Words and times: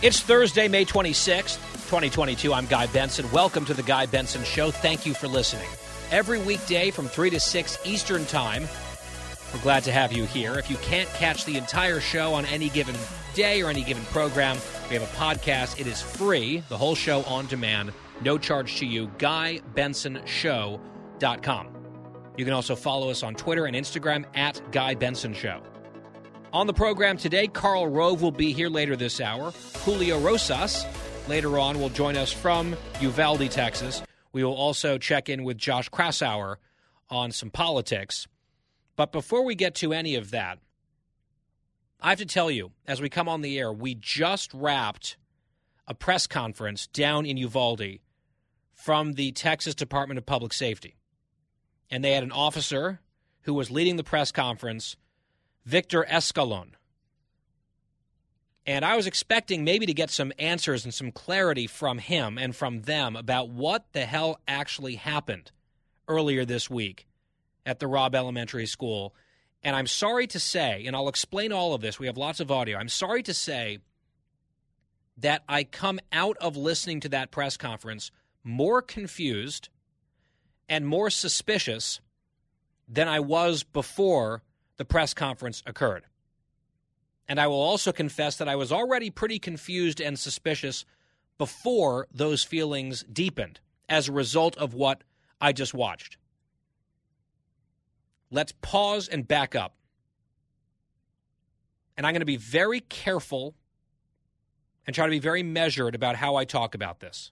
It's 0.00 0.20
Thursday, 0.20 0.68
May 0.68 0.84
26th, 0.84 1.56
2022. 1.88 2.54
I'm 2.54 2.66
Guy 2.66 2.86
Benson. 2.86 3.28
Welcome 3.32 3.64
to 3.64 3.74
the 3.74 3.82
Guy 3.82 4.06
Benson 4.06 4.44
Show. 4.44 4.70
Thank 4.70 5.04
you 5.04 5.12
for 5.12 5.26
listening. 5.26 5.66
Every 6.12 6.40
weekday 6.40 6.92
from 6.92 7.08
3 7.08 7.30
to 7.30 7.40
6 7.40 7.78
Eastern 7.84 8.24
Time, 8.26 8.68
we're 9.52 9.60
glad 9.60 9.82
to 9.84 9.92
have 9.92 10.12
you 10.12 10.24
here. 10.24 10.56
If 10.56 10.70
you 10.70 10.76
can't 10.76 11.08
catch 11.10 11.44
the 11.46 11.56
entire 11.56 11.98
show 12.00 12.32
on 12.34 12.46
any 12.46 12.68
given 12.68 12.94
day 13.34 13.60
or 13.60 13.70
any 13.70 13.82
given 13.82 14.04
program, 14.04 14.56
we 14.88 14.94
have 14.94 15.02
a 15.02 15.16
podcast. 15.16 15.80
It 15.80 15.88
is 15.88 16.00
free, 16.00 16.62
the 16.68 16.76
whole 16.76 16.94
show 16.94 17.24
on 17.24 17.48
demand, 17.48 17.92
no 18.22 18.38
charge 18.38 18.76
to 18.78 18.86
you. 18.86 19.08
GuyBensonShow.com. 19.18 21.68
You 22.36 22.44
can 22.44 22.54
also 22.54 22.76
follow 22.76 23.10
us 23.10 23.24
on 23.24 23.34
Twitter 23.34 23.66
and 23.66 23.74
Instagram 23.74 24.26
at 24.36 24.62
Guy 24.70 24.94
Benson 24.94 25.34
Show. 25.34 25.60
On 26.50 26.66
the 26.66 26.72
program 26.72 27.18
today, 27.18 27.46
Karl 27.46 27.86
Rove 27.86 28.22
will 28.22 28.32
be 28.32 28.54
here 28.54 28.70
later 28.70 28.96
this 28.96 29.20
hour. 29.20 29.52
Julio 29.84 30.18
Rosas 30.18 30.86
later 31.28 31.58
on 31.58 31.78
will 31.78 31.90
join 31.90 32.16
us 32.16 32.32
from 32.32 32.74
Uvalde, 33.02 33.50
Texas. 33.50 34.02
We 34.32 34.42
will 34.42 34.54
also 34.54 34.96
check 34.96 35.28
in 35.28 35.44
with 35.44 35.58
Josh 35.58 35.90
Kraushaar 35.90 36.56
on 37.10 37.32
some 37.32 37.50
politics. 37.50 38.26
But 38.96 39.12
before 39.12 39.44
we 39.44 39.56
get 39.56 39.74
to 39.76 39.92
any 39.92 40.14
of 40.14 40.30
that, 40.30 40.58
I 42.00 42.08
have 42.08 42.18
to 42.18 42.26
tell 42.26 42.50
you, 42.50 42.72
as 42.86 43.02
we 43.02 43.10
come 43.10 43.28
on 43.28 43.42
the 43.42 43.58
air, 43.58 43.70
we 43.70 43.94
just 43.94 44.54
wrapped 44.54 45.18
a 45.86 45.92
press 45.92 46.26
conference 46.26 46.86
down 46.86 47.26
in 47.26 47.36
Uvalde 47.36 47.98
from 48.72 49.14
the 49.14 49.32
Texas 49.32 49.74
Department 49.74 50.16
of 50.16 50.24
Public 50.24 50.54
Safety. 50.54 50.96
And 51.90 52.02
they 52.02 52.12
had 52.12 52.22
an 52.22 52.32
officer 52.32 53.00
who 53.42 53.52
was 53.52 53.70
leading 53.70 53.96
the 53.96 54.04
press 54.04 54.32
conference 54.32 54.96
Victor 55.64 56.04
Escalon. 56.08 56.72
And 58.66 58.84
I 58.84 58.96
was 58.96 59.06
expecting 59.06 59.64
maybe 59.64 59.86
to 59.86 59.94
get 59.94 60.10
some 60.10 60.32
answers 60.38 60.84
and 60.84 60.92
some 60.92 61.10
clarity 61.10 61.66
from 61.66 61.98
him 61.98 62.36
and 62.36 62.54
from 62.54 62.82
them 62.82 63.16
about 63.16 63.48
what 63.48 63.86
the 63.92 64.04
hell 64.04 64.40
actually 64.46 64.96
happened 64.96 65.50
earlier 66.06 66.44
this 66.44 66.68
week 66.68 67.06
at 67.64 67.78
the 67.78 67.86
Robb 67.86 68.14
Elementary 68.14 68.66
School. 68.66 69.14
And 69.62 69.74
I'm 69.74 69.86
sorry 69.86 70.26
to 70.28 70.38
say, 70.38 70.84
and 70.86 70.94
I'll 70.94 71.08
explain 71.08 71.50
all 71.50 71.74
of 71.74 71.80
this, 71.80 71.98
we 71.98 72.06
have 72.06 72.18
lots 72.18 72.40
of 72.40 72.50
audio. 72.50 72.78
I'm 72.78 72.90
sorry 72.90 73.22
to 73.24 73.34
say 73.34 73.78
that 75.16 75.42
I 75.48 75.64
come 75.64 75.98
out 76.12 76.36
of 76.38 76.56
listening 76.56 77.00
to 77.00 77.08
that 77.08 77.30
press 77.30 77.56
conference 77.56 78.10
more 78.44 78.82
confused 78.82 79.68
and 80.68 80.86
more 80.86 81.10
suspicious 81.10 82.00
than 82.88 83.08
I 83.08 83.20
was 83.20 83.62
before 83.62 84.42
the 84.78 84.84
press 84.84 85.12
conference 85.12 85.62
occurred. 85.66 86.04
And 87.28 87.38
I 87.38 87.46
will 87.46 87.60
also 87.60 87.92
confess 87.92 88.36
that 88.36 88.48
I 88.48 88.56
was 88.56 88.72
already 88.72 89.10
pretty 89.10 89.38
confused 89.38 90.00
and 90.00 90.18
suspicious 90.18 90.86
before 91.36 92.08
those 92.12 92.42
feelings 92.42 93.04
deepened 93.04 93.60
as 93.88 94.08
a 94.08 94.12
result 94.12 94.56
of 94.56 94.72
what 94.72 95.02
I 95.40 95.52
just 95.52 95.74
watched. 95.74 96.16
Let's 98.30 98.52
pause 98.62 99.08
and 99.08 99.28
back 99.28 99.54
up. 99.54 99.74
And 101.96 102.06
I'm 102.06 102.12
going 102.12 102.20
to 102.20 102.26
be 102.26 102.36
very 102.36 102.80
careful 102.80 103.54
and 104.86 104.94
try 104.94 105.06
to 105.06 105.10
be 105.10 105.18
very 105.18 105.42
measured 105.42 105.94
about 105.94 106.16
how 106.16 106.36
I 106.36 106.44
talk 106.44 106.74
about 106.74 107.00
this. 107.00 107.30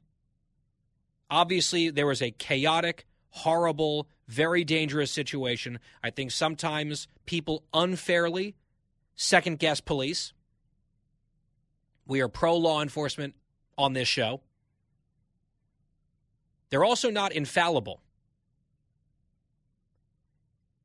Obviously, 1.31 1.91
there 1.91 2.07
was 2.07 2.21
a 2.21 2.31
chaotic, 2.31 3.07
horrible, 3.31 4.09
very 4.29 4.65
dangerous 4.65 5.11
situation. 5.11 5.79
I 6.03 6.11
think 6.11 6.31
sometimes 6.31 7.09
people 7.27 7.65
unfairly 7.73 8.57
second 9.15 9.59
guess 9.59 9.81
police. 9.81 10.33
We 12.07 12.21
are 12.21 12.29
pro 12.29 12.57
law 12.57 12.83
enforcement 12.83 13.35
on 13.79 13.93
this 13.93 14.09
show. 14.09 14.41
They're 16.71 16.85
also 16.85 17.11
not 17.11 17.33
infallible. 17.33 18.01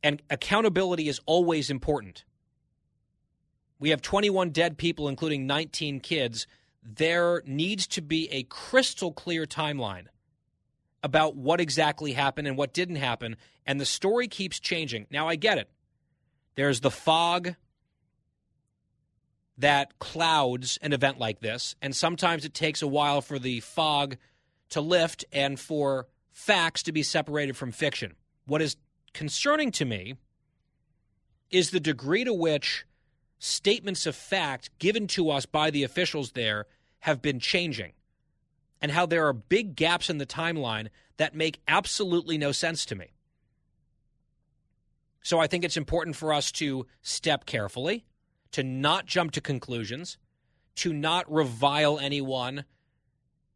And 0.04 0.22
accountability 0.30 1.08
is 1.08 1.20
always 1.26 1.70
important. 1.70 2.24
We 3.80 3.90
have 3.90 4.02
21 4.02 4.52
dead 4.52 4.78
people, 4.78 5.08
including 5.08 5.48
19 5.48 6.00
kids. 6.00 6.48
There 6.84 7.44
needs 7.46 7.88
to 7.88 8.02
be 8.02 8.30
a 8.32 8.44
crystal 8.44 9.12
clear 9.12 9.46
timeline 9.46 10.06
about 11.04 11.36
what 11.36 11.60
exactly 11.60 12.14
happened 12.14 12.48
and 12.48 12.58
what 12.58 12.74
didn't 12.74 12.98
happen. 12.98 13.36
And 13.66 13.80
the 13.80 13.86
story 13.86 14.28
keeps 14.28 14.60
changing. 14.60 15.08
Now, 15.10 15.28
I 15.28 15.36
get 15.36 15.58
it. 15.58 15.70
There's 16.56 16.82
the 16.82 16.92
fog 16.92 17.56
that 19.58 20.00
clouds 20.00 20.78
an 20.82 20.94
event 20.94 21.20
like 21.20 21.40
this. 21.40 21.76
And 21.82 21.96
sometimes 21.96 22.46
it 22.46 22.54
takes 22.54 22.82
a 22.82 22.88
while 22.88 23.22
for 23.22 23.40
the 23.40 23.60
fog 23.62 24.18
to 24.70 24.82
lift 24.82 25.26
and 25.32 25.60
for 25.60 26.08
facts 26.32 26.84
to 26.84 26.92
be 26.92 27.04
separated 27.04 27.56
from 27.56 27.72
fiction. 27.72 28.16
What 28.46 28.62
is 28.62 28.78
concerning 29.14 29.72
to 29.72 29.86
me 29.86 30.16
is 31.50 31.70
the 31.70 31.80
degree 31.80 32.24
to 32.24 32.34
which 32.34 32.86
statements 33.40 34.06
of 34.06 34.16
fact 34.16 34.70
given 34.80 35.08
to 35.08 35.30
us 35.30 35.46
by 35.46 35.72
the 35.72 35.84
officials 35.84 36.32
there 36.32 36.66
have 37.00 37.22
been 37.22 37.40
changing 37.40 37.92
and 38.82 38.92
how 38.92 39.06
there 39.06 39.28
are 39.28 39.34
big 39.34 39.76
gaps 39.76 40.10
in 40.10 40.18
the 40.18 40.26
timeline 40.26 40.90
that 41.18 41.36
make 41.36 41.62
absolutely 41.68 42.38
no 42.38 42.52
sense 42.52 42.86
to 42.86 42.96
me. 42.96 43.14
So 45.24 45.40
I 45.40 45.48
think 45.48 45.64
it's 45.64 45.78
important 45.78 46.16
for 46.16 46.34
us 46.34 46.52
to 46.54 46.88
step 47.02 47.46
carefully, 47.46 48.06
to 48.52 48.64
not 48.64 49.06
jump 49.06 49.32
to 49.34 49.42
conclusions, 49.42 50.18
to 50.76 50.94
not 50.94 51.32
revile 51.32 52.00
anyone 52.00 52.66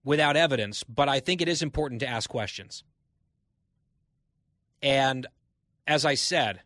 without 0.04 0.38
evidence, 0.38 0.84
but 0.84 1.10
I 1.10 1.20
think 1.20 1.42
it 1.42 1.50
is 1.50 1.64
important 1.64 2.02
to 2.02 2.08
ask 2.08 2.30
questions. 2.30 2.84
And 4.84 5.26
as 5.88 6.06
I 6.06 6.14
said, 6.14 6.62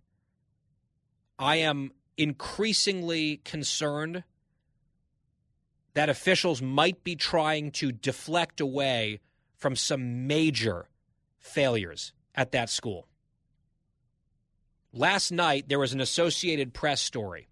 I 1.38 1.58
am 1.58 1.92
increasingly 2.18 3.38
concerned 3.46 4.26
that 5.94 6.10
officials 6.10 6.62
might 6.62 7.04
be 7.04 7.16
trying 7.16 7.72
to 7.72 7.92
deflect 7.92 8.62
away 8.62 9.20
from 9.56 9.76
some 9.76 10.28
major 10.28 10.88
failures 11.38 12.14
at 12.36 12.52
that 12.52 12.70
school. 12.70 13.08
Last 14.94 15.32
night, 15.32 15.70
there 15.70 15.80
was 15.80 15.94
an 15.94 16.02
Associated 16.02 16.74
Press 16.74 17.02
story 17.02 17.48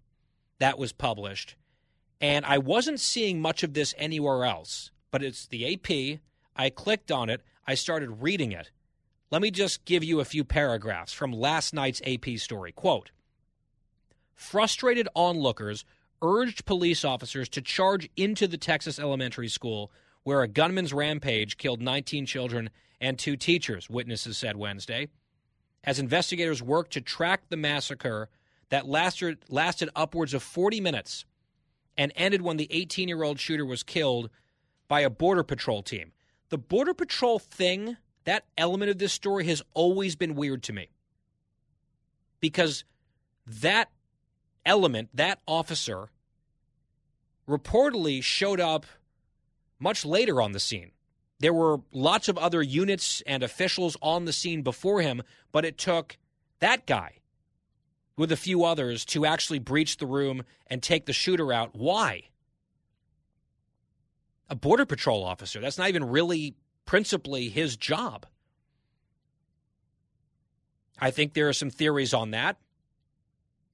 that 0.58 0.78
was 0.78 0.92
published, 0.92 1.56
and 2.20 2.44
I 2.44 2.58
wasn't 2.58 3.00
seeing 3.00 3.40
much 3.40 3.62
of 3.62 3.74
this 3.74 3.94
anywhere 3.96 4.44
else, 4.44 4.90
but 5.10 5.22
it's 5.22 5.46
the 5.46 5.74
AP. 5.74 6.20
I 6.56 6.70
clicked 6.70 7.12
on 7.12 7.30
it, 7.30 7.42
I 7.66 7.74
started 7.74 8.22
reading 8.22 8.52
it. 8.52 8.70
Let 9.30 9.42
me 9.42 9.50
just 9.50 9.84
give 9.84 10.02
you 10.02 10.20
a 10.20 10.24
few 10.24 10.42
paragraphs 10.42 11.12
from 11.12 11.32
last 11.32 11.74
night's 11.74 12.02
AP 12.04 12.38
story. 12.38 12.72
Quote 12.72 13.10
Frustrated 14.34 15.08
onlookers 15.14 15.84
urged 16.22 16.64
police 16.64 17.04
officers 17.04 17.48
to 17.50 17.62
charge 17.62 18.08
into 18.16 18.46
the 18.46 18.58
Texas 18.58 18.98
elementary 18.98 19.48
school 19.48 19.90
where 20.22 20.42
a 20.42 20.48
gunman's 20.48 20.92
rampage 20.92 21.56
killed 21.56 21.80
19 21.80 22.26
children 22.26 22.70
and 23.00 23.18
two 23.18 23.36
teachers, 23.36 23.88
witnesses 23.88 24.36
said 24.36 24.56
Wednesday. 24.56 25.08
As 25.84 25.98
investigators 25.98 26.62
worked 26.62 26.92
to 26.92 27.00
track 27.00 27.42
the 27.48 27.56
massacre 27.56 28.28
that 28.68 28.86
lasted, 28.86 29.38
lasted 29.48 29.88
upwards 29.96 30.34
of 30.34 30.42
40 30.42 30.80
minutes 30.80 31.24
and 31.96 32.12
ended 32.14 32.42
when 32.42 32.56
the 32.56 32.68
18 32.70 33.08
year 33.08 33.22
old 33.22 33.40
shooter 33.40 33.64
was 33.64 33.82
killed 33.82 34.30
by 34.86 35.00
a 35.00 35.10
Border 35.10 35.42
Patrol 35.42 35.82
team. 35.82 36.12
The 36.50 36.58
Border 36.58 36.94
Patrol 36.94 37.38
thing, 37.38 37.96
that 38.24 38.44
element 38.56 38.90
of 38.90 38.98
this 38.98 39.12
story, 39.12 39.46
has 39.46 39.62
always 39.74 40.16
been 40.16 40.34
weird 40.34 40.62
to 40.64 40.72
me. 40.72 40.88
Because 42.40 42.84
that 43.46 43.90
element, 44.68 45.08
that 45.14 45.40
officer, 45.46 46.10
reportedly 47.48 48.22
showed 48.22 48.60
up 48.60 48.86
much 49.80 50.04
later 50.04 50.40
on 50.40 50.52
the 50.52 50.60
scene. 50.60 50.92
There 51.40 51.54
were 51.54 51.80
lots 51.92 52.28
of 52.28 52.36
other 52.36 52.62
units 52.62 53.22
and 53.26 53.42
officials 53.42 53.96
on 54.02 54.24
the 54.24 54.32
scene 54.32 54.62
before 54.62 55.00
him, 55.00 55.22
but 55.50 55.64
it 55.64 55.78
took 55.78 56.18
that 56.60 56.86
guy 56.86 57.14
with 58.16 58.30
a 58.30 58.36
few 58.36 58.64
others 58.64 59.04
to 59.06 59.24
actually 59.24 59.60
breach 59.60 59.96
the 59.96 60.06
room 60.06 60.42
and 60.66 60.82
take 60.82 61.06
the 61.06 61.12
shooter 61.12 61.52
out. 61.52 61.70
Why? 61.74 62.24
A 64.50 64.56
Border 64.56 64.84
Patrol 64.84 65.24
officer. 65.24 65.60
That's 65.60 65.78
not 65.78 65.88
even 65.88 66.04
really 66.04 66.56
principally 66.84 67.48
his 67.48 67.76
job. 67.76 68.26
I 70.98 71.12
think 71.12 71.32
there 71.32 71.48
are 71.48 71.52
some 71.52 71.70
theories 71.70 72.12
on 72.12 72.32
that. 72.32 72.56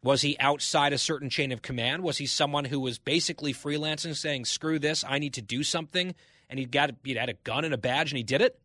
Was 0.04 0.20
he 0.20 0.36
outside 0.38 0.92
a 0.92 0.98
certain 0.98 1.30
chain 1.30 1.50
of 1.50 1.62
command? 1.62 2.02
Was 2.02 2.18
he 2.18 2.26
someone 2.26 2.66
who 2.66 2.78
was 2.78 2.98
basically 2.98 3.54
freelancing, 3.54 4.14
saying, 4.14 4.44
screw 4.44 4.78
this, 4.78 5.02
I 5.02 5.18
need 5.18 5.32
to 5.32 5.42
do 5.42 5.62
something? 5.62 6.14
And 6.50 6.58
he'd 6.58 6.70
got 6.70 6.90
he'd 7.04 7.16
had 7.16 7.30
a 7.30 7.34
gun 7.42 7.64
and 7.64 7.72
a 7.72 7.78
badge 7.78 8.12
and 8.12 8.18
he 8.18 8.22
did 8.22 8.42
it? 8.42 8.60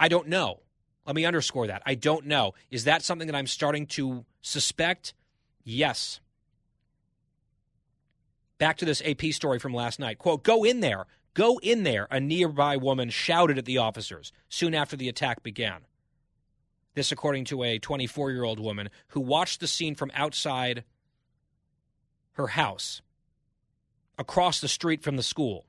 I 0.00 0.08
don't 0.08 0.26
know. 0.26 0.62
Let 1.06 1.14
me 1.14 1.24
underscore 1.24 1.68
that. 1.68 1.82
I 1.86 1.94
don't 1.94 2.26
know. 2.26 2.54
Is 2.72 2.84
that 2.84 3.02
something 3.02 3.28
that 3.28 3.36
I'm 3.36 3.46
starting 3.46 3.86
to 3.86 4.24
suspect? 4.42 5.14
Yes. 5.62 6.18
Back 8.58 8.78
to 8.78 8.84
this 8.84 9.00
AP 9.06 9.26
story 9.26 9.60
from 9.60 9.72
last 9.72 10.00
night. 10.00 10.18
Quote, 10.18 10.42
go 10.42 10.64
in 10.64 10.80
there. 10.80 11.06
Go 11.34 11.60
in 11.62 11.84
there, 11.84 12.08
a 12.10 12.18
nearby 12.18 12.76
woman 12.76 13.10
shouted 13.10 13.58
at 13.58 13.64
the 13.64 13.78
officers 13.78 14.32
soon 14.48 14.74
after 14.74 14.96
the 14.96 15.08
attack 15.08 15.44
began. 15.44 15.82
This, 16.94 17.12
according 17.12 17.44
to 17.46 17.62
a 17.62 17.78
24 17.78 18.30
year 18.30 18.44
old 18.44 18.60
woman 18.60 18.90
who 19.08 19.20
watched 19.20 19.60
the 19.60 19.66
scene 19.66 19.94
from 19.94 20.10
outside 20.14 20.84
her 22.32 22.48
house, 22.48 23.02
across 24.18 24.60
the 24.60 24.68
street 24.68 25.02
from 25.02 25.16
the 25.16 25.22
school. 25.22 25.64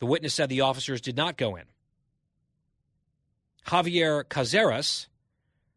The 0.00 0.06
witness 0.06 0.34
said 0.34 0.48
the 0.48 0.60
officers 0.60 1.00
did 1.00 1.16
not 1.16 1.36
go 1.36 1.56
in. 1.56 1.64
Javier 3.66 4.24
Cazares, 4.24 5.08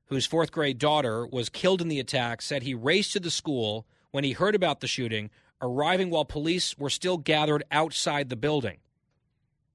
whose 0.05 0.25
fourth 0.25 0.51
grade 0.51 0.77
daughter 0.77 1.27
was 1.27 1.49
killed 1.49 1.81
in 1.81 1.89
the 1.89 1.99
attack, 1.99 2.41
said 2.41 2.63
he 2.63 2.73
raced 2.73 3.13
to 3.13 3.19
the 3.19 3.31
school 3.31 3.85
when 4.11 4.23
he 4.23 4.31
heard 4.31 4.55
about 4.55 4.79
the 4.79 4.87
shooting, 4.87 5.29
arriving 5.61 6.09
while 6.09 6.25
police 6.25 6.77
were 6.77 6.89
still 6.89 7.17
gathered 7.17 7.63
outside 7.71 8.29
the 8.29 8.35
building. 8.35 8.77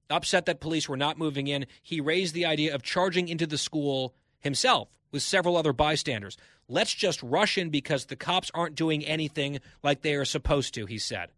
Upset 0.09 0.47
that 0.47 0.61
police 0.61 0.89
were 0.89 0.97
not 0.97 1.19
moving 1.19 1.49
in, 1.49 1.67
he 1.83 2.01
raised 2.01 2.35
the 2.35 2.47
idea 2.47 2.75
of 2.75 2.83
charging 2.83 3.29
into 3.29 3.47
the 3.47 3.59
school 3.59 4.15
himself 4.39 4.89
with 5.11 5.23
several 5.23 5.57
other 5.57 5.73
bystanders. 5.73 6.37
Let's 6.69 6.95
just 6.95 7.23
rush 7.23 7.59
in 7.59 7.71
because 7.71 8.07
the 8.07 8.17
cops 8.17 8.51
aren't 8.55 8.75
doing 8.75 9.05
anything 9.05 9.61
like 9.83 10.03
they 10.03 10.15
are 10.15 10.25
supposed 10.25 10.75
to, 10.75 10.87
he 10.87 10.99
said. 10.99 11.31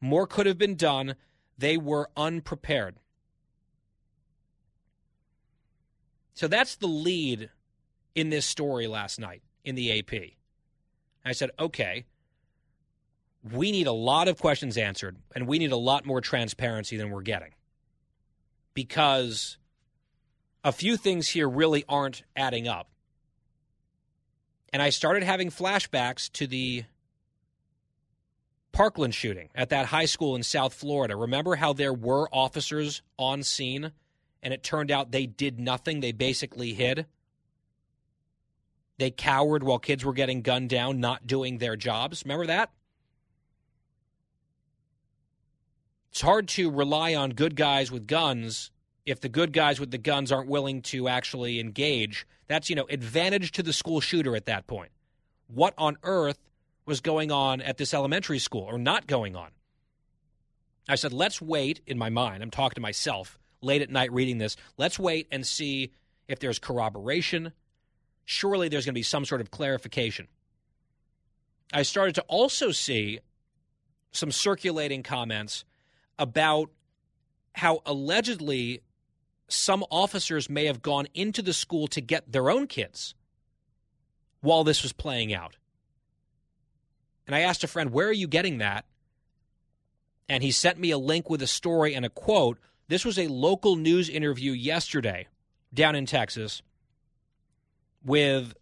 More 0.00 0.26
could 0.26 0.46
have 0.46 0.58
been 0.58 0.76
done. 0.76 1.14
They 1.56 1.76
were 1.76 2.10
unprepared. 2.16 2.96
So 6.34 6.48
that's 6.48 6.76
the 6.76 6.86
lead 6.86 7.50
in 8.14 8.30
this 8.30 8.46
story 8.46 8.86
last 8.86 9.20
night 9.20 9.42
in 9.64 9.74
the 9.74 9.98
AP. 9.98 10.32
I 11.24 11.32
said, 11.32 11.50
okay, 11.58 12.04
we 13.52 13.70
need 13.70 13.86
a 13.86 13.92
lot 13.92 14.28
of 14.28 14.38
questions 14.38 14.76
answered, 14.76 15.16
and 15.34 15.46
we 15.46 15.58
need 15.58 15.72
a 15.72 15.76
lot 15.76 16.06
more 16.06 16.20
transparency 16.20 16.96
than 16.96 17.10
we're 17.10 17.22
getting. 17.22 17.50
Because 18.74 19.58
a 20.64 20.72
few 20.72 20.96
things 20.96 21.28
here 21.28 21.48
really 21.48 21.84
aren't 21.88 22.22
adding 22.36 22.68
up. 22.68 22.88
And 24.72 24.80
I 24.80 24.90
started 24.90 25.22
having 25.22 25.50
flashbacks 25.50 26.32
to 26.32 26.46
the 26.46 26.84
Parkland 28.72 29.14
shooting 29.14 29.50
at 29.54 29.68
that 29.68 29.86
high 29.86 30.06
school 30.06 30.34
in 30.34 30.42
South 30.42 30.72
Florida. 30.72 31.14
Remember 31.14 31.56
how 31.56 31.74
there 31.74 31.92
were 31.92 32.28
officers 32.32 33.02
on 33.18 33.42
scene 33.42 33.92
and 34.42 34.54
it 34.54 34.62
turned 34.62 34.90
out 34.90 35.12
they 35.12 35.26
did 35.26 35.60
nothing? 35.60 36.00
They 36.00 36.12
basically 36.12 36.72
hid. 36.72 37.06
They 38.98 39.10
cowered 39.10 39.62
while 39.62 39.78
kids 39.78 40.04
were 40.04 40.12
getting 40.14 40.42
gunned 40.42 40.70
down, 40.70 41.00
not 41.00 41.26
doing 41.26 41.58
their 41.58 41.76
jobs. 41.76 42.24
Remember 42.24 42.46
that? 42.46 42.70
It's 46.12 46.20
hard 46.20 46.46
to 46.48 46.70
rely 46.70 47.14
on 47.14 47.30
good 47.30 47.56
guys 47.56 47.90
with 47.90 48.06
guns 48.06 48.70
if 49.06 49.20
the 49.20 49.30
good 49.30 49.50
guys 49.50 49.80
with 49.80 49.90
the 49.90 49.96
guns 49.96 50.30
aren't 50.30 50.46
willing 50.46 50.82
to 50.82 51.08
actually 51.08 51.58
engage. 51.58 52.26
That's, 52.48 52.68
you 52.68 52.76
know, 52.76 52.84
advantage 52.90 53.52
to 53.52 53.62
the 53.62 53.72
school 53.72 54.02
shooter 54.02 54.36
at 54.36 54.44
that 54.44 54.66
point. 54.66 54.92
What 55.46 55.72
on 55.78 55.96
earth 56.02 56.38
was 56.84 57.00
going 57.00 57.32
on 57.32 57.62
at 57.62 57.78
this 57.78 57.94
elementary 57.94 58.38
school 58.38 58.64
or 58.64 58.76
not 58.76 59.06
going 59.06 59.34
on? 59.34 59.52
I 60.86 60.96
said, 60.96 61.14
let's 61.14 61.40
wait 61.40 61.80
in 61.86 61.96
my 61.96 62.10
mind. 62.10 62.42
I'm 62.42 62.50
talking 62.50 62.74
to 62.74 62.82
myself 62.82 63.38
late 63.62 63.80
at 63.80 63.88
night 63.88 64.12
reading 64.12 64.36
this. 64.36 64.58
Let's 64.76 64.98
wait 64.98 65.28
and 65.32 65.46
see 65.46 65.92
if 66.28 66.40
there's 66.40 66.58
corroboration. 66.58 67.52
Surely 68.26 68.68
there's 68.68 68.84
going 68.84 68.92
to 68.92 68.98
be 68.98 69.02
some 69.02 69.24
sort 69.24 69.40
of 69.40 69.50
clarification. 69.50 70.28
I 71.72 71.84
started 71.84 72.16
to 72.16 72.22
also 72.28 72.70
see 72.70 73.20
some 74.10 74.30
circulating 74.30 75.02
comments 75.02 75.64
about 76.18 76.70
how 77.54 77.80
allegedly 77.84 78.82
some 79.48 79.84
officers 79.90 80.48
may 80.48 80.66
have 80.66 80.82
gone 80.82 81.06
into 81.14 81.42
the 81.42 81.52
school 81.52 81.86
to 81.88 82.00
get 82.00 82.30
their 82.32 82.50
own 82.50 82.66
kids 82.66 83.14
while 84.40 84.64
this 84.64 84.82
was 84.82 84.92
playing 84.92 85.34
out. 85.34 85.56
And 87.26 87.36
I 87.36 87.40
asked 87.40 87.64
a 87.64 87.68
friend, 87.68 87.90
Where 87.90 88.08
are 88.08 88.12
you 88.12 88.26
getting 88.26 88.58
that? 88.58 88.84
And 90.28 90.42
he 90.42 90.50
sent 90.50 90.78
me 90.78 90.90
a 90.90 90.98
link 90.98 91.28
with 91.28 91.42
a 91.42 91.46
story 91.46 91.94
and 91.94 92.04
a 92.04 92.10
quote. 92.10 92.58
This 92.88 93.04
was 93.04 93.18
a 93.18 93.28
local 93.28 93.76
news 93.76 94.08
interview 94.08 94.52
yesterday 94.52 95.28
down 95.72 95.94
in 95.94 96.06
Texas 96.06 96.62
with 98.04 98.54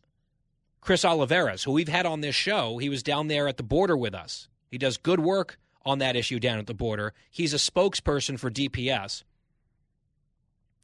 Chris 0.80 1.04
Olivarez, 1.04 1.64
who 1.64 1.72
we've 1.72 1.88
had 1.88 2.06
on 2.06 2.20
this 2.20 2.34
show. 2.34 2.78
He 2.78 2.88
was 2.88 3.02
down 3.02 3.28
there 3.28 3.48
at 3.48 3.56
the 3.56 3.62
border 3.62 3.96
with 3.96 4.14
us. 4.14 4.48
He 4.70 4.78
does 4.78 4.96
good 4.96 5.20
work 5.20 5.58
on 5.84 5.98
that 5.98 6.16
issue 6.16 6.38
down 6.38 6.58
at 6.58 6.66
the 6.66 6.74
border. 6.74 7.14
He's 7.30 7.54
a 7.54 7.56
spokesperson 7.56 8.38
for 8.38 8.50
DPS. 8.50 9.22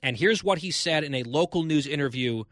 And 0.02 0.16
here's 0.16 0.44
what 0.44 0.58
he 0.58 0.70
said 0.70 1.04
in 1.04 1.14
a 1.14 1.22
local 1.24 1.62
news 1.64 1.86
interview 1.86 2.44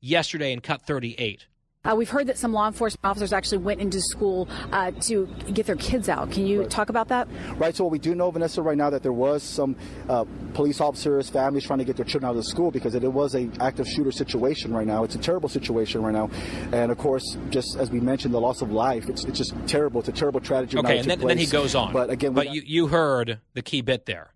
yesterday 0.00 0.52
in 0.52 0.60
Cut 0.60 0.82
38. 0.82 1.46
Uh, 1.84 1.96
we've 1.96 2.10
heard 2.10 2.28
that 2.28 2.38
some 2.38 2.52
law 2.52 2.68
enforcement 2.68 3.04
officers 3.04 3.32
actually 3.32 3.58
went 3.58 3.80
into 3.80 4.00
school 4.00 4.48
uh, 4.70 4.92
to 4.92 5.26
get 5.52 5.66
their 5.66 5.74
kids 5.74 6.08
out. 6.08 6.30
Can 6.30 6.46
you 6.46 6.60
right. 6.60 6.70
talk 6.70 6.90
about 6.90 7.08
that? 7.08 7.26
Right. 7.56 7.74
So 7.74 7.82
what 7.82 7.90
we 7.90 7.98
do 7.98 8.14
know, 8.14 8.30
Vanessa, 8.30 8.62
right 8.62 8.78
now 8.78 8.88
that 8.90 9.02
there 9.02 9.12
was 9.12 9.42
some 9.42 9.74
uh, 10.08 10.24
police 10.54 10.80
officers, 10.80 11.28
families 11.28 11.64
trying 11.64 11.80
to 11.80 11.84
get 11.84 11.96
their 11.96 12.04
children 12.04 12.28
out 12.28 12.32
of 12.32 12.36
the 12.36 12.44
school 12.44 12.70
because 12.70 12.94
it, 12.94 13.02
it 13.02 13.12
was 13.12 13.34
a 13.34 13.50
active 13.58 13.88
shooter 13.88 14.12
situation 14.12 14.72
right 14.72 14.86
now. 14.86 15.02
It's 15.02 15.16
a 15.16 15.18
terrible 15.18 15.48
situation 15.48 16.02
right 16.02 16.14
now, 16.14 16.30
and 16.72 16.92
of 16.92 16.98
course, 16.98 17.36
just 17.50 17.76
as 17.76 17.90
we 17.90 17.98
mentioned, 17.98 18.32
the 18.32 18.40
loss 18.40 18.62
of 18.62 18.70
life. 18.70 19.08
It's, 19.08 19.24
it's 19.24 19.38
just 19.38 19.52
terrible. 19.66 19.98
It's 19.98 20.08
a 20.08 20.12
terrible 20.12 20.38
tragedy. 20.38 20.78
Okay, 20.78 20.98
and 20.98 21.10
then, 21.10 21.18
then, 21.18 21.38
he 21.38 21.46
goes 21.46 21.74
on. 21.74 21.92
But 21.92 22.10
again, 22.10 22.32
but 22.32 22.52
you 22.52 22.62
you 22.64 22.86
heard 22.86 23.40
the 23.54 23.62
key 23.62 23.80
bit 23.80 24.06
there. 24.06 24.34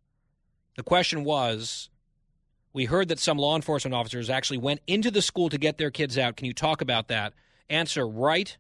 The 0.77 0.83
question 0.83 1.23
was. 1.23 1.91
We 2.77 2.85
heard 2.85 3.09
that 3.09 3.19
some 3.19 3.39
law 3.39 3.57
enforcement 3.57 3.95
officers 3.95 4.29
actually 4.29 4.59
went 4.59 4.83
into 4.87 5.11
the 5.11 5.23
school 5.23 5.49
to 5.49 5.57
get 5.57 5.79
their 5.79 5.91
kids 5.91 6.19
out. 6.19 6.37
Can 6.37 6.45
you 6.45 6.53
talk 6.53 6.83
about 6.83 7.09
that? 7.09 7.33
Answer 7.71 8.07
right. 8.07 8.55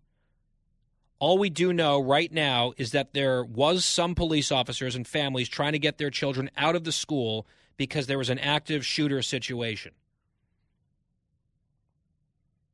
All 1.18 1.37
we 1.37 1.50
do 1.50 1.70
know 1.70 2.02
right 2.02 2.32
now 2.32 2.73
is 2.78 2.92
that 2.92 3.12
there 3.12 3.44
was 3.44 3.85
some 3.85 4.14
police 4.14 4.50
officers 4.50 4.96
and 4.96 5.06
families 5.06 5.50
trying 5.50 5.73
to 5.73 5.78
get 5.78 5.99
their 5.99 6.08
children 6.08 6.50
out 6.56 6.75
of 6.75 6.85
the 6.85 6.92
school 6.92 7.46
because 7.76 8.06
there 8.06 8.16
was 8.16 8.30
an 8.30 8.38
active 8.38 8.87
shooter 8.87 9.20
situation. 9.20 9.92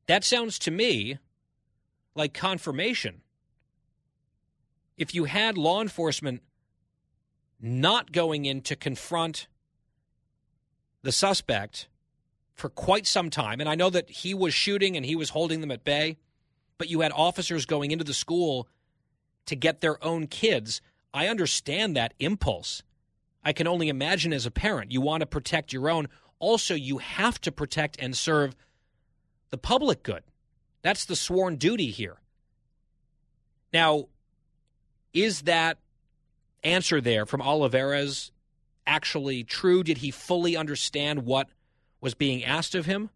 That 0.07 0.23
sounds 0.23 0.57
to 0.59 0.71
me 0.71 1.17
like 2.15 2.33
confirmation. 2.33 3.19
If 4.95 5.13
you 5.13 5.25
had 5.25 5.57
law 5.57 5.81
enforcement 5.81 6.41
not 7.59 8.13
going 8.13 8.45
in 8.45 8.61
to 8.61 8.77
confront 8.77 9.47
the 11.03 11.11
suspect 11.11 11.87
for 12.53 12.69
quite 12.69 13.05
some 13.05 13.29
time, 13.29 13.59
and 13.59 13.69
I 13.69 13.75
know 13.75 13.89
that 13.89 14.09
he 14.09 14.33
was 14.33 14.53
shooting 14.53 14.95
and 14.95 15.05
he 15.05 15.15
was 15.15 15.29
holding 15.29 15.61
them 15.61 15.71
at 15.71 15.83
bay, 15.83 16.17
but 16.77 16.89
you 16.89 17.01
had 17.01 17.11
officers 17.11 17.65
going 17.65 17.91
into 17.91 18.03
the 18.03 18.13
school 18.13 18.67
to 19.45 19.55
get 19.55 19.81
their 19.81 20.03
own 20.03 20.27
kids. 20.27 20.81
I 21.13 21.27
understand 21.27 21.95
that 21.95 22.13
impulse. 22.19 22.83
I 23.43 23.53
can 23.53 23.67
only 23.67 23.89
imagine 23.89 24.33
as 24.33 24.45
a 24.45 24.51
parent, 24.51 24.91
you 24.91 25.01
want 25.01 25.21
to 25.21 25.27
protect 25.27 25.73
your 25.73 25.89
own. 25.89 26.07
Also, 26.39 26.73
you 26.73 26.99
have 26.99 27.39
to 27.41 27.51
protect 27.51 27.97
and 27.99 28.15
serve 28.15 28.55
the 29.49 29.57
public 29.57 30.03
good. 30.03 30.23
That's 30.81 31.05
the 31.05 31.15
sworn 31.15 31.57
duty 31.57 31.91
here. 31.91 32.17
Now, 33.73 34.07
is 35.13 35.43
that 35.43 35.79
answer 36.63 37.01
there 37.01 37.25
from 37.25 37.41
Olivarez 37.41 38.31
actually 38.85 39.43
true? 39.43 39.83
Did 39.83 39.99
he 39.99 40.11
fully 40.11 40.55
understand 40.55 41.25
what 41.25 41.49
was 42.01 42.13
being 42.13 42.43
asked 42.43 42.75
of 42.75 42.85
him? 42.85 43.09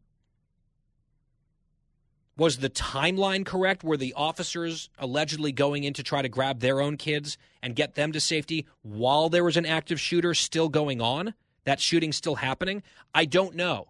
Was 2.37 2.57
the 2.57 2.69
timeline 2.69 3.45
correct? 3.45 3.83
Were 3.83 3.97
the 3.97 4.13
officers 4.13 4.89
allegedly 4.99 5.51
going 5.51 5.83
in 5.83 5.93
to 5.93 6.03
try 6.03 6.21
to 6.21 6.29
grab 6.29 6.59
their 6.59 6.79
own 6.79 6.95
kids 6.95 7.37
and 7.63 7.75
get 7.75 7.95
them 7.95 8.11
to 8.11 8.19
safety 8.19 8.67
while 8.83 9.27
there 9.27 9.43
was 9.43 9.57
an 9.57 9.65
active 9.65 9.99
shooter 9.99 10.35
still 10.35 10.69
going 10.69 11.01
on? 11.01 11.33
That 11.65 11.81
shooting 11.81 12.11
still 12.11 12.35
happening? 12.35 12.83
I 13.13 13.25
don't 13.25 13.55
know. 13.55 13.87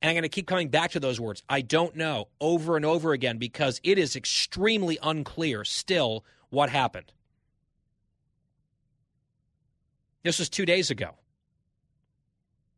And 0.00 0.08
I'm 0.08 0.14
going 0.14 0.22
to 0.22 0.28
keep 0.28 0.46
coming 0.46 0.68
back 0.68 0.92
to 0.92 1.00
those 1.00 1.20
words. 1.20 1.42
I 1.48 1.60
don't 1.60 1.96
know 1.96 2.28
over 2.40 2.76
and 2.76 2.84
over 2.84 3.12
again 3.12 3.38
because 3.38 3.80
it 3.82 3.98
is 3.98 4.16
extremely 4.16 4.98
unclear 5.02 5.64
still 5.64 6.24
what 6.48 6.70
happened. 6.70 7.12
This 10.22 10.38
was 10.38 10.48
two 10.48 10.66
days 10.66 10.90
ago. 10.90 11.16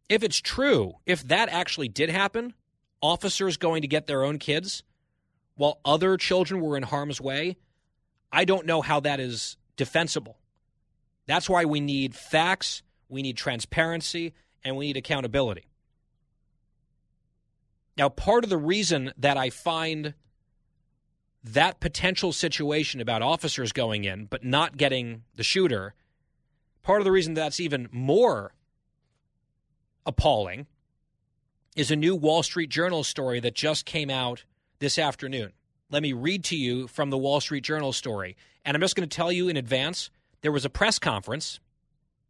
If 0.08 0.22
it's 0.22 0.40
true, 0.40 0.94
if 1.06 1.26
that 1.28 1.48
actually 1.48 1.88
did 1.88 2.10
happen, 2.10 2.54
officers 3.00 3.56
going 3.56 3.82
to 3.82 3.88
get 3.88 4.06
their 4.06 4.24
own 4.24 4.38
kids 4.38 4.82
while 5.56 5.80
other 5.84 6.16
children 6.16 6.60
were 6.60 6.76
in 6.76 6.82
harm's 6.82 7.20
way, 7.20 7.56
I 8.30 8.44
don't 8.44 8.66
know 8.66 8.80
how 8.82 9.00
that 9.00 9.20
is 9.20 9.56
defensible. 9.76 10.38
That's 11.26 11.48
why 11.48 11.64
we 11.64 11.80
need 11.80 12.14
facts, 12.14 12.82
we 13.08 13.22
need 13.22 13.36
transparency, 13.36 14.34
and 14.64 14.76
we 14.76 14.86
need 14.86 14.96
accountability. 14.96 15.66
Now, 17.96 18.08
part 18.08 18.44
of 18.44 18.50
the 18.50 18.58
reason 18.58 19.12
that 19.18 19.36
I 19.36 19.50
find 19.50 20.14
that 21.44 21.80
potential 21.80 22.32
situation 22.32 23.00
about 23.00 23.22
officers 23.22 23.72
going 23.72 24.04
in 24.04 24.26
but 24.26 24.44
not 24.44 24.76
getting 24.76 25.24
the 25.34 25.42
shooter, 25.42 25.94
part 26.82 27.00
of 27.00 27.04
the 27.04 27.12
reason 27.12 27.34
that's 27.34 27.60
even 27.60 27.88
more 27.92 28.54
appalling 30.04 30.66
is 31.74 31.90
a 31.90 31.96
new 31.96 32.14
Wall 32.14 32.42
Street 32.42 32.70
Journal 32.70 33.04
story 33.04 33.40
that 33.40 33.54
just 33.54 33.86
came 33.86 34.10
out 34.10 34.44
this 34.78 34.98
afternoon. 34.98 35.52
Let 35.90 36.02
me 36.02 36.12
read 36.12 36.44
to 36.44 36.56
you 36.56 36.86
from 36.88 37.10
the 37.10 37.18
Wall 37.18 37.40
Street 37.40 37.64
Journal 37.64 37.92
story. 37.92 38.36
And 38.64 38.74
I'm 38.74 38.80
just 38.80 38.96
going 38.96 39.08
to 39.08 39.16
tell 39.16 39.32
you 39.32 39.48
in 39.48 39.56
advance 39.56 40.10
there 40.42 40.52
was 40.52 40.64
a 40.64 40.70
press 40.70 40.98
conference 40.98 41.60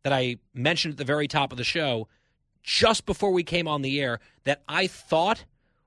that 0.03 0.13
I 0.13 0.37
mentioned 0.55 0.93
at 0.93 0.99
the 0.99 1.05
very 1.05 1.29
top 1.29 1.53
of 1.53 1.59
the 1.59 1.65
show 1.65 2.09
just 2.63 3.07
before 3.07 3.33
we 3.33 3.43
came 3.43 3.67
on 3.67 3.83
the 3.83 4.01
air 4.01 4.21
that 4.45 4.63
I 4.69 4.87
thought 4.87 5.45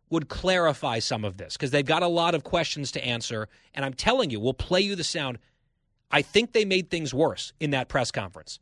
would 0.09 0.29
clarify 0.29 0.99
some 0.99 1.25
of 1.25 1.37
this 1.37 1.53
because 1.53 1.71
they've 1.71 1.85
got 1.85 2.03
a 2.03 2.07
lot 2.07 2.35
of 2.35 2.43
questions 2.43 2.91
to 2.91 3.05
answer. 3.05 3.47
And 3.73 3.83
I'm 3.83 3.93
telling 3.93 4.29
you, 4.29 4.39
we'll 4.39 4.53
play 4.53 4.81
you 4.81 4.95
the 4.95 5.03
sound. 5.03 5.39
I 6.11 6.21
think 6.21 6.51
they 6.51 6.65
made 6.65 6.89
things 6.89 7.13
worse 7.13 7.53
in 7.59 7.71
that 7.71 7.87
press 7.87 8.11
conference. 8.11 8.59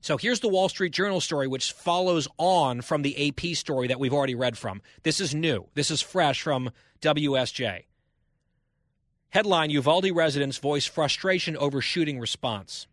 So 0.00 0.16
here's 0.16 0.40
the 0.40 0.48
Wall 0.48 0.68
Street 0.68 0.92
Journal 0.92 1.20
story, 1.20 1.48
which 1.48 1.72
follows 1.72 2.28
on 2.38 2.82
from 2.82 3.02
the 3.02 3.28
AP 3.28 3.56
story 3.56 3.88
that 3.88 3.98
we've 3.98 4.12
already 4.12 4.36
read 4.36 4.56
from. 4.56 4.80
This 5.02 5.20
is 5.20 5.34
new. 5.34 5.68
This 5.74 5.90
is 5.90 6.00
fresh 6.00 6.40
from 6.42 6.70
WSJ. 7.00 7.84
Headline 9.30 9.70
Uvalde 9.70 10.10
residents 10.12 10.58
voice 10.58 10.86
frustration 10.86 11.56
over 11.56 11.80
shooting 11.80 12.18
response. 12.18 12.86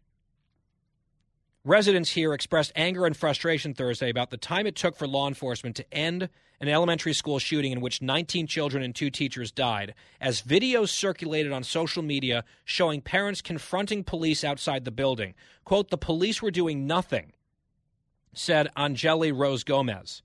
Residents 1.68 2.12
here 2.12 2.32
expressed 2.32 2.72
anger 2.76 3.08
and 3.08 3.18
frustration 3.18 3.74
Thursday 3.74 4.12
about 4.12 4.30
the 4.30 4.38
time 4.38 4.68
it 4.68 4.76
took 4.76 4.96
for 4.96 5.08
law 5.08 5.28
enforcement 5.28 5.76
to 5.78 5.94
end 5.94 6.30
an 6.62 6.68
elementary 6.68 7.12
school 7.12 7.40
shooting 7.40 7.72
in 7.72 7.82
which 7.82 8.04
19 8.04 8.46
children 8.46 8.84
and 8.84 8.94
two 8.94 9.10
teachers 9.10 9.52
died, 9.52 9.96
as 10.22 10.44
videos 10.44 10.90
circulated 10.90 11.52
on 11.52 11.64
social 11.64 12.04
media 12.04 12.44
showing 12.66 13.02
parents 13.02 13.42
confronting 13.42 14.04
police 14.04 14.44
outside 14.44 14.86
the 14.86 14.92
building. 14.92 15.34
Quote, 15.64 15.90
the 15.90 15.98
police 15.98 16.40
were 16.40 16.52
doing 16.52 16.86
nothing, 16.86 17.34
said 18.32 18.70
Angeli 18.78 19.32
Rose 19.32 19.64
Gomez, 19.64 20.22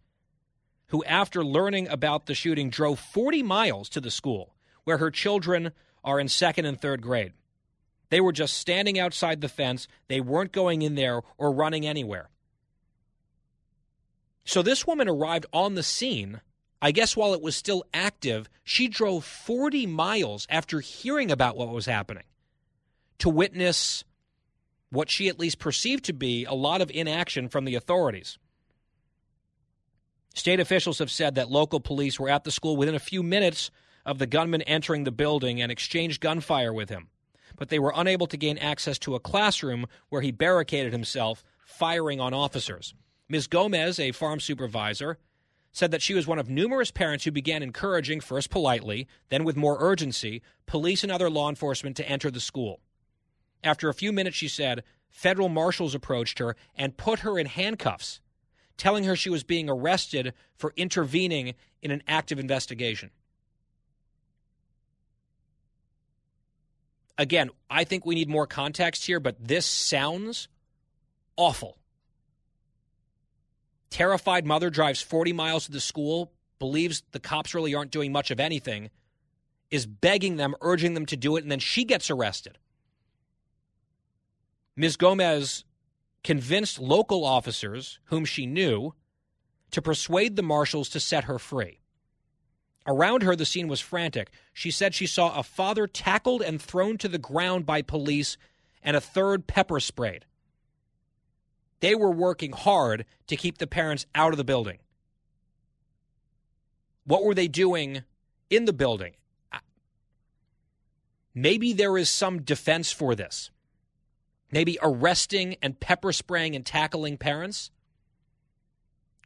who, 0.89 1.03
after 1.05 1.43
learning 1.43 1.89
about 1.89 2.27
the 2.27 2.35
shooting, 2.35 2.69
drove 2.69 3.01
40 3.01 3.43
miles 3.45 3.89
to 3.89 4.01
the 4.03 4.11
school 4.11 4.55
where 4.85 4.99
her 4.99 5.11
children 5.11 5.73
are 6.05 6.21
in 6.21 6.29
second 6.29 6.67
and 6.67 6.79
third 6.79 7.01
grade. 7.01 7.33
They 8.11 8.21
were 8.21 8.33
just 8.33 8.55
standing 8.57 8.99
outside 8.99 9.41
the 9.41 9.49
fence. 9.49 9.89
They 10.09 10.21
weren't 10.21 10.53
going 10.53 10.83
in 10.83 10.95
there 10.95 11.23
or 11.39 11.53
running 11.53 11.87
anywhere. 11.87 12.29
So 14.45 14.63
this 14.63 14.87
woman 14.87 15.09
arrived 15.09 15.47
on 15.53 15.75
the 15.75 15.83
scene. 15.83 16.41
I 16.83 16.93
guess 16.93 17.17
while 17.17 17.35
it 17.35 17.43
was 17.43 17.57
still 17.57 17.85
active, 17.95 18.49
she 18.65 18.89
drove 18.89 19.25
40 19.25 19.87
miles 19.87 20.47
after 20.51 20.81
hearing 20.81 21.31
about 21.31 21.57
what 21.57 21.69
was 21.69 21.87
happening 21.87 22.25
to 23.19 23.29
witness 23.29 24.03
what 24.91 25.09
she 25.09 25.29
at 25.29 25.39
least 25.39 25.59
perceived 25.59 26.05
to 26.05 26.13
be 26.13 26.45
a 26.45 26.55
lot 26.55 26.81
of 26.81 26.91
inaction 26.91 27.49
from 27.49 27.65
the 27.65 27.77
authorities. 27.77 28.39
State 30.35 30.61
officials 30.61 30.99
have 30.99 31.11
said 31.11 31.35
that 31.35 31.51
local 31.51 31.81
police 31.81 32.19
were 32.19 32.29
at 32.29 32.45
the 32.45 32.51
school 32.51 32.77
within 32.77 32.95
a 32.95 33.01
few 33.01 33.23
minutes 33.23 33.71
of 34.05 34.19
the 34.19 34.27
gunman 34.27 34.63
entering 34.63 35.05
the 35.05 35.13
building 35.13 35.61
and 35.61 35.71
exchanged 35.71 36.21
gunfire 36.21 36.73
with 36.73 36.89
him, 36.89 37.09
but 37.61 37.69
they 37.69 37.79
were 37.79 37.93
unable 37.95 38.27
to 38.27 38.39
gain 38.39 38.57
access 38.57 38.99
to 38.99 39.15
a 39.15 39.21
classroom 39.21 39.85
where 40.09 40.23
he 40.23 40.33
barricaded 40.33 40.95
himself, 40.95 41.45
firing 41.67 42.19
on 42.19 42.33
officers. 42.33 42.95
Ms. 43.29 43.47
Gomez, 43.49 44.01
a 44.01 44.13
farm 44.13 44.41
supervisor, 44.41 45.19
said 45.71 45.91
that 45.91 46.01
she 46.01 46.15
was 46.15 46.27
one 46.27 46.39
of 46.39 46.49
numerous 46.49 46.91
parents 46.91 47.25
who 47.25 47.31
began 47.31 47.63
encouraging, 47.63 48.21
first 48.21 48.49
politely, 48.49 49.07
then 49.29 49.45
with 49.45 49.59
more 49.59 49.77
urgency, 49.79 50.41
police 50.67 51.03
and 51.03 51.13
other 51.13 51.29
law 51.29 51.51
enforcement 51.51 51.99
to 51.99 52.09
enter 52.09 52.31
the 52.31 52.41
school. 52.41 52.81
After 53.63 53.91
a 53.91 53.95
few 53.95 54.11
minutes, 54.11 54.37
she 54.39 54.49
said, 54.49 54.83
federal 55.11 55.51
marshals 55.51 55.95
approached 55.95 56.39
her 56.39 56.57
and 56.75 56.97
put 56.97 57.19
her 57.19 57.39
in 57.39 57.45
handcuffs, 57.45 58.21
telling 58.79 59.05
her 59.05 59.15
she 59.15 59.29
was 59.29 59.45
being 59.45 59.69
arrested 59.69 60.33
for 60.57 60.73
intervening 60.79 61.55
in 61.83 61.91
an 61.91 62.03
active 62.09 62.39
investigation. 62.39 63.11
Again, 67.21 67.51
I 67.69 67.85
think 67.85 68.07
we 68.07 68.15
need 68.15 68.31
more 68.31 68.47
context 68.47 69.05
here, 69.05 69.21
but 69.21 69.37
this 69.39 69.67
sounds 69.67 70.49
awful. 71.37 71.77
Terrified 73.91 74.47
mother 74.47 74.71
drives 74.71 75.03
40 75.03 75.35
miles 75.35 75.67
to 75.67 75.71
the 75.71 75.83
school, 75.83 76.33
believes 76.59 77.03
the 77.13 77.21
cops 77.21 77.55
really 77.55 77.75
aren't 77.75 77.91
doing 77.91 78.11
much 78.11 78.31
of 78.31 78.41
anything, 78.41 78.89
is 79.71 79.85
begging 79.85 80.37
them, 80.37 80.55
urging 80.63 80.95
them 80.95 81.05
to 81.05 81.17
do 81.19 81.37
it, 81.37 81.43
and 81.43 81.53
then 81.53 81.59
she 81.59 81.85
gets 81.85 82.09
arrested. 82.11 82.57
Ms. 84.75 84.97
Gomez 84.97 85.65
convinced 86.25 86.81
local 86.81 87.27
officers, 87.27 87.99
whom 88.05 88.25
she 88.25 88.47
knew, 88.47 88.95
to 89.73 89.83
persuade 89.83 90.37
the 90.37 90.43
marshals 90.43 90.89
to 90.89 90.99
set 90.99 91.25
her 91.25 91.39
free. 91.39 91.80
Around 92.91 93.23
her, 93.23 93.37
the 93.37 93.47
scene 93.47 93.69
was 93.69 93.79
frantic. 93.79 94.33
She 94.53 94.73
said 94.73 94.97
she 94.97 95.07
saw 95.07 95.39
a 95.39 95.45
father 95.45 95.87
tackled 95.87 96.43
and 96.43 96.61
thrown 96.61 96.99
to 96.99 97.07
the 97.07 97.19
ground 97.19 97.65
by 97.65 97.83
police 97.83 98.37
and 98.83 98.97
a 98.97 99.01
third 99.01 99.47
pepper 99.47 99.79
sprayed. 99.79 100.25
They 101.79 101.95
were 101.95 102.11
working 102.11 102.51
hard 102.51 103.07
to 103.29 103.37
keep 103.37 103.59
the 103.59 103.69
parents 103.69 104.07
out 104.13 104.33
of 104.33 104.39
the 104.39 104.45
building. 104.45 104.79
What 107.05 107.23
were 107.23 107.35
they 107.35 107.47
doing 107.47 108.03
in 108.51 108.65
the 108.65 108.73
building? 108.73 109.13
Maybe 111.33 111.73
there 111.73 111.97
is 111.97 112.09
some 112.09 112.43
defense 112.43 112.91
for 112.91 113.15
this. 113.15 113.53
Maybe 114.51 114.81
arresting 114.83 115.55
and 115.63 115.79
pepper 115.79 116.13
spraying 116.13 116.57
and 116.57 116.67
tackling 116.67 117.19
parents 117.19 117.71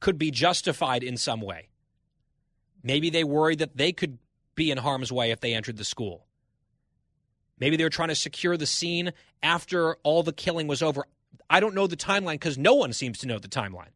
could 0.01 0.19
be 0.19 0.31
justified 0.31 1.03
in 1.03 1.17
some 1.17 1.41
way. 1.41 1.71
Maybe 2.85 3.09
they 3.11 3.25
worried 3.25 3.59
that 3.61 3.77
they 3.77 3.91
could 3.93 4.19
be 4.55 4.71
in 4.71 4.79
harm's 4.79 5.11
way 5.11 5.31
if 5.31 5.41
they 5.41 5.55
entered 5.55 5.79
the 5.79 5.85
school. 5.85 6.27
Maybe 7.59 7.77
they 7.77 7.85
were 7.85 7.91
trying 7.91 8.11
to 8.11 8.15
secure 8.15 8.57
the 8.57 8.67
scene 8.67 9.13
after 9.43 9.97
all 10.03 10.23
the 10.23 10.33
killing 10.33 10.67
was 10.69 10.83
over. 10.83 11.07
I 11.49 11.61
don't 11.61 11.75
know 11.75 11.87
the 11.87 11.97
timeline 11.97 12.35
because 12.35 12.59
no 12.59 12.75
one 12.75 12.93
seems 12.93 13.19
to 13.19 13.27
know 13.27 13.39
the 13.39 13.49
timeline. 13.49 13.89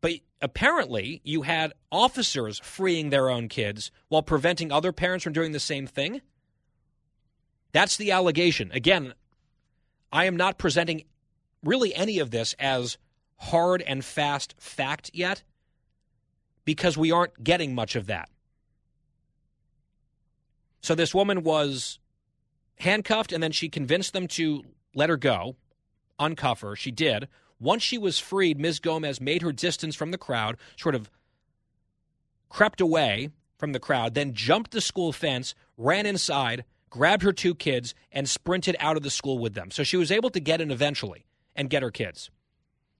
But 0.00 0.12
apparently, 0.40 1.20
you 1.24 1.42
had 1.42 1.74
officers 1.92 2.58
freeing 2.60 3.10
their 3.10 3.28
own 3.28 3.48
kids 3.48 3.90
while 4.08 4.22
preventing 4.22 4.72
other 4.72 4.92
parents 4.92 5.24
from 5.24 5.32
doing 5.32 5.52
the 5.52 5.60
same 5.60 5.86
thing. 5.86 6.22
That's 7.72 7.96
the 7.96 8.12
allegation. 8.12 8.70
Again, 8.72 9.14
I 10.12 10.24
am 10.24 10.36
not 10.36 10.58
presenting 10.58 11.04
really 11.62 11.94
any 11.94 12.18
of 12.18 12.30
this 12.30 12.54
as 12.58 12.98
hard 13.36 13.82
and 13.82 14.04
fast 14.04 14.54
fact 14.58 15.10
yet 15.12 15.42
because 16.64 16.96
we 16.96 17.12
aren't 17.12 17.42
getting 17.42 17.74
much 17.74 17.96
of 17.96 18.06
that. 18.06 18.28
So 20.80 20.94
this 20.94 21.14
woman 21.14 21.42
was 21.42 21.98
handcuffed 22.78 23.32
and 23.32 23.42
then 23.42 23.52
she 23.52 23.68
convinced 23.68 24.12
them 24.12 24.26
to 24.28 24.64
let 24.94 25.08
her 25.08 25.16
go, 25.16 25.56
uncuff 26.20 26.60
her. 26.60 26.76
She 26.76 26.90
did. 26.90 27.28
Once 27.58 27.82
she 27.82 27.98
was 27.98 28.18
freed, 28.18 28.58
Ms. 28.58 28.80
Gomez 28.80 29.20
made 29.20 29.42
her 29.42 29.52
distance 29.52 29.94
from 29.96 30.10
the 30.10 30.18
crowd, 30.18 30.56
sort 30.76 30.94
of 30.94 31.10
crept 32.48 32.80
away 32.80 33.30
from 33.56 33.72
the 33.72 33.80
crowd, 33.80 34.14
then 34.14 34.34
jumped 34.34 34.72
the 34.72 34.80
school 34.80 35.12
fence, 35.12 35.54
ran 35.76 36.04
inside, 36.06 36.64
grabbed 36.90 37.22
her 37.22 37.32
two 37.32 37.54
kids, 37.54 37.94
and 38.12 38.28
sprinted 38.28 38.76
out 38.78 38.96
of 38.96 39.02
the 39.02 39.10
school 39.10 39.38
with 39.38 39.54
them. 39.54 39.70
So 39.70 39.82
she 39.82 39.96
was 39.96 40.10
able 40.10 40.30
to 40.30 40.40
get 40.40 40.60
in 40.60 40.70
eventually 40.70 41.24
and 41.56 41.70
get 41.70 41.82
her 41.82 41.90
kids. 41.90 42.30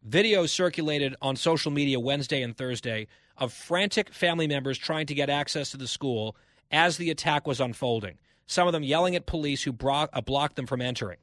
Video 0.03 0.47
circulated 0.47 1.15
on 1.21 1.37
social 1.37 1.71
media 1.71 2.01
Wednesday 2.01 2.43
and 2.43 2.57
Thursday 2.57 3.07
of 3.37 3.53
frantic 3.53 4.13
family 4.13 4.47
members 4.47 4.79
trying 4.79 5.07
to 5.07 5.15
get 5.15 5.31
access 5.31 5.71
to 5.71 5.77
the 5.77 5.89
school 5.89 6.37
as 6.71 6.97
the 6.97 7.11
attack 7.11 7.47
was 7.47 7.61
unfolding. 7.61 8.19
Some 8.47 8.67
of 8.67 8.73
them 8.73 8.83
yelling 8.83 9.17
at 9.17 9.27
police 9.27 9.63
who 9.63 9.73
bro- 9.73 10.09
uh, 10.13 10.21
blocked 10.21 10.57
them 10.57 10.67
from 10.67 10.81
entering. 10.81 11.19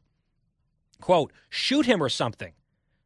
Quote, 0.99 1.31
shoot 1.49 1.85
him 1.85 2.01
or 2.01 2.09
something. 2.09 2.53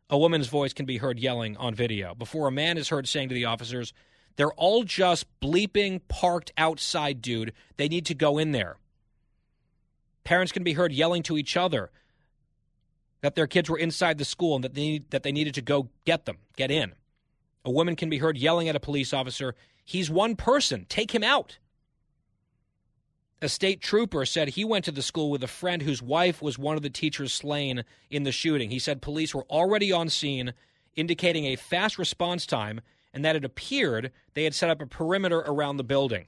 A 0.09 0.17
woman's 0.17 0.47
voice 0.47 0.73
can 0.73 0.85
be 0.85 0.97
heard 0.97 1.19
yelling 1.19 1.57
on 1.57 1.73
video 1.73 2.13
before 2.13 2.47
a 2.47 2.51
man 2.51 2.77
is 2.77 2.89
heard 2.89 3.07
saying 3.07 3.29
to 3.29 3.35
the 3.35 3.45
officers, 3.45 3.93
They're 4.35 4.53
all 4.53 4.83
just 4.83 5.25
bleeping 5.39 6.01
parked 6.07 6.51
outside, 6.57 7.21
dude. 7.21 7.53
They 7.77 7.87
need 7.87 8.05
to 8.07 8.13
go 8.13 8.37
in 8.37 8.51
there. 8.51 8.77
Parents 10.23 10.51
can 10.51 10.63
be 10.63 10.73
heard 10.73 10.91
yelling 10.91 11.23
to 11.23 11.37
each 11.37 11.57
other 11.57 11.91
that 13.21 13.35
their 13.35 13.47
kids 13.47 13.69
were 13.69 13.77
inside 13.77 14.17
the 14.17 14.25
school 14.25 14.55
and 14.55 14.63
that 14.63 14.75
they, 14.75 15.01
that 15.09 15.23
they 15.23 15.31
needed 15.31 15.55
to 15.55 15.61
go 15.61 15.89
get 16.05 16.25
them, 16.25 16.37
get 16.55 16.69
in. 16.69 16.93
A 17.65 17.71
woman 17.71 17.95
can 17.95 18.09
be 18.09 18.19
heard 18.19 18.37
yelling 18.37 18.69
at 18.69 18.75
a 18.75 18.79
police 18.79 19.11
officer, 19.11 19.55
He's 19.83 20.09
one 20.09 20.35
person, 20.35 20.85
take 20.89 21.13
him 21.13 21.23
out. 21.23 21.59
A 23.41 23.49
state 23.49 23.81
trooper 23.81 24.25
said 24.25 24.49
he 24.49 24.65
went 24.65 24.85
to 24.85 24.91
the 24.91 25.03
school 25.03 25.29
with 25.29 25.43
a 25.43 25.47
friend 25.47 25.81
whose 25.81 26.01
wife 26.01 26.41
was 26.41 26.57
one 26.57 26.75
of 26.77 26.81
the 26.81 26.89
teachers 26.89 27.31
slain 27.31 27.83
in 28.09 28.23
the 28.23 28.31
shooting. 28.31 28.71
He 28.71 28.79
said 28.79 29.01
police 29.01 29.35
were 29.35 29.43
already 29.43 29.91
on 29.91 30.09
scene, 30.09 30.53
indicating 30.95 31.45
a 31.45 31.55
fast 31.55 31.99
response 31.99 32.47
time, 32.47 32.81
and 33.13 33.23
that 33.23 33.35
it 33.35 33.45
appeared 33.45 34.11
they 34.33 34.45
had 34.45 34.55
set 34.55 34.71
up 34.71 34.81
a 34.81 34.87
perimeter 34.87 35.39
around 35.39 35.77
the 35.77 35.83
building. 35.83 36.25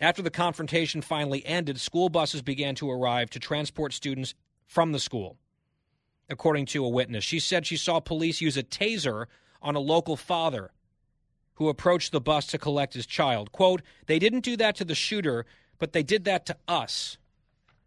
After 0.00 0.22
the 0.22 0.30
confrontation 0.30 1.02
finally 1.02 1.44
ended, 1.44 1.80
school 1.80 2.08
buses 2.08 2.42
began 2.42 2.74
to 2.76 2.90
arrive 2.90 3.28
to 3.30 3.40
transport 3.40 3.92
students 3.92 4.34
from 4.66 4.92
the 4.92 4.98
school, 4.98 5.36
according 6.28 6.66
to 6.66 6.84
a 6.84 6.88
witness. 6.88 7.24
She 7.24 7.40
said 7.40 7.66
she 7.66 7.76
saw 7.76 8.00
police 8.00 8.40
use 8.40 8.56
a 8.56 8.62
taser 8.62 9.26
on 9.62 9.76
a 9.76 9.80
local 9.80 10.16
father 10.16 10.70
who 11.54 11.68
approached 11.68 12.12
the 12.12 12.20
bus 12.20 12.46
to 12.48 12.58
collect 12.58 12.94
his 12.94 13.06
child. 13.06 13.52
Quote, 13.52 13.82
they 14.06 14.18
didn't 14.18 14.44
do 14.44 14.56
that 14.56 14.76
to 14.76 14.84
the 14.84 14.94
shooter, 14.94 15.46
but 15.78 15.92
they 15.92 16.02
did 16.02 16.24
that 16.24 16.46
to 16.46 16.56
us. 16.68 17.16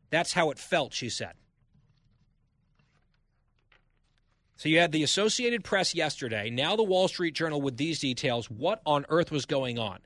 That's 0.09 0.33
how 0.33 0.49
it 0.49 0.57
felt, 0.57 0.93
she 0.93 1.09
said. 1.09 1.33
So 4.55 4.67
you 4.67 4.79
had 4.79 4.91
the 4.91 5.03
Associated 5.03 5.63
Press 5.63 5.95
yesterday, 5.95 6.49
now 6.49 6.75
the 6.75 6.83
Wall 6.83 7.07
Street 7.07 7.33
Journal 7.33 7.61
with 7.61 7.77
these 7.77 7.99
details. 7.99 8.49
What 8.49 8.81
on 8.85 9.05
earth 9.07 9.31
was 9.31 9.45
going 9.45 9.79
on? 9.79 9.99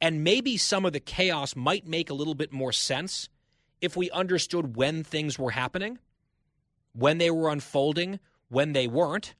And 0.00 0.22
maybe 0.22 0.56
some 0.56 0.84
of 0.84 0.92
the 0.92 1.00
chaos 1.00 1.56
might 1.56 1.86
make 1.86 2.10
a 2.10 2.14
little 2.14 2.34
bit 2.34 2.52
more 2.52 2.70
sense 2.70 3.28
if 3.80 3.96
we 3.96 4.10
understood 4.10 4.76
when 4.76 5.02
things 5.02 5.38
were 5.38 5.50
happening, 5.50 5.98
when 6.96 7.18
they 7.18 7.30
were 7.30 7.50
unfolding, 7.50 8.18
when 8.48 8.72
they 8.72 8.86
weren't. 8.86 9.34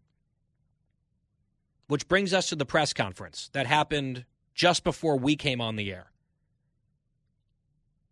Which 1.88 2.08
brings 2.08 2.34
us 2.34 2.48
to 2.48 2.56
the 2.56 2.66
press 2.66 2.92
conference 2.92 3.48
that 3.52 3.66
happened 3.66 4.24
just 4.54 4.82
before 4.82 5.16
we 5.16 5.36
came 5.36 5.60
on 5.60 5.76
the 5.76 5.92
air. 5.92 6.10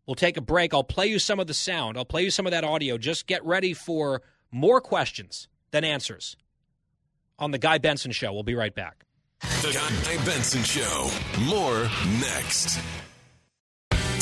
We'll 0.07 0.15
take 0.15 0.37
a 0.37 0.43
break. 0.43 0.75
I'll 0.75 0.85
play 0.85 1.07
you 1.07 1.19
some 1.19 1.41
of 1.41 1.47
the 1.47 1.55
sound. 1.55 1.97
I'll 1.97 2.05
play 2.05 2.23
you 2.23 2.31
some 2.31 2.47
of 2.47 2.53
that 2.53 2.63
audio. 2.63 2.99
Just 2.99 3.27
get 3.27 3.45
ready 3.45 3.73
for 3.73 4.23
more 4.53 4.81
questions 4.81 5.49
than 5.71 5.83
answers 5.83 6.37
on 7.39 7.51
The 7.51 7.59
Guy 7.59 7.79
Benson 7.79 8.13
Show. 8.13 8.33
We'll 8.33 8.43
be 8.43 8.55
right 8.55 8.75
back. 8.75 9.07
The 9.41 9.73
Guy 9.73 10.25
Benson 10.25 10.63
Show. 10.63 11.11
More 11.49 11.91
next. 12.21 12.79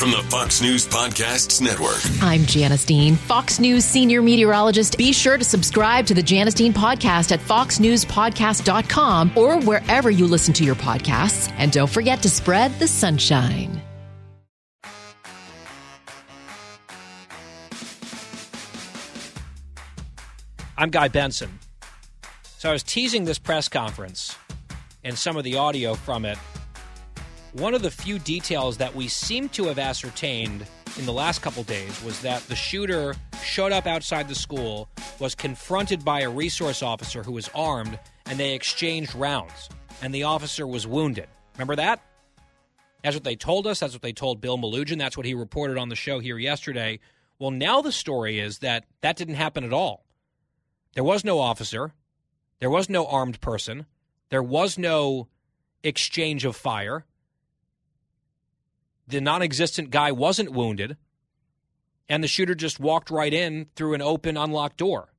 From 0.02 0.10
the 0.10 0.22
Fox 0.30 0.60
News 0.60 0.84
Podcasts 0.84 1.62
Network. 1.62 2.00
I'm 2.20 2.44
Janice 2.44 2.84
Dean, 2.84 3.14
Fox 3.14 3.60
News 3.60 3.84
senior 3.84 4.20
meteorologist. 4.20 4.98
Be 4.98 5.12
sure 5.12 5.38
to 5.38 5.44
subscribe 5.44 6.06
to 6.06 6.14
the 6.14 6.22
Janice 6.24 6.54
Dean 6.54 6.72
podcast 6.72 7.30
at 7.30 7.38
foxnewspodcast.com 7.38 9.32
or 9.36 9.60
wherever 9.60 10.10
you 10.10 10.26
listen 10.26 10.52
to 10.54 10.64
your 10.64 10.74
podcasts. 10.74 11.54
And 11.56 11.70
don't 11.70 11.88
forget 11.88 12.20
to 12.22 12.28
spread 12.28 12.76
the 12.80 12.88
sunshine. 12.88 13.80
I'm 20.76 20.90
Guy 20.90 21.06
Benson. 21.06 21.60
So 22.58 22.70
I 22.70 22.72
was 22.72 22.82
teasing 22.82 23.24
this 23.24 23.38
press 23.38 23.68
conference 23.68 24.36
and 25.04 25.16
some 25.16 25.36
of 25.36 25.44
the 25.44 25.58
audio 25.58 25.94
from 25.94 26.24
it. 26.24 26.38
One 27.52 27.74
of 27.74 27.82
the 27.82 27.90
few 27.90 28.18
details 28.18 28.78
that 28.78 28.94
we 28.94 29.08
seem 29.08 29.50
to 29.50 29.64
have 29.64 29.78
ascertained 29.78 30.66
in 30.98 31.04
the 31.04 31.12
last 31.12 31.42
couple 31.42 31.62
days 31.64 32.02
was 32.02 32.18
that 32.22 32.40
the 32.48 32.56
shooter 32.56 33.14
showed 33.44 33.72
up 33.72 33.86
outside 33.86 34.26
the 34.26 34.34
school, 34.34 34.88
was 35.18 35.34
confronted 35.34 36.02
by 36.02 36.20
a 36.20 36.30
resource 36.30 36.82
officer 36.82 37.22
who 37.22 37.32
was 37.32 37.50
armed, 37.54 37.98
and 38.24 38.40
they 38.40 38.54
exchanged 38.54 39.14
rounds. 39.14 39.68
And 40.00 40.14
the 40.14 40.22
officer 40.22 40.66
was 40.66 40.86
wounded. 40.86 41.28
Remember 41.54 41.76
that? 41.76 42.00
That's 43.04 43.16
what 43.16 43.24
they 43.24 43.36
told 43.36 43.66
us. 43.66 43.80
That's 43.80 43.92
what 43.92 44.00
they 44.00 44.14
told 44.14 44.40
Bill 44.40 44.56
Melugin. 44.56 44.98
That's 44.98 45.18
what 45.18 45.26
he 45.26 45.34
reported 45.34 45.76
on 45.76 45.90
the 45.90 45.96
show 45.96 46.20
here 46.20 46.38
yesterday. 46.38 47.00
Well, 47.38 47.50
now 47.50 47.82
the 47.82 47.92
story 47.92 48.38
is 48.38 48.60
that 48.60 48.86
that 49.02 49.16
didn't 49.16 49.34
happen 49.34 49.62
at 49.62 49.74
all. 49.74 50.06
There 50.94 51.04
was 51.04 51.22
no 51.22 51.38
officer. 51.38 51.92
There 52.60 52.70
was 52.70 52.88
no 52.88 53.06
armed 53.06 53.42
person. 53.42 53.84
There 54.30 54.42
was 54.42 54.78
no 54.78 55.28
exchange 55.82 56.46
of 56.46 56.56
fire. 56.56 57.04
The 59.06 59.20
non 59.20 59.42
existent 59.42 59.90
guy 59.90 60.12
wasn't 60.12 60.52
wounded. 60.52 60.96
And 62.08 62.22
the 62.22 62.28
shooter 62.28 62.54
just 62.54 62.80
walked 62.80 63.10
right 63.10 63.32
in 63.32 63.66
through 63.74 63.94
an 63.94 64.02
open, 64.02 64.36
unlocked 64.36 64.76
door. 64.76 65.12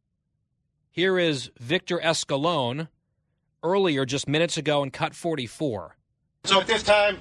Here 0.91 1.17
is 1.17 1.49
Victor 1.59 1.99
Escalon 1.99 2.87
earlier, 3.63 4.05
just 4.05 4.27
minutes 4.27 4.57
ago, 4.57 4.83
in 4.83 4.91
cut 4.91 5.15
44. 5.15 5.95
So 6.43 6.59
at 6.59 6.67
this 6.67 6.83
time, 6.83 7.17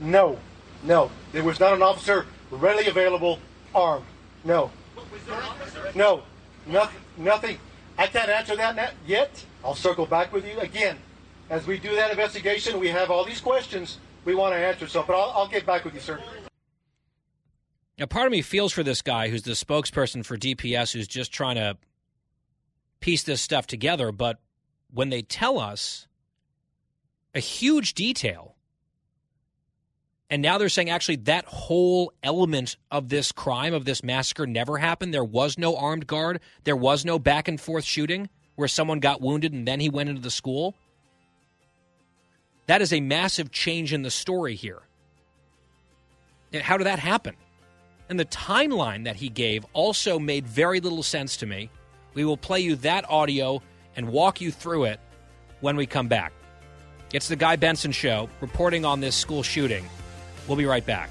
no, 0.00 0.38
no. 0.82 1.10
There 1.32 1.44
was 1.44 1.60
not 1.60 1.74
an 1.74 1.82
officer 1.82 2.26
readily 2.50 2.86
available, 2.86 3.38
armed. 3.74 4.06
No. 4.44 4.70
No, 5.94 6.22
nothing, 6.66 7.00
nothing. 7.16 7.58
I 7.96 8.06
can't 8.06 8.28
answer 8.28 8.56
that 8.56 8.94
yet. 9.06 9.44
I'll 9.64 9.74
circle 9.74 10.06
back 10.06 10.32
with 10.32 10.46
you 10.46 10.58
again. 10.58 10.96
As 11.50 11.66
we 11.66 11.78
do 11.78 11.94
that 11.94 12.10
investigation, 12.10 12.80
we 12.80 12.88
have 12.88 13.10
all 13.10 13.24
these 13.24 13.40
questions 13.40 13.98
we 14.24 14.34
want 14.34 14.54
to 14.54 14.58
answer. 14.58 14.86
So, 14.86 15.02
but 15.06 15.14
I'll, 15.14 15.30
I'll 15.30 15.48
get 15.48 15.66
back 15.66 15.84
with 15.84 15.94
you, 15.94 16.00
sir. 16.00 16.20
Now, 17.98 18.06
part 18.06 18.26
of 18.26 18.32
me 18.32 18.42
feels 18.42 18.72
for 18.72 18.82
this 18.82 19.02
guy 19.02 19.28
who's 19.28 19.42
the 19.42 19.52
spokesperson 19.52 20.24
for 20.24 20.36
DPS 20.36 20.92
who's 20.92 21.06
just 21.06 21.32
trying 21.32 21.56
to 21.56 21.76
piece 23.00 23.22
this 23.22 23.40
stuff 23.40 23.66
together. 23.66 24.10
But 24.10 24.38
when 24.92 25.10
they 25.10 25.22
tell 25.22 25.58
us 25.58 26.08
a 27.34 27.40
huge 27.40 27.94
detail, 27.94 28.56
and 30.30 30.42
now 30.42 30.58
they're 30.58 30.68
saying 30.68 30.90
actually 30.90 31.16
that 31.16 31.44
whole 31.44 32.12
element 32.22 32.76
of 32.90 33.08
this 33.08 33.30
crime, 33.30 33.74
of 33.74 33.84
this 33.84 34.02
massacre, 34.02 34.46
never 34.46 34.78
happened. 34.78 35.14
There 35.14 35.22
was 35.22 35.58
no 35.58 35.76
armed 35.76 36.06
guard, 36.06 36.40
there 36.64 36.76
was 36.76 37.04
no 37.04 37.18
back 37.18 37.46
and 37.46 37.60
forth 37.60 37.84
shooting 37.84 38.28
where 38.56 38.68
someone 38.68 39.00
got 39.00 39.20
wounded 39.20 39.52
and 39.52 39.66
then 39.68 39.80
he 39.80 39.88
went 39.88 40.08
into 40.08 40.22
the 40.22 40.30
school. 40.30 40.74
That 42.66 42.82
is 42.82 42.92
a 42.92 43.00
massive 43.00 43.50
change 43.50 43.92
in 43.92 44.02
the 44.02 44.10
story 44.10 44.54
here. 44.54 44.82
How 46.62 46.76
did 46.76 46.84
that 46.84 46.98
happen? 46.98 47.34
And 48.08 48.18
the 48.18 48.24
timeline 48.26 49.04
that 49.04 49.16
he 49.16 49.28
gave 49.28 49.66
also 49.72 50.18
made 50.18 50.46
very 50.46 50.80
little 50.80 51.02
sense 51.02 51.36
to 51.38 51.46
me. 51.46 51.70
We 52.14 52.24
will 52.24 52.36
play 52.36 52.60
you 52.60 52.76
that 52.76 53.08
audio 53.10 53.62
and 53.96 54.08
walk 54.08 54.40
you 54.40 54.50
through 54.50 54.84
it 54.84 55.00
when 55.60 55.76
we 55.76 55.86
come 55.86 56.08
back. 56.08 56.32
It's 57.12 57.28
the 57.28 57.36
Guy 57.36 57.56
Benson 57.56 57.92
Show 57.92 58.28
reporting 58.40 58.84
on 58.84 59.00
this 59.00 59.16
school 59.16 59.42
shooting. 59.42 59.86
We'll 60.46 60.56
be 60.56 60.66
right 60.66 60.84
back. 60.84 61.10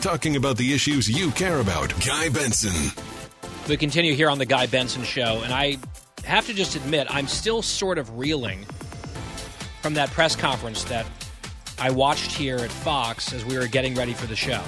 Talking 0.00 0.36
about 0.36 0.56
the 0.56 0.72
issues 0.72 1.10
you 1.10 1.30
care 1.32 1.60
about. 1.60 1.92
Guy 2.06 2.30
Benson. 2.30 2.90
We 3.68 3.76
continue 3.76 4.14
here 4.14 4.30
on 4.30 4.38
the 4.38 4.46
Guy 4.46 4.64
Benson 4.64 5.02
Show, 5.02 5.42
and 5.44 5.52
I 5.52 5.76
have 6.24 6.46
to 6.46 6.54
just 6.54 6.74
admit, 6.74 7.06
I'm 7.10 7.26
still 7.26 7.60
sort 7.60 7.98
of 7.98 8.18
reeling 8.18 8.64
from 9.82 9.92
that 9.94 10.10
press 10.10 10.34
conference 10.34 10.84
that 10.84 11.04
I 11.78 11.90
watched 11.90 12.32
here 12.32 12.56
at 12.56 12.70
Fox 12.70 13.34
as 13.34 13.44
we 13.44 13.58
were 13.58 13.66
getting 13.66 13.94
ready 13.94 14.14
for 14.14 14.26
the 14.26 14.34
show. 14.34 14.62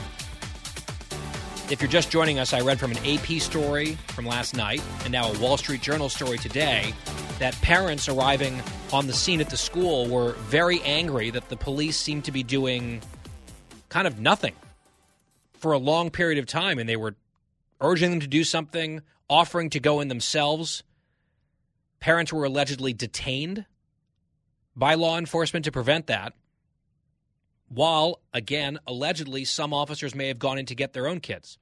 If 1.70 1.80
you're 1.80 1.90
just 1.90 2.10
joining 2.10 2.38
us, 2.38 2.52
I 2.52 2.60
read 2.60 2.78
from 2.78 2.90
an 2.90 2.98
AP 2.98 3.40
story 3.40 3.94
from 4.08 4.26
last 4.26 4.54
night 4.54 4.82
and 5.04 5.12
now 5.12 5.32
a 5.32 5.38
Wall 5.38 5.56
Street 5.56 5.80
Journal 5.80 6.10
story 6.10 6.36
today 6.36 6.92
that 7.38 7.58
parents 7.62 8.06
arriving 8.06 8.60
on 8.92 9.06
the 9.06 9.14
scene 9.14 9.40
at 9.40 9.48
the 9.48 9.56
school 9.56 10.06
were 10.08 10.32
very 10.32 10.82
angry 10.82 11.30
that 11.30 11.48
the 11.48 11.56
police 11.56 11.96
seemed 11.96 12.26
to 12.26 12.32
be 12.32 12.42
doing 12.42 13.00
kind 13.88 14.06
of 14.06 14.20
nothing 14.20 14.52
for 15.62 15.72
a 15.72 15.78
long 15.78 16.10
period 16.10 16.38
of 16.38 16.46
time 16.46 16.78
and 16.78 16.88
they 16.88 16.96
were 16.96 17.14
urging 17.80 18.10
them 18.10 18.20
to 18.20 18.26
do 18.26 18.42
something, 18.42 19.00
offering 19.30 19.70
to 19.70 19.80
go 19.80 20.00
in 20.00 20.08
themselves. 20.08 20.82
Parents 22.00 22.32
were 22.32 22.44
allegedly 22.44 22.92
detained 22.92 23.64
by 24.74 24.94
law 24.94 25.16
enforcement 25.16 25.64
to 25.64 25.72
prevent 25.72 26.08
that. 26.08 26.34
While, 27.68 28.20
again, 28.34 28.80
allegedly, 28.86 29.44
some 29.44 29.72
officers 29.72 30.14
may 30.14 30.28
have 30.28 30.38
gone 30.38 30.58
in 30.58 30.66
to 30.66 30.74
get 30.74 30.92
their 30.92 31.06
own 31.06 31.20
kids. 31.20 31.58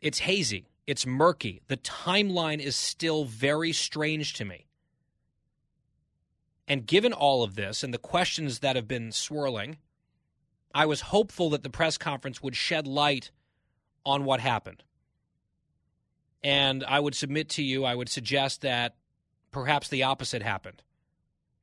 It's 0.00 0.18
hazy. 0.20 0.66
It's 0.86 1.06
murky. 1.06 1.62
The 1.68 1.78
timeline 1.78 2.60
is 2.60 2.76
still 2.76 3.24
very 3.24 3.72
strange 3.72 4.34
to 4.34 4.44
me. 4.44 4.66
And 6.68 6.86
given 6.86 7.12
all 7.12 7.42
of 7.42 7.54
this 7.54 7.82
and 7.82 7.92
the 7.92 7.98
questions 7.98 8.58
that 8.58 8.76
have 8.76 8.86
been 8.86 9.12
swirling, 9.12 9.78
I 10.74 10.86
was 10.86 11.00
hopeful 11.00 11.50
that 11.50 11.62
the 11.62 11.70
press 11.70 11.96
conference 11.96 12.42
would 12.42 12.56
shed 12.56 12.86
light 12.86 13.30
on 14.04 14.24
what 14.24 14.40
happened. 14.40 14.82
And 16.42 16.84
I 16.84 17.00
would 17.00 17.14
submit 17.14 17.48
to 17.50 17.62
you, 17.62 17.84
I 17.84 17.94
would 17.94 18.08
suggest 18.08 18.62
that 18.62 18.96
perhaps 19.50 19.88
the 19.88 20.02
opposite 20.02 20.42
happened 20.42 20.82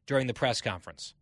during 0.07 0.27
the 0.27 0.33
press 0.33 0.61
conference. 0.61 1.13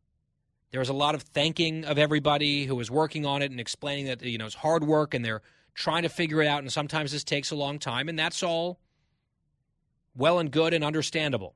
There 0.72 0.80
was 0.80 0.90
a 0.90 0.94
lot 0.94 1.16
of 1.16 1.24
thanking 1.24 1.84
of 1.84 1.98
everybody 1.98 2.66
who 2.66 2.76
was 2.76 2.92
working 2.92 3.26
on 3.26 3.42
it 3.42 3.50
and 3.50 3.60
explaining 3.60 4.06
that 4.06 4.22
you 4.22 4.38
know 4.38 4.46
it's 4.46 4.56
hard 4.56 4.84
work 4.84 5.14
and 5.14 5.26
they're 5.26 5.42
trying 5.74 6.04
to 6.04 6.10
figure 6.10 6.42
it 6.42 6.48
out, 6.48 6.60
and 6.60 6.72
sometimes 6.72 7.12
this 7.12 7.24
takes 7.24 7.52
a 7.52 7.56
long 7.56 7.80
time, 7.80 8.08
and 8.08 8.20
that's 8.20 8.44
all 8.44 8.80
well 10.16 10.40
and 10.40 10.52
good 10.52 10.74
and 10.74 10.84
understandable. 10.84 11.56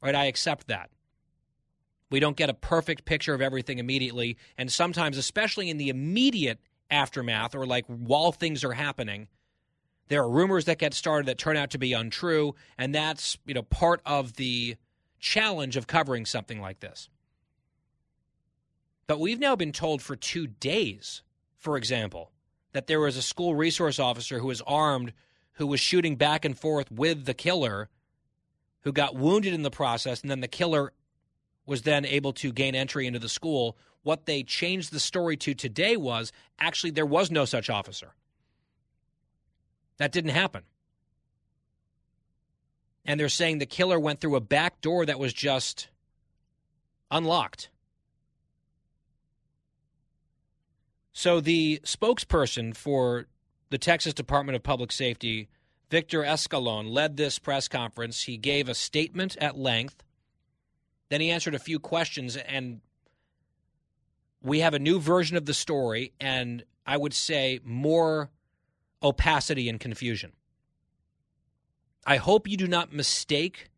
Right? 0.00 0.14
I 0.14 0.26
accept 0.26 0.68
that. 0.68 0.90
We 2.12 2.20
don't 2.20 2.36
get 2.36 2.50
a 2.50 2.54
perfect 2.54 3.04
picture 3.04 3.34
of 3.34 3.40
everything 3.40 3.78
immediately, 3.78 4.36
and 4.56 4.70
sometimes, 4.70 5.16
especially 5.16 5.70
in 5.70 5.78
the 5.78 5.88
immediate 5.88 6.60
aftermath 6.90 7.54
or 7.54 7.66
like 7.66 7.86
while 7.86 8.30
things 8.30 8.62
are 8.62 8.74
happening, 8.74 9.26
there 10.08 10.22
are 10.22 10.30
rumors 10.30 10.66
that 10.66 10.78
get 10.78 10.92
started 10.94 11.26
that 11.26 11.38
turn 11.38 11.56
out 11.56 11.70
to 11.70 11.78
be 11.78 11.94
untrue, 11.94 12.54
and 12.76 12.94
that's, 12.94 13.38
you 13.46 13.54
know, 13.54 13.62
part 13.62 14.02
of 14.04 14.34
the 14.34 14.76
challenge 15.18 15.76
of 15.76 15.86
covering 15.86 16.26
something 16.26 16.60
like 16.60 16.80
this. 16.80 17.08
But 19.06 19.18
we've 19.18 19.40
now 19.40 19.56
been 19.56 19.72
told 19.72 20.02
for 20.02 20.14
2 20.14 20.46
days, 20.46 21.22
for 21.56 21.76
example, 21.76 22.30
that 22.72 22.86
there 22.88 23.00
was 23.00 23.16
a 23.16 23.22
school 23.22 23.54
resource 23.54 23.98
officer 23.98 24.38
who 24.38 24.46
was 24.48 24.60
armed 24.62 25.12
who 25.54 25.66
was 25.66 25.80
shooting 25.80 26.16
back 26.16 26.44
and 26.44 26.58
forth 26.58 26.90
with 26.90 27.24
the 27.24 27.34
killer 27.34 27.88
who 28.80 28.92
got 28.92 29.14
wounded 29.14 29.52
in 29.52 29.62
the 29.62 29.70
process 29.70 30.22
and 30.22 30.30
then 30.30 30.40
the 30.40 30.48
killer 30.48 30.92
was 31.66 31.82
then 31.82 32.04
able 32.04 32.32
to 32.32 32.52
gain 32.52 32.74
entry 32.74 33.06
into 33.06 33.18
the 33.18 33.28
school 33.28 33.76
what 34.02 34.26
they 34.26 34.42
changed 34.42 34.92
the 34.92 35.00
story 35.00 35.36
to 35.36 35.54
today 35.54 35.96
was 35.96 36.32
actually 36.58 36.90
there 36.90 37.06
was 37.06 37.30
no 37.30 37.44
such 37.44 37.70
officer 37.70 38.14
that 39.98 40.12
didn't 40.12 40.30
happen 40.30 40.62
and 43.04 43.18
they're 43.18 43.28
saying 43.28 43.58
the 43.58 43.66
killer 43.66 43.98
went 43.98 44.20
through 44.20 44.36
a 44.36 44.40
back 44.40 44.80
door 44.80 45.06
that 45.06 45.18
was 45.18 45.32
just 45.32 45.88
unlocked 47.10 47.68
So 51.12 51.40
the 51.40 51.80
spokesperson 51.84 52.74
for 52.74 53.26
the 53.70 53.78
Texas 53.78 54.14
Department 54.14 54.56
of 54.56 54.62
Public 54.62 54.90
Safety, 54.90 55.48
Victor 55.90 56.22
Escalon, 56.22 56.90
led 56.90 57.16
this 57.16 57.38
press 57.38 57.68
conference. 57.68 58.22
He 58.22 58.36
gave 58.36 58.68
a 58.68 58.74
statement 58.74 59.36
at 59.36 59.58
length. 59.58 60.02
Then 61.12 61.20
he 61.20 61.30
answered 61.30 61.54
a 61.54 61.58
few 61.58 61.78
questions, 61.78 62.38
and 62.38 62.80
we 64.42 64.60
have 64.60 64.72
a 64.72 64.78
new 64.78 64.98
version 64.98 65.36
of 65.36 65.44
the 65.44 65.52
story, 65.52 66.14
and 66.18 66.64
I 66.86 66.96
would 66.96 67.12
say 67.12 67.60
more 67.62 68.30
opacity 69.02 69.68
and 69.68 69.78
confusion. 69.78 70.32
I 72.06 72.16
hope 72.16 72.48
you 72.48 72.56
do 72.56 72.66
not 72.66 72.94
mistake 72.94 73.68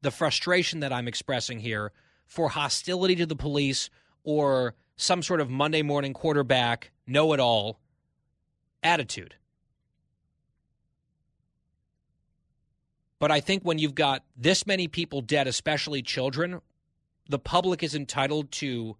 the 0.00 0.10
frustration 0.10 0.80
that 0.80 0.94
I'm 0.94 1.08
expressing 1.08 1.60
here 1.60 1.92
for 2.24 2.48
hostility 2.48 3.16
to 3.16 3.26
the 3.26 3.36
police 3.36 3.90
or 4.24 4.74
some 4.96 5.22
sort 5.22 5.42
of 5.42 5.50
Monday 5.50 5.82
morning 5.82 6.14
quarterback, 6.14 6.90
know 7.06 7.34
it 7.34 7.40
all 7.40 7.80
attitude. 8.82 9.34
But 13.22 13.30
I 13.30 13.38
think 13.38 13.62
when 13.62 13.78
you've 13.78 13.94
got 13.94 14.24
this 14.36 14.66
many 14.66 14.88
people 14.88 15.20
dead, 15.20 15.46
especially 15.46 16.02
children, 16.02 16.60
the 17.28 17.38
public 17.38 17.84
is 17.84 17.94
entitled 17.94 18.50
to 18.50 18.96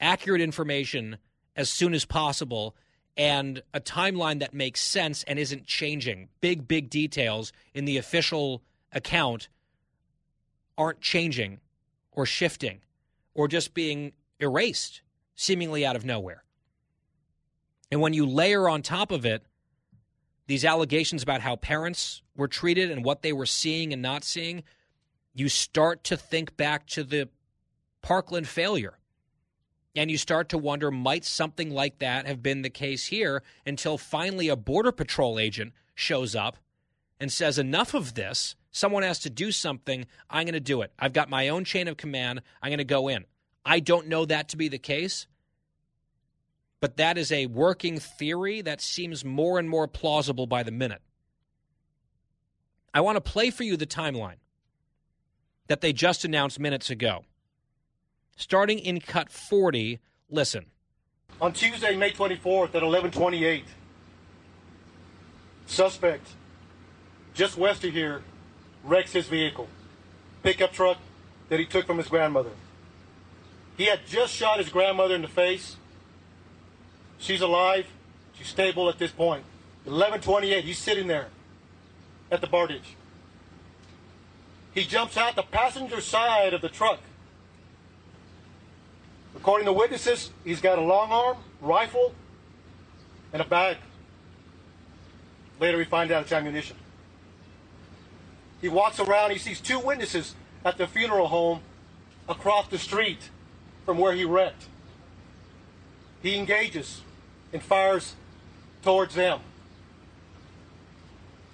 accurate 0.00 0.40
information 0.40 1.18
as 1.54 1.70
soon 1.70 1.94
as 1.94 2.04
possible 2.04 2.74
and 3.16 3.62
a 3.72 3.78
timeline 3.78 4.40
that 4.40 4.54
makes 4.54 4.80
sense 4.80 5.22
and 5.22 5.38
isn't 5.38 5.66
changing. 5.66 6.30
Big, 6.40 6.66
big 6.66 6.90
details 6.90 7.52
in 7.74 7.84
the 7.84 7.96
official 7.96 8.60
account 8.90 9.48
aren't 10.76 11.00
changing 11.00 11.60
or 12.10 12.26
shifting 12.26 12.80
or 13.34 13.46
just 13.46 13.72
being 13.72 14.14
erased 14.40 15.00
seemingly 15.36 15.86
out 15.86 15.94
of 15.94 16.04
nowhere. 16.04 16.42
And 17.92 18.00
when 18.00 18.14
you 18.14 18.26
layer 18.26 18.68
on 18.68 18.82
top 18.82 19.12
of 19.12 19.24
it 19.24 19.44
these 20.48 20.64
allegations 20.64 21.22
about 21.22 21.42
how 21.42 21.54
parents 21.54 22.22
were 22.38 22.48
treated 22.48 22.90
and 22.90 23.04
what 23.04 23.20
they 23.20 23.34
were 23.34 23.44
seeing 23.44 23.92
and 23.92 24.00
not 24.00 24.24
seeing, 24.24 24.62
you 25.34 25.50
start 25.50 26.04
to 26.04 26.16
think 26.16 26.56
back 26.56 26.86
to 26.86 27.04
the 27.04 27.28
Parkland 28.00 28.48
failure. 28.48 28.96
And 29.94 30.10
you 30.10 30.16
start 30.16 30.48
to 30.50 30.58
wonder 30.58 30.90
might 30.90 31.24
something 31.24 31.70
like 31.70 31.98
that 31.98 32.26
have 32.26 32.42
been 32.42 32.62
the 32.62 32.70
case 32.70 33.06
here 33.06 33.42
until 33.66 33.98
finally 33.98 34.48
a 34.48 34.56
Border 34.56 34.92
Patrol 34.92 35.38
agent 35.38 35.72
shows 35.94 36.36
up 36.36 36.56
and 37.18 37.32
says, 37.32 37.58
Enough 37.58 37.92
of 37.92 38.14
this. 38.14 38.54
Someone 38.70 39.02
has 39.02 39.18
to 39.20 39.30
do 39.30 39.50
something. 39.50 40.06
I'm 40.30 40.44
going 40.44 40.52
to 40.52 40.60
do 40.60 40.82
it. 40.82 40.92
I've 40.98 41.12
got 41.12 41.28
my 41.28 41.48
own 41.48 41.64
chain 41.64 41.88
of 41.88 41.96
command. 41.96 42.42
I'm 42.62 42.68
going 42.68 42.78
to 42.78 42.84
go 42.84 43.08
in. 43.08 43.24
I 43.64 43.80
don't 43.80 44.06
know 44.06 44.24
that 44.26 44.50
to 44.50 44.56
be 44.56 44.68
the 44.68 44.78
case, 44.78 45.26
but 46.80 46.96
that 46.98 47.18
is 47.18 47.32
a 47.32 47.46
working 47.46 47.98
theory 47.98 48.60
that 48.60 48.80
seems 48.80 49.24
more 49.24 49.58
and 49.58 49.68
more 49.68 49.88
plausible 49.88 50.46
by 50.46 50.62
the 50.62 50.70
minute. 50.70 51.02
I 52.94 53.00
want 53.00 53.16
to 53.16 53.20
play 53.20 53.50
for 53.50 53.64
you 53.64 53.76
the 53.76 53.86
timeline 53.86 54.36
that 55.66 55.80
they 55.80 55.92
just 55.92 56.24
announced 56.24 56.58
minutes 56.58 56.90
ago. 56.90 57.24
Starting 58.36 58.78
in 58.78 59.00
cut 59.00 59.30
40, 59.30 59.98
listen. 60.30 60.66
On 61.40 61.52
Tuesday, 61.52 61.94
May 61.96 62.10
24th 62.10 62.74
at 62.74 62.82
1128, 62.82 63.64
suspect 65.66 66.26
just 67.34 67.56
west 67.56 67.84
of 67.84 67.92
here 67.92 68.22
wrecks 68.82 69.12
his 69.12 69.28
vehicle, 69.28 69.68
pickup 70.42 70.72
truck 70.72 70.98
that 71.48 71.60
he 71.60 71.66
took 71.66 71.86
from 71.86 71.98
his 71.98 72.08
grandmother. 72.08 72.50
He 73.76 73.86
had 73.86 74.00
just 74.06 74.34
shot 74.34 74.58
his 74.58 74.70
grandmother 74.70 75.14
in 75.14 75.22
the 75.22 75.28
face. 75.28 75.76
She's 77.18 77.40
alive. 77.40 77.86
She's 78.34 78.48
stable 78.48 78.88
at 78.88 78.98
this 78.98 79.12
point. 79.12 79.44
1128, 79.84 80.64
he's 80.64 80.78
sitting 80.78 81.06
there 81.06 81.28
at 82.30 82.40
the 82.40 82.46
bar 82.46 82.66
ditch. 82.66 82.94
He 84.74 84.84
jumps 84.84 85.16
out 85.16 85.34
the 85.34 85.42
passenger 85.42 86.00
side 86.00 86.54
of 86.54 86.60
the 86.60 86.68
truck. 86.68 87.00
According 89.34 89.66
to 89.66 89.72
witnesses, 89.72 90.30
he's 90.44 90.60
got 90.60 90.78
a 90.78 90.82
long 90.82 91.10
arm, 91.10 91.36
rifle, 91.60 92.14
and 93.32 93.42
a 93.42 93.44
bag. 93.44 93.76
Later, 95.60 95.78
we 95.78 95.84
find 95.84 96.10
out 96.10 96.22
it's 96.22 96.32
ammunition. 96.32 96.76
He 98.60 98.68
walks 98.68 98.98
around, 98.98 99.30
he 99.30 99.38
sees 99.38 99.60
two 99.60 99.78
witnesses 99.78 100.34
at 100.64 100.78
the 100.78 100.86
funeral 100.86 101.28
home 101.28 101.60
across 102.28 102.68
the 102.68 102.78
street 102.78 103.30
from 103.84 103.98
where 103.98 104.12
he 104.12 104.24
wrecked. 104.24 104.64
He 106.22 106.36
engages 106.36 107.02
and 107.52 107.62
fires 107.62 108.14
towards 108.82 109.14
them. 109.14 109.40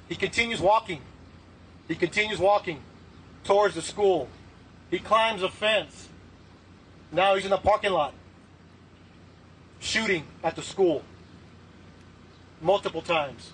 He 0.09 0.17
continues 0.17 0.61
walking. 0.61 1.01
He 1.89 1.95
continues 1.95 2.39
walking 2.39 2.81
towards 3.45 3.75
the 3.75 3.83
school. 3.83 4.29
He 4.91 4.99
climbs 4.99 5.43
a 5.43 5.49
fence. 5.49 6.09
Now 7.13 7.35
he's 7.35 7.45
in 7.45 7.51
the 7.51 7.59
parking 7.59 7.93
lot, 7.93 8.13
shooting 9.81 10.25
at 10.43 10.57
the 10.57 10.63
school 10.63 11.03
multiple 12.61 13.03
times. 13.03 13.53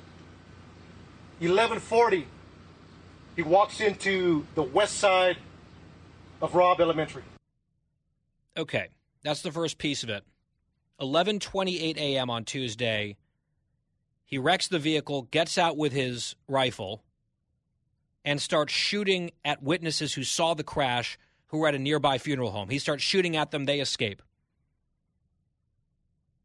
1140, 1.41 2.27
he 3.37 3.43
walks 3.43 3.81
into 3.81 4.47
the 4.55 4.63
west 4.63 4.97
side 4.97 5.39
of 6.41 6.55
Robb 6.55 6.81
Elementary. 6.81 7.23
Okay, 8.57 8.89
that's 9.23 9.43
the 9.43 9.53
first 9.53 9.79
piece 9.79 10.03
of 10.03 10.11
it. 10.11 10.25
11:28 11.01 11.97
a.m. 11.97 12.29
on 12.29 12.45
Tuesday, 12.45 13.17
he 14.31 14.39
wrecks 14.39 14.69
the 14.69 14.79
vehicle, 14.79 15.23
gets 15.23 15.59
out 15.59 15.77
with 15.77 15.93
his 15.93 16.37
rifle, 16.47 17.03
and 18.25 18.41
starts 18.41 18.73
shooting 18.73 19.33
at 19.45 19.61
witnesses 19.61 20.15
who 20.15 20.23
saw 20.23 20.55
the 20.55 20.63
crash 20.63 21.19
who 21.49 21.59
were 21.59 21.67
at 21.67 21.75
a 21.75 21.81
nearby 21.81 22.17
funeral 22.17 22.53
home. 22.53 22.69
He 22.69 22.79
starts 22.79 23.03
shooting 23.03 23.37
at 23.37 23.51
them, 23.51 23.65
they 23.65 23.81
escape. 23.81 24.23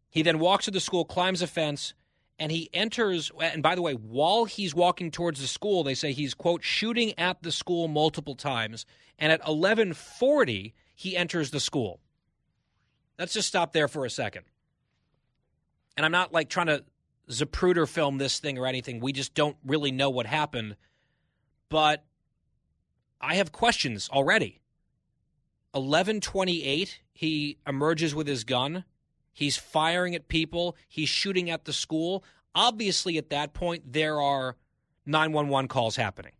He 0.09 0.23
then 0.23 0.39
walks 0.39 0.65
to 0.65 0.71
the 0.71 0.79
school, 0.79 1.05
climbs 1.05 1.43
a 1.43 1.47
fence, 1.47 1.93
and 2.39 2.51
he 2.51 2.71
enters 2.73 3.31
and 3.39 3.61
by 3.61 3.75
the 3.75 3.83
way, 3.83 3.93
while 3.93 4.45
he's 4.45 4.73
walking 4.73 5.11
towards 5.11 5.39
the 5.39 5.47
school, 5.47 5.83
they 5.83 5.93
say 5.93 6.11
he's 6.11 6.33
quote 6.33 6.63
shooting 6.63 7.13
at 7.19 7.43
the 7.43 7.51
school 7.51 7.87
multiple 7.87 8.35
times, 8.35 8.87
and 9.19 9.31
at 9.31 9.43
11:40 9.43 10.73
he 10.95 11.15
enters 11.15 11.51
the 11.51 11.59
school. 11.59 11.99
Let's 13.19 13.33
just 13.33 13.47
stop 13.47 13.73
there 13.73 13.87
for 13.87 14.05
a 14.05 14.09
second. 14.09 14.45
And 15.95 16.05
I'm 16.05 16.11
not 16.11 16.33
like 16.33 16.49
trying 16.49 16.67
to 16.67 16.83
Zapruder 17.29 17.87
film 17.87 18.17
this 18.17 18.39
thing 18.39 18.57
or 18.57 18.67
anything. 18.67 18.99
We 18.99 19.11
just 19.11 19.33
don't 19.33 19.57
really 19.65 19.91
know 19.91 20.09
what 20.09 20.25
happened. 20.25 20.75
But 21.69 22.03
I 23.19 23.35
have 23.35 23.51
questions 23.51 24.09
already. 24.11 24.59
1128, 25.71 27.01
he 27.11 27.57
emerges 27.67 28.15
with 28.15 28.27
his 28.27 28.43
gun. 28.43 28.85
He's 29.33 29.57
firing 29.57 30.15
at 30.15 30.29
people. 30.29 30.77
He's 30.87 31.09
shooting 31.09 31.49
at 31.49 31.65
the 31.65 31.73
school. 31.73 32.23
Obviously, 32.53 33.17
at 33.17 33.29
that 33.31 33.53
point, 33.53 33.91
there 33.91 34.21
are 34.21 34.55
911 35.05 35.67
calls 35.67 35.97
happening. 35.97 36.31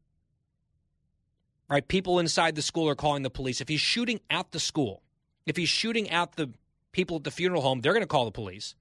Right? 1.70 1.86
People 1.86 2.20
inside 2.20 2.56
the 2.56 2.62
school 2.62 2.88
are 2.88 2.96
calling 2.96 3.24
the 3.24 3.30
police. 3.30 3.60
If 3.60 3.68
he's 3.68 3.82
shooting 3.82 4.22
at 4.30 4.52
the 4.52 4.60
school, 4.60 5.02
if 5.46 5.58
he's 5.58 5.70
shooting 5.70 6.10
at 6.10 6.36
the 6.38 6.52
people 6.92 7.18
at 7.18 7.24
the 7.26 7.32
funeral 7.32 7.62
home, 7.62 7.82
they're 7.82 7.94
going 7.94 8.04
to 8.04 8.08
call 8.08 8.26
the 8.26 8.32
police. 8.32 8.76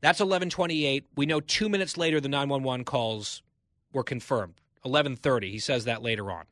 That's 0.00 0.20
1128. 0.20 1.06
We 1.16 1.26
know 1.26 1.40
2 1.40 1.68
minutes 1.68 1.96
later 1.96 2.20
the 2.20 2.28
911 2.28 2.84
calls 2.84 3.42
were 3.92 4.04
confirmed. 4.04 4.54
1130. 4.82 5.50
He 5.50 5.58
says 5.58 5.84
that 5.84 6.02
later 6.02 6.30
on. 6.30 6.44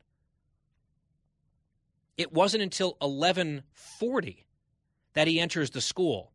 It 2.17 2.31
wasn't 2.33 2.63
until 2.63 2.97
1140 2.99 4.45
that 5.13 5.27
he 5.27 5.39
enters 5.39 5.71
the 5.71 5.81
school. 5.81 6.31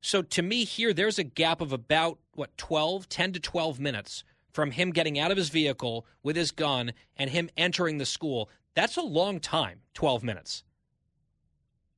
So 0.00 0.22
to 0.22 0.42
me 0.42 0.64
here 0.64 0.92
there's 0.92 1.18
a 1.18 1.24
gap 1.24 1.60
of 1.60 1.72
about 1.72 2.18
what 2.34 2.56
12, 2.56 3.08
10 3.08 3.32
to 3.34 3.40
12 3.40 3.78
minutes 3.78 4.24
from 4.50 4.72
him 4.72 4.90
getting 4.90 5.18
out 5.18 5.30
of 5.30 5.36
his 5.36 5.50
vehicle 5.50 6.04
with 6.22 6.36
his 6.36 6.50
gun 6.50 6.92
and 7.16 7.30
him 7.30 7.48
entering 7.56 7.98
the 7.98 8.06
school. 8.06 8.50
That's 8.74 8.96
a 8.96 9.02
long 9.02 9.38
time, 9.38 9.80
12 9.94 10.24
minutes. 10.24 10.64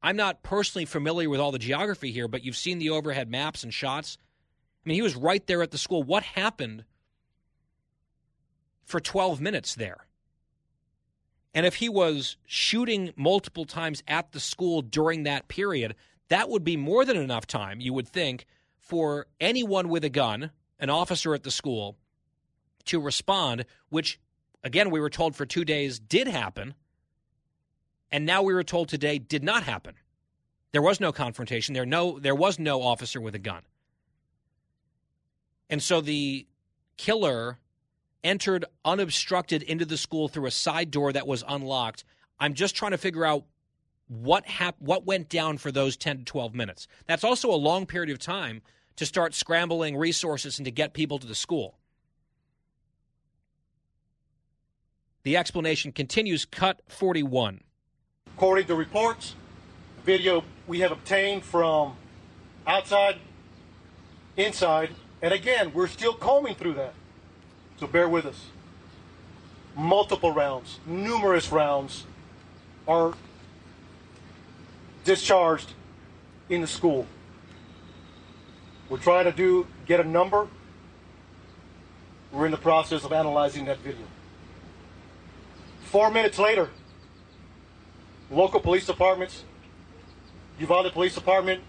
I'm 0.05 0.17
not 0.17 0.43
personally 0.43 0.85
familiar 0.85 1.31
with 1.31 1.41
all 1.41 1.51
the 1.51 1.59
geography 1.59 2.13
here, 2.13 2.29
but 2.29 2.45
you've 2.45 2.59
seen 2.59 2.79
the 2.79 2.91
overhead 2.91 3.31
maps 3.31 3.65
and 3.65 3.73
shots. 3.73 4.19
I 4.85 4.91
mean, 4.91 4.97
he 4.97 5.03
was 5.03 5.17
right 5.17 5.45
there 5.47 5.63
at 5.63 5.71
the 5.71 5.79
school. 5.79 6.03
What 6.03 6.23
happened 6.23 6.85
for 8.85 9.01
12 9.01 9.41
minutes 9.41 9.75
there? 9.75 10.07
And 11.55 11.65
if 11.65 11.77
he 11.77 11.89
was 11.89 12.37
shooting 12.45 13.15
multiple 13.17 13.65
times 13.65 14.03
at 14.07 14.33
the 14.33 14.41
school 14.41 14.83
during 14.83 15.23
that 15.23 15.49
period, 15.49 15.95
that 16.29 16.51
would 16.51 16.65
be 16.65 16.77
more 16.77 17.07
than 17.07 17.17
enough 17.17 17.47
time, 17.47 17.81
you 17.81 17.95
would 17.95 18.07
think, 18.07 18.45
for 18.77 19.27
anyone 19.41 19.89
with 19.89 20.05
a 20.05 20.11
gun, 20.11 20.51
an 20.79 20.91
officer 20.91 21.33
at 21.33 21.45
the 21.45 21.51
school, 21.51 21.97
to 22.85 23.01
respond, 23.01 23.65
which, 23.89 24.21
again, 24.63 24.91
we 24.91 25.01
were 25.01 25.09
told 25.09 25.35
for 25.35 25.47
two 25.47 25.65
days 25.65 25.99
did 25.99 26.27
happen. 26.29 26.75
And 28.15 28.27
now 28.27 28.45
we 28.45 28.55
were 28.55 28.63
told 28.63 28.89
today 28.89 29.19
did 29.19 29.43
not 29.43 29.65
happen. 29.65 29.97
There 30.71 30.81
was 30.81 31.01
no 31.01 31.11
confrontation. 31.11 31.75
There 31.75 31.85
no 31.85 32.21
there 32.21 32.37
was 32.37 32.61
no 32.61 32.81
officer 32.81 33.21
with 33.21 33.35
a 33.35 33.41
gun. 33.41 33.63
And 35.69 35.83
so 35.83 36.01
the 36.01 36.47
killer 36.97 37.59
entered 38.23 38.67
unobstructed 38.85 39.65
into 39.65 39.85
the 39.85 39.97
school 39.97 40.29
through 40.29 40.47
a 40.47 40.53
side 40.53 40.93
door 40.93 41.13
that 41.13 41.27
was 41.27 41.43
unlocked. 41.49 42.05
I'm 42.39 42.55
just 42.55 42.77
trying 42.77 42.93
to 42.93 42.99
figure 42.99 43.25
out 43.25 43.47
what 44.07 44.47
hap- 44.47 44.81
what 44.81 45.05
went 45.05 45.29
down 45.29 45.59
for 45.59 45.73
those 45.73 45.97
10 45.97 46.19
to 46.19 46.25
12 46.25 46.55
minutes. 46.55 46.87
That's 47.09 47.25
also 47.25 47.51
a 47.51 47.57
long 47.57 47.85
period 47.85 48.11
of 48.11 48.21
time 48.21 48.63
to 48.95 49.07
start 49.07 49.35
scrambling 49.35 49.97
resources 49.97 50.61
and 50.61 50.67
to 50.67 50.71
get 50.71 50.95
people 50.95 51.19
to 51.19 51.27
the 51.27 51.35
school. 51.35 51.79
The 55.25 55.37
explanation 55.37 55.91
continues 55.91 56.45
cut 56.45 56.81
41. 56.87 57.63
According 58.37 58.67
to 58.67 58.75
reports, 58.75 59.35
video 60.05 60.43
we 60.67 60.81
have 60.81 60.91
obtained 60.91 61.45
from 61.45 61.97
outside, 62.67 63.17
inside, 64.37 64.91
and 65.23 65.33
again, 65.33 65.73
we're 65.73 65.87
still 65.87 66.15
combing 66.15 66.57
through 66.57 66.75
that. 66.75 66.95
So 67.79 67.87
bear 67.87 68.09
with 68.09 68.27
us. 68.27 68.47
Multiple 69.77 70.33
rounds, 70.33 70.81
numerous 70.85 71.53
rounds 71.53 72.05
are 72.89 73.15
discharged 75.05 75.73
in 76.49 76.61
the 76.61 76.67
school. 76.67 77.07
We're 78.89 78.99
trying 78.99 79.25
to 79.25 79.33
do 79.33 79.67
get 79.87 80.01
a 80.01 80.05
number. 80.05 80.49
We're 82.33 82.47
in 82.47 82.53
the 82.53 82.59
process 82.59 83.05
of 83.05 83.13
analyzing 83.13 83.65
that 83.67 83.79
video. 83.79 84.07
Four 85.85 86.11
minutes 86.11 86.39
later, 86.39 86.71
local 88.31 88.61
police 88.61 88.87
departments, 88.87 89.45
Uvalde 90.59 90.93
Police 90.93 91.15
Department, 91.15 91.63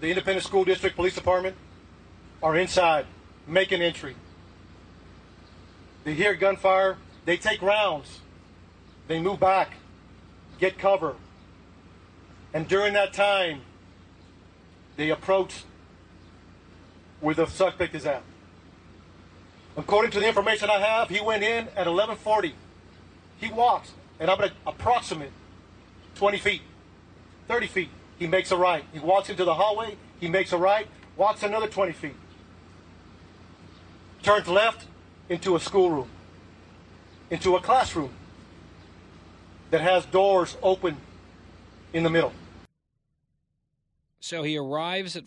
the 0.00 0.08
Independent 0.08 0.44
School 0.44 0.64
District 0.64 0.96
Police 0.96 1.14
Department 1.14 1.56
are 2.42 2.56
inside 2.56 3.06
making 3.46 3.80
entry. 3.80 4.16
They 6.04 6.14
hear 6.14 6.34
gunfire, 6.34 6.98
they 7.24 7.36
take 7.36 7.62
rounds, 7.62 8.20
they 9.08 9.20
move 9.20 9.40
back, 9.40 9.72
get 10.58 10.78
cover. 10.78 11.14
And 12.52 12.68
during 12.68 12.92
that 12.92 13.12
time, 13.12 13.62
they 14.96 15.10
approach 15.10 15.64
where 17.20 17.34
the 17.34 17.46
suspect 17.46 17.94
is 17.94 18.04
at. 18.06 18.22
According 19.76 20.12
to 20.12 20.20
the 20.20 20.28
information 20.28 20.70
I 20.70 20.78
have, 20.78 21.08
he 21.08 21.20
went 21.20 21.42
in 21.42 21.68
at 21.68 21.86
1140. 21.86 22.54
He 23.38 23.50
walks, 23.50 23.92
and 24.20 24.30
I'm 24.30 24.40
at 24.40 24.52
approximate 24.66 25.32
20 26.14 26.38
feet, 26.38 26.62
30 27.48 27.66
feet. 27.66 27.88
He 28.18 28.26
makes 28.26 28.50
a 28.52 28.56
right. 28.56 28.84
He 28.92 29.00
walks 29.00 29.28
into 29.28 29.44
the 29.44 29.54
hallway. 29.54 29.96
He 30.20 30.28
makes 30.28 30.52
a 30.52 30.58
right, 30.58 30.86
walks 31.16 31.42
another 31.42 31.66
20 31.66 31.92
feet. 31.92 32.14
Turns 34.22 34.48
left 34.48 34.86
into 35.28 35.56
a 35.56 35.60
schoolroom, 35.60 36.08
into 37.30 37.56
a 37.56 37.60
classroom 37.60 38.10
that 39.70 39.80
has 39.80 40.06
doors 40.06 40.56
open 40.62 40.96
in 41.92 42.04
the 42.04 42.10
middle. 42.10 42.32
So 44.20 44.42
he 44.42 44.56
arrives 44.56 45.16
at 45.16 45.24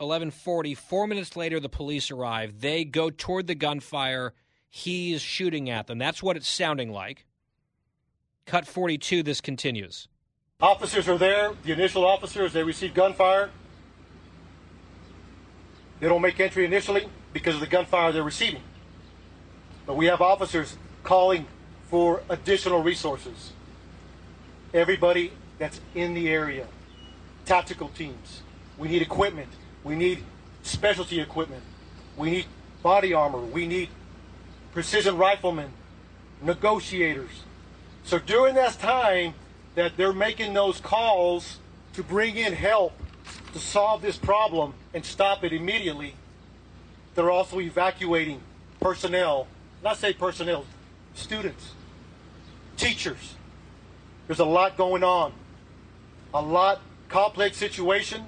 11:40. 0.00 0.74
4 0.74 1.06
minutes 1.06 1.36
later 1.36 1.60
the 1.60 1.68
police 1.68 2.10
arrive. 2.10 2.60
They 2.60 2.84
go 2.84 3.10
toward 3.10 3.46
the 3.46 3.54
gunfire. 3.54 4.32
He's 4.70 5.20
shooting 5.20 5.68
at 5.68 5.86
them. 5.86 5.98
That's 5.98 6.22
what 6.22 6.36
it's 6.36 6.48
sounding 6.48 6.90
like. 6.90 7.26
Cut 8.48 8.66
42 8.66 9.22
this 9.22 9.42
continues. 9.42 10.08
Officers 10.60 11.06
are 11.06 11.18
there. 11.18 11.52
The 11.64 11.72
initial 11.72 12.06
officers, 12.06 12.54
they 12.54 12.64
receive 12.64 12.94
gunfire. 12.94 13.50
They 16.00 16.08
don't 16.08 16.22
make 16.22 16.40
entry 16.40 16.64
initially 16.64 17.08
because 17.34 17.56
of 17.56 17.60
the 17.60 17.66
gunfire 17.66 18.10
they're 18.10 18.22
receiving. 18.22 18.62
But 19.84 19.96
we 19.96 20.06
have 20.06 20.22
officers 20.22 20.78
calling 21.04 21.46
for 21.90 22.22
additional 22.30 22.82
resources. 22.82 23.52
Everybody 24.72 25.30
that's 25.58 25.82
in 25.94 26.14
the 26.14 26.30
area, 26.30 26.66
tactical 27.44 27.90
teams. 27.90 28.40
We 28.78 28.88
need 28.88 29.02
equipment. 29.02 29.50
We 29.84 29.94
need 29.94 30.24
specialty 30.62 31.20
equipment. 31.20 31.62
We 32.16 32.30
need 32.30 32.46
body 32.82 33.12
armor. 33.12 33.40
We 33.40 33.66
need 33.66 33.90
precision 34.72 35.18
riflemen, 35.18 35.70
negotiators. 36.40 37.42
So 38.08 38.18
during 38.18 38.54
that 38.54 38.72
time 38.78 39.34
that 39.74 39.98
they're 39.98 40.14
making 40.14 40.54
those 40.54 40.80
calls 40.80 41.58
to 41.92 42.02
bring 42.02 42.38
in 42.38 42.54
help 42.54 42.94
to 43.52 43.58
solve 43.58 44.00
this 44.00 44.16
problem 44.16 44.72
and 44.94 45.04
stop 45.04 45.44
it 45.44 45.52
immediately, 45.52 46.14
they're 47.14 47.30
also 47.30 47.60
evacuating 47.60 48.40
personnel, 48.80 49.46
not 49.84 49.98
say 49.98 50.14
personnel, 50.14 50.64
students, 51.12 51.72
teachers. 52.78 53.34
There's 54.26 54.38
a 54.38 54.44
lot 54.46 54.78
going 54.78 55.04
on. 55.04 55.34
A 56.32 56.40
lot 56.40 56.80
complex 57.10 57.58
situation. 57.58 58.24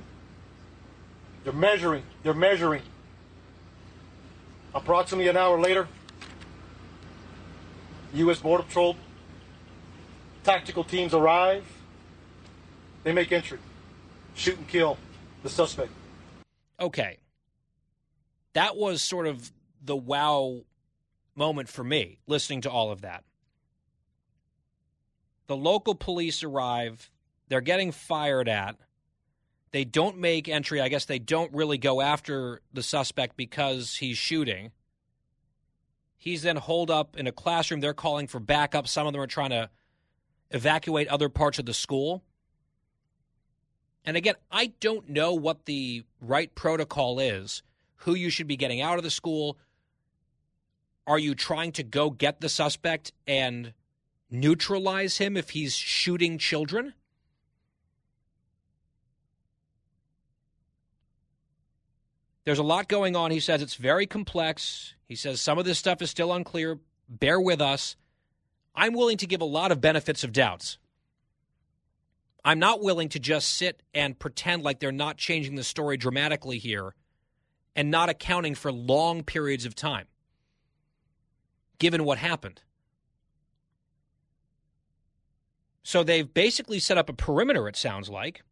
They're 1.42 1.54
measuring, 1.54 2.02
they're 2.22 2.34
measuring. 2.34 2.82
Approximately 4.74 5.28
an 5.28 5.38
hour 5.38 5.58
later, 5.58 5.88
U.S. 8.12 8.40
Border 8.40 8.64
Patrol 8.64 8.94
tactical 10.44 10.84
teams 10.84 11.14
arrive, 11.14 11.64
they 13.04 13.12
make 13.12 13.32
entry, 13.32 13.58
shoot 14.34 14.58
and 14.58 14.68
kill 14.68 14.98
the 15.42 15.48
suspect. 15.48 15.90
Okay. 16.78 17.18
That 18.54 18.76
was 18.76 19.02
sort 19.02 19.26
of 19.26 19.52
the 19.82 19.96
wow 19.96 20.62
moment 21.34 21.68
for 21.68 21.84
me 21.84 22.18
listening 22.26 22.62
to 22.62 22.70
all 22.70 22.90
of 22.90 23.02
that. 23.02 23.24
The 25.46 25.56
local 25.56 25.94
police 25.94 26.42
arrive, 26.42 27.10
they're 27.48 27.60
getting 27.60 27.92
fired 27.92 28.48
at. 28.48 28.76
They 29.72 29.84
don't 29.84 30.18
make 30.18 30.48
entry. 30.48 30.80
I 30.80 30.88
guess 30.88 31.04
they 31.04 31.18
don't 31.18 31.52
really 31.52 31.78
go 31.78 32.00
after 32.00 32.60
the 32.72 32.82
suspect 32.82 33.36
because 33.36 33.96
he's 33.96 34.18
shooting. 34.18 34.72
He's 36.18 36.42
then 36.42 36.56
holed 36.56 36.90
up 36.90 37.16
in 37.16 37.26
a 37.26 37.32
classroom. 37.32 37.80
They're 37.80 37.94
calling 37.94 38.26
for 38.26 38.40
backup. 38.40 38.86
Some 38.86 39.06
of 39.06 39.12
them 39.12 39.22
are 39.22 39.26
trying 39.26 39.50
to 39.50 39.70
evacuate 40.50 41.08
other 41.08 41.28
parts 41.28 41.58
of 41.58 41.66
the 41.66 41.74
school. 41.74 42.22
And 44.04 44.16
again, 44.16 44.34
I 44.50 44.72
don't 44.80 45.08
know 45.08 45.34
what 45.34 45.66
the 45.66 46.04
right 46.20 46.54
protocol 46.54 47.20
is, 47.20 47.62
who 47.96 48.14
you 48.14 48.30
should 48.30 48.46
be 48.46 48.56
getting 48.56 48.80
out 48.80 48.98
of 48.98 49.04
the 49.04 49.10
school. 49.10 49.58
Are 51.06 51.18
you 51.18 51.34
trying 51.34 51.72
to 51.72 51.82
go 51.82 52.10
get 52.10 52.40
the 52.40 52.48
suspect 52.48 53.12
and 53.26 53.74
neutralize 54.30 55.18
him 55.18 55.36
if 55.36 55.50
he's 55.50 55.74
shooting 55.74 56.38
children? 56.38 56.94
There's 62.44 62.58
a 62.58 62.64
lot 62.64 62.88
going 62.88 63.16
on. 63.16 63.30
He 63.30 63.40
says 63.40 63.60
it's 63.60 63.74
very 63.74 64.06
complex. 64.06 64.94
He 65.06 65.14
says 65.14 65.40
some 65.40 65.58
of 65.58 65.64
this 65.64 65.78
stuff 65.78 66.00
is 66.00 66.10
still 66.10 66.32
unclear. 66.32 66.80
Bear 67.08 67.40
with 67.40 67.60
us. 67.60 67.96
I'm 68.74 68.94
willing 68.94 69.16
to 69.18 69.26
give 69.26 69.40
a 69.40 69.46
lot 69.46 69.72
of 69.72 69.80
benefits 69.80 70.24
of 70.24 70.32
doubts. 70.32 70.78
I'm 72.44 72.58
not 72.58 72.82
willing 72.82 73.08
to 73.10 73.18
just 73.18 73.48
sit 73.56 73.82
and 73.92 74.18
pretend 74.18 74.62
like 74.62 74.80
they're 74.80 74.92
not 74.92 75.18
changing 75.18 75.56
the 75.56 75.64
story 75.64 75.96
dramatically 75.96 76.58
here 76.58 76.94
and 77.76 77.90
not 77.90 78.08
accounting 78.08 78.54
for 78.54 78.72
long 78.72 79.22
periods 79.22 79.66
of 79.66 79.74
time, 79.74 80.06
given 81.78 82.04
what 82.04 82.18
happened. 82.18 82.62
So 85.82 86.02
they've 86.02 86.32
basically 86.32 86.78
set 86.78 86.98
up 86.98 87.08
a 87.08 87.14
perimeter, 87.14 87.68
it 87.68 87.76
sounds 87.76 88.08
like. 88.08 88.42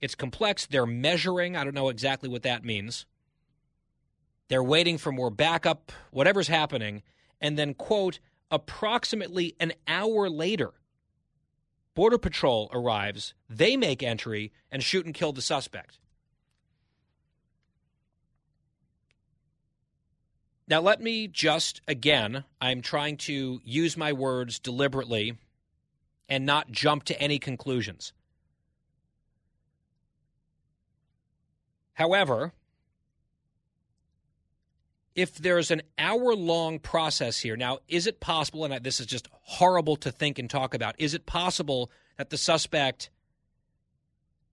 It's 0.00 0.14
complex. 0.14 0.66
They're 0.66 0.86
measuring. 0.86 1.56
I 1.56 1.64
don't 1.64 1.74
know 1.74 1.88
exactly 1.88 2.28
what 2.28 2.42
that 2.42 2.64
means. 2.64 3.06
They're 4.48 4.62
waiting 4.62 4.98
for 4.98 5.12
more 5.12 5.30
backup, 5.30 5.92
whatever's 6.10 6.48
happening. 6.48 7.02
And 7.40 7.56
then, 7.56 7.74
quote, 7.74 8.18
approximately 8.52 9.56
an 9.58 9.72
hour 9.88 10.30
later, 10.30 10.70
Border 11.94 12.18
Patrol 12.18 12.70
arrives. 12.72 13.34
They 13.48 13.76
make 13.76 14.02
entry 14.02 14.52
and 14.70 14.82
shoot 14.82 15.04
and 15.04 15.14
kill 15.14 15.32
the 15.32 15.42
suspect. 15.42 15.98
Now, 20.68 20.80
let 20.80 21.02
me 21.02 21.26
just, 21.26 21.82
again, 21.88 22.44
I'm 22.60 22.82
trying 22.82 23.16
to 23.18 23.60
use 23.64 23.96
my 23.96 24.12
words 24.12 24.58
deliberately 24.58 25.36
and 26.28 26.46
not 26.46 26.70
jump 26.70 27.04
to 27.04 27.20
any 27.20 27.38
conclusions. 27.38 28.12
However, 31.94 32.52
if 35.14 35.36
there's 35.36 35.70
an 35.70 35.82
hour 35.98 36.34
long 36.34 36.78
process 36.78 37.38
here, 37.38 37.56
now, 37.56 37.78
is 37.88 38.06
it 38.06 38.20
possible, 38.20 38.64
and 38.64 38.84
this 38.84 39.00
is 39.00 39.06
just 39.06 39.28
horrible 39.42 39.96
to 39.96 40.10
think 40.10 40.38
and 40.38 40.48
talk 40.48 40.74
about, 40.74 40.94
is 40.98 41.14
it 41.14 41.26
possible 41.26 41.90
that 42.16 42.30
the 42.30 42.38
suspect, 42.38 43.10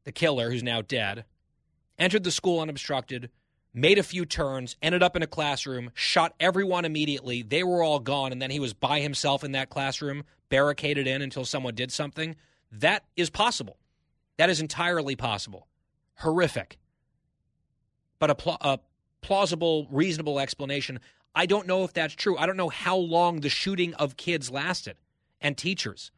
the 0.03 0.11
killer 0.11 0.51
who's 0.51 0.63
now 0.63 0.81
dead, 0.81 1.25
entered 1.97 2.23
the 2.23 2.31
school 2.31 2.59
unobstructed, 2.59 3.29
made 3.73 3.97
a 3.97 4.03
few 4.03 4.25
turns, 4.25 4.75
ended 4.81 5.03
up 5.03 5.15
in 5.15 5.23
a 5.23 5.27
classroom, 5.27 5.91
shot 5.93 6.33
everyone 6.39 6.85
immediately, 6.85 7.41
they 7.41 7.63
were 7.63 7.83
all 7.83 7.99
gone, 7.99 8.31
and 8.31 8.41
then 8.41 8.51
he 8.51 8.59
was 8.59 8.73
by 8.73 8.99
himself 8.99 9.43
in 9.43 9.53
that 9.53 9.69
classroom, 9.69 10.23
barricaded 10.49 11.07
in 11.07 11.21
until 11.21 11.45
someone 11.45 11.75
did 11.75 11.91
something? 11.91 12.35
That 12.71 13.03
is 13.15 13.29
possible. 13.29 13.77
That 14.37 14.49
is 14.49 14.59
entirely 14.59 15.15
possible. 15.15 15.67
Horrific 16.15 16.77
but 18.19 18.29
a, 18.29 18.35
pl- 18.35 18.57
a 18.61 18.79
plausible, 19.21 19.87
reasonable 19.91 20.39
explanation. 20.39 20.99
I 21.35 21.45
don't 21.45 21.67
know 21.67 21.83
if 21.83 21.93
that's 21.93 22.15
true. 22.15 22.37
I 22.37 22.45
don't 22.45 22.57
know 22.57 22.69
how 22.69 22.97
long 22.97 23.41
the 23.41 23.49
shooting 23.49 23.93
of 23.95 24.17
kids 24.17 24.49
lasted 24.49 24.97
and 25.41 25.57
teachers. 25.57 26.11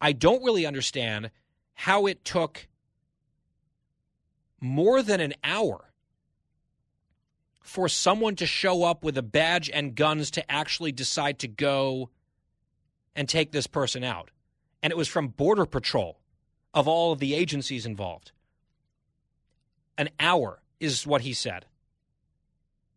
I 0.00 0.12
don't 0.12 0.42
really 0.42 0.66
understand 0.66 1.30
how 1.74 2.06
it 2.06 2.24
took 2.24 2.66
more 4.60 5.02
than 5.02 5.20
an 5.20 5.34
hour 5.42 5.92
for 7.60 7.88
someone 7.88 8.36
to 8.36 8.46
show 8.46 8.84
up 8.84 9.04
with 9.04 9.16
a 9.16 9.22
badge 9.22 9.70
and 9.70 9.94
guns 9.94 10.30
to 10.32 10.50
actually 10.50 10.92
decide 10.92 11.38
to 11.38 11.48
go 11.48 12.10
and 13.14 13.28
take 13.28 13.52
this 13.52 13.66
person 13.66 14.02
out. 14.04 14.30
And 14.82 14.90
it 14.90 14.96
was 14.96 15.08
from 15.08 15.28
Border 15.28 15.66
Patrol 15.66 16.18
of 16.74 16.88
all 16.88 17.12
of 17.12 17.18
the 17.18 17.34
agencies 17.34 17.86
involved. 17.86 18.32
An 19.98 20.08
hour 20.18 20.62
is 20.80 21.06
what 21.06 21.22
he 21.22 21.32
said. 21.32 21.66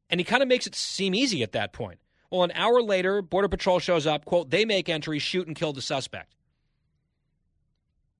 And 0.09 0.19
he 0.19 0.23
kind 0.23 0.41
of 0.41 0.49
makes 0.49 0.67
it 0.67 0.75
seem 0.75 1.13
easy 1.13 1.43
at 1.43 1.51
that 1.53 1.73
point. 1.73 1.99
Well, 2.29 2.43
an 2.43 2.51
hour 2.53 2.81
later, 2.81 3.21
Border 3.21 3.47
Patrol 3.47 3.79
shows 3.79 4.05
up, 4.07 4.25
quote, 4.25 4.49
they 4.49 4.65
make 4.65 4.89
entry, 4.89 5.19
shoot 5.19 5.47
and 5.47 5.55
kill 5.55 5.73
the 5.73 5.81
suspect. 5.81 6.35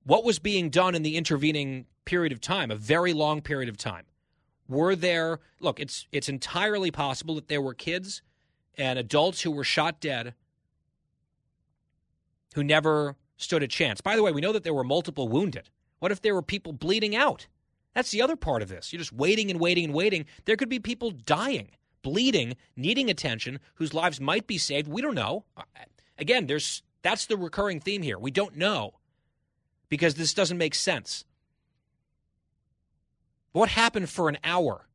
What 0.04 0.24
was 0.24 0.40
being 0.40 0.70
done 0.70 0.96
in 0.96 1.02
the 1.02 1.18
intervening 1.18 1.86
period 2.06 2.32
of 2.32 2.40
time, 2.40 2.70
a 2.70 2.76
very 2.76 3.14
long 3.14 3.42
period 3.42 3.70
of 3.70 3.78
time? 3.78 4.06
Were 4.68 4.96
there, 4.96 5.40
look, 5.60 5.80
it's, 5.80 6.08
it's 6.12 6.30
entirely 6.30 6.92
possible 6.92 7.36
that 7.36 7.48
there 7.48 7.62
were 7.62 7.74
kids 7.74 8.22
and 8.78 9.00
adults 9.00 9.42
who 9.42 9.52
were 9.52 9.64
shot 9.64 10.00
dead 10.00 10.34
who 12.56 12.64
never 12.64 13.16
stood 13.38 13.64
a 13.64 13.68
chance. 13.68 14.02
By 14.02 14.16
the 14.16 14.24
way, 14.24 14.32
we 14.32 14.42
know 14.42 14.54
that 14.54 14.64
there 14.64 14.74
were 14.74 14.84
multiple 14.84 15.28
wounded. 15.28 15.70
What 16.00 16.12
if 16.12 16.22
there 16.22 16.34
were 16.34 16.42
people 16.42 16.72
bleeding 16.74 17.16
out? 17.16 17.48
That's 17.96 18.12
the 18.12 18.22
other 18.22 18.36
part 18.36 18.62
of 18.62 18.68
this. 18.68 18.92
You're 18.92 19.00
just 19.00 19.14
waiting 19.14 19.50
and 19.50 19.60
waiting 19.60 19.86
and 19.86 19.94
waiting. 19.94 20.26
There 20.44 20.58
could 20.58 20.70
be 20.70 20.80
people 20.80 21.12
dying, 21.12 21.70
bleeding, 22.04 22.58
needing 22.76 23.10
attention, 23.10 23.60
whose 23.76 23.94
lives 23.94 24.20
might 24.20 24.46
be 24.46 24.58
saved. 24.58 24.90
We 24.90 25.02
don't 25.02 25.16
know. 25.16 25.46
Uh, 25.56 25.64
again, 26.20 26.46
there's 26.46 26.84
that's 27.02 27.26
the 27.26 27.38
recurring 27.38 27.80
theme 27.80 28.02
here. 28.02 28.20
We 28.20 28.32
don't 28.32 28.58
know 28.58 28.96
because 29.88 30.16
this 30.16 30.34
doesn't 30.34 30.58
make 30.58 30.76
sense. 30.76 31.24
What 33.54 33.70
happened 33.70 34.10
for 34.10 34.28
an 34.28 34.40
hour? 34.44 34.90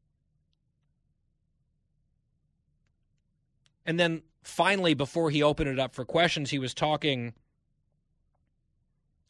And 3.87 3.99
then 3.99 4.23
finally, 4.43 4.93
before 4.93 5.31
he 5.31 5.43
opened 5.43 5.71
it 5.71 5.79
up 5.79 5.95
for 5.95 6.05
questions, 6.05 6.51
he 6.51 6.59
was 6.59 6.75
talking 6.75 7.33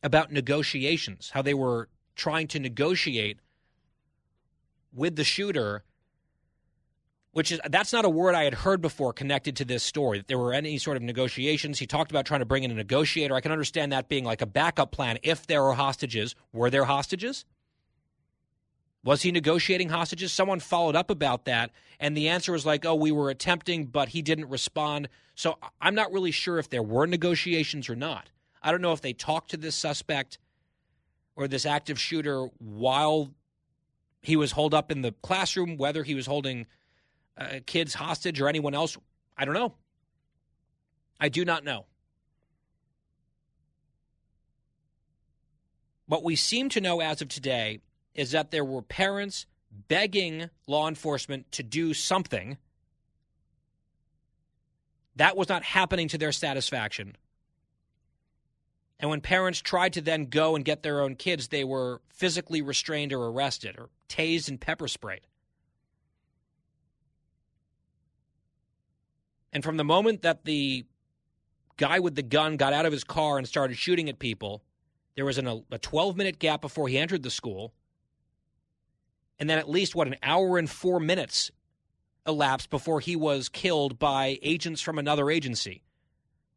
about 0.03 0.33
negotiations, 0.33 1.31
how 1.31 1.43
they 1.43 1.55
were 1.55 1.89
trying 2.17 2.49
to 2.49 2.59
negotiate 2.59 3.39
with 4.92 5.16
the 5.16 5.24
shooter 5.24 5.85
which 7.33 7.53
is 7.53 7.61
that's 7.68 7.92
not 7.92 8.05
a 8.05 8.09
word 8.09 8.35
I 8.35 8.44
had 8.44 8.55
heard 8.55 8.81
before 8.81 9.12
connected 9.12 9.57
to 9.57 9.64
this 9.64 9.83
story 9.83 10.18
that 10.18 10.26
there 10.26 10.38
were 10.38 10.53
any 10.53 10.79
sort 10.79 10.96
of 10.96 11.03
negotiations. 11.03 11.79
He 11.79 11.87
talked 11.87 12.11
about 12.11 12.26
trying 12.26 12.40
to 12.40 12.46
bring 12.46 12.64
in 12.64 12.70
a 12.70 12.74
negotiator. 12.74 13.35
I 13.35 13.40
can 13.40 13.53
understand 13.53 13.92
that 13.92 14.09
being 14.09 14.24
like 14.24 14.42
a 14.42 14.46
backup 14.46 14.90
plan 14.90 15.18
if 15.22 15.46
there 15.46 15.62
are 15.64 15.74
hostages. 15.74 16.35
Were 16.53 16.70
there 16.70 16.85
hostages? 16.85 17.44
Was 19.03 19.22
he 19.22 19.33
negotiating 19.33 19.88
hostages? 19.88 20.33
Someone 20.33 20.61
followed 20.61 20.94
up 20.94 21.09
about 21.09 21.46
that, 21.46 21.70
and 21.98 22.14
the 22.14 22.29
answer 22.29 22.53
was 22.53 22.66
like, 22.66 22.85
oh, 22.85 22.94
we 22.94 23.12
were 23.12 23.31
attempting, 23.31 23.87
but 23.87 24.11
he 24.11 24.20
didn't 24.20 24.50
respond. 24.50 25.09
So 25.35 25.57
I'm 25.81 25.94
not 25.94 26.12
really 26.12 26.33
sure 26.33 26.59
if 26.59 26.68
there 26.68 26.83
were 26.83 27.07
negotiations 27.07 27.88
or 27.88 27.96
not. 27.96 28.29
I 28.62 28.70
don't 28.70 28.83
know 28.83 28.92
if 28.92 29.00
they 29.00 29.14
talked 29.14 29.53
to 29.53 29.57
this 29.57 29.74
suspect 29.74 30.37
or 31.35 31.48
this 31.48 31.64
active 31.64 31.98
shooter 31.98 32.48
while 32.59 33.31
he 34.23 34.37
was 34.37 34.53
holed 34.53 34.75
up 34.75 34.91
in 34.91 35.03
the 35.03 35.13
classroom, 35.23 35.77
whether 35.77 36.03
he 36.03 36.14
was 36.14 36.27
holding 36.27 36.66
uh, 37.39 37.61
kids 37.66 37.95
hostage 37.95 38.41
or 38.41 38.49
anyone 38.49 38.75
else. 38.75 38.97
I 39.37 39.45
don't 39.45 39.55
know. 39.55 39.75
I 41.18 41.29
do 41.29 41.45
not 41.45 41.64
know. 41.64 41.87
What 46.07 46.25
we 46.25 46.37
seem 46.37 46.68
to 46.71 46.81
know 46.81 47.01
as 47.01 47.23
of 47.23 47.29
today 47.29 47.81
is 48.14 48.33
that 48.33 48.51
there 48.51 48.64
were 48.64 48.83
parents 48.83 49.47
begging 49.89 50.51
law 50.66 50.89
enforcement 50.89 51.51
to 51.53 51.62
do 51.62 51.95
something. 51.95 52.59
That 55.16 55.37
was 55.37 55.49
not 55.49 55.62
happening 55.62 56.09
to 56.09 56.18
their 56.18 56.33
satisfaction. 56.33 57.16
And 59.01 59.11
when 59.11 59.20
parents 59.20 59.61
tried 59.61 59.94
to 59.94 60.01
then 60.01 60.26
go 60.26 60.55
and 60.55 60.64
get 60.64 60.82
their 60.82 61.01
own 61.01 61.16
kids, 61.16 61.48
they 61.48 61.64
were 61.64 62.01
physically 62.11 62.62
restrained 62.62 63.12
or 63.12 63.26
arrested 63.26 63.76
or 63.78 63.88
tased 64.09 64.48
and 64.48 64.61
pepper 64.61 64.86
sprayed. 64.86 65.22
And 69.53 69.64
from 69.64 69.78
the 69.78 69.84
moment 69.84 70.22
that 70.22 70.44
the 70.44 70.84
guy 71.80 71.98
with 71.98 72.14
the 72.14 72.22
gun 72.22 72.59
got 72.59 72.74
out 72.74 72.84
of 72.84 72.92
his 72.92 73.05
car 73.05 73.38
and 73.38 73.48
started 73.48 73.74
shooting 73.74 74.11
at 74.11 74.18
people. 74.18 74.62
There 75.16 75.24
was 75.24 75.38
an, 75.38 75.64
a 75.70 75.78
12 75.78 76.14
minute 76.14 76.38
gap 76.38 76.61
before 76.61 76.88
he 76.88 76.98
entered 76.98 77.22
the 77.22 77.30
school. 77.30 77.72
And 79.38 79.48
then 79.48 79.59
at 79.59 79.68
least, 79.68 79.94
what, 79.94 80.07
an 80.07 80.16
hour 80.22 80.59
and 80.59 80.68
four 80.68 81.01
minutes 81.01 81.51
elapsed 82.26 82.68
before 82.68 83.01
he 83.01 83.16
was 83.16 83.48
killed 83.48 83.98
by 83.98 84.38
agents 84.42 84.82
from 84.82 84.98
another 84.98 85.30
agency 85.30 85.82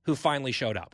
who 0.04 0.16
finally 0.16 0.52
showed 0.52 0.76
up. 0.76 0.94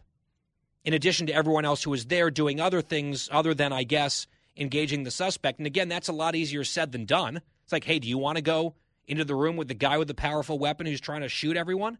In 0.83 0.93
addition 0.93 1.27
to 1.27 1.33
everyone 1.33 1.65
else 1.65 1.83
who 1.83 1.91
was 1.91 2.05
there 2.05 2.31
doing 2.31 2.59
other 2.59 2.81
things 2.81 3.29
other 3.31 3.53
than, 3.53 3.73
I 3.73 3.83
guess, 3.83 4.27
engaging 4.57 5.03
the 5.03 5.11
suspect. 5.11 5.59
And 5.59 5.67
again, 5.67 5.89
that's 5.89 6.07
a 6.07 6.13
lot 6.13 6.35
easier 6.35 6.63
said 6.63 6.91
than 6.91 7.05
done. 7.05 7.41
It's 7.63 7.71
like, 7.71 7.83
hey, 7.83 7.99
do 7.99 8.07
you 8.07 8.17
want 8.17 8.37
to 8.37 8.41
go 8.41 8.75
into 9.07 9.25
the 9.25 9.35
room 9.35 9.57
with 9.57 9.67
the 9.67 9.73
guy 9.73 9.97
with 9.97 10.07
the 10.07 10.13
powerful 10.13 10.57
weapon 10.57 10.85
who's 10.85 11.01
trying 11.01 11.21
to 11.21 11.29
shoot 11.29 11.57
everyone? 11.57 11.97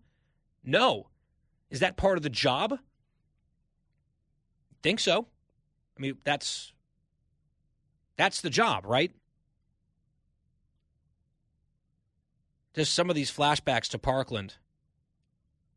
No. 0.64 1.08
Is 1.70 1.82
that 1.82 1.98
part 1.98 2.18
of 2.18 2.24
the 2.24 2.30
job? 2.30 2.80
Think 4.82 5.00
so. 5.00 5.28
I 5.98 6.02
mean, 6.02 6.18
that's 6.24 6.74
that's 8.18 8.42
the 8.42 8.50
job, 8.50 8.86
right? 8.86 9.12
Just 12.76 12.94
some 12.94 13.10
of 13.10 13.16
these 13.16 13.32
flashbacks 13.32 13.90
to 13.90 14.00
Parkland, 14.00 14.56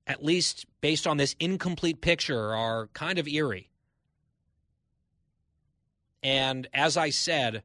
at 0.07 0.25
least 0.25 0.67
based 0.81 1.07
on 1.07 1.17
this 1.17 1.37
incomplete 1.39 2.01
picture, 2.01 2.55
are 2.55 2.89
kind 2.89 3.19
of 3.19 3.29
eerie. 3.29 3.71
And 6.23 6.69
as 6.73 6.97
I 6.97 7.11
said, 7.11 7.63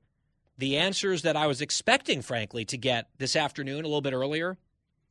the 0.57 0.77
answers 0.77 1.21
that 1.21 1.35
I 1.35 1.47
was 1.47 1.61
expecting, 1.61 2.21
frankly, 2.21 2.65
to 2.65 2.77
get 2.77 3.07
this 3.17 3.35
afternoon 3.35 3.85
a 3.85 3.87
little 3.87 4.01
bit 4.01 4.13
earlier 4.13 4.57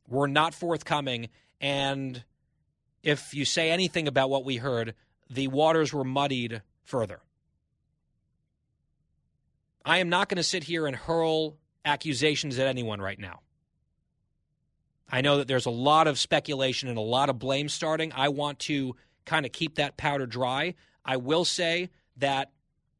were 0.07 0.27
not 0.27 0.53
forthcoming. 0.53 1.29
And 1.61 2.23
if 3.03 3.33
you 3.33 3.45
say 3.45 3.71
anything 3.71 4.07
about 4.07 4.29
what 4.29 4.45
we 4.45 4.57
heard, 4.57 4.93
the 5.29 5.47
waters 5.47 5.93
were 5.93 6.03
muddied 6.03 6.61
further. 6.83 7.19
I 9.85 9.99
am 9.99 10.09
not 10.09 10.27
going 10.27 10.37
to 10.37 10.43
sit 10.43 10.65
here 10.65 10.85
and 10.85 10.95
hurl 10.95 11.57
accusations 11.85 12.59
at 12.59 12.67
anyone 12.67 12.99
right 12.99 13.19
now. 13.19 13.39
I 15.09 15.21
know 15.21 15.37
that 15.37 15.47
there's 15.47 15.65
a 15.65 15.71
lot 15.71 16.07
of 16.07 16.19
speculation 16.19 16.89
and 16.89 16.97
a 16.97 17.01
lot 17.01 17.29
of 17.29 17.39
blame 17.39 17.69
starting. 17.69 18.11
I 18.13 18.29
want 18.29 18.59
to 18.59 18.95
kind 19.25 19.45
of 19.45 19.51
keep 19.51 19.75
that 19.75 19.97
powder 19.97 20.25
dry. 20.25 20.75
I 21.05 21.17
will 21.17 21.45
say 21.45 21.89
that 22.17 22.51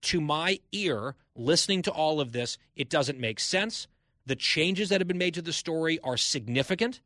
to 0.03 0.21
my 0.21 0.59
ear, 0.71 1.15
listening 1.35 1.81
to 1.83 1.91
all 1.91 2.21
of 2.21 2.31
this, 2.31 2.57
it 2.75 2.89
doesn't 2.89 3.19
make 3.19 3.39
sense. 3.39 3.87
The 4.25 4.35
changes 4.35 4.89
that 4.89 5.01
have 5.01 5.07
been 5.07 5.17
made 5.17 5.33
to 5.33 5.41
the 5.41 5.53
story 5.53 5.99
are 6.03 6.17
significant. 6.17 7.01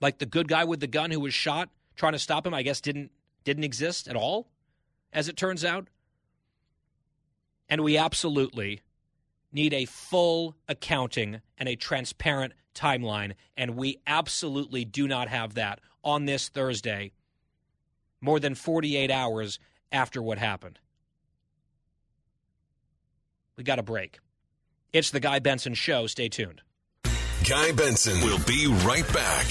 Like 0.00 0.18
the 0.18 0.26
good 0.26 0.48
guy 0.48 0.64
with 0.64 0.80
the 0.80 0.86
gun 0.86 1.10
who 1.10 1.20
was 1.20 1.34
shot 1.34 1.68
trying 1.96 2.12
to 2.12 2.18
stop 2.18 2.46
him, 2.46 2.54
I 2.54 2.62
guess 2.62 2.80
didn't 2.80 3.10
didn't 3.44 3.64
exist 3.64 4.08
at 4.08 4.16
all, 4.16 4.48
as 5.12 5.28
it 5.28 5.36
turns 5.36 5.64
out. 5.64 5.88
And 7.68 7.82
we 7.82 7.96
absolutely 7.96 8.80
need 9.52 9.72
a 9.72 9.84
full 9.86 10.56
accounting 10.68 11.40
and 11.56 11.68
a 11.68 11.76
transparent 11.76 12.52
timeline. 12.74 13.34
And 13.56 13.76
we 13.76 13.98
absolutely 14.06 14.84
do 14.84 15.08
not 15.08 15.28
have 15.28 15.54
that 15.54 15.80
on 16.04 16.24
this 16.24 16.48
Thursday, 16.48 17.12
more 18.20 18.40
than 18.40 18.54
48 18.54 19.10
hours 19.10 19.58
after 19.90 20.22
what 20.22 20.38
happened. 20.38 20.78
We 23.56 23.64
got 23.64 23.78
a 23.78 23.82
break. 23.82 24.20
It's 24.92 25.10
the 25.10 25.20
Guy 25.20 25.40
Benson 25.40 25.74
Show. 25.74 26.06
Stay 26.06 26.28
tuned. 26.28 26.62
Guy 27.48 27.72
Benson 27.72 28.20
will 28.20 28.38
be 28.46 28.66
right 28.84 29.10
back. 29.12 29.46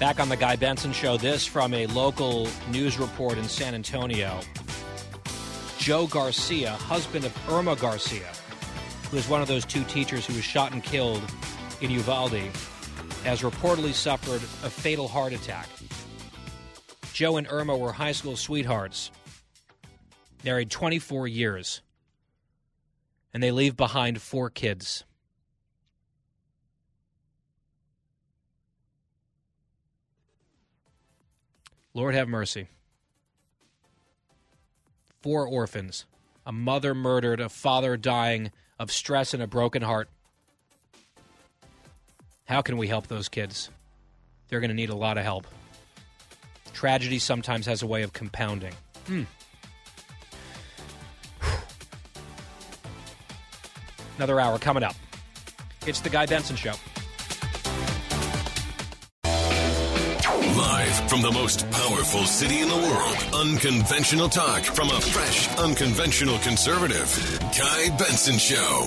Back 0.00 0.18
on 0.18 0.30
the 0.30 0.36
Guy 0.36 0.56
Benson 0.56 0.94
Show, 0.94 1.18
this 1.18 1.44
from 1.44 1.74
a 1.74 1.86
local 1.88 2.48
news 2.70 2.98
report 2.98 3.36
in 3.36 3.44
San 3.44 3.74
Antonio. 3.74 4.40
Joe 5.76 6.06
Garcia, 6.06 6.70
husband 6.70 7.26
of 7.26 7.50
Irma 7.50 7.76
Garcia, 7.76 8.32
who 9.10 9.18
is 9.18 9.28
one 9.28 9.42
of 9.42 9.48
those 9.48 9.66
two 9.66 9.84
teachers 9.84 10.24
who 10.24 10.32
was 10.32 10.42
shot 10.42 10.72
and 10.72 10.82
killed 10.82 11.22
in 11.82 11.90
Uvalde, 11.90 12.40
has 13.24 13.42
reportedly 13.42 13.92
suffered 13.92 14.40
a 14.64 14.70
fatal 14.70 15.06
heart 15.06 15.34
attack. 15.34 15.68
Joe 17.12 17.36
and 17.36 17.46
Irma 17.50 17.76
were 17.76 17.92
high 17.92 18.12
school 18.12 18.36
sweethearts, 18.36 19.10
married 20.42 20.70
24 20.70 21.28
years, 21.28 21.82
and 23.34 23.42
they 23.42 23.52
leave 23.52 23.76
behind 23.76 24.22
four 24.22 24.48
kids. 24.48 25.04
Lord 32.00 32.14
have 32.14 32.30
mercy. 32.30 32.66
Four 35.20 35.46
orphans, 35.46 36.06
a 36.46 36.50
mother 36.50 36.94
murdered, 36.94 37.40
a 37.40 37.50
father 37.50 37.98
dying 37.98 38.52
of 38.78 38.90
stress 38.90 39.34
and 39.34 39.42
a 39.42 39.46
broken 39.46 39.82
heart. 39.82 40.08
How 42.46 42.62
can 42.62 42.78
we 42.78 42.88
help 42.88 43.08
those 43.08 43.28
kids? 43.28 43.68
They're 44.48 44.60
going 44.60 44.70
to 44.70 44.74
need 44.74 44.88
a 44.88 44.96
lot 44.96 45.18
of 45.18 45.24
help. 45.24 45.46
Tragedy 46.72 47.18
sometimes 47.18 47.66
has 47.66 47.82
a 47.82 47.86
way 47.86 48.00
of 48.00 48.14
compounding. 48.14 48.72
Hmm. 49.06 49.24
Another 54.16 54.40
hour 54.40 54.58
coming 54.58 54.84
up. 54.84 54.96
It's 55.86 56.00
the 56.00 56.08
Guy 56.08 56.24
Benson 56.24 56.56
Show. 56.56 56.72
Live 60.80 61.10
from 61.10 61.20
the 61.20 61.30
most 61.30 61.70
powerful 61.72 62.24
city 62.24 62.60
in 62.60 62.68
the 62.70 62.74
world, 62.74 63.34
unconventional 63.34 64.30
talk 64.30 64.62
from 64.62 64.88
a 64.88 64.98
fresh, 64.98 65.54
unconventional 65.58 66.38
conservative. 66.38 67.06
Guy 67.58 67.94
Benson 67.98 68.38
Show. 68.38 68.86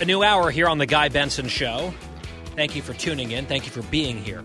A 0.00 0.04
new 0.06 0.22
hour 0.22 0.50
here 0.50 0.68
on 0.68 0.78
the 0.78 0.86
Guy 0.86 1.10
Benson 1.10 1.48
Show. 1.48 1.92
Thank 2.56 2.74
you 2.74 2.80
for 2.80 2.94
tuning 2.94 3.32
in. 3.32 3.44
Thank 3.44 3.66
you 3.66 3.72
for 3.72 3.82
being 3.90 4.16
here. 4.16 4.42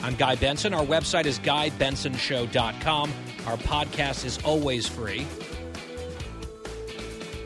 I'm 0.00 0.14
Guy 0.14 0.36
Benson. 0.36 0.72
Our 0.72 0.86
website 0.86 1.24
is 1.24 1.40
GuyBensonShow.com. 1.40 3.12
Our 3.48 3.56
podcast 3.56 4.24
is 4.24 4.38
always 4.44 4.86
free. 4.86 5.26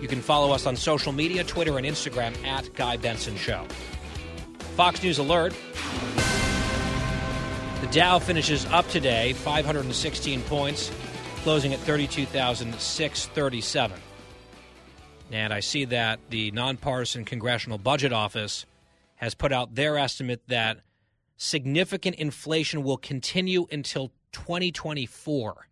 You 0.01 0.09
can 0.09 0.23
follow 0.23 0.53
us 0.53 0.67
on 0.67 0.77
social 0.77 1.13
media 1.13 1.45
Twitter 1.45 1.77
and 1.77 1.87
Instagram 1.87 2.43
at 2.45 2.73
Guy 2.75 2.97
Benson 2.97 3.37
Show. 3.37 3.67
Fox 4.75 5.03
News 5.03 5.19
Alert. 5.19 5.55
The 7.83 7.89
Dow 7.89 8.19
finishes 8.19 8.65
up 8.67 8.89
today, 8.89 9.35
516 9.35 10.41
points, 10.43 10.91
closing 11.43 11.75
at 11.75 11.81
32,637. 11.81 14.01
And 15.33 15.53
I 15.53 15.61
see 15.61 15.85
that 15.87 16.19
the 16.31 16.51
nonpartisan 16.51 17.25
Congressional 17.25 17.79
Budget 17.79 18.13
Office 18.13 18.67
has 19.17 19.35
put 19.35 19.53
out 19.53 19.75
their 19.75 19.99
estimate 19.99 20.43
that 20.49 20.81
significant 21.37 22.17
inflation 22.17 22.83
will 22.83 22.97
continue 22.97 23.67
until 23.71 24.11
2024. 24.33 25.69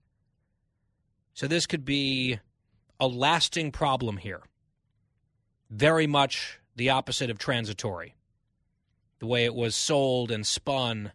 So 1.34 1.46
this 1.46 1.66
could 1.66 1.84
be 1.84 2.38
a 3.00 3.06
lasting 3.06 3.70
problem 3.72 4.16
here. 4.16 4.42
Very 5.70 6.06
much 6.06 6.58
the 6.76 6.90
opposite 6.90 7.30
of 7.30 7.38
transitory, 7.38 8.14
the 9.18 9.26
way 9.26 9.44
it 9.44 9.54
was 9.54 9.74
sold 9.74 10.30
and 10.30 10.46
spun 10.46 11.12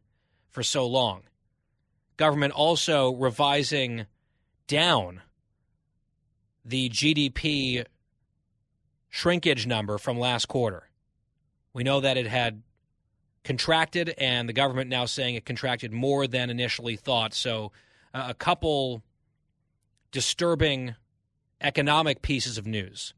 for 0.50 0.64
so 0.64 0.86
long. 0.86 1.24
Government 2.18 2.54
also 2.54 3.14
revising 3.14 4.06
down 4.68 5.22
the 6.64 6.90
GDP 6.90 7.86
shrinkage 9.10 9.66
number 9.68 9.98
from 9.98 10.18
last 10.18 10.48
quarter. 10.48 10.90
We 11.74 11.84
know 11.84 12.00
that 12.00 12.18
it 12.18 12.28
had 12.28 12.62
contracted, 13.44 14.14
and 14.18 14.48
the 14.48 14.54
government 14.54 14.90
now 14.90 15.06
saying 15.06 15.36
it 15.36 15.46
contracted 15.46 15.92
more 15.92 16.28
than 16.28 16.50
initially 16.50 16.96
thought. 16.96 17.34
So, 17.34 17.72
uh, 18.14 18.26
a 18.30 18.34
couple 18.34 19.04
disturbing 20.12 20.96
economic 21.64 22.22
pieces 22.22 22.58
of 22.58 22.68
news 22.68 23.14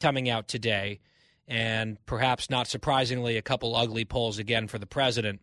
coming 0.00 0.28
out 0.28 0.48
today, 0.48 1.00
and 1.46 2.04
perhaps 2.06 2.50
not 2.50 2.66
surprisingly, 2.66 3.36
a 3.36 3.42
couple 3.42 3.76
ugly 3.76 4.04
polls 4.04 4.38
again 4.38 4.66
for 4.66 4.78
the 4.78 4.86
president 4.86 5.40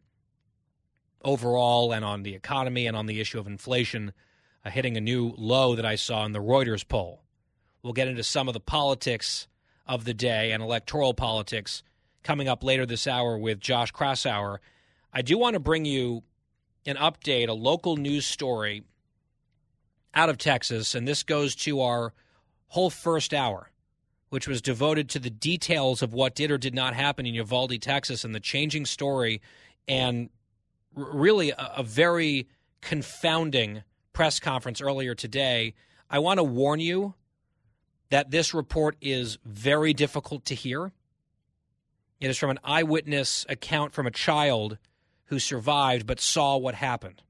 overall 1.24 1.92
and 1.94 2.04
on 2.04 2.24
the 2.24 2.36
economy 2.36 2.86
and 2.86 2.96
on 2.96 3.06
the 3.06 3.20
issue 3.20 3.40
of 3.40 3.48
inflation, 3.48 4.14
uh, 4.66 4.70
hitting 4.70 4.98
a 4.98 5.02
new 5.02 5.34
low 5.38 5.76
that 5.76 5.86
I 5.86 5.96
saw 5.96 6.26
in 6.26 6.34
the 6.34 6.40
Reuters 6.40 6.88
poll. 6.88 7.24
We'll 7.82 7.94
get 7.94 8.10
into 8.10 8.24
some 8.24 8.48
of 8.48 8.54
the 8.54 8.60
politics 8.60 9.48
of 9.88 10.04
the 10.06 10.14
day 10.14 10.52
and 10.52 10.62
electoral 10.62 11.14
politics 11.14 11.84
coming 12.24 12.48
up 12.48 12.64
later 12.64 12.86
this 12.86 13.08
hour 13.08 13.38
with 13.38 13.60
Josh 13.60 13.92
Kraushaar. 13.94 14.58
I 15.14 15.22
do 15.22 15.38
want 15.38 15.54
to 15.54 15.60
bring 15.60 15.86
you 15.86 16.24
an 16.86 16.98
update, 16.98 17.48
a 17.48 17.54
local 17.54 17.96
news 17.96 18.26
story 18.26 18.84
out 20.14 20.30
of 20.30 20.38
Texas, 20.38 20.96
and 20.96 21.08
this 21.08 21.24
goes 21.24 21.56
to 21.56 21.82
our 21.82 22.14
whole 22.68 22.90
first 22.90 23.34
hour, 23.34 23.72
which 24.30 24.48
was 24.48 24.62
devoted 24.62 25.10
to 25.10 25.20
the 25.20 25.30
details 25.30 26.02
of 26.02 26.14
what 26.14 26.36
did 26.36 26.52
or 26.52 26.58
did 26.58 26.74
not 26.74 26.94
happen 26.94 27.26
in 27.26 27.34
Uvalde, 27.34 27.82
Texas, 27.82 28.24
and 28.24 28.34
the 28.34 28.40
changing 28.40 28.86
story, 28.86 29.42
and 29.88 30.30
really 30.96 31.52
a, 31.52 31.74
a 31.78 31.84
very 31.84 32.48
confounding 32.82 33.84
press 34.14 34.40
conference 34.40 34.82
earlier 34.82 35.16
today. 35.16 35.74
I 36.10 36.20
want 36.20 36.40
to 36.40 36.44
warn 36.44 36.80
you 36.80 37.14
that 38.10 38.32
this 38.32 38.54
report 38.54 38.96
is 39.02 39.38
very 39.46 39.94
difficult 39.94 40.46
to 40.46 40.56
hear. 40.56 40.92
It 42.20 42.30
is 42.30 42.38
from 42.38 42.50
an 42.50 42.60
eyewitness 42.64 43.46
account 43.48 43.94
from 43.94 44.08
a 44.08 44.12
child 44.12 44.78
who 45.26 45.40
survived 45.40 46.06
but 46.08 46.20
saw 46.20 46.58
what 46.58 46.76
happened. 46.76 47.22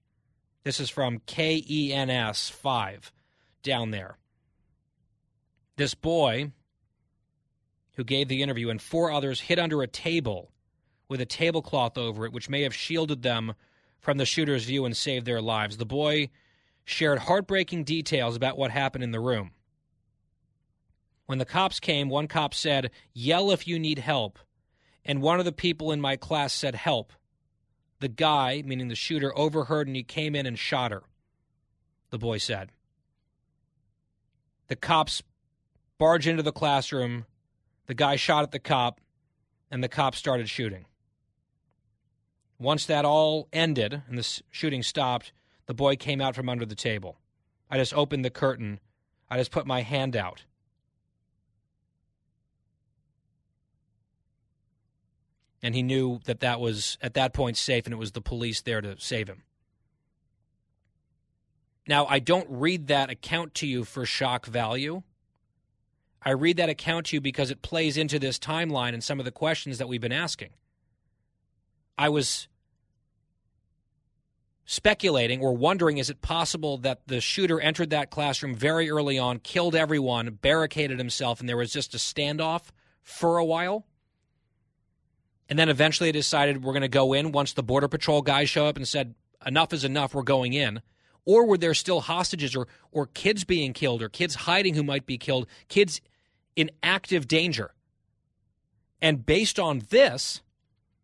This 0.64 0.80
is 0.80 0.90
from 0.90 1.20
KENS 1.26 2.50
5 2.50 3.12
down 3.64 3.92
there. 3.92 4.18
This 5.78 5.94
boy 5.94 6.52
who 7.96 8.04
gave 8.04 8.28
the 8.28 8.42
interview 8.42 8.70
and 8.70 8.82
four 8.82 9.12
others 9.12 9.42
hid 9.42 9.60
under 9.60 9.82
a 9.82 9.88
table 9.88 10.52
with 11.08 11.22
a 11.22 11.26
tablecloth 11.26 11.98
over 11.98 12.26
it, 12.26 12.34
which 12.34 12.50
may 12.50 12.62
have 12.62 12.76
shielded 12.76 13.24
them 13.24 13.54
from 14.00 14.18
the 14.18 14.26
shooter's 14.26 14.66
view 14.66 14.86
and 14.86 14.96
saved 14.96 15.26
their 15.26 15.42
lives. 15.42 15.78
The 15.78 15.86
boy 15.86 16.30
shared 16.86 17.20
heartbreaking 17.20 17.84
details 17.84 18.36
about 18.36 18.58
what 18.58 18.72
happened 18.72 19.04
in 19.04 19.12
the 19.12 19.20
room. 19.20 19.52
When 21.26 21.38
the 21.38 21.46
cops 21.46 21.80
came, 21.80 22.10
one 22.10 22.28
cop 22.28 22.54
said, 22.54 22.92
Yell 23.14 23.52
if 23.52 23.68
you 23.68 23.78
need 23.78 24.00
help. 24.00 24.40
And 25.06 25.22
one 25.22 25.40
of 25.40 25.46
the 25.46 25.52
people 25.52 25.92
in 25.92 26.02
my 26.02 26.16
class 26.16 26.54
said, 26.54 26.76
Help. 26.76 27.14
The 28.00 28.08
guy, 28.08 28.64
meaning 28.66 28.88
the 28.88 28.96
shooter, 28.96 29.38
overheard 29.38 29.88
and 29.88 29.96
he 29.96 30.04
came 30.04 30.36
in 30.36 30.46
and 30.46 30.58
shot 30.58 30.92
her, 30.92 31.04
the 32.10 32.18
boy 32.18 32.38
said. 32.38 32.70
The 34.68 34.76
cops 34.76 35.22
barged 35.98 36.28
into 36.28 36.44
the 36.44 36.52
classroom. 36.52 37.26
The 37.88 37.94
guy 37.94 38.16
shot 38.16 38.44
at 38.44 38.52
the 38.52 38.60
cop, 38.60 39.02
and 39.70 39.84
the 39.84 39.90
cop 39.90 40.16
started 40.16 40.50
shooting. 40.50 40.86
Once 42.58 42.86
that 42.86 43.06
all 43.06 43.48
ended 43.52 44.04
and 44.08 44.18
the 44.18 44.42
shooting 44.52 44.84
stopped, 44.84 45.32
the 45.66 45.74
boy 45.74 45.96
came 45.96 46.22
out 46.22 46.36
from 46.36 46.50
under 46.50 46.66
the 46.66 46.76
table. 46.76 47.18
I 47.70 47.78
just 47.78 47.94
opened 47.94 48.26
the 48.26 48.30
curtain. 48.30 48.80
I 49.30 49.38
just 49.38 49.52
put 49.52 49.66
my 49.66 49.82
hand 49.82 50.16
out. 50.16 50.44
And 55.62 55.76
he 55.76 55.84
knew 55.84 56.20
that 56.26 56.40
that 56.40 56.60
was, 56.60 56.98
at 57.02 57.16
that 57.16 57.34
point, 57.34 57.58
safe, 57.58 57.86
and 57.86 57.94
it 57.94 57.98
was 57.98 58.14
the 58.14 58.22
police 58.22 58.62
there 58.62 58.82
to 58.82 59.00
save 59.00 59.28
him. 59.28 59.44
Now, 61.88 62.06
I 62.06 62.20
don't 62.20 62.48
read 62.50 62.88
that 62.88 63.10
account 63.10 63.56
to 63.56 63.68
you 63.68 63.84
for 63.84 64.06
shock 64.06 64.46
value. 64.46 65.02
I 66.22 66.32
read 66.32 66.58
that 66.58 66.70
account 66.70 67.08
to 67.08 67.16
you 67.16 67.22
because 67.22 67.50
it 67.50 67.62
plays 67.62 67.98
into 67.98 68.20
this 68.20 68.38
timeline 68.38 68.94
and 68.94 69.04
some 69.04 69.20
of 69.20 69.26
the 69.26 69.32
questions 69.32 69.78
that 69.80 69.88
we've 69.88 70.00
been 70.00 70.12
asking. 70.12 70.50
I 71.98 72.10
was 72.10 72.48
speculating 74.66 75.42
or 75.42 75.52
wondering 75.54 75.98
is 75.98 76.12
it 76.12 76.22
possible 76.22 76.78
that 76.78 77.08
the 77.08 77.20
shooter 77.20 77.60
entered 77.60 77.90
that 77.90 78.12
classroom 78.12 78.54
very 78.54 78.92
early 78.92 79.18
on, 79.18 79.40
killed 79.40 79.76
everyone, 79.76 80.30
barricaded 80.42 81.00
himself, 81.00 81.40
and 81.40 81.50
there 81.50 81.58
was 81.58 81.74
just 81.74 81.96
a 81.96 81.98
standoff 81.98 82.70
for 83.02 83.40
a 83.40 83.46
while? 83.46 83.86
And 85.50 85.58
then 85.58 85.68
eventually 85.68 86.10
they 86.10 86.20
decided 86.20 86.64
we're 86.64 86.74
going 86.74 86.84
to 86.84 86.88
go 86.88 87.14
in 87.14 87.32
once 87.32 87.54
the 87.54 87.64
Border 87.64 87.88
Patrol 87.88 88.22
guys 88.22 88.50
show 88.50 88.68
up 88.68 88.78
and 88.78 88.88
said, 88.88 89.16
enough 89.46 89.74
is 89.74 89.84
enough, 89.84 90.14
we're 90.14 90.22
going 90.22 90.54
in. 90.54 90.82
Or 91.26 91.46
were 91.46 91.58
there 91.58 91.74
still 91.74 92.02
hostages 92.02 92.56
or, 92.56 92.68
or 92.92 93.08
kids 93.08 93.44
being 93.44 93.74
killed 93.74 94.02
or 94.02 94.10
kids 94.10 94.36
hiding 94.36 94.76
who 94.76 94.84
might 94.84 95.06
be 95.06 95.18
killed, 95.18 95.48
kids 95.68 96.02
in 96.56 96.70
active 96.84 97.28
danger? 97.28 97.74
And 99.02 99.26
based 99.26 99.60
on 99.60 99.82
this, 99.90 100.42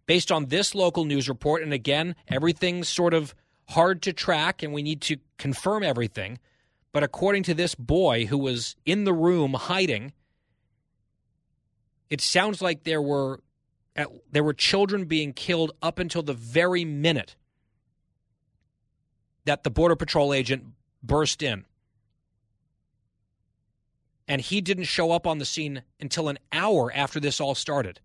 based 0.05 0.31
on 0.31 0.45
this 0.45 0.75
local 0.75 1.05
news 1.05 1.27
report, 1.27 1.63
and 1.63 1.73
again, 1.73 2.15
everything's 2.27 2.87
sort 2.87 3.13
of 3.13 3.33
hard 3.69 4.01
to 4.03 4.13
track 4.13 4.61
and 4.61 4.73
we 4.73 4.83
need 4.83 5.01
to 5.01 5.17
confirm 5.37 5.83
everything. 5.83 6.39
But 6.91 7.03
according 7.03 7.43
to 7.43 7.53
this 7.53 7.75
boy 7.75 8.25
who 8.25 8.37
was 8.37 8.75
in 8.85 9.05
the 9.05 9.13
room 9.13 9.53
hiding, 9.53 10.13
it 12.09 12.21
sounds 12.21 12.61
like 12.61 12.83
there 12.83 13.01
were 13.01 13.41
there 14.31 14.43
were 14.43 14.53
children 14.53 15.05
being 15.05 15.33
killed 15.33 15.71
up 15.81 15.99
until 15.99 16.21
the 16.21 16.33
very 16.33 16.83
minute 16.83 17.35
that 19.45 19.63
the 19.63 19.69
border 19.69 19.95
patrol 19.95 20.33
agent 20.33 20.65
burst 21.01 21.41
in. 21.41 21.65
And 24.27 24.41
he 24.41 24.59
didn't 24.59 24.85
show 24.85 25.11
up 25.11 25.27
on 25.27 25.37
the 25.37 25.45
scene 25.45 25.83
until 25.99 26.29
an 26.29 26.39
hour 26.51 26.91
after 26.93 27.19
this 27.19 27.39
all 27.39 27.55
started. 27.55 27.99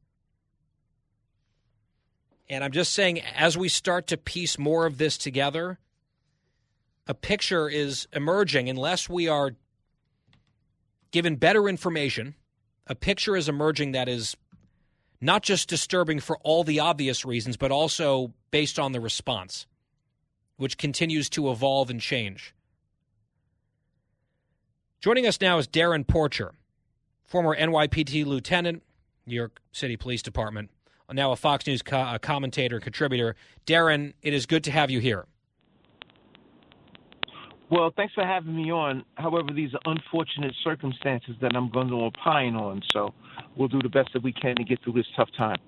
And 2.49 2.62
I'm 2.62 2.72
just 2.72 2.93
saying, 2.93 3.20
as 3.20 3.57
we 3.57 3.68
start 3.68 4.07
to 4.09 4.16
piece 4.16 4.59
more 4.59 4.84
of 4.84 4.99
this 4.99 5.16
together, 5.16 5.78
a 7.07 7.14
picture 7.14 7.68
is 7.68 8.07
emerging 8.12 8.68
unless 8.68 9.09
we 9.09 9.28
are 9.28 9.53
given 11.11 11.36
better 11.36 11.68
information. 11.68 12.34
A 12.86 12.95
picture 12.95 13.36
is 13.36 13.49
emerging 13.49 13.93
that 13.93 14.09
is 14.09 14.36
not 15.20 15.42
just 15.42 15.68
disturbing 15.68 16.20
for 16.20 16.38
all 16.38 16.64
the 16.64 16.80
obvious 16.80 17.24
reasons, 17.24 17.56
but 17.56 17.70
also 17.70 18.32
based 18.50 18.78
on 18.78 18.92
the 18.92 19.00
response, 19.00 19.66
which 20.56 20.78
continues 20.78 21.28
to 21.30 21.50
evolve 21.50 21.90
and 21.90 22.00
change. 22.00 22.54
Joining 25.00 25.26
us 25.26 25.40
now 25.40 25.58
is 25.58 25.66
Darrin 25.66 26.04
Porcher, 26.04 26.54
former 27.24 27.56
NYPD 27.56 28.26
lieutenant, 28.26 28.82
New 29.26 29.36
York 29.36 29.60
City 29.72 29.96
Police 29.96 30.22
Department 30.22 30.70
now 31.12 31.32
a 31.32 31.36
Fox 31.36 31.66
News 31.66 31.82
co- 31.82 31.98
uh, 31.98 32.18
commentator, 32.18 32.76
and 32.76 32.84
contributor. 32.84 33.36
Darrin, 33.66 34.14
it 34.22 34.34
is 34.34 34.46
good 34.46 34.64
to 34.64 34.70
have 34.70 34.90
you 34.90 35.00
here. 35.00 35.26
Well, 37.70 37.92
thanks 37.96 38.14
for 38.14 38.24
having 38.24 38.56
me 38.56 38.70
on. 38.72 39.04
However, 39.14 39.52
these 39.54 39.70
are 39.74 39.80
unfortunate 39.84 40.52
circumstances 40.64 41.36
that 41.40 41.54
I'm 41.54 41.70
going 41.70 41.88
to 41.88 41.94
opine 41.94 42.56
on, 42.56 42.82
so 42.92 43.14
we'll 43.57 43.68
do 43.68 43.80
the 43.80 43.88
best 43.88 44.12
that 44.12 44.22
we 44.22 44.32
can 44.32 44.57
to 44.57 44.64
get 44.64 44.82
through 44.82 44.94
this 44.94 45.07
tough 45.16 45.30
time. 45.36 45.59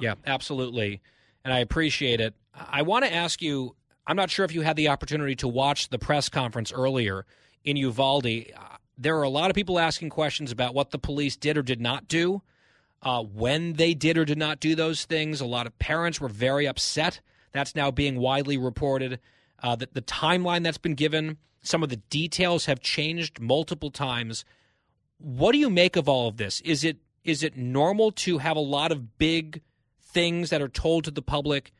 Yeah, 0.00 0.14
absolutely. 0.26 1.00
And 1.44 1.52
I 1.52 1.58
appreciate 1.60 2.20
it. 2.20 2.34
I 2.54 2.82
want 2.82 3.04
to 3.04 3.12
ask 3.12 3.40
you 3.40 3.74
I'm 4.06 4.16
not 4.16 4.30
sure 4.30 4.44
if 4.44 4.52
you 4.52 4.62
had 4.62 4.74
the 4.74 4.88
opportunity 4.88 5.36
to 5.36 5.46
watch 5.46 5.88
the 5.88 5.98
press 5.98 6.28
conference 6.28 6.72
earlier 6.72 7.26
in 7.64 7.76
Uvalde. 7.76 8.46
There 8.98 9.16
are 9.16 9.22
a 9.22 9.28
lot 9.28 9.50
of 9.50 9.54
people 9.54 9.78
asking 9.78 10.10
questions 10.10 10.50
about 10.50 10.74
what 10.74 10.90
the 10.90 10.98
police 10.98 11.36
did 11.36 11.56
or 11.56 11.62
did 11.62 11.80
not 11.80 12.08
do 12.08 12.42
uh, 13.02 13.22
when 13.22 13.74
they 13.74 13.94
did 13.94 14.18
or 14.18 14.24
did 14.24 14.36
not 14.36 14.58
do 14.58 14.74
those 14.74 15.04
things. 15.04 15.40
A 15.40 15.46
lot 15.46 15.66
of 15.66 15.78
parents 15.78 16.20
were 16.20 16.28
very 16.28 16.66
upset. 16.66 17.20
That's 17.52 17.76
now 17.76 17.90
being 17.90 18.18
widely 18.18 18.58
reported. 18.58 19.20
Uh, 19.62 19.76
that 19.76 19.94
the 19.94 20.02
timeline 20.02 20.64
that's 20.64 20.78
been 20.78 20.94
given, 20.94 21.36
some 21.62 21.82
of 21.82 21.88
the 21.88 21.96
details 21.96 22.64
have 22.66 22.80
changed 22.80 23.40
multiple 23.40 23.90
times. 23.90 24.44
What 25.18 25.52
do 25.52 25.58
you 25.58 25.70
make 25.70 25.96
of 25.96 26.08
all 26.08 26.28
of 26.28 26.36
this? 26.36 26.60
Is 26.62 26.82
it 26.82 26.96
is 27.24 27.42
it 27.42 27.56
normal 27.56 28.12
to 28.12 28.38
have 28.38 28.56
a 28.56 28.60
lot 28.60 28.92
of 28.92 29.18
big 29.18 29.62
things 30.02 30.50
that 30.50 30.62
are 30.62 30.68
told 30.68 31.04
to 31.04 31.10
the 31.10 31.22
public 31.22 31.72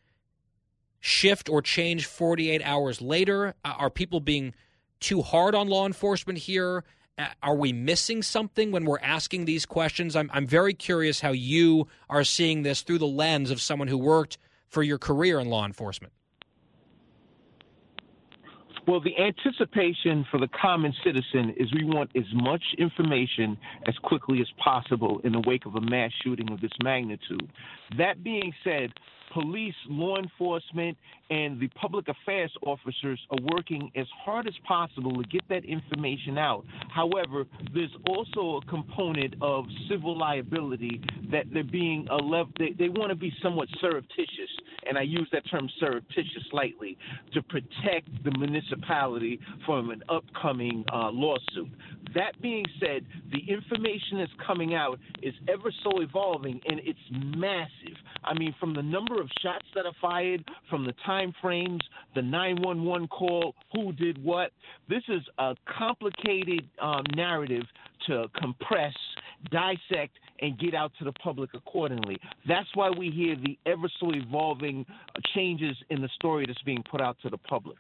shift 1.01 1.49
or 1.49 1.63
change 1.63 2.07
48 2.07 2.63
hours 2.63 3.01
later? 3.01 3.55
Uh, 3.65 3.75
are 3.79 3.91
people 3.91 4.21
being 4.21 4.55
too 5.01 5.23
hard 5.23 5.55
on 5.55 5.69
law 5.69 5.87
enforcement 5.87 6.39
here? 6.41 6.85
Uh, 7.19 7.27
are 7.43 7.57
we 7.57 7.73
missing 7.73 8.23
something 8.23 8.71
when 8.71 8.85
we're 8.85 9.01
asking 9.01 9.45
these 9.45 9.67
questions? 9.67 10.15
I'm, 10.15 10.31
I'm 10.33 10.47
very 10.47 10.75
curious 10.75 11.21
how 11.21 11.33
you 11.33 11.89
are 12.09 12.25
seeing 12.25 12.63
this 12.63 12.83
through 12.83 12.99
the 12.99 13.07
lens 13.07 13.51
of 13.51 13.61
someone 13.61 13.89
who 13.89 13.99
worked 13.99 14.39
for 14.69 14.83
your 14.83 14.99
career 14.99 15.41
in 15.41 15.49
law 15.49 15.67
enforcement. 15.67 16.13
Well, 18.87 19.01
the 19.01 19.17
anticipation 19.19 20.27
for 20.31 20.39
the 20.39 20.49
common 20.49 20.93
citizen 21.05 21.55
is 21.57 21.73
we 21.73 21.85
want 21.85 22.11
as 22.17 22.25
much 22.33 22.63
information 22.79 23.59
as 23.87 23.95
quickly 24.03 24.41
as 24.41 24.49
possible 24.63 25.21
in 25.25 25.33
the 25.33 25.41
wake 25.41 25.67
of 25.67 25.75
a 25.77 25.81
mass 25.81 26.11
shooting 26.23 26.51
of 26.51 26.61
this 26.61 26.73
magnitude. 26.83 27.51
That 27.99 28.25
being 28.25 28.53
said, 28.65 28.93
police, 29.33 29.75
law 29.89 30.17
enforcement, 30.17 30.97
and 31.31 31.61
the 31.61 31.69
public 31.69 32.07
affairs 32.09 32.53
officers 32.63 33.21
are 33.31 33.39
working 33.55 33.91
as 33.97 34.07
hard 34.25 34.47
as 34.47 34.55
possible 34.67 35.23
to 35.23 35.29
get 35.29 35.43
that 35.49 35.65
information 35.65 36.39
out. 36.39 36.65
However, 36.89 37.45
there's 37.73 37.95
also 38.09 38.61
a 38.63 38.71
component 38.71 39.35
of 39.41 39.65
civil 39.89 40.19
liability 40.19 41.01
that 41.31 41.45
they're 41.53 41.63
being 41.65 42.07
a 42.11 42.17
lev- 42.17 42.49
they, 42.59 42.73
they 42.79 42.89
want 42.89 43.11
to 43.11 43.17
be 43.17 43.33
somewhat 43.43 43.69
surreptitious, 43.81 44.51
and 44.89 44.99
I 44.99 45.03
use 45.03 45.29
that 45.33 45.49
term 45.51 45.69
surreptitious 45.79 46.45
lightly 46.53 46.99
to 47.33 47.43
protect 47.43 48.09
the 48.25 48.33
municipality 48.39 49.39
from 49.65 49.91
an 49.91 50.03
upcoming 50.09 50.85
uh, 50.93 51.11
lawsuit. 51.11 51.71
That 52.15 52.41
being 52.43 52.65
said, 52.81 53.05
the 53.31 53.53
information 53.53 54.19
that's 54.19 54.33
coming 54.45 54.75
out 54.75 54.99
is 55.23 55.35
ever 55.49 55.71
so 55.85 56.01
evolving 56.01 56.61
and 56.69 56.81
it's 56.83 56.99
massive. 57.11 57.97
I 58.25 58.35
mean, 58.35 58.55
from 58.59 58.75
the 58.75 58.83
number 58.83 59.20
of 59.21 59.31
shots 59.43 59.67
that 59.75 59.87
are 59.87 59.95
fired, 60.01 60.45
from 60.69 60.85
the 60.85 60.95
time 61.05 61.35
frames, 61.41 61.81
the 62.15 62.23
911 62.23 63.09
call, 63.09 63.55
who 63.73 63.93
did 63.93 64.23
what. 64.23 64.51
This 64.89 65.03
is 65.09 65.23
a 65.39 65.55
complicated 65.79 66.69
um, 66.81 67.05
narrative 67.15 67.65
to 68.07 68.27
compress, 68.35 68.95
dissect, 69.51 70.19
and 70.41 70.59
get 70.59 70.75
out 70.75 70.93
to 70.99 71.05
the 71.05 71.13
public 71.13 71.51
accordingly. 71.55 72.19
That's 72.49 72.69
why 72.75 72.91
we 72.91 73.11
hear 73.11 73.37
the 73.37 73.59
ever 73.67 73.89
so 74.01 74.13
evolving 74.15 74.87
changes 75.35 75.77
in 75.91 76.01
the 76.01 76.09
story 76.15 76.45
that's 76.47 76.63
being 76.63 76.83
put 76.91 77.01
out 77.01 77.17
to 77.23 77.29
the 77.29 77.39
public. 77.39 77.77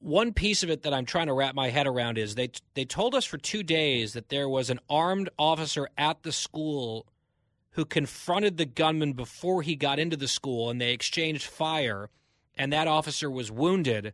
One 0.00 0.32
piece 0.32 0.62
of 0.62 0.70
it 0.70 0.82
that 0.82 0.94
I'm 0.94 1.04
trying 1.04 1.26
to 1.26 1.34
wrap 1.34 1.54
my 1.54 1.68
head 1.68 1.86
around 1.86 2.16
is 2.16 2.34
they 2.34 2.50
they 2.72 2.86
told 2.86 3.14
us 3.14 3.26
for 3.26 3.36
2 3.36 3.62
days 3.62 4.14
that 4.14 4.30
there 4.30 4.48
was 4.48 4.70
an 4.70 4.80
armed 4.88 5.28
officer 5.38 5.90
at 5.98 6.22
the 6.22 6.32
school 6.32 7.06
who 7.72 7.84
confronted 7.84 8.56
the 8.56 8.66
gunman 8.66 9.12
before 9.12 9.62
he 9.62 9.76
got 9.76 9.98
into 9.98 10.16
the 10.16 10.28
school 10.28 10.70
and 10.70 10.80
they 10.80 10.92
exchanged 10.92 11.44
fire 11.44 12.10
and 12.56 12.72
that 12.72 12.88
officer 12.88 13.30
was 13.30 13.50
wounded 13.50 14.12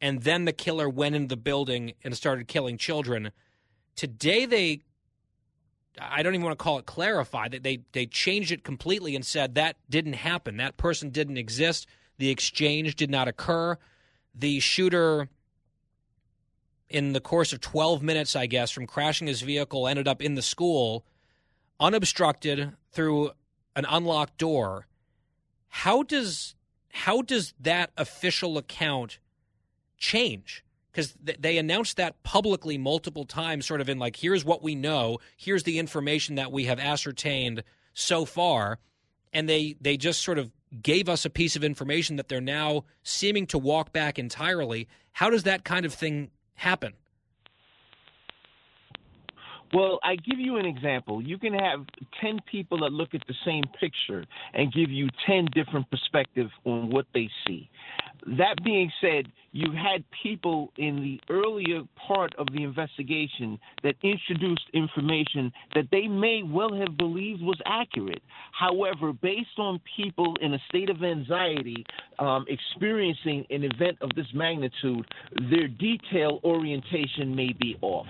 and 0.00 0.22
then 0.22 0.44
the 0.44 0.52
killer 0.52 0.88
went 0.88 1.14
into 1.14 1.28
the 1.28 1.36
building 1.36 1.94
and 2.04 2.16
started 2.16 2.48
killing 2.48 2.76
children. 2.76 3.32
Today 3.96 4.46
they 4.46 4.82
I 6.00 6.22
don't 6.22 6.34
even 6.34 6.44
want 6.44 6.56
to 6.56 6.62
call 6.62 6.78
it 6.78 6.86
clarified. 6.86 7.52
They, 7.52 7.58
they 7.58 7.80
they 7.92 8.06
changed 8.06 8.52
it 8.52 8.62
completely 8.62 9.16
and 9.16 9.24
said 9.24 9.54
that 9.54 9.76
didn't 9.90 10.14
happen. 10.14 10.58
That 10.58 10.76
person 10.76 11.10
didn't 11.10 11.38
exist. 11.38 11.86
The 12.18 12.30
exchange 12.30 12.96
did 12.96 13.10
not 13.10 13.28
occur. 13.28 13.78
The 14.34 14.60
shooter, 14.60 15.28
in 16.88 17.12
the 17.12 17.20
course 17.20 17.52
of 17.52 17.60
12 17.60 18.02
minutes, 18.02 18.36
I 18.36 18.46
guess, 18.46 18.70
from 18.70 18.86
crashing 18.86 19.26
his 19.26 19.42
vehicle, 19.42 19.88
ended 19.88 20.06
up 20.06 20.22
in 20.22 20.34
the 20.34 20.42
school, 20.42 21.04
unobstructed 21.80 22.72
through 22.92 23.30
an 23.76 23.86
unlocked 23.88 24.38
door. 24.38 24.86
How 25.68 26.02
does 26.02 26.54
how 26.90 27.22
does 27.22 27.54
that 27.60 27.90
official 27.96 28.58
account 28.58 29.18
change? 29.98 30.64
because 30.98 31.14
th- 31.24 31.38
they 31.40 31.58
announced 31.58 31.96
that 31.96 32.20
publicly 32.24 32.76
multiple 32.76 33.24
times, 33.24 33.64
sort 33.64 33.80
of 33.80 33.88
in 33.88 34.00
like, 34.00 34.16
here's 34.16 34.44
what 34.44 34.64
we 34.64 34.74
know, 34.74 35.18
here's 35.36 35.62
the 35.62 35.78
information 35.78 36.34
that 36.34 36.50
we 36.50 36.64
have 36.64 36.80
ascertained 36.80 37.62
so 37.94 38.24
far, 38.24 38.80
and 39.32 39.48
they 39.48 39.76
they 39.80 39.96
just 39.96 40.22
sort 40.22 40.38
of 40.38 40.50
gave 40.82 41.08
us 41.08 41.24
a 41.24 41.30
piece 41.30 41.54
of 41.54 41.62
information 41.62 42.16
that 42.16 42.28
they're 42.28 42.40
now 42.40 42.84
seeming 43.04 43.46
to 43.46 43.58
walk 43.58 43.92
back 43.92 44.18
entirely. 44.18 44.88
How 45.12 45.30
does 45.30 45.44
that 45.44 45.64
kind 45.64 45.86
of 45.86 45.94
thing 45.94 46.30
happen? 46.54 46.94
Well, 49.72 49.98
I 50.02 50.16
give 50.16 50.38
you 50.38 50.56
an 50.56 50.66
example. 50.66 51.22
You 51.22 51.38
can 51.38 51.52
have 51.52 51.84
10 52.20 52.40
people 52.50 52.78
that 52.80 52.92
look 52.92 53.14
at 53.14 53.22
the 53.28 53.34
same 53.44 53.64
picture 53.78 54.24
and 54.54 54.72
give 54.72 54.90
you 54.90 55.08
10 55.26 55.48
different 55.52 55.90
perspectives 55.90 56.50
on 56.64 56.90
what 56.90 57.06
they 57.12 57.28
see. 57.46 57.68
That 58.38 58.62
being 58.64 58.90
said, 59.00 59.26
you 59.52 59.72
had 59.72 60.04
people 60.22 60.72
in 60.76 60.96
the 60.96 61.20
earlier 61.32 61.82
part 62.06 62.34
of 62.36 62.46
the 62.52 62.62
investigation 62.62 63.58
that 63.82 63.94
introduced 64.02 64.64
information 64.74 65.52
that 65.74 65.86
they 65.90 66.06
may 66.06 66.42
well 66.42 66.74
have 66.74 66.96
believed 66.96 67.40
was 67.42 67.58
accurate. 67.64 68.22
However, 68.52 69.12
based 69.12 69.58
on 69.58 69.80
people 69.96 70.36
in 70.42 70.54
a 70.54 70.58
state 70.68 70.90
of 70.90 71.02
anxiety 71.02 71.86
um, 72.18 72.44
experiencing 72.48 73.46
an 73.50 73.64
event 73.64 73.98
of 74.00 74.10
this 74.14 74.26
magnitude, 74.34 75.06
their 75.50 75.68
detail 75.68 76.40
orientation 76.44 77.34
may 77.34 77.54
be 77.58 77.76
off. 77.80 78.06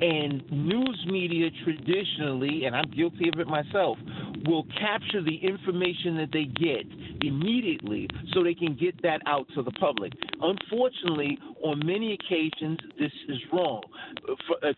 And 0.00 0.50
news 0.50 0.97
media 1.06 1.48
traditionally, 1.64 2.64
and 2.64 2.74
I'm 2.74 2.90
guilty 2.90 3.28
of 3.32 3.40
it 3.40 3.46
myself, 3.46 3.98
will 4.46 4.64
capture 4.78 5.22
the 5.22 5.36
information 5.36 6.16
that 6.16 6.30
they 6.32 6.44
get 6.44 6.86
immediately 7.22 8.08
so 8.32 8.42
they 8.42 8.54
can 8.54 8.76
get 8.76 9.00
that 9.02 9.20
out 9.26 9.46
to 9.54 9.62
the 9.62 9.72
public. 9.72 10.12
Unfortunately, 10.40 11.38
on 11.62 11.84
many 11.84 12.14
occasions, 12.14 12.78
this 12.98 13.12
is 13.28 13.38
wrong. 13.52 13.82
Uh, 14.28 14.72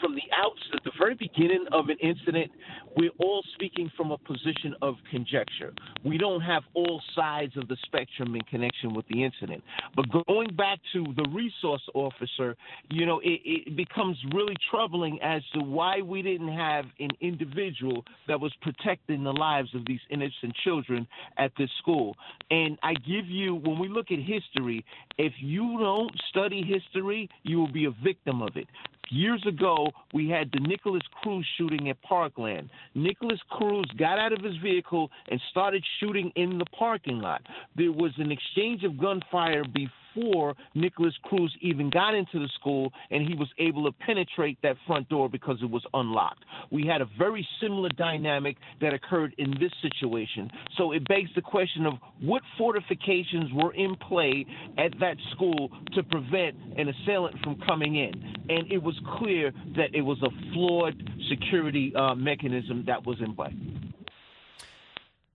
from 0.00 0.14
the 0.14 0.22
outset, 0.36 0.76
at 0.76 0.84
the 0.84 0.92
very 0.98 1.14
beginning 1.14 1.64
of 1.72 1.88
an 1.88 1.96
incident, 2.02 2.50
we're 2.96 3.10
all 3.18 3.42
speaking 3.54 3.90
from 3.96 4.10
a 4.10 4.18
position 4.18 4.74
of 4.82 4.96
conjecture. 5.10 5.72
We 6.04 6.18
don't 6.18 6.40
have 6.40 6.62
all 6.74 7.00
sides 7.14 7.56
of 7.56 7.68
the 7.68 7.76
spectrum 7.86 8.34
in 8.34 8.42
connection 8.42 8.94
with 8.94 9.06
the 9.08 9.24
incident. 9.24 9.62
But 9.96 10.06
going 10.26 10.54
back 10.56 10.78
to 10.92 11.04
the 11.16 11.28
resource 11.30 11.82
officer, 11.94 12.56
you 12.90 13.06
know, 13.06 13.20
it, 13.20 13.40
it 13.44 13.76
becomes 13.76 14.16
really 14.34 14.56
troubling 14.70 15.20
as 15.22 15.42
to 15.54 15.60
why 15.60 16.00
we 16.00 16.22
didn't 16.22 16.52
have 16.52 16.84
an 16.98 17.10
individual 17.20 18.04
that 18.28 18.40
was 18.40 18.52
protecting 18.62 19.24
the 19.24 19.32
lives 19.32 19.74
of 19.74 19.84
these 19.86 20.00
innocent 20.10 20.54
children 20.64 21.06
at 21.38 21.52
this 21.58 21.70
school. 21.78 22.14
And 22.50 22.78
I 22.82 22.94
give 22.94 23.26
you, 23.26 23.54
when 23.54 23.78
we 23.78 23.88
look 23.88 24.10
at 24.10 24.18
history, 24.18 24.84
if 25.18 25.32
you 25.38 25.78
don't 25.78 26.12
study 26.28 26.62
history, 26.62 27.28
you 27.42 27.58
will 27.58 27.72
be 27.72 27.86
a 27.86 27.94
victim 28.02 28.42
of 28.42 28.56
it. 28.56 28.66
Years 29.12 29.44
ago, 29.46 29.88
we 30.14 30.28
had 30.28 30.50
the 30.52 30.60
Nikolas 30.60 31.02
Cruz 31.20 31.44
shooting 31.58 31.90
at 31.90 32.00
Parkland. 32.02 32.70
Nikolas 32.94 33.40
Cruz 33.50 33.84
got 33.98 34.20
out 34.20 34.32
of 34.32 34.44
his 34.44 34.56
vehicle 34.58 35.10
and 35.28 35.40
started 35.50 35.84
shooting 35.98 36.30
in 36.36 36.58
the 36.58 36.66
parking 36.66 37.18
lot. 37.18 37.42
There 37.76 37.90
was 37.90 38.12
an 38.18 38.30
exchange 38.30 38.84
of 38.84 39.00
gunfire 39.00 39.64
before 39.64 39.90
before 40.14 40.54
Nikolas 40.74 41.14
Cruz 41.22 41.54
even 41.60 41.90
got 41.90 42.14
into 42.14 42.38
the 42.38 42.48
school 42.58 42.92
and 43.10 43.26
he 43.26 43.34
was 43.34 43.48
able 43.58 43.84
to 43.84 43.92
penetrate 43.92 44.58
that 44.62 44.76
front 44.86 45.08
door 45.08 45.28
because 45.28 45.58
it 45.62 45.70
was 45.70 45.84
unlocked. 45.94 46.44
We 46.70 46.86
had 46.86 47.00
a 47.00 47.08
very 47.18 47.46
similar 47.60 47.88
dynamic 47.90 48.56
that 48.80 48.94
occurred 48.94 49.34
in 49.38 49.52
this 49.60 49.72
situation. 49.82 50.50
So 50.76 50.92
it 50.92 51.06
begs 51.06 51.30
the 51.34 51.42
question 51.42 51.86
of 51.86 51.94
what 52.20 52.42
fortifications 52.58 53.52
were 53.52 53.72
in 53.74 53.96
play 53.96 54.46
at 54.78 54.98
that 55.00 55.16
school 55.32 55.70
to 55.94 56.02
prevent 56.02 56.56
an 56.76 56.88
assailant 56.88 57.38
from 57.42 57.60
coming 57.66 57.96
in. 57.96 58.12
And 58.48 58.70
it 58.70 58.82
was 58.82 58.98
clear 59.18 59.52
that 59.76 59.94
it 59.94 60.02
was 60.02 60.18
a 60.22 60.52
flawed 60.52 60.94
security 61.28 61.94
uh, 61.94 62.14
mechanism 62.14 62.84
that 62.86 63.06
was 63.06 63.18
in 63.20 63.34
play. 63.34 63.54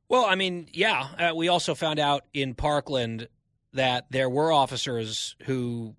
Well, 0.07 0.25
I 0.25 0.35
mean, 0.35 0.67
yeah. 0.71 1.07
Uh, 1.17 1.35
we 1.35 1.47
also 1.47 1.73
found 1.73 1.99
out 1.99 2.25
in 2.33 2.53
Parkland 2.53 3.27
that 3.75 4.07
there 4.09 4.29
were 4.29 4.51
officers 4.51 5.35
who 5.43 5.95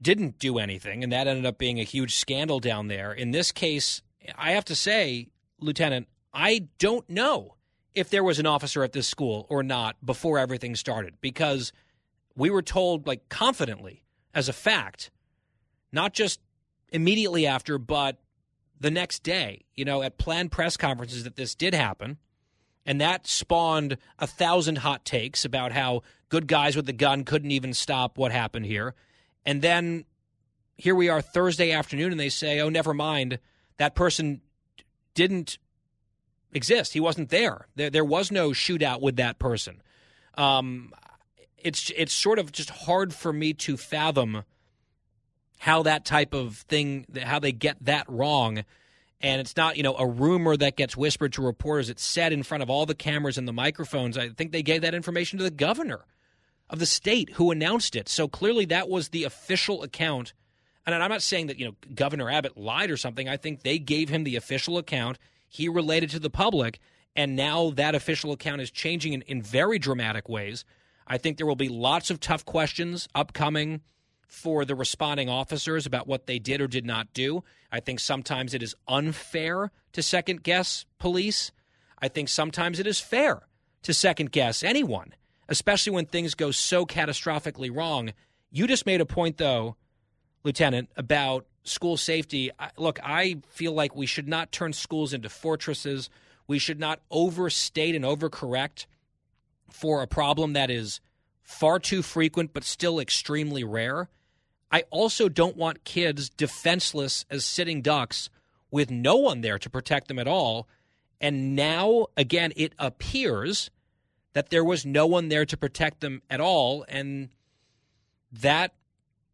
didn't 0.00 0.38
do 0.38 0.58
anything, 0.58 1.02
and 1.02 1.12
that 1.12 1.26
ended 1.26 1.46
up 1.46 1.58
being 1.58 1.80
a 1.80 1.84
huge 1.84 2.14
scandal 2.14 2.60
down 2.60 2.88
there. 2.88 3.12
In 3.12 3.30
this 3.30 3.50
case, 3.50 4.02
I 4.36 4.52
have 4.52 4.64
to 4.66 4.74
say, 4.74 5.28
Lieutenant, 5.60 6.06
I 6.32 6.68
don't 6.78 7.08
know 7.08 7.56
if 7.94 8.10
there 8.10 8.22
was 8.22 8.38
an 8.38 8.46
officer 8.46 8.84
at 8.84 8.92
this 8.92 9.08
school 9.08 9.46
or 9.48 9.62
not 9.62 9.96
before 10.04 10.38
everything 10.38 10.76
started 10.76 11.14
because 11.20 11.72
we 12.36 12.50
were 12.50 12.62
told, 12.62 13.06
like, 13.06 13.28
confidently 13.28 14.04
as 14.34 14.48
a 14.48 14.52
fact, 14.52 15.10
not 15.90 16.12
just 16.12 16.40
immediately 16.90 17.46
after, 17.46 17.78
but 17.78 18.18
the 18.78 18.90
next 18.90 19.24
day, 19.24 19.64
you 19.74 19.84
know, 19.84 20.02
at 20.02 20.18
planned 20.18 20.52
press 20.52 20.76
conferences 20.76 21.24
that 21.24 21.36
this 21.36 21.54
did 21.54 21.74
happen. 21.74 22.18
And 22.88 23.02
that 23.02 23.26
spawned 23.26 23.98
a 24.18 24.26
thousand 24.26 24.78
hot 24.78 25.04
takes 25.04 25.44
about 25.44 25.72
how 25.72 26.00
good 26.30 26.46
guys 26.46 26.74
with 26.74 26.86
the 26.86 26.94
gun 26.94 27.22
couldn't 27.22 27.50
even 27.50 27.74
stop 27.74 28.16
what 28.16 28.32
happened 28.32 28.64
here. 28.64 28.94
And 29.44 29.60
then 29.60 30.06
here 30.78 30.94
we 30.94 31.10
are 31.10 31.20
Thursday 31.20 31.70
afternoon, 31.70 32.12
and 32.12 32.18
they 32.18 32.30
say, 32.30 32.60
oh, 32.60 32.70
never 32.70 32.94
mind. 32.94 33.40
That 33.76 33.94
person 33.94 34.40
didn't 35.12 35.58
exist. 36.54 36.94
He 36.94 37.00
wasn't 37.00 37.28
there. 37.28 37.66
There, 37.76 37.90
there 37.90 38.06
was 38.06 38.32
no 38.32 38.52
shootout 38.52 39.02
with 39.02 39.16
that 39.16 39.38
person. 39.38 39.82
Um, 40.38 40.94
it's 41.58 41.92
it's 41.94 42.14
sort 42.14 42.38
of 42.38 42.52
just 42.52 42.70
hard 42.70 43.12
for 43.12 43.34
me 43.34 43.52
to 43.52 43.76
fathom 43.76 44.44
how 45.58 45.82
that 45.82 46.06
type 46.06 46.32
of 46.32 46.56
thing, 46.56 47.04
how 47.22 47.38
they 47.38 47.52
get 47.52 47.76
that 47.84 48.06
wrong 48.08 48.64
and 49.20 49.40
it's 49.40 49.56
not 49.56 49.76
you 49.76 49.82
know 49.82 49.96
a 49.96 50.06
rumor 50.06 50.56
that 50.56 50.76
gets 50.76 50.96
whispered 50.96 51.32
to 51.34 51.42
reporters. 51.42 51.90
It's 51.90 52.02
said 52.02 52.32
in 52.32 52.42
front 52.42 52.62
of 52.62 52.70
all 52.70 52.86
the 52.86 52.94
cameras 52.94 53.38
and 53.38 53.48
the 53.48 53.52
microphones. 53.52 54.16
I 54.16 54.30
think 54.30 54.52
they 54.52 54.62
gave 54.62 54.82
that 54.82 54.94
information 54.94 55.38
to 55.38 55.44
the 55.44 55.50
governor 55.50 56.04
of 56.70 56.78
the 56.78 56.86
state 56.86 57.30
who 57.34 57.50
announced 57.50 57.96
it. 57.96 58.08
So 58.08 58.28
clearly 58.28 58.64
that 58.66 58.88
was 58.88 59.08
the 59.08 59.24
official 59.24 59.82
account. 59.82 60.34
And 60.86 60.94
i'm 60.94 61.10
not 61.10 61.22
saying 61.22 61.48
that 61.48 61.58
you 61.58 61.66
know 61.66 61.74
governor 61.94 62.30
abbott 62.30 62.56
lied 62.56 62.90
or 62.90 62.96
something. 62.96 63.28
I 63.28 63.36
think 63.36 63.62
they 63.62 63.78
gave 63.78 64.08
him 64.08 64.24
the 64.24 64.36
official 64.36 64.78
account. 64.78 65.18
He 65.48 65.68
related 65.68 66.10
to 66.10 66.18
the 66.18 66.30
public. 66.30 66.78
And 67.16 67.34
now 67.34 67.70
that 67.70 67.94
official 67.94 68.32
account 68.32 68.60
is 68.60 68.70
changing 68.70 69.12
in, 69.12 69.22
in 69.22 69.42
very 69.42 69.78
dramatic 69.78 70.28
ways. 70.28 70.64
I 71.06 71.18
think 71.18 71.36
there 71.36 71.46
will 71.46 71.56
be 71.56 71.68
lots 71.68 72.10
of 72.10 72.20
tough 72.20 72.44
questions 72.44 73.08
upcoming 73.14 73.80
for 74.28 74.64
the 74.64 74.74
responding 74.74 75.28
officers 75.28 75.86
about 75.86 76.06
what 76.06 76.26
they 76.26 76.38
did 76.38 76.60
or 76.60 76.68
did 76.68 76.84
not 76.84 77.12
do. 77.12 77.42
I 77.72 77.80
think 77.80 77.98
sometimes 77.98 78.54
it 78.54 78.62
is 78.62 78.74
unfair 78.86 79.72
to 79.92 80.02
second 80.02 80.42
guess 80.42 80.84
police. 80.98 81.50
I 82.00 82.08
think 82.08 82.28
sometimes 82.28 82.78
it 82.78 82.86
is 82.86 83.00
fair 83.00 83.48
to 83.82 83.94
second 83.94 84.30
guess 84.30 84.62
anyone, 84.62 85.14
especially 85.48 85.92
when 85.92 86.06
things 86.06 86.34
go 86.34 86.50
so 86.50 86.86
catastrophically 86.86 87.74
wrong. 87.74 88.12
You 88.50 88.66
just 88.66 88.86
made 88.86 89.00
a 89.00 89.06
point, 89.06 89.38
though, 89.38 89.76
Lieutenant, 90.44 90.90
about 90.96 91.46
school 91.64 91.96
safety. 91.96 92.50
Look, 92.76 93.00
I 93.02 93.38
feel 93.48 93.72
like 93.72 93.96
we 93.96 94.06
should 94.06 94.28
not 94.28 94.52
turn 94.52 94.72
schools 94.72 95.12
into 95.12 95.28
fortresses. 95.28 96.10
We 96.46 96.58
should 96.58 96.78
not 96.78 97.00
overstate 97.10 97.94
and 97.94 98.04
overcorrect 98.04 98.86
for 99.70 100.02
a 100.02 100.06
problem 100.06 100.52
that 100.52 100.70
is 100.70 101.00
far 101.42 101.78
too 101.78 102.02
frequent 102.02 102.52
but 102.52 102.64
still 102.64 103.00
extremely 103.00 103.64
rare. 103.64 104.08
I 104.70 104.84
also 104.90 105.28
don't 105.28 105.56
want 105.56 105.84
kids 105.84 106.28
defenseless 106.28 107.24
as 107.30 107.44
sitting 107.44 107.82
ducks 107.82 108.28
with 108.70 108.90
no 108.90 109.16
one 109.16 109.40
there 109.40 109.58
to 109.58 109.70
protect 109.70 110.08
them 110.08 110.18
at 110.18 110.28
all. 110.28 110.68
And 111.20 111.56
now, 111.56 112.06
again, 112.16 112.52
it 112.56 112.74
appears 112.78 113.70
that 114.34 114.50
there 114.50 114.64
was 114.64 114.84
no 114.84 115.06
one 115.06 115.28
there 115.28 115.46
to 115.46 115.56
protect 115.56 116.00
them 116.00 116.22
at 116.28 116.40
all. 116.40 116.84
And 116.88 117.30
that 118.30 118.74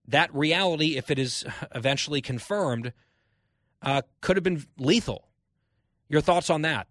that 0.06 0.34
reality, 0.34 0.96
if 0.96 1.10
it 1.10 1.18
is 1.18 1.44
eventually 1.74 2.20
confirmed, 2.20 2.92
uh, 3.82 4.02
could 4.20 4.36
have 4.36 4.44
been 4.44 4.64
lethal. 4.78 5.28
Your 6.08 6.20
thoughts 6.20 6.50
on 6.50 6.62
that? 6.62 6.86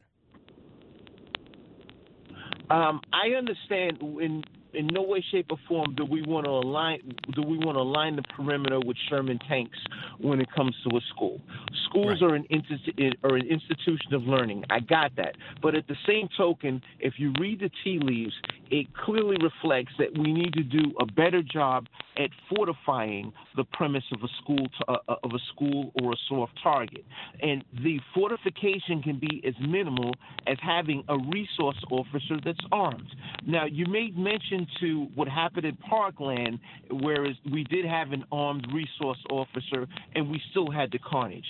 Um, 2.70 3.02
I 3.14 3.36
understand 3.38 4.02
in 4.02 4.44
in 4.74 4.88
no 4.88 5.02
way, 5.02 5.24
shape, 5.32 5.48
or 5.52 5.58
form 5.68 5.96
do 5.96 6.06
we 6.06 6.22
want 6.24 6.46
to 6.46 6.52
align 6.52 7.00
do 7.34 7.42
we 7.42 7.58
want 7.58 7.76
to 7.76 7.82
align 7.82 8.16
the 8.16 8.24
perimeter 8.36 8.80
with 8.80 8.98
Sherman 9.10 9.40
tanks 9.48 9.78
when 10.20 10.42
it 10.42 10.48
comes 10.56 10.76
to 10.88 10.98
a 10.98 11.02
school. 11.14 11.42
Schools 11.90 12.22
right. 12.22 12.32
are 12.32 12.36
an 12.36 12.46
institu- 12.52 13.14
are 13.24 13.36
an 13.36 13.48
institution 13.48 14.14
of 14.14 14.24
learning. 14.24 14.64
I 14.70 14.80
got 14.80 15.16
that, 15.18 15.36
but 15.62 15.76
at 15.76 15.88
the 15.88 15.96
same 16.08 16.30
token, 16.38 16.82
if 17.00 17.14
you 17.18 17.34
read 17.40 17.60
the 17.60 17.70
tea 17.84 18.00
leaves, 18.02 18.34
it 18.70 18.88
clearly 18.96 19.38
reflects 19.42 19.94
that 20.00 20.18
we 20.18 20.32
need 20.34 20.54
to 20.54 20.64
do 20.64 20.94
a 21.00 21.06
better 21.06 21.42
job 21.44 21.88
at 22.18 22.30
fortifying 22.50 23.32
the 23.56 23.64
premise 23.64 24.04
of 24.12 24.24
a 24.24 24.28
school 24.42 24.58
to, 24.58 24.92
uh, 24.92 24.98
uh, 25.10 25.16
of 25.24 25.32
a 25.34 25.40
school 25.54 25.92
or 26.02 26.14
a 26.14 26.16
soft 26.28 26.54
target. 26.62 27.04
And 27.42 27.64
the 27.84 28.00
fortification 28.14 29.02
can 29.02 29.20
be 29.20 29.44
as 29.46 29.54
minimal 29.60 30.14
as 30.48 30.58
having 30.62 31.04
a 31.08 31.18
resource 31.18 31.82
officer 31.92 32.40
that's 32.44 32.60
armed. 32.72 33.08
Now, 33.46 33.66
you 33.66 33.86
made 33.86 34.18
mention 34.18 34.63
to 34.80 35.08
what 35.16 35.28
happened 35.28 35.66
in 35.66 35.76
Parkland, 35.78 36.60
whereas 36.90 37.36
we 37.52 37.64
did 37.64 37.86
have 37.86 38.12
an 38.12 38.24
armed 38.32 38.68
resource 38.74 39.18
officer 39.30 39.88
and 40.16 40.30
we 40.30 40.42
still 40.52 40.72
had 40.72 40.92
the 40.92 41.00
carnage. 41.00 41.46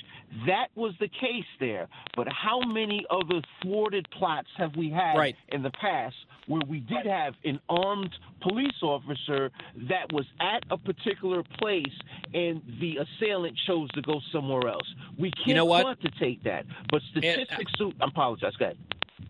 That 0.47 0.67
was 0.75 0.93
the 0.99 1.07
case 1.07 1.45
there. 1.59 1.87
But 2.15 2.27
how 2.29 2.59
many 2.61 3.05
other 3.09 3.41
thwarted 3.61 4.07
plots 4.11 4.47
have 4.57 4.75
we 4.75 4.89
had 4.89 5.17
right. 5.17 5.35
in 5.49 5.63
the 5.63 5.71
past 5.71 6.15
where 6.47 6.61
we 6.67 6.79
did 6.79 7.05
have 7.05 7.33
an 7.45 7.59
armed 7.69 8.13
police 8.41 8.81
officer 8.81 9.49
that 9.89 10.11
was 10.11 10.25
at 10.39 10.63
a 10.69 10.77
particular 10.77 11.43
place 11.59 11.85
and 12.33 12.61
the 12.81 12.97
assailant 12.97 13.57
chose 13.65 13.89
to 13.91 14.01
go 14.01 14.19
somewhere 14.31 14.67
else. 14.67 14.87
We 15.17 15.31
can't 15.31 15.47
you 15.47 15.53
know 15.53 15.65
what? 15.65 15.83
quantitate 15.83 16.43
that, 16.43 16.65
but 16.89 17.01
uh, 17.01 17.05
statistics. 17.11 17.71
It, 17.79 17.93
I 18.01 18.05
apologize. 18.05 18.53
Go 18.57 18.65
ahead. 18.65 18.77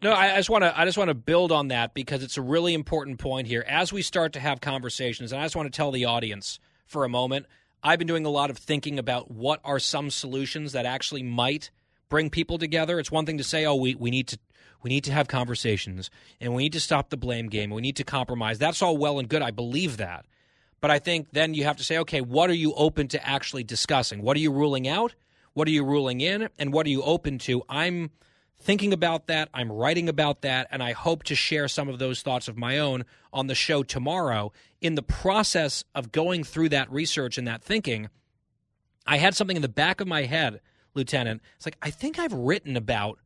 No, 0.02 0.14
I 0.14 0.36
just 0.38 0.50
want 0.50 0.64
to. 0.64 0.78
I 0.78 0.86
just 0.86 0.98
want 0.98 1.10
to 1.10 1.14
build 1.14 1.52
on 1.52 1.68
that 1.70 1.94
because 1.94 2.24
it's 2.24 2.38
a 2.38 2.42
really 2.42 2.74
important 2.74 3.20
point 3.20 3.48
here. 3.48 3.64
As 3.68 3.92
we 3.92 4.02
start 4.02 4.34
to 4.34 4.40
have 4.40 4.62
conversations, 4.62 5.32
and 5.32 5.42
I 5.42 5.46
just 5.46 5.56
want 5.56 5.72
to 5.72 5.76
tell 5.76 5.92
the 5.92 6.06
audience 6.06 6.60
for 6.86 7.04
a 7.04 7.10
moment. 7.10 7.46
I've 7.86 8.00
been 8.00 8.08
doing 8.08 8.26
a 8.26 8.30
lot 8.30 8.50
of 8.50 8.58
thinking 8.58 8.98
about 8.98 9.30
what 9.30 9.60
are 9.66 9.78
some 9.78 10.10
solutions 10.10 10.72
that 10.72 10.86
actually 10.86 11.22
might 11.22 11.70
bring 12.08 12.30
people 12.30 12.58
together. 12.58 12.98
It's 12.98 13.12
one 13.12 13.26
thing 13.26 13.40
to 13.40 13.44
say, 13.44 13.66
"Oh, 13.66 13.76
we, 13.76 13.94
we 13.94 14.10
need 14.10 14.30
to 14.30 14.40
we 14.84 14.90
need 14.90 15.06
to 15.06 15.12
have 15.12 15.28
conversations 15.28 16.12
and 16.40 16.54
we 16.54 16.64
need 16.64 16.74
to 16.74 16.80
stop 16.80 17.10
the 17.10 17.18
blame 17.18 17.48
game. 17.48 17.72
We 17.72 17.82
need 17.82 17.96
to 17.96 18.04
compromise. 18.04 18.60
That's 18.60 18.82
all 18.82 18.98
well 18.98 19.18
and 19.18 19.28
good. 19.28 19.42
I 19.42 19.52
believe 19.52 19.98
that. 19.98 20.26
But 20.82 20.92
I 20.92 21.00
think 21.00 21.30
then 21.32 21.54
you 21.54 21.64
have 21.64 21.78
to 21.78 21.84
say, 21.84 21.98
okay, 22.00 22.20
what 22.20 22.50
are 22.50 22.56
you 22.56 22.74
open 22.74 23.08
to 23.10 23.28
actually 23.28 23.64
discussing? 23.64 24.22
What 24.22 24.36
are 24.36 24.42
you 24.42 24.52
ruling 24.52 24.88
out? 24.88 25.16
What 25.54 25.68
are 25.70 25.72
you 25.72 25.86
ruling 25.86 26.20
in? 26.20 26.50
And 26.60 26.74
what 26.74 26.86
are 26.86 26.90
you 26.90 27.02
open 27.02 27.40
to? 27.40 27.64
I'm 27.70 28.12
thinking 28.64 28.94
about 28.94 29.28
that. 29.28 29.50
I'm 29.54 29.72
writing 29.72 30.10
about 30.10 30.42
that. 30.42 30.68
And 30.72 30.82
I 30.82 30.94
hope 30.94 31.24
to 31.24 31.36
share 31.36 31.68
some 31.68 31.90
of 31.90 32.00
those 32.00 32.22
thoughts 32.22 32.48
of 32.48 32.58
my 32.58 32.80
own 32.80 33.06
on 33.32 33.48
the 33.48 33.56
show 33.56 33.84
tomorrow. 33.84 34.52
In 34.82 34.96
the 34.96 35.04
process 35.04 35.84
of 35.94 36.12
going 36.12 36.44
through 36.44 36.70
that 36.70 36.92
research 36.92 37.38
and 37.38 37.48
that 37.48 37.64
thinking, 37.64 38.10
I 39.06 39.18
had 39.18 39.36
something 39.36 39.56
in 39.56 39.62
the 39.62 39.70
back 39.70 40.02
of 40.02 40.08
my 40.08 40.24
head, 40.24 40.62
Lieutenant. 40.94 41.42
It's 41.58 41.66
like, 41.66 41.78
I 41.82 41.90
think 41.90 42.18
I've 42.18 42.34
written 42.34 42.78
about 42.78 43.20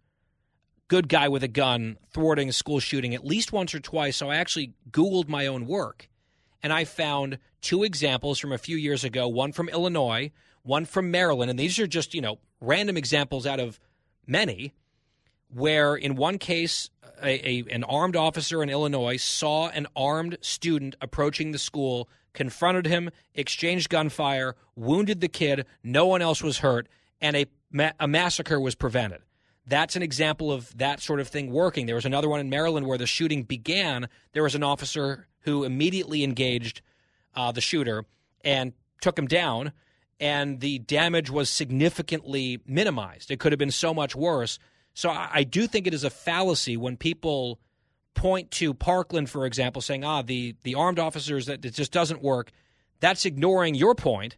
good 0.87 1.09
guy 1.09 1.27
with 1.27 1.43
a 1.43 1.47
gun 1.47 1.97
thwarting 2.11 2.49
a 2.49 2.53
school 2.53 2.79
shooting 2.79 3.13
at 3.13 3.25
least 3.25 3.51
once 3.51 3.75
or 3.75 3.79
twice. 3.79 4.17
So 4.17 4.29
I 4.29 4.37
actually 4.37 4.73
Googled 4.89 5.27
my 5.27 5.47
own 5.47 5.67
work 5.67 6.09
and 6.63 6.73
I 6.73 6.85
found 6.85 7.37
two 7.61 7.83
examples 7.83 8.39
from 8.39 8.51
a 8.51 8.57
few 8.57 8.77
years 8.77 9.03
ago 9.03 9.27
one 9.27 9.51
from 9.51 9.69
Illinois, 9.69 10.31
one 10.63 10.85
from 10.85 11.11
Maryland. 11.11 11.49
And 11.49 11.59
these 11.59 11.77
are 11.79 11.87
just, 11.87 12.13
you 12.13 12.21
know, 12.21 12.39
random 12.59 12.97
examples 12.97 13.45
out 13.45 13.59
of 13.59 13.79
many 14.25 14.73
where 15.49 15.95
in 15.95 16.15
one 16.15 16.37
case, 16.37 16.89
a, 17.23 17.49
a, 17.49 17.65
an 17.71 17.83
armed 17.83 18.15
officer 18.15 18.61
in 18.61 18.69
Illinois 18.69 19.17
saw 19.17 19.69
an 19.69 19.87
armed 19.95 20.37
student 20.41 20.95
approaching 21.01 21.51
the 21.51 21.57
school, 21.57 22.09
confronted 22.33 22.85
him, 22.85 23.09
exchanged 23.33 23.89
gunfire, 23.89 24.55
wounded 24.75 25.21
the 25.21 25.27
kid. 25.27 25.65
No 25.83 26.05
one 26.05 26.21
else 26.21 26.43
was 26.43 26.59
hurt, 26.59 26.87
and 27.21 27.35
a, 27.35 27.45
a 27.99 28.07
massacre 28.07 28.59
was 28.59 28.75
prevented 28.75 29.21
that's 29.67 29.95
an 29.95 30.01
example 30.01 30.51
of 30.51 30.75
that 30.77 31.01
sort 31.01 31.19
of 31.19 31.27
thing 31.27 31.51
working. 31.51 31.85
There 31.85 31.95
was 31.95 32.05
another 32.05 32.29
one 32.29 32.39
in 32.39 32.49
Maryland 32.49 32.87
where 32.87 32.97
the 32.97 33.05
shooting 33.05 33.43
began. 33.43 34.07
There 34.31 34.43
was 34.43 34.55
an 34.55 34.63
officer 34.63 35.27
who 35.41 35.65
immediately 35.65 36.23
engaged 36.23 36.81
uh, 37.35 37.51
the 37.51 37.61
shooter 37.61 38.05
and 38.43 38.73
took 39.01 39.19
him 39.19 39.27
down, 39.27 39.73
and 40.19 40.61
the 40.61 40.79
damage 40.79 41.29
was 41.29 41.49
significantly 41.49 42.59
minimized. 42.65 43.29
It 43.29 43.39
could 43.39 43.51
have 43.51 43.59
been 43.59 43.71
so 43.71 43.93
much 43.93 44.15
worse. 44.15 44.57
So 44.97 45.11
I, 45.11 45.29
I 45.31 45.43
do 45.43 45.67
think 45.67 45.85
it 45.85 45.93
is 45.93 46.03
a 46.03 46.09
fallacy 46.09 46.75
when 46.75 46.97
people 46.97 47.59
point 48.15 48.49
to 48.49 48.73
Parkland, 48.73 49.29
for 49.29 49.45
example, 49.45 49.79
saying, 49.79 50.03
ah, 50.03 50.23
the, 50.23 50.55
the 50.63 50.73
armed 50.73 50.97
officers, 50.97 51.45
that 51.45 51.63
it 51.63 51.75
just 51.75 51.91
doesn't 51.91 52.23
work. 52.23 52.49
That's 52.99 53.23
ignoring 53.23 53.75
your 53.75 53.93
point 53.93 54.37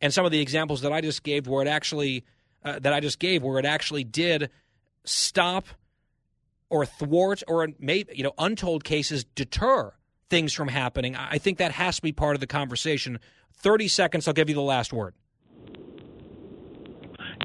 and 0.00 0.14
some 0.14 0.24
of 0.24 0.32
the 0.32 0.40
examples 0.40 0.80
that 0.80 0.94
I 0.94 1.02
just 1.02 1.22
gave 1.22 1.46
where 1.46 1.60
it 1.60 1.68
actually. 1.68 2.24
Uh, 2.64 2.76
that 2.80 2.92
I 2.92 2.98
just 2.98 3.20
gave, 3.20 3.44
where 3.44 3.60
it 3.60 3.64
actually 3.64 4.02
did 4.02 4.50
stop 5.04 5.68
or 6.70 6.84
thwart 6.84 7.44
or 7.46 7.68
maybe 7.78 8.12
you 8.16 8.24
know 8.24 8.32
untold 8.36 8.82
cases 8.82 9.22
deter 9.22 9.92
things 10.28 10.52
from 10.52 10.66
happening. 10.66 11.14
I 11.14 11.38
think 11.38 11.58
that 11.58 11.70
has 11.70 11.96
to 11.96 12.02
be 12.02 12.10
part 12.10 12.34
of 12.34 12.40
the 12.40 12.48
conversation. 12.48 13.20
30 13.58 13.86
seconds, 13.86 14.26
I'll 14.26 14.34
give 14.34 14.48
you 14.48 14.56
the 14.56 14.60
last 14.60 14.92
word. 14.92 15.14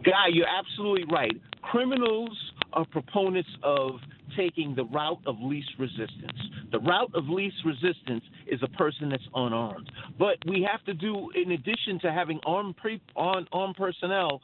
Guy, 0.03 0.29
you're 0.31 0.47
absolutely 0.47 1.05
right. 1.13 1.39
Criminals 1.61 2.52
proponents 2.91 3.49
of 3.63 3.99
taking 4.35 4.75
the 4.75 4.85
route 4.85 5.21
of 5.25 5.35
least 5.39 5.69
resistance. 5.79 6.39
The 6.71 6.79
route 6.79 7.11
of 7.13 7.27
least 7.29 7.57
resistance 7.65 8.23
is 8.47 8.59
a 8.63 8.67
person 8.77 9.09
that's 9.09 9.27
unarmed. 9.35 9.91
But 10.17 10.37
we 10.47 10.65
have 10.69 10.83
to 10.85 10.93
do, 10.93 11.29
in 11.35 11.51
addition 11.51 11.99
to 12.01 12.11
having 12.11 12.39
armed, 12.45 12.77
pre- 12.77 13.01
armed 13.15 13.75
personnel 13.77 14.41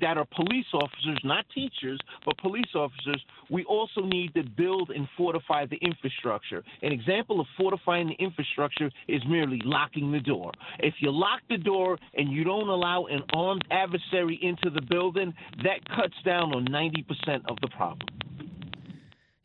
that 0.00 0.18
are 0.18 0.26
police 0.34 0.66
officers, 0.72 1.18
not 1.24 1.44
teachers, 1.54 1.98
but 2.24 2.36
police 2.38 2.74
officers, 2.74 3.22
we 3.50 3.64
also 3.64 4.02
need 4.02 4.34
to 4.34 4.42
build 4.42 4.90
and 4.90 5.08
fortify 5.16 5.66
the 5.66 5.76
infrastructure. 5.76 6.62
An 6.82 6.92
example 6.92 7.40
of 7.40 7.46
fortifying 7.56 8.08
the 8.08 8.24
infrastructure 8.24 8.90
is 9.06 9.22
merely 9.28 9.60
locking 9.64 10.12
the 10.12 10.20
door. 10.20 10.52
If 10.80 10.94
you 11.00 11.10
lock 11.10 11.40
the 11.48 11.58
door 11.58 11.98
and 12.14 12.30
you 12.30 12.44
don't 12.44 12.68
allow 12.68 13.06
an 13.06 13.22
armed 13.34 13.64
adversary 13.70 14.38
into 14.42 14.70
the 14.70 14.82
building, 14.82 15.32
that 15.64 15.88
cuts 15.88 16.14
down 16.24 16.54
on 16.54 16.66
90% 16.66 17.48
of 17.48 17.58
the 17.60 17.68
problem. 17.68 18.08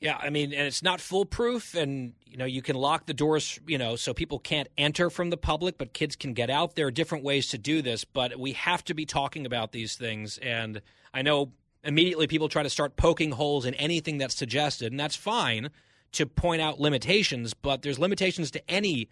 Yeah, 0.04 0.18
I 0.22 0.32
mean, 0.32 0.54
and 0.54 0.68
it's 0.68 0.84
not 0.84 1.00
foolproof, 1.00 1.76
and 1.76 2.12
you 2.26 2.36
know, 2.36 2.44
you 2.44 2.62
can 2.62 2.76
lock 2.76 3.06
the 3.06 3.14
doors, 3.14 3.58
you 3.66 3.78
know, 3.78 3.96
so 3.96 4.14
people 4.14 4.38
can't 4.38 4.68
enter 4.78 5.10
from 5.10 5.30
the 5.30 5.38
public, 5.38 5.78
but 5.78 5.94
kids 5.94 6.18
can 6.18 6.34
get 6.34 6.50
out. 6.50 6.76
There 6.76 6.88
are 6.88 6.92
different 6.92 7.24
ways 7.24 7.48
to 7.52 7.58
do 7.58 7.82
this, 7.82 8.04
but 8.04 8.38
we 8.38 8.52
have 8.52 8.84
to 8.84 8.94
be 8.94 9.06
talking 9.06 9.46
about 9.46 9.72
these 9.72 9.96
things. 9.96 10.40
And 10.40 10.82
I 11.14 11.22
know 11.22 11.54
immediately 11.86 12.28
people 12.28 12.50
try 12.50 12.64
to 12.64 12.70
start 12.70 12.98
poking 12.98 13.32
holes 13.32 13.66
in 13.66 13.76
anything 13.76 14.18
that's 14.18 14.36
suggested, 14.36 14.92
and 14.92 15.00
that's 15.00 15.16
fine 15.16 15.70
to 16.12 16.26
point 16.26 16.62
out 16.62 16.82
limitations, 16.82 17.54
but 17.54 17.82
there's 17.82 17.98
limitations 17.98 18.52
to 18.52 18.70
any 18.70 19.08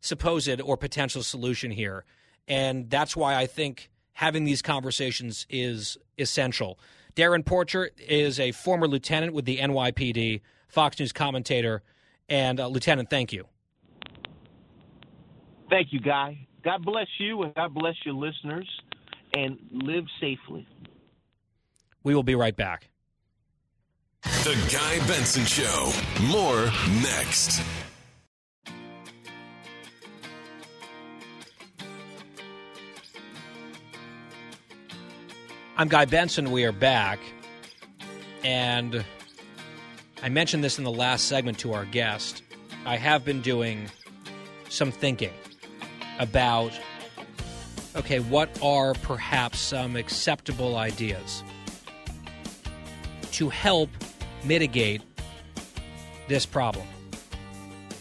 supposed 0.00 0.60
or 0.60 0.76
potential 0.76 1.22
solution 1.22 1.70
here. 1.70 2.04
And 2.48 2.90
that's 2.90 3.14
why 3.14 3.36
I 3.36 3.46
think 3.46 3.90
having 4.14 4.42
these 4.42 4.60
conversations 4.60 5.46
is 5.48 5.98
essential. 6.18 6.80
Darrin 7.14 7.42
Porcher 7.42 7.90
is 7.98 8.40
a 8.40 8.52
former 8.52 8.88
lieutenant 8.88 9.32
with 9.32 9.44
the 9.44 9.58
NYPD, 9.58 10.40
Fox 10.68 10.98
News 10.98 11.12
commentator. 11.12 11.82
And, 12.28 12.60
uh, 12.60 12.68
Lieutenant, 12.68 13.10
thank 13.10 13.32
you. 13.32 13.46
Thank 15.68 15.92
you, 15.92 16.00
Guy. 16.00 16.46
God 16.62 16.84
bless 16.84 17.08
you 17.18 17.42
and 17.42 17.54
God 17.54 17.74
bless 17.74 17.94
your 18.04 18.14
listeners 18.14 18.68
and 19.34 19.58
live 19.70 20.04
safely. 20.20 20.66
We 22.04 22.14
will 22.14 22.22
be 22.22 22.34
right 22.34 22.56
back. 22.56 22.88
The 24.22 24.56
Guy 24.72 25.06
Benson 25.06 25.44
Show. 25.44 25.92
More 26.30 26.66
next. 27.02 27.62
I'm 35.74 35.88
Guy 35.88 36.04
Benson. 36.04 36.50
We 36.50 36.64
are 36.64 36.72
back. 36.72 37.18
And 38.44 39.02
I 40.22 40.28
mentioned 40.28 40.62
this 40.62 40.76
in 40.76 40.84
the 40.84 40.92
last 40.92 41.28
segment 41.28 41.58
to 41.60 41.72
our 41.72 41.86
guest. 41.86 42.42
I 42.84 42.96
have 42.96 43.24
been 43.24 43.40
doing 43.40 43.88
some 44.68 44.92
thinking 44.92 45.32
about 46.18 46.78
okay, 47.96 48.20
what 48.20 48.62
are 48.62 48.92
perhaps 48.94 49.60
some 49.60 49.96
acceptable 49.96 50.76
ideas 50.76 51.42
to 53.32 53.48
help 53.48 53.88
mitigate 54.44 55.00
this 56.28 56.44
problem 56.44 56.86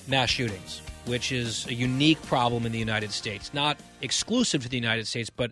mass 0.08 0.30
shootings, 0.30 0.82
which 1.06 1.32
is 1.32 1.66
a 1.68 1.74
unique 1.74 2.22
problem 2.24 2.66
in 2.66 2.74
the 2.74 2.80
United 2.80 3.12
States, 3.12 3.54
not 3.54 3.80
exclusive 4.02 4.62
to 4.64 4.68
the 4.68 4.78
United 4.78 5.08
States, 5.08 5.30
but 5.30 5.52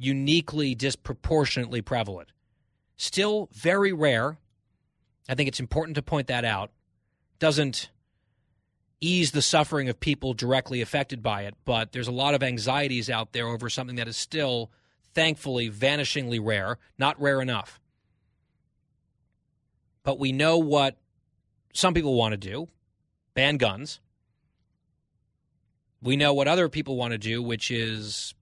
uniquely 0.00 0.74
disproportionately 0.74 1.82
prevalent. 1.82 2.32
Still 2.96 3.48
very 3.52 3.92
rare. 3.92 4.38
I 5.28 5.34
think 5.34 5.48
it's 5.48 5.60
important 5.60 5.94
to 5.96 6.02
point 6.02 6.26
that 6.28 6.44
out. 6.44 6.70
Doesn't 7.38 7.90
ease 9.00 9.32
the 9.32 9.42
suffering 9.42 9.88
of 9.88 10.00
people 10.00 10.34
directly 10.34 10.80
affected 10.80 11.22
by 11.22 11.42
it, 11.42 11.54
but 11.64 11.92
there's 11.92 12.08
a 12.08 12.12
lot 12.12 12.34
of 12.34 12.42
anxieties 12.42 13.08
out 13.08 13.32
there 13.32 13.46
over 13.46 13.70
something 13.70 13.96
that 13.96 14.08
is 14.08 14.16
still, 14.16 14.70
thankfully, 15.14 15.70
vanishingly 15.70 16.40
rare, 16.42 16.78
not 16.98 17.20
rare 17.20 17.40
enough. 17.40 17.80
But 20.02 20.18
we 20.18 20.32
know 20.32 20.58
what 20.58 20.96
some 21.72 21.94
people 21.94 22.14
want 22.14 22.32
to 22.32 22.38
do 22.38 22.68
ban 23.34 23.56
guns. 23.56 24.00
We 26.02 26.16
know 26.16 26.34
what 26.34 26.48
other 26.48 26.68
people 26.68 26.96
want 26.96 27.12
to 27.12 27.18
do, 27.18 27.42
which 27.42 27.70
is 27.70 28.34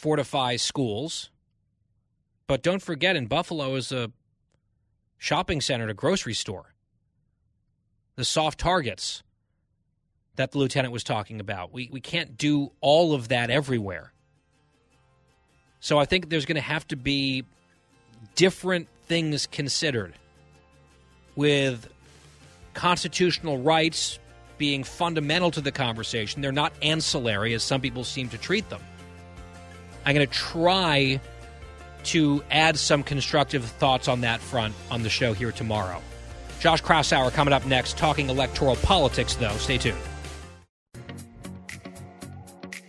fortify 0.00 0.56
schools. 0.56 1.30
But 2.46 2.62
don't 2.62 2.80
forget, 2.80 3.16
in 3.16 3.26
Buffalo 3.26 3.74
is 3.74 3.92
a 3.92 4.10
shopping 5.18 5.60
center, 5.60 5.88
a 5.88 5.94
grocery 5.94 6.32
store. 6.32 6.72
The 8.16 8.24
soft 8.24 8.58
targets 8.58 9.22
that 10.36 10.52
the 10.52 10.58
lieutenant 10.58 10.92
was 10.92 11.04
talking 11.04 11.38
about. 11.38 11.72
We, 11.72 11.90
we 11.92 12.00
can't 12.00 12.38
do 12.38 12.72
all 12.80 13.12
of 13.12 13.28
that 13.28 13.50
everywhere. 13.50 14.12
So 15.80 15.98
I 15.98 16.06
think 16.06 16.30
there's 16.30 16.46
going 16.46 16.56
to 16.56 16.62
have 16.62 16.88
to 16.88 16.96
be 16.96 17.44
different 18.36 18.88
things 19.06 19.46
considered 19.46 20.14
with 21.36 21.88
constitutional 22.72 23.58
rights 23.58 24.18
being 24.56 24.82
fundamental 24.82 25.50
to 25.50 25.60
the 25.60 25.72
conversation. 25.72 26.40
They're 26.40 26.52
not 26.52 26.72
ancillary, 26.82 27.52
as 27.52 27.62
some 27.62 27.82
people 27.82 28.04
seem 28.04 28.30
to 28.30 28.38
treat 28.38 28.68
them. 28.70 28.80
I'm 30.04 30.14
going 30.14 30.26
to 30.26 30.32
try 30.32 31.20
to 32.04 32.42
add 32.50 32.78
some 32.78 33.02
constructive 33.02 33.64
thoughts 33.64 34.08
on 34.08 34.22
that 34.22 34.40
front 34.40 34.74
on 34.90 35.02
the 35.02 35.10
show 35.10 35.32
here 35.32 35.52
tomorrow. 35.52 36.00
Josh 36.60 36.82
Kraushaar 36.82 37.32
coming 37.32 37.52
up 37.52 37.64
next, 37.66 37.96
talking 37.96 38.28
electoral 38.28 38.76
politics, 38.76 39.34
though. 39.34 39.56
Stay 39.56 39.78
tuned. 39.78 39.98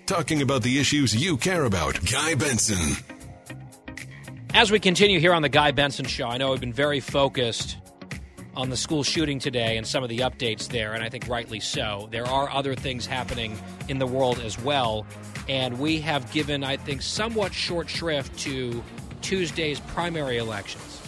Talking 0.05 0.41
about 0.41 0.62
the 0.62 0.78
issues 0.78 1.16
you 1.16 1.38
care 1.38 1.64
about. 1.64 1.99
Guy 2.12 2.36
Benson. 2.36 2.97
As 4.53 4.70
we 4.70 4.80
continue 4.80 5.22
here 5.22 5.34
on 5.34 5.41
the 5.41 5.49
Guy 5.49 5.72
Benson 5.72 6.05
Show, 6.05 6.28
I 6.28 6.38
know 6.38 6.51
we've 6.51 6.59
been 6.59 6.74
very 6.74 6.99
focused 6.99 7.78
on 8.53 8.70
the 8.70 8.76
school 8.76 9.03
shooting 9.03 9.39
today 9.39 9.78
and 9.78 9.88
some 9.88 10.03
of 10.03 10.09
the 10.09 10.20
updates 10.20 10.68
there, 10.68 10.91
and 10.93 11.01
I 11.01 11.07
think 11.07 11.30
rightly 11.30 11.62
so. 11.62 12.09
There 12.12 12.28
are 12.28 12.49
other 12.49 12.76
things 12.76 13.05
happening 13.05 13.57
in 13.88 13.99
the 13.99 14.05
world 14.05 14.39
as 14.39 14.59
well, 14.59 15.05
and 15.48 15.80
we 15.80 16.02
have 16.02 16.32
given, 16.32 16.64
I 16.64 16.78
think, 16.78 17.02
somewhat 17.02 17.54
short 17.54 17.89
shrift 17.89 18.38
to 18.39 18.84
Tuesday's 19.22 19.80
primary 19.80 20.38
elections. 20.38 21.02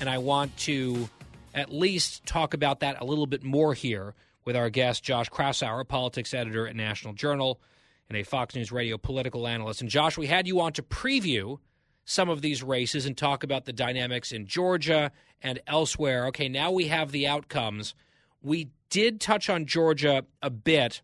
And 0.00 0.08
I 0.08 0.18
want 0.18 0.56
to 0.58 1.08
at 1.54 1.72
least 1.72 2.26
talk 2.26 2.54
about 2.54 2.80
that 2.80 3.00
a 3.00 3.04
little 3.04 3.26
bit 3.26 3.42
more 3.42 3.74
here 3.74 4.14
with 4.44 4.56
our 4.56 4.70
guest, 4.70 5.02
Josh 5.02 5.28
Kraushaar, 5.30 5.86
politics 5.86 6.34
editor 6.34 6.66
at 6.66 6.76
National 6.76 7.14
Journal 7.14 7.60
and 8.08 8.16
a 8.16 8.22
Fox 8.22 8.54
News 8.54 8.70
Radio 8.70 8.98
political 8.98 9.46
analyst. 9.46 9.80
And 9.80 9.90
Josh, 9.90 10.16
we 10.16 10.26
had 10.26 10.46
you 10.46 10.60
on 10.60 10.72
to 10.74 10.82
preview 10.82 11.58
some 12.04 12.28
of 12.28 12.40
these 12.40 12.62
races 12.62 13.04
and 13.06 13.16
talk 13.16 13.42
about 13.42 13.64
the 13.64 13.72
dynamics 13.72 14.30
in 14.32 14.46
Georgia 14.46 15.10
and 15.42 15.60
elsewhere. 15.66 16.26
Okay, 16.26 16.48
now 16.48 16.70
we 16.70 16.86
have 16.86 17.10
the 17.10 17.26
outcomes. 17.26 17.94
We 18.42 18.70
did 18.90 19.20
touch 19.20 19.50
on 19.50 19.66
Georgia 19.66 20.24
a 20.40 20.50
bit 20.50 21.02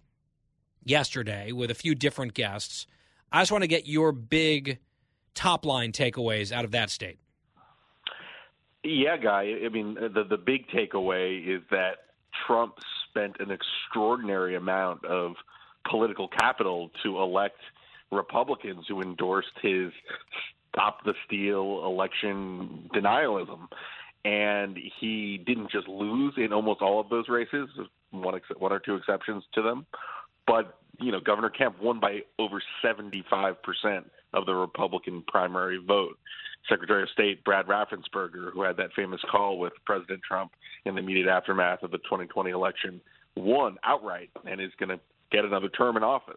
yesterday 0.85 1.53
with 1.53 1.71
a 1.71 1.75
few 1.75 1.95
different 1.95 2.35
guests. 2.35 2.87
I 3.31 3.41
just 3.41 3.53
want 3.53 3.63
to 3.63 3.69
get 3.69 3.87
your 3.87 4.13
big 4.13 4.79
top 5.35 5.65
line 5.65 5.93
takeaways 5.93 6.53
out 6.53 6.65
of 6.65 6.73
that 6.73 6.91
state. 6.91 7.19
Yeah, 8.85 9.17
guy. 9.17 9.55
I 9.65 9.69
mean, 9.69 9.95
the 9.95 10.25
the 10.29 10.37
big 10.37 10.69
takeaway 10.69 11.57
is 11.57 11.63
that 11.71 11.99
Trump 12.47 12.75
spent 13.09 13.37
an 13.39 13.51
extraordinary 13.51 14.57
amount 14.57 15.05
of 15.05 15.35
political 15.89 16.29
capital 16.29 16.91
to 17.03 17.21
elect 17.21 17.61
Republicans 18.11 18.85
who 18.89 19.01
endorsed 19.01 19.53
his 19.63 19.93
stop 20.73 21.05
the 21.05 21.15
steal 21.27 21.85
election 21.85 22.89
denialism 22.95 23.69
and 24.25 24.79
he 25.01 25.39
didn't 25.39 25.71
just 25.71 25.89
lose 25.89 26.35
in 26.37 26.53
almost 26.53 26.81
all 26.81 27.01
of 27.01 27.09
those 27.09 27.29
races, 27.29 27.69
one 28.11 28.41
one 28.59 28.73
or 28.73 28.79
two 28.79 28.95
exceptions 28.95 29.43
to 29.55 29.63
them, 29.63 29.87
but 30.47 30.79
you 31.01 31.13
know 31.13 31.21
Governor 31.21 31.51
Kemp 31.51 31.81
won 31.81 32.01
by 32.01 32.21
over 32.39 32.63
75 32.83 33.63
percent 33.63 34.11
of 34.35 34.47
the 34.47 34.55
Republican 34.55 35.23
primary 35.27 35.79
vote. 35.85 36.19
Secretary 36.69 37.03
of 37.03 37.09
State 37.09 37.43
Brad 37.45 37.67
Raffensperger, 37.67 38.53
who 38.53 38.63
had 38.63 38.77
that 38.77 38.93
famous 38.95 39.21
call 39.31 39.59
with 39.59 39.73
President 39.85 40.21
Trump 40.27 40.53
in 40.85 40.95
the 40.95 41.01
immediate 41.01 41.29
aftermath 41.29 41.83
of 41.83 41.91
the 41.91 41.99
2020 41.99 42.51
election, 42.51 43.01
won 43.35 43.77
outright 43.83 44.31
and 44.49 44.61
is 44.61 44.71
going 44.79 44.89
to 44.89 45.01
get 45.33 45.45
another 45.45 45.69
term 45.71 45.97
in 45.97 46.05
office. 46.05 46.37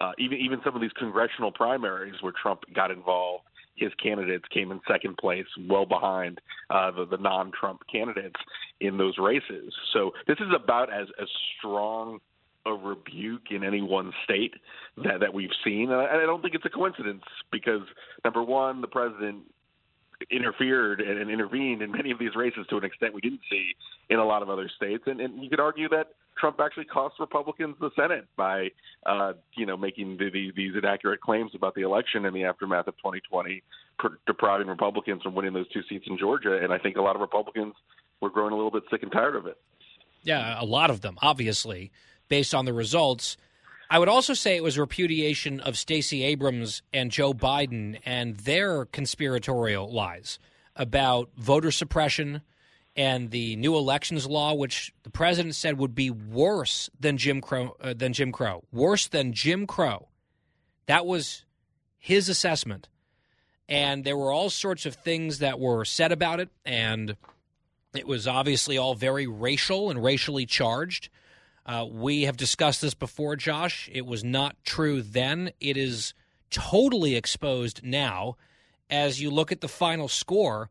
Uh, 0.00 0.12
even 0.18 0.38
even 0.38 0.60
some 0.64 0.74
of 0.74 0.80
these 0.80 0.92
congressional 0.98 1.52
primaries 1.52 2.14
where 2.22 2.32
Trump 2.42 2.62
got 2.74 2.90
involved 2.90 3.44
his 3.80 3.92
candidates 4.02 4.44
came 4.52 4.70
in 4.70 4.80
second 4.86 5.16
place, 5.16 5.46
well 5.68 5.86
behind 5.86 6.40
uh, 6.68 6.90
the, 6.90 7.06
the 7.06 7.16
non-Trump 7.16 7.80
candidates 7.90 8.38
in 8.80 8.98
those 8.98 9.16
races. 9.18 9.72
So 9.92 10.12
this 10.26 10.36
is 10.38 10.48
about 10.54 10.92
as 10.92 11.08
as 11.20 11.28
strong 11.58 12.18
a 12.66 12.72
rebuke 12.72 13.50
in 13.50 13.64
any 13.64 13.82
one 13.82 14.12
state 14.24 14.54
that 15.04 15.20
that 15.20 15.32
we've 15.32 15.50
seen, 15.64 15.90
and 15.90 16.00
I 16.00 16.26
don't 16.26 16.42
think 16.42 16.54
it's 16.54 16.64
a 16.64 16.70
coincidence 16.70 17.24
because 17.50 17.82
number 18.24 18.42
one, 18.42 18.80
the 18.80 18.88
president 18.88 19.44
interfered 20.30 21.00
and, 21.00 21.18
and 21.18 21.30
intervened 21.30 21.80
in 21.80 21.90
many 21.90 22.10
of 22.10 22.18
these 22.18 22.36
races 22.36 22.66
to 22.68 22.76
an 22.76 22.84
extent 22.84 23.14
we 23.14 23.22
didn't 23.22 23.40
see 23.50 23.74
in 24.10 24.18
a 24.18 24.24
lot 24.24 24.42
of 24.42 24.50
other 24.50 24.68
states, 24.76 25.04
and, 25.06 25.20
and 25.20 25.42
you 25.42 25.48
could 25.48 25.60
argue 25.60 25.88
that 25.88 26.08
Trump 26.40 26.58
actually 26.60 26.86
cost 26.86 27.16
Republicans 27.20 27.76
the 27.80 27.90
Senate 27.94 28.26
by, 28.36 28.68
uh, 29.06 29.34
you 29.56 29.66
know, 29.66 29.76
making 29.76 30.16
the, 30.16 30.30
the, 30.30 30.52
these 30.56 30.72
inaccurate 30.76 31.20
claims 31.20 31.52
about 31.54 31.74
the 31.74 31.82
election 31.82 32.24
in 32.24 32.32
the 32.32 32.44
aftermath 32.44 32.86
of 32.88 32.96
2020, 32.96 33.62
depriving 34.26 34.66
Republicans 34.66 35.22
from 35.22 35.34
winning 35.34 35.52
those 35.52 35.68
two 35.70 35.82
seats 35.88 36.06
in 36.08 36.16
Georgia. 36.18 36.58
And 36.62 36.72
I 36.72 36.78
think 36.78 36.96
a 36.96 37.02
lot 37.02 37.14
of 37.14 37.20
Republicans 37.20 37.74
were 38.20 38.30
growing 38.30 38.52
a 38.52 38.56
little 38.56 38.70
bit 38.70 38.84
sick 38.90 39.02
and 39.02 39.12
tired 39.12 39.36
of 39.36 39.46
it. 39.46 39.58
Yeah, 40.22 40.60
a 40.60 40.64
lot 40.64 40.90
of 40.90 41.02
them, 41.02 41.18
obviously, 41.22 41.92
based 42.30 42.54
on 42.54 42.64
the 42.64 42.72
results. 42.72 43.36
I 43.90 43.98
would 43.98 44.08
also 44.08 44.32
say 44.32 44.56
it 44.56 44.62
was 44.62 44.78
repudiation 44.78 45.60
of 45.60 45.76
Stacey 45.76 46.22
Abrams 46.22 46.80
and 46.94 47.10
Joe 47.10 47.34
Biden 47.34 47.98
and 48.06 48.36
their 48.36 48.86
conspiratorial 48.86 49.92
lies 49.92 50.38
about 50.76 51.28
voter 51.36 51.72
suppression, 51.72 52.40
and 52.96 53.30
the 53.30 53.56
new 53.56 53.76
elections 53.76 54.26
law, 54.26 54.54
which 54.54 54.94
the 55.02 55.10
president 55.10 55.56
said 55.56 55.76
would 55.76 55.94
be 55.94 56.10
worse 56.10 56.88
than 56.98 57.18
Jim 57.18 57.40
Crow, 57.40 57.76
uh, 57.80 57.92
than 57.92 58.12
Jim 58.12 58.30
Crow, 58.30 58.62
worse 58.72 59.08
than 59.08 59.32
Jim 59.32 59.66
Crow. 59.66 60.08
That 60.86 61.04
was 61.04 61.44
his 61.98 62.28
assessment, 62.28 62.88
and 63.68 64.04
there 64.04 64.16
were 64.16 64.32
all 64.32 64.50
sorts 64.50 64.86
of 64.86 64.94
things 64.94 65.40
that 65.40 65.58
were 65.58 65.84
said 65.84 66.12
about 66.12 66.38
it, 66.38 66.48
and 66.64 67.16
it 67.92 68.06
was 68.06 68.28
obviously 68.28 68.78
all 68.78 68.94
very 68.94 69.26
racial 69.26 69.90
and 69.90 70.02
racially 70.02 70.46
charged. 70.46 71.08
Uh, 71.70 71.86
we 71.86 72.22
have 72.22 72.36
discussed 72.36 72.80
this 72.80 72.94
before, 72.94 73.36
Josh. 73.36 73.88
It 73.92 74.04
was 74.04 74.24
not 74.24 74.56
true 74.64 75.02
then. 75.02 75.52
It 75.60 75.76
is 75.76 76.14
totally 76.50 77.14
exposed 77.14 77.84
now. 77.84 78.36
As 78.90 79.22
you 79.22 79.30
look 79.30 79.52
at 79.52 79.60
the 79.60 79.68
final 79.68 80.08
score, 80.08 80.68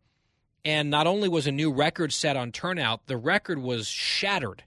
and 0.65 0.89
not 0.89 1.07
only 1.07 1.29
was 1.29 1.47
a 1.47 1.53
new 1.53 1.71
record 1.71 2.11
set 2.11 2.35
on 2.35 2.51
turnout, 2.51 3.07
the 3.07 3.15
record 3.15 3.59
was 3.59 3.87
shattered. 3.87 4.63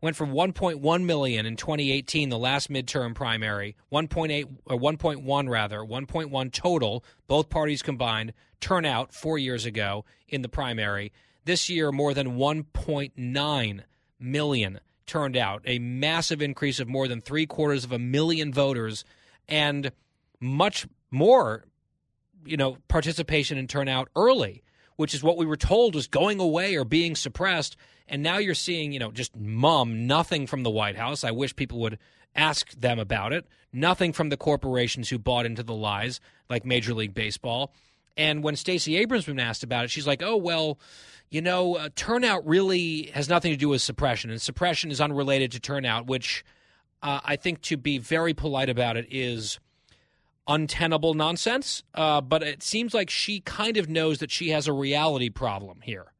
Went 0.00 0.16
from 0.16 0.32
1.1 0.32 1.04
million 1.04 1.44
in 1.44 1.56
2018, 1.56 2.30
the 2.30 2.38
last 2.38 2.70
midterm 2.70 3.14
primary, 3.14 3.76
1.8 3.92 4.48
or 4.64 4.78
1.1 4.78 5.48
rather, 5.50 5.80
1.1 5.80 6.52
total, 6.52 7.04
both 7.26 7.50
parties 7.50 7.82
combined, 7.82 8.32
turnout 8.60 9.12
4 9.12 9.36
years 9.36 9.66
ago 9.66 10.06
in 10.26 10.40
the 10.40 10.48
primary. 10.48 11.12
This 11.44 11.68
year 11.68 11.92
more 11.92 12.14
than 12.14 12.38
1.9 12.38 13.82
million 14.18 14.80
turned 15.06 15.36
out, 15.36 15.62
a 15.64 15.78
massive 15.78 16.42
increase 16.42 16.80
of 16.80 16.88
more 16.88 17.08
than 17.08 17.20
3 17.20 17.46
quarters 17.46 17.84
of 17.84 17.92
a 17.92 17.98
million 17.98 18.52
voters 18.52 19.04
and 19.48 19.92
much 20.40 20.86
more 21.10 21.64
you 22.44 22.56
know 22.56 22.76
participation 22.88 23.58
and 23.58 23.68
turnout 23.68 24.08
early 24.14 24.62
which 24.96 25.14
is 25.14 25.22
what 25.22 25.36
we 25.36 25.46
were 25.46 25.56
told 25.56 25.94
was 25.94 26.06
going 26.06 26.40
away 26.40 26.74
or 26.74 26.84
being 26.84 27.14
suppressed. 27.14 27.76
And 28.08 28.22
now 28.22 28.38
you're 28.38 28.54
seeing, 28.54 28.92
you 28.92 28.98
know, 28.98 29.12
just 29.12 29.36
mum, 29.36 30.06
nothing 30.06 30.46
from 30.46 30.62
the 30.62 30.70
White 30.70 30.96
House. 30.96 31.22
I 31.24 31.30
wish 31.30 31.54
people 31.54 31.80
would 31.80 31.98
ask 32.34 32.72
them 32.72 32.98
about 32.98 33.32
it. 33.32 33.46
Nothing 33.72 34.12
from 34.12 34.30
the 34.30 34.36
corporations 34.36 35.08
who 35.08 35.18
bought 35.18 35.46
into 35.46 35.62
the 35.62 35.74
lies, 35.74 36.20
like 36.48 36.64
Major 36.64 36.94
League 36.94 37.14
Baseball. 37.14 37.72
And 38.16 38.42
when 38.42 38.56
Stacey 38.56 38.96
Abrams 38.96 39.26
been 39.26 39.40
asked 39.40 39.62
about 39.62 39.84
it, 39.84 39.90
she's 39.90 40.06
like, 40.06 40.22
"Oh 40.22 40.36
well, 40.36 40.78
you 41.30 41.42
know, 41.42 41.76
uh, 41.76 41.88
turnout 41.94 42.46
really 42.46 43.10
has 43.14 43.28
nothing 43.28 43.52
to 43.52 43.56
do 43.56 43.68
with 43.68 43.82
suppression, 43.82 44.30
and 44.30 44.40
suppression 44.40 44.90
is 44.90 45.00
unrelated 45.00 45.52
to 45.52 45.60
turnout." 45.60 46.06
Which 46.06 46.44
uh, 47.02 47.20
I 47.24 47.36
think, 47.36 47.60
to 47.62 47.76
be 47.76 47.98
very 47.98 48.34
polite 48.34 48.68
about 48.68 48.96
it, 48.96 49.06
is 49.10 49.60
untenable 50.48 51.14
nonsense. 51.14 51.82
Uh, 51.94 52.20
but 52.20 52.42
it 52.42 52.62
seems 52.62 52.94
like 52.94 53.10
she 53.10 53.40
kind 53.40 53.76
of 53.76 53.88
knows 53.88 54.18
that 54.18 54.30
she 54.30 54.50
has 54.50 54.66
a 54.66 54.72
reality 54.72 55.28
problem 55.28 55.80
here. 55.82 56.12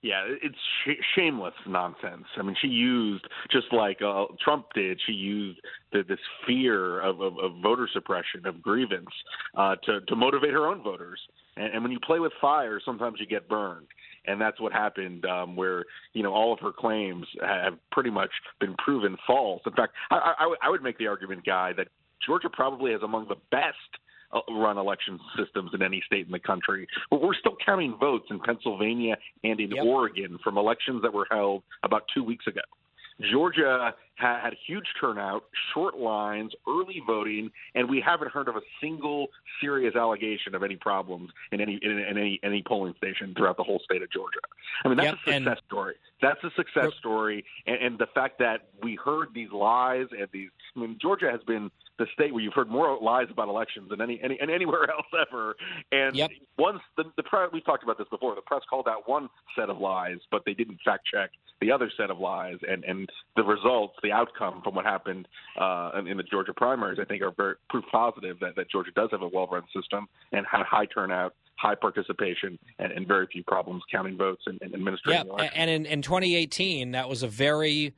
Yeah, 0.00 0.22
it's 0.26 0.54
sh- 0.84 1.02
shameless 1.16 1.54
nonsense. 1.66 2.24
I 2.36 2.42
mean, 2.42 2.54
she 2.60 2.68
used 2.68 3.26
just 3.50 3.66
like 3.72 4.00
uh, 4.00 4.26
Trump 4.42 4.66
did. 4.72 5.00
She 5.06 5.12
used 5.12 5.58
the, 5.92 6.04
this 6.08 6.20
fear 6.46 7.00
of, 7.00 7.20
of, 7.20 7.36
of 7.38 7.52
voter 7.60 7.88
suppression, 7.92 8.46
of 8.46 8.62
grievance, 8.62 9.08
uh, 9.56 9.74
to 9.86 10.00
to 10.02 10.14
motivate 10.14 10.52
her 10.52 10.66
own 10.66 10.84
voters. 10.84 11.18
And, 11.56 11.74
and 11.74 11.82
when 11.82 11.90
you 11.90 11.98
play 11.98 12.20
with 12.20 12.32
fire, 12.40 12.80
sometimes 12.84 13.16
you 13.18 13.26
get 13.26 13.48
burned. 13.48 13.88
And 14.26 14.40
that's 14.40 14.60
what 14.60 14.72
happened, 14.72 15.24
um, 15.24 15.56
where 15.56 15.84
you 16.12 16.22
know 16.22 16.32
all 16.32 16.52
of 16.52 16.60
her 16.60 16.72
claims 16.72 17.26
have 17.40 17.74
pretty 17.90 18.10
much 18.10 18.30
been 18.60 18.76
proven 18.76 19.16
false. 19.26 19.62
In 19.66 19.72
fact, 19.72 19.94
I, 20.10 20.34
I, 20.38 20.54
I 20.62 20.70
would 20.70 20.82
make 20.82 20.98
the 20.98 21.08
argument, 21.08 21.44
guy, 21.44 21.72
that 21.76 21.88
Georgia 22.24 22.50
probably 22.52 22.92
has 22.92 23.02
among 23.02 23.26
the 23.28 23.36
best 23.50 23.98
Uh, 24.30 24.40
run 24.50 24.76
election 24.76 25.18
systems 25.38 25.70
in 25.72 25.80
any 25.80 26.02
state 26.04 26.26
in 26.26 26.32
the 26.32 26.38
country. 26.38 26.86
But 27.10 27.22
we're 27.22 27.34
still 27.34 27.56
counting 27.64 27.96
votes 27.98 28.26
in 28.28 28.38
Pennsylvania 28.40 29.16
and 29.42 29.58
in 29.58 29.70
yep. 29.70 29.86
Oregon 29.86 30.38
from 30.44 30.58
elections 30.58 31.00
that 31.00 31.14
were 31.14 31.26
held 31.30 31.62
about 31.82 32.02
two 32.12 32.22
weeks 32.22 32.46
ago. 32.46 32.60
Georgia 33.32 33.94
had 34.18 34.50
huge 34.66 34.86
turnout, 35.00 35.44
short 35.72 35.96
lines, 35.96 36.52
early 36.68 37.02
voting, 37.06 37.50
and 37.74 37.88
we 37.88 38.00
haven't 38.00 38.30
heard 38.30 38.48
of 38.48 38.56
a 38.56 38.60
single 38.80 39.28
serious 39.60 39.94
allegation 39.94 40.54
of 40.54 40.62
any 40.62 40.76
problems 40.76 41.30
in 41.52 41.60
any 41.60 41.78
in, 41.82 41.98
in 41.98 42.18
any 42.18 42.40
any 42.42 42.62
polling 42.66 42.94
station 42.96 43.34
throughout 43.36 43.56
the 43.56 43.62
whole 43.62 43.80
state 43.84 44.02
of 44.02 44.10
Georgia. 44.10 44.40
I 44.84 44.88
mean, 44.88 44.96
that's 44.96 45.06
yep, 45.06 45.14
a 45.14 45.38
success 45.38 45.58
and- 45.58 45.66
story. 45.66 45.94
That's 46.20 46.42
a 46.42 46.50
success 46.56 46.90
story, 46.98 47.44
and, 47.66 47.76
and 47.76 47.98
the 47.98 48.08
fact 48.12 48.40
that 48.40 48.68
we 48.82 48.96
heard 48.96 49.28
these 49.34 49.52
lies 49.52 50.06
and 50.10 50.26
these. 50.32 50.50
I 50.76 50.80
mean, 50.80 50.98
Georgia 51.00 51.30
has 51.30 51.40
been 51.46 51.70
the 51.98 52.06
state 52.12 52.32
where 52.32 52.42
you've 52.42 52.54
heard 52.54 52.68
more 52.68 52.98
lies 53.00 53.26
about 53.30 53.48
elections 53.48 53.90
than 53.90 54.00
any, 54.00 54.20
any 54.22 54.38
and 54.40 54.50
anywhere 54.50 54.90
else 54.90 55.06
ever. 55.28 55.56
And 55.92 56.16
yep. 56.16 56.30
once 56.56 56.80
the 56.96 57.04
the 57.16 57.22
press, 57.22 57.50
we've 57.52 57.64
talked 57.64 57.84
about 57.84 57.98
this 57.98 58.08
before. 58.08 58.34
The 58.34 58.40
press 58.40 58.62
called 58.68 58.88
out 58.88 59.08
one 59.08 59.28
set 59.56 59.70
of 59.70 59.78
lies, 59.78 60.18
but 60.30 60.42
they 60.44 60.54
didn't 60.54 60.78
fact 60.84 61.06
check 61.12 61.30
the 61.60 61.72
other 61.72 61.90
set 61.96 62.10
of 62.10 62.18
lies, 62.18 62.58
and 62.68 62.84
and 62.84 63.08
the 63.36 63.42
results, 63.42 63.94
the 64.02 64.07
outcome 64.12 64.60
from 64.62 64.74
what 64.74 64.84
happened 64.84 65.28
uh, 65.58 65.90
in, 65.98 66.06
in 66.06 66.16
the 66.16 66.22
Georgia 66.22 66.52
primaries, 66.54 66.98
I 67.00 67.04
think 67.04 67.22
are 67.22 67.32
very 67.36 67.54
proof 67.68 67.84
positive 67.90 68.38
that 68.40 68.56
that 68.56 68.70
Georgia 68.70 68.90
does 68.94 69.10
have 69.12 69.22
a 69.22 69.28
well-run 69.28 69.64
system 69.74 70.08
and 70.32 70.46
had 70.50 70.64
high 70.64 70.86
turnout 70.86 71.34
high 71.56 71.74
participation 71.74 72.58
and, 72.78 72.92
and, 72.92 73.06
very 73.08 73.26
few 73.26 73.42
problems 73.42 73.82
counting 73.90 74.16
votes 74.16 74.42
and, 74.46 74.60
and 74.62 74.72
administrating 74.74 75.26
yeah. 75.26 75.50
And 75.54 75.68
in, 75.68 75.86
in 75.86 76.02
2018, 76.02 76.92
that 76.92 77.08
was 77.08 77.24
a 77.24 77.28
very 77.28 77.94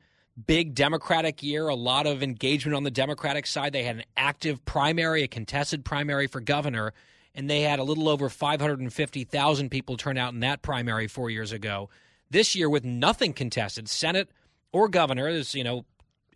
big 0.47 0.73
Democratic 0.73 1.43
year, 1.43 1.67
a 1.67 1.75
lot 1.75 2.07
of 2.07 2.23
engagement 2.23 2.75
on 2.75 2.83
the 2.83 2.91
Democratic 2.91 3.45
side. 3.45 3.73
They 3.73 3.83
had 3.83 3.97
an 3.97 4.03
active 4.17 4.63
primary, 4.65 5.23
a 5.23 5.27
contested 5.27 5.85
primary 5.85 6.27
for 6.27 6.41
governor, 6.41 6.93
and 7.35 7.49
they 7.49 7.61
had 7.61 7.79
a 7.79 7.83
little 7.83 8.09
over 8.09 8.29
550,000 8.29 9.69
people 9.69 9.97
turn 9.97 10.17
out 10.17 10.33
in 10.33 10.39
that 10.41 10.61
primary 10.61 11.07
four 11.07 11.29
years 11.29 11.51
ago. 11.51 11.89
This 12.29 12.55
year, 12.55 12.69
with 12.69 12.85
nothing 12.85 13.33
contested, 13.33 13.89
Senate 13.89 14.29
or 14.71 14.87
governor, 14.87 15.31
there's, 15.31 15.53
you 15.53 15.63
know, 15.63 15.85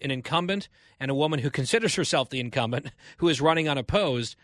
an 0.02 0.12
incumbent 0.12 0.70
and 1.00 1.12
a 1.12 1.16
woman 1.16 1.39
who 1.39 1.50
considers 1.50 1.96
herself 1.96 2.30
the 2.30 2.39
incumbent 2.39 2.91
who 3.18 3.30
is 3.30 3.41
running 3.41 3.70
unopposed. 3.70 4.36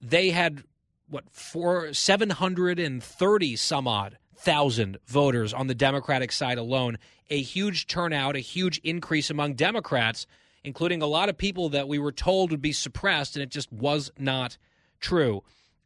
They 0.00 0.30
had 0.30 0.64
what 1.08 1.24
four 1.30 1.92
seven 1.92 2.30
hundred 2.30 2.78
and 2.78 3.02
thirty 3.02 3.56
some 3.56 3.86
odd 3.86 4.18
thousand 4.36 4.98
voters 5.06 5.52
on 5.52 5.66
the 5.66 5.74
Democratic 5.74 6.32
side 6.32 6.58
alone. 6.58 6.98
A 7.28 7.40
huge 7.40 7.86
turnout, 7.86 8.36
a 8.36 8.40
huge 8.40 8.78
increase 8.78 9.30
among 9.30 9.54
Democrats, 9.54 10.26
including 10.64 11.02
a 11.02 11.06
lot 11.06 11.28
of 11.28 11.36
people 11.36 11.68
that 11.70 11.88
we 11.88 11.98
were 11.98 12.12
told 12.12 12.50
would 12.50 12.62
be 12.62 12.72
suppressed, 12.72 13.36
and 13.36 13.42
it 13.42 13.50
just 13.50 13.70
was 13.72 14.10
not 14.18 14.56
true. 14.98 15.42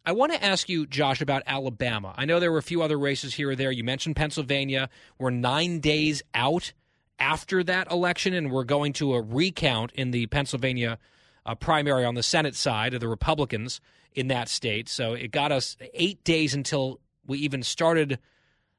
I 0.06 0.12
want 0.12 0.32
to 0.32 0.44
ask 0.44 0.68
you, 0.68 0.86
Josh, 0.86 1.22
about 1.22 1.42
Alabama. 1.46 2.14
I 2.16 2.26
know 2.26 2.38
there 2.38 2.52
were 2.52 2.58
a 2.58 2.62
few 2.62 2.82
other 2.82 2.98
races 2.98 3.34
here 3.34 3.50
or 3.50 3.56
there. 3.56 3.72
You 3.72 3.84
mentioned 3.84 4.16
Pennsylvania. 4.16 4.90
We're 5.18 5.30
nine 5.30 5.80
days 5.80 6.22
out 6.34 6.74
after 7.18 7.62
that 7.64 7.90
election, 7.90 8.34
and 8.34 8.50
we're 8.50 8.64
going 8.64 8.92
to 8.94 9.14
a 9.14 9.22
recount 9.22 9.92
in 9.92 10.10
the 10.10 10.26
Pennsylvania 10.26 10.98
uh, 11.46 11.54
primary 11.54 12.04
on 12.04 12.14
the 12.14 12.22
Senate 12.22 12.54
side 12.54 12.94
of 12.94 13.00
the 13.00 13.08
Republicans 13.08 13.80
in 14.12 14.28
that 14.28 14.48
state. 14.48 14.88
So 14.88 15.14
it 15.14 15.30
got 15.30 15.52
us 15.52 15.76
eight 15.92 16.24
days 16.24 16.54
until 16.54 17.00
we 17.26 17.38
even 17.38 17.62
started 17.62 18.18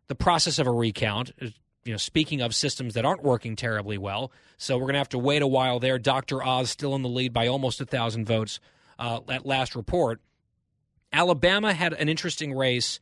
the 0.07 0.15
process 0.15 0.59
of 0.59 0.67
a 0.67 0.71
recount. 0.71 1.31
Uh, 1.41 1.47
you 1.83 1.91
know, 1.91 1.97
speaking 1.97 2.41
of 2.41 2.55
systems 2.55 2.95
that 2.95 3.05
aren't 3.05 3.21
working 3.21 3.55
terribly 3.55 3.97
well, 3.97 4.31
so 4.57 4.75
we're 4.75 4.86
going 4.86 4.93
to 4.93 4.99
have 4.99 5.09
to 5.09 5.19
wait 5.19 5.43
a 5.43 5.47
while 5.47 5.79
there. 5.79 5.99
Dr. 5.99 6.43
Oz 6.43 6.71
still 6.71 6.95
in 6.95 7.03
the 7.03 7.09
lead 7.09 7.31
by 7.31 7.47
almost 7.47 7.79
a 7.79 7.86
thousand 7.86 8.25
votes 8.25 8.59
uh, 8.97 9.19
at 9.29 9.45
last 9.45 9.75
report. 9.75 10.19
Alabama 11.13 11.73
had 11.73 11.93
an 11.93 12.09
interesting 12.09 12.53
race 12.53 12.99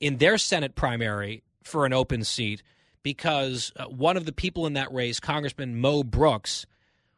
in 0.00 0.18
their 0.18 0.36
Senate 0.36 0.74
primary 0.74 1.42
for 1.62 1.86
an 1.86 1.94
open 1.94 2.22
seat 2.24 2.62
because 3.02 3.72
uh, 3.76 3.84
one 3.84 4.16
of 4.16 4.24
the 4.24 4.32
people 4.32 4.66
in 4.66 4.74
that 4.74 4.92
race, 4.92 5.20
Congressman 5.20 5.80
Mo 5.80 6.02
Brooks, 6.02 6.66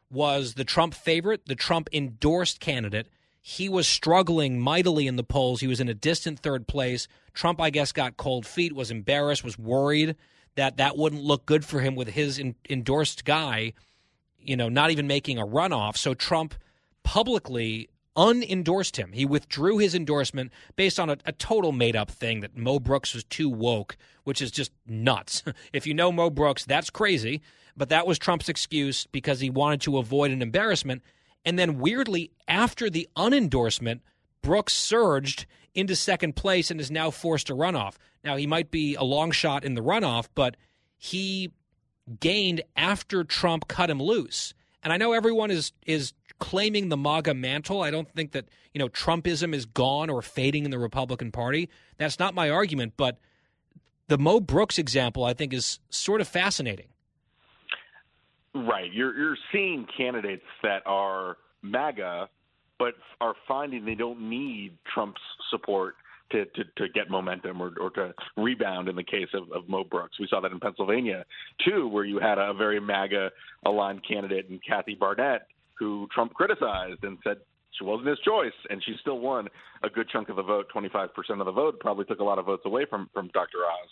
was 0.09 0.53
the 0.53 0.63
Trump 0.63 0.93
favorite, 0.93 1.47
the 1.47 1.55
Trump 1.55 1.89
endorsed 1.91 2.59
candidate. 2.59 3.07
He 3.41 3.67
was 3.67 3.87
struggling 3.87 4.59
mightily 4.59 5.07
in 5.07 5.15
the 5.15 5.23
polls. 5.23 5.59
He 5.59 5.67
was 5.67 5.81
in 5.81 5.89
a 5.89 5.93
distant 5.93 6.39
third 6.39 6.67
place. 6.67 7.07
Trump, 7.33 7.59
I 7.59 7.71
guess, 7.71 7.91
got 7.91 8.15
cold 8.15 8.45
feet, 8.45 8.73
was 8.73 8.91
embarrassed, 8.91 9.43
was 9.43 9.57
worried 9.57 10.15
that 10.55 10.77
that 10.77 10.97
wouldn't 10.97 11.23
look 11.23 11.45
good 11.45 11.65
for 11.65 11.79
him 11.79 11.95
with 11.95 12.09
his 12.09 12.37
in, 12.37 12.55
endorsed 12.69 13.25
guy, 13.25 13.73
you 14.39 14.55
know, 14.55 14.69
not 14.69 14.91
even 14.91 15.07
making 15.07 15.39
a 15.39 15.45
runoff. 15.45 15.97
So 15.97 16.13
Trump 16.13 16.55
publicly 17.03 17.89
unendorsed 18.15 18.97
him. 18.97 19.11
He 19.11 19.25
withdrew 19.25 19.77
his 19.77 19.95
endorsement 19.95 20.51
based 20.75 20.99
on 20.99 21.09
a, 21.09 21.17
a 21.25 21.31
total 21.31 21.71
made 21.71 21.95
up 21.95 22.11
thing 22.11 22.41
that 22.41 22.55
Mo 22.55 22.79
Brooks 22.79 23.13
was 23.13 23.23
too 23.23 23.49
woke, 23.49 23.97
which 24.23 24.41
is 24.41 24.51
just 24.51 24.71
nuts. 24.85 25.43
if 25.73 25.87
you 25.87 25.93
know 25.93 26.11
Mo 26.11 26.29
Brooks, 26.29 26.65
that's 26.65 26.89
crazy. 26.89 27.41
But 27.75 27.89
that 27.89 28.05
was 28.05 28.19
Trump's 28.19 28.49
excuse 28.49 29.07
because 29.07 29.39
he 29.39 29.49
wanted 29.49 29.81
to 29.81 29.97
avoid 29.97 30.31
an 30.31 30.41
embarrassment. 30.41 31.01
And 31.43 31.57
then 31.57 31.79
weirdly, 31.79 32.31
after 32.47 32.89
the 32.89 33.09
unendorsement, 33.15 34.01
Brooks 34.41 34.73
surged 34.73 35.45
into 35.73 35.95
second 35.95 36.35
place 36.35 36.69
and 36.69 36.79
is 36.79 36.91
now 36.91 37.09
forced 37.09 37.47
to 37.47 37.55
runoff. 37.55 37.95
Now, 38.23 38.35
he 38.35 38.45
might 38.45 38.69
be 38.71 38.95
a 38.95 39.03
long 39.03 39.31
shot 39.31 39.65
in 39.65 39.73
the 39.73 39.81
runoff, 39.81 40.27
but 40.35 40.55
he 40.97 41.51
gained 42.19 42.61
after 42.75 43.23
Trump 43.23 43.67
cut 43.67 43.89
him 43.89 44.01
loose. 44.01 44.53
And 44.83 44.91
I 44.91 44.97
know 44.97 45.13
everyone 45.13 45.49
is 45.49 45.71
is 45.85 46.13
claiming 46.43 46.89
the 46.89 46.97
MAGA 46.97 47.33
mantle. 47.33 47.81
I 47.81 47.91
don't 47.91 48.09
think 48.09 48.31
that, 48.31 48.45
you 48.73 48.79
know, 48.79 48.89
Trumpism 48.89 49.53
is 49.53 49.65
gone 49.65 50.09
or 50.09 50.21
fading 50.21 50.65
in 50.65 50.71
the 50.71 50.79
Republican 50.79 51.31
Party. 51.31 51.69
That's 51.97 52.19
not 52.19 52.33
my 52.33 52.49
argument, 52.49 52.93
but 52.97 53.17
the 54.07 54.17
Mo 54.17 54.39
Brooks 54.39 54.77
example 54.77 55.23
I 55.23 55.33
think 55.33 55.53
is 55.53 55.79
sort 55.89 56.21
of 56.21 56.27
fascinating. 56.27 56.87
Right. 58.53 58.91
You're 58.93 59.17
you're 59.17 59.37
seeing 59.51 59.87
candidates 59.97 60.45
that 60.61 60.83
are 60.85 61.37
MAGA 61.61 62.29
but 62.79 62.95
are 63.21 63.33
finding 63.47 63.85
they 63.85 63.95
don't 63.95 64.29
need 64.29 64.77
Trump's 64.93 65.21
support 65.49 65.95
to, 66.31 66.45
to, 66.45 66.63
to 66.77 66.89
get 66.89 67.09
momentum 67.09 67.61
or, 67.61 67.73
or 67.79 67.89
to 67.91 68.13
rebound 68.35 68.89
in 68.89 68.95
the 68.95 69.03
case 69.03 69.29
of, 69.33 69.51
of 69.51 69.69
Mo 69.69 69.83
Brooks. 69.83 70.19
We 70.19 70.27
saw 70.27 70.41
that 70.41 70.51
in 70.51 70.59
Pennsylvania, 70.59 71.25
too, 71.65 71.87
where 71.87 72.03
you 72.03 72.19
had 72.19 72.37
a 72.37 72.53
very 72.53 72.79
MAGA 72.79 73.31
aligned 73.65 74.01
candidate 74.05 74.49
and 74.49 74.59
Kathy 74.67 74.95
Barnette 74.95 75.47
who 75.77 76.07
Trump 76.13 76.33
criticized 76.33 77.03
and 77.03 77.17
said 77.23 77.37
she 77.77 77.83
wasn't 77.83 78.07
his 78.07 78.19
choice, 78.19 78.53
and 78.69 78.83
she 78.83 78.95
still 79.01 79.19
won 79.19 79.47
a 79.83 79.89
good 79.89 80.07
chunk 80.09 80.29
of 80.29 80.35
the 80.35 80.43
vote, 80.43 80.67
25% 80.73 81.09
of 81.39 81.45
the 81.45 81.51
vote. 81.51 81.79
Probably 81.79 82.05
took 82.05 82.19
a 82.19 82.23
lot 82.23 82.37
of 82.37 82.45
votes 82.45 82.63
away 82.65 82.85
from 82.89 83.09
from 83.13 83.29
Dr. 83.33 83.57
Oz. 83.57 83.89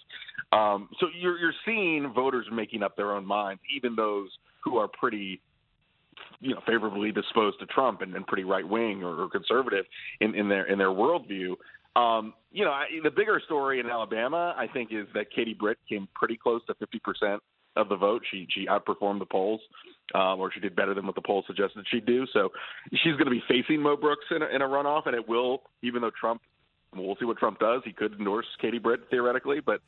Um, 0.51 0.89
so 0.99 1.07
you're 1.17 1.39
you're 1.39 1.53
seeing 1.65 2.11
voters 2.13 2.45
making 2.51 2.83
up 2.83 2.95
their 2.95 3.11
own 3.11 3.25
minds, 3.25 3.61
even 3.75 3.95
those 3.95 4.29
who 4.63 4.77
are 4.77 4.87
pretty 4.87 5.41
you 6.39 6.53
know 6.53 6.61
favorably 6.67 7.11
disposed 7.11 7.59
to 7.59 7.65
Trump 7.67 8.01
and, 8.01 8.15
and 8.15 8.25
pretty 8.27 8.43
right 8.43 8.67
wing 8.67 9.03
or, 9.03 9.23
or 9.23 9.29
conservative 9.29 9.85
in, 10.19 10.35
in 10.35 10.47
their 10.47 10.65
in 10.65 10.77
their 10.77 10.89
worldview. 10.89 11.55
Um, 11.95 12.33
you 12.51 12.63
know, 12.63 12.71
I, 12.71 12.85
the 13.03 13.11
bigger 13.11 13.41
story 13.45 13.79
in 13.79 13.87
Alabama, 13.87 14.55
I 14.57 14.67
think, 14.67 14.91
is 14.93 15.07
that 15.13 15.25
Katie 15.35 15.53
Britt 15.53 15.77
came 15.89 16.07
pretty 16.15 16.37
close 16.37 16.61
to 16.67 16.75
50 16.75 16.99
percent 16.99 17.43
of 17.75 17.89
the 17.89 17.95
vote. 17.95 18.21
She 18.29 18.47
she 18.51 18.67
outperformed 18.67 19.19
the 19.19 19.25
polls, 19.25 19.61
um, 20.13 20.39
or 20.39 20.51
she 20.51 20.59
did 20.59 20.75
better 20.75 20.93
than 20.93 21.05
what 21.05 21.15
the 21.15 21.21
polls 21.21 21.45
suggested 21.47 21.85
she'd 21.89 22.05
do. 22.05 22.25
So 22.33 22.49
she's 22.91 23.13
going 23.13 23.25
to 23.25 23.31
be 23.31 23.43
facing 23.47 23.81
Mo 23.81 23.95
Brooks 23.95 24.25
in 24.31 24.41
a, 24.41 24.47
in 24.47 24.61
a 24.61 24.67
runoff, 24.67 25.05
and 25.05 25.15
it 25.15 25.27
will, 25.27 25.63
even 25.81 26.01
though 26.01 26.11
Trump, 26.19 26.41
we'll 26.95 27.15
see 27.19 27.25
what 27.25 27.37
Trump 27.37 27.59
does. 27.59 27.81
He 27.85 27.93
could 27.93 28.13
endorse 28.13 28.45
Katie 28.59 28.79
Britt 28.79 29.01
theoretically, 29.09 29.59
but 29.59 29.81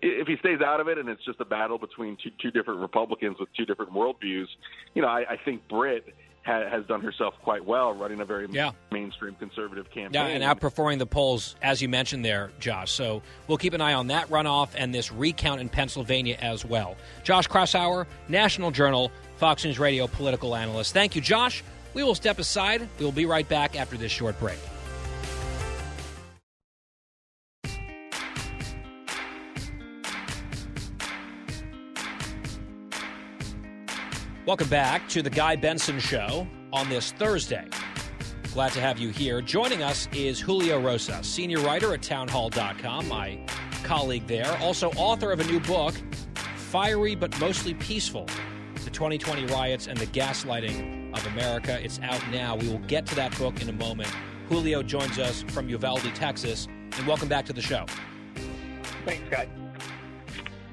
if 0.00 0.28
he 0.28 0.36
stays 0.38 0.60
out 0.64 0.80
of 0.80 0.88
it 0.88 0.98
and 0.98 1.08
it's 1.08 1.24
just 1.24 1.40
a 1.40 1.44
battle 1.44 1.78
between 1.78 2.16
two, 2.22 2.30
two 2.40 2.50
different 2.50 2.80
Republicans 2.80 3.36
with 3.40 3.48
two 3.56 3.64
different 3.64 3.92
worldviews, 3.92 4.46
you 4.94 5.02
know, 5.02 5.08
I, 5.08 5.20
I 5.30 5.36
think 5.44 5.66
Britt 5.68 6.04
has 6.48 6.84
done 6.86 7.00
herself 7.00 7.34
quite 7.42 7.64
well 7.64 7.92
running 7.92 8.20
a 8.20 8.24
very 8.24 8.46
Yeah. 8.50 8.70
mainstream 8.90 9.34
conservative 9.34 9.86
campaign. 9.90 10.10
Yeah, 10.14 10.26
and 10.26 10.42
outperforming 10.42 10.98
the 10.98 11.06
polls, 11.06 11.56
as 11.62 11.80
you 11.82 11.88
mentioned 11.88 12.24
there, 12.24 12.50
Josh. 12.58 12.90
So 12.90 13.22
we'll 13.46 13.58
keep 13.58 13.74
an 13.74 13.80
eye 13.80 13.94
on 13.94 14.06
that 14.08 14.28
runoff 14.28 14.70
and 14.76 14.94
this 14.94 15.12
recount 15.12 15.60
in 15.60 15.68
Pennsylvania 15.68 16.36
as 16.40 16.64
well. 16.64 16.96
Josh 17.24 17.48
Kraushaar, 17.48 18.06
National 18.28 18.70
Journal, 18.70 19.12
Fox 19.36 19.64
News 19.64 19.78
Radio 19.78 20.06
political 20.06 20.56
analyst. 20.56 20.92
Thank 20.94 21.14
you, 21.14 21.20
Josh. 21.22 21.62
We 21.94 22.02
will 22.02 22.14
step 22.14 22.38
aside. 22.38 22.88
We 22.98 23.04
will 23.04 23.12
be 23.12 23.26
right 23.26 23.48
back 23.48 23.78
after 23.78 23.96
this 23.96 24.12
short 24.12 24.38
break. 24.40 24.58
Welcome 34.48 34.70
back 34.70 35.06
to 35.10 35.20
the 35.20 35.28
Guy 35.28 35.56
Benson 35.56 36.00
Show 36.00 36.48
on 36.72 36.88
this 36.88 37.12
Thursday. 37.12 37.68
Glad 38.54 38.72
to 38.72 38.80
have 38.80 38.98
you 38.98 39.10
here. 39.10 39.42
Joining 39.42 39.82
us 39.82 40.08
is 40.14 40.40
Julio 40.40 40.80
Rosas, 40.80 41.26
senior 41.26 41.58
writer 41.58 41.92
at 41.92 42.00
townhall.com, 42.00 43.08
my 43.08 43.44
colleague 43.84 44.26
there. 44.26 44.56
Also, 44.62 44.90
author 44.92 45.32
of 45.32 45.40
a 45.40 45.44
new 45.44 45.60
book, 45.60 45.94
Fiery 46.56 47.14
but 47.14 47.38
Mostly 47.38 47.74
Peaceful 47.74 48.24
The 48.84 48.88
2020 48.88 49.44
Riots 49.52 49.86
and 49.86 49.98
the 49.98 50.06
Gaslighting 50.06 51.14
of 51.14 51.26
America. 51.26 51.78
It's 51.84 52.00
out 52.00 52.26
now. 52.30 52.56
We 52.56 52.68
will 52.68 52.78
get 52.78 53.04
to 53.08 53.14
that 53.16 53.36
book 53.36 53.60
in 53.60 53.68
a 53.68 53.74
moment. 53.74 54.08
Julio 54.48 54.82
joins 54.82 55.18
us 55.18 55.42
from 55.48 55.68
Uvalde, 55.68 56.10
Texas, 56.14 56.68
and 56.96 57.06
welcome 57.06 57.28
back 57.28 57.44
to 57.44 57.52
the 57.52 57.60
show. 57.60 57.84
Thanks, 59.04 59.28
Guy. 59.28 59.46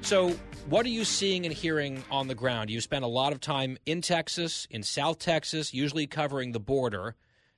So, 0.00 0.34
what 0.68 0.84
are 0.84 0.90
you 0.90 1.04
seeing 1.04 1.46
and 1.46 1.54
hearing 1.54 2.02
on 2.10 2.26
the 2.26 2.34
ground? 2.34 2.70
You 2.70 2.80
spent 2.80 3.04
a 3.04 3.08
lot 3.08 3.32
of 3.32 3.40
time 3.40 3.78
in 3.86 4.02
Texas, 4.02 4.66
in 4.68 4.82
South 4.82 5.20
Texas, 5.20 5.72
usually 5.72 6.08
covering 6.08 6.52
the 6.52 6.60
border. 6.60 7.14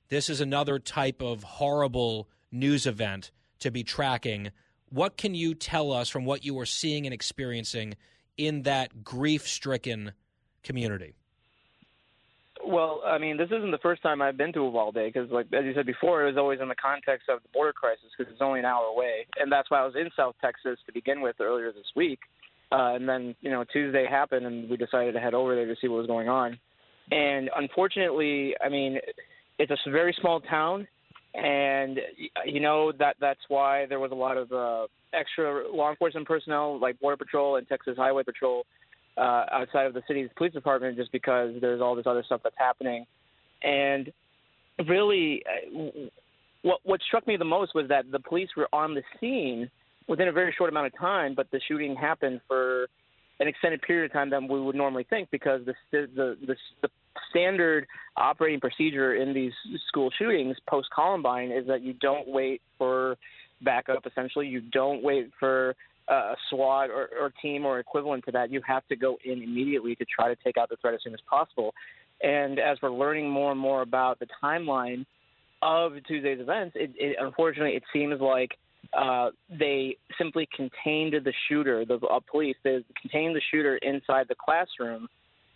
This 0.09 0.29
is 0.29 0.41
another 0.41 0.77
type 0.77 1.21
of 1.21 1.41
horrible 1.43 2.29
news 2.51 2.85
event 2.85 3.31
to 3.59 3.71
be 3.71 3.83
tracking. 3.83 4.51
What 4.89 5.17
can 5.17 5.33
you 5.33 5.55
tell 5.55 5.91
us 5.91 6.09
from 6.09 6.25
what 6.25 6.45
you 6.45 6.57
are 6.59 6.67
seeing 6.67 7.05
and 7.05 7.13
experiencing 7.13 7.95
in 8.37 8.61
that 8.63 9.03
grief 9.03 9.47
stricken 9.47 10.11
community? 10.63 11.15
Well, 12.63 13.01
I 13.05 13.17
mean, 13.17 13.37
this 13.37 13.47
isn't 13.47 13.71
the 13.71 13.79
first 13.79 14.03
time 14.03 14.21
I've 14.21 14.37
been 14.37 14.53
to 14.53 14.63
Uvalde 14.65 14.93
because, 14.93 15.31
like 15.31 15.47
as 15.53 15.65
you 15.65 15.73
said 15.73 15.87
before, 15.87 16.23
it 16.23 16.27
was 16.27 16.37
always 16.37 16.59
in 16.59 16.67
the 16.67 16.75
context 16.75 17.27
of 17.27 17.41
the 17.41 17.49
border 17.53 17.73
crisis 17.73 18.09
because 18.15 18.31
it's 18.31 18.41
only 18.41 18.59
an 18.59 18.65
hour 18.65 18.85
away, 18.85 19.25
and 19.37 19.51
that's 19.51 19.71
why 19.71 19.79
I 19.79 19.85
was 19.85 19.95
in 19.95 20.09
South 20.15 20.35
Texas 20.41 20.77
to 20.85 20.93
begin 20.93 21.21
with 21.21 21.37
earlier 21.39 21.71
this 21.71 21.87
week. 21.95 22.19
Uh, 22.71 22.93
and 22.93 23.09
then, 23.09 23.35
you 23.41 23.49
know, 23.49 23.63
Tuesday 23.63 24.05
happened, 24.07 24.45
and 24.45 24.69
we 24.69 24.77
decided 24.77 25.13
to 25.13 25.19
head 25.19 25.33
over 25.33 25.55
there 25.55 25.65
to 25.65 25.75
see 25.81 25.87
what 25.87 25.97
was 25.97 26.07
going 26.07 26.29
on. 26.29 26.59
And 27.11 27.49
unfortunately, 27.55 28.53
I 28.63 28.69
mean, 28.69 28.99
it's 29.57 29.71
a 29.71 29.89
very 29.89 30.15
small 30.21 30.39
town, 30.41 30.87
and 31.33 31.99
you 32.45 32.59
know 32.59 32.91
that 32.99 33.15
that's 33.19 33.39
why 33.47 33.85
there 33.87 33.99
was 33.99 34.11
a 34.11 34.15
lot 34.15 34.37
of 34.37 34.51
uh, 34.51 34.87
extra 35.13 35.67
law 35.71 35.89
enforcement 35.89 36.27
personnel 36.27 36.79
like 36.79 36.99
Border 36.99 37.17
Patrol 37.17 37.55
and 37.55 37.67
Texas 37.67 37.95
Highway 37.97 38.23
Patrol 38.23 38.63
uh, 39.17 39.45
outside 39.51 39.85
of 39.85 39.93
the 39.93 40.03
city's 40.07 40.29
police 40.37 40.53
department, 40.53 40.97
just 40.97 41.11
because 41.11 41.53
there's 41.61 41.81
all 41.81 41.95
this 41.95 42.05
other 42.07 42.23
stuff 42.23 42.41
that's 42.43 42.55
happening. 42.57 43.05
And 43.63 44.11
really, 44.87 45.43
uh, 45.45 46.07
what 46.61 46.79
what 46.83 47.01
struck 47.07 47.25
me 47.27 47.37
the 47.37 47.45
most 47.45 47.73
was 47.73 47.87
that 47.89 48.11
the 48.11 48.19
police 48.19 48.49
were 48.55 48.69
on 48.71 48.93
the 48.93 49.03
scene 49.19 49.69
within 50.09 50.27
a 50.27 50.31
very 50.31 50.53
short 50.57 50.69
amount 50.69 50.87
of 50.87 50.97
time, 50.97 51.35
but 51.35 51.49
the 51.51 51.61
shooting 51.67 51.95
happened 51.95 52.41
for 52.47 52.87
an 53.39 53.47
extended 53.47 53.81
period 53.83 54.05
of 54.05 54.11
time 54.11 54.29
than 54.29 54.47
we 54.47 54.59
would 54.59 54.75
normally 54.75 55.05
think 55.09 55.29
because 55.31 55.61
the 55.65 55.73
the 55.91 56.35
the, 56.45 56.55
the 56.81 56.89
standard 57.29 57.85
operating 58.17 58.59
procedure 58.59 59.15
in 59.15 59.33
these 59.33 59.53
school 59.87 60.09
shootings 60.17 60.57
post 60.67 60.89
Columbine 60.93 61.51
is 61.51 61.67
that 61.67 61.81
you 61.81 61.93
don't 61.93 62.27
wait 62.27 62.61
for 62.77 63.17
backup. 63.61 64.05
Essentially, 64.05 64.47
you 64.47 64.61
don't 64.61 65.03
wait 65.03 65.31
for 65.39 65.75
a 66.07 66.35
SWAT 66.49 66.89
or, 66.89 67.09
or 67.19 67.31
team 67.41 67.65
or 67.65 67.79
equivalent 67.79 68.25
to 68.25 68.31
that. 68.31 68.51
You 68.51 68.61
have 68.65 68.85
to 68.87 68.95
go 68.95 69.17
in 69.23 69.43
immediately 69.43 69.95
to 69.95 70.05
try 70.05 70.27
to 70.27 70.35
take 70.43 70.57
out 70.57 70.69
the 70.69 70.77
threat 70.77 70.95
as 70.95 71.01
soon 71.03 71.13
as 71.13 71.19
possible. 71.29 71.73
And 72.21 72.59
as 72.59 72.77
we're 72.81 72.89
learning 72.89 73.29
more 73.29 73.51
and 73.51 73.59
more 73.59 73.83
about 73.83 74.19
the 74.19 74.27
timeline 74.43 75.05
of 75.61 75.93
Tuesday's 76.07 76.39
events, 76.39 76.75
it, 76.75 76.91
it 76.95 77.17
unfortunately 77.19 77.75
it 77.75 77.83
seems 77.93 78.19
like 78.19 78.57
uh, 78.93 79.29
they 79.49 79.97
simply 80.17 80.47
contained 80.55 81.13
the 81.13 81.33
shooter, 81.47 81.85
the 81.85 81.95
uh, 81.95 82.19
police, 82.29 82.55
they 82.63 82.83
contained 82.99 83.35
the 83.35 83.41
shooter 83.51 83.77
inside 83.77 84.25
the 84.27 84.35
classroom 84.35 85.07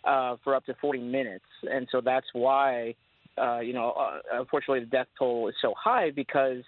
uh, 0.04 0.36
for 0.44 0.54
up 0.54 0.64
to 0.66 0.74
40 0.80 1.00
minutes. 1.00 1.44
And 1.62 1.88
so 1.90 2.00
that's 2.00 2.26
why, 2.32 2.94
uh, 3.38 3.60
you 3.60 3.72
know, 3.72 3.90
uh, 3.92 4.38
unfortunately 4.38 4.80
the 4.80 4.86
death 4.86 5.08
toll 5.18 5.48
is 5.48 5.54
so 5.60 5.74
high 5.76 6.10
because 6.10 6.62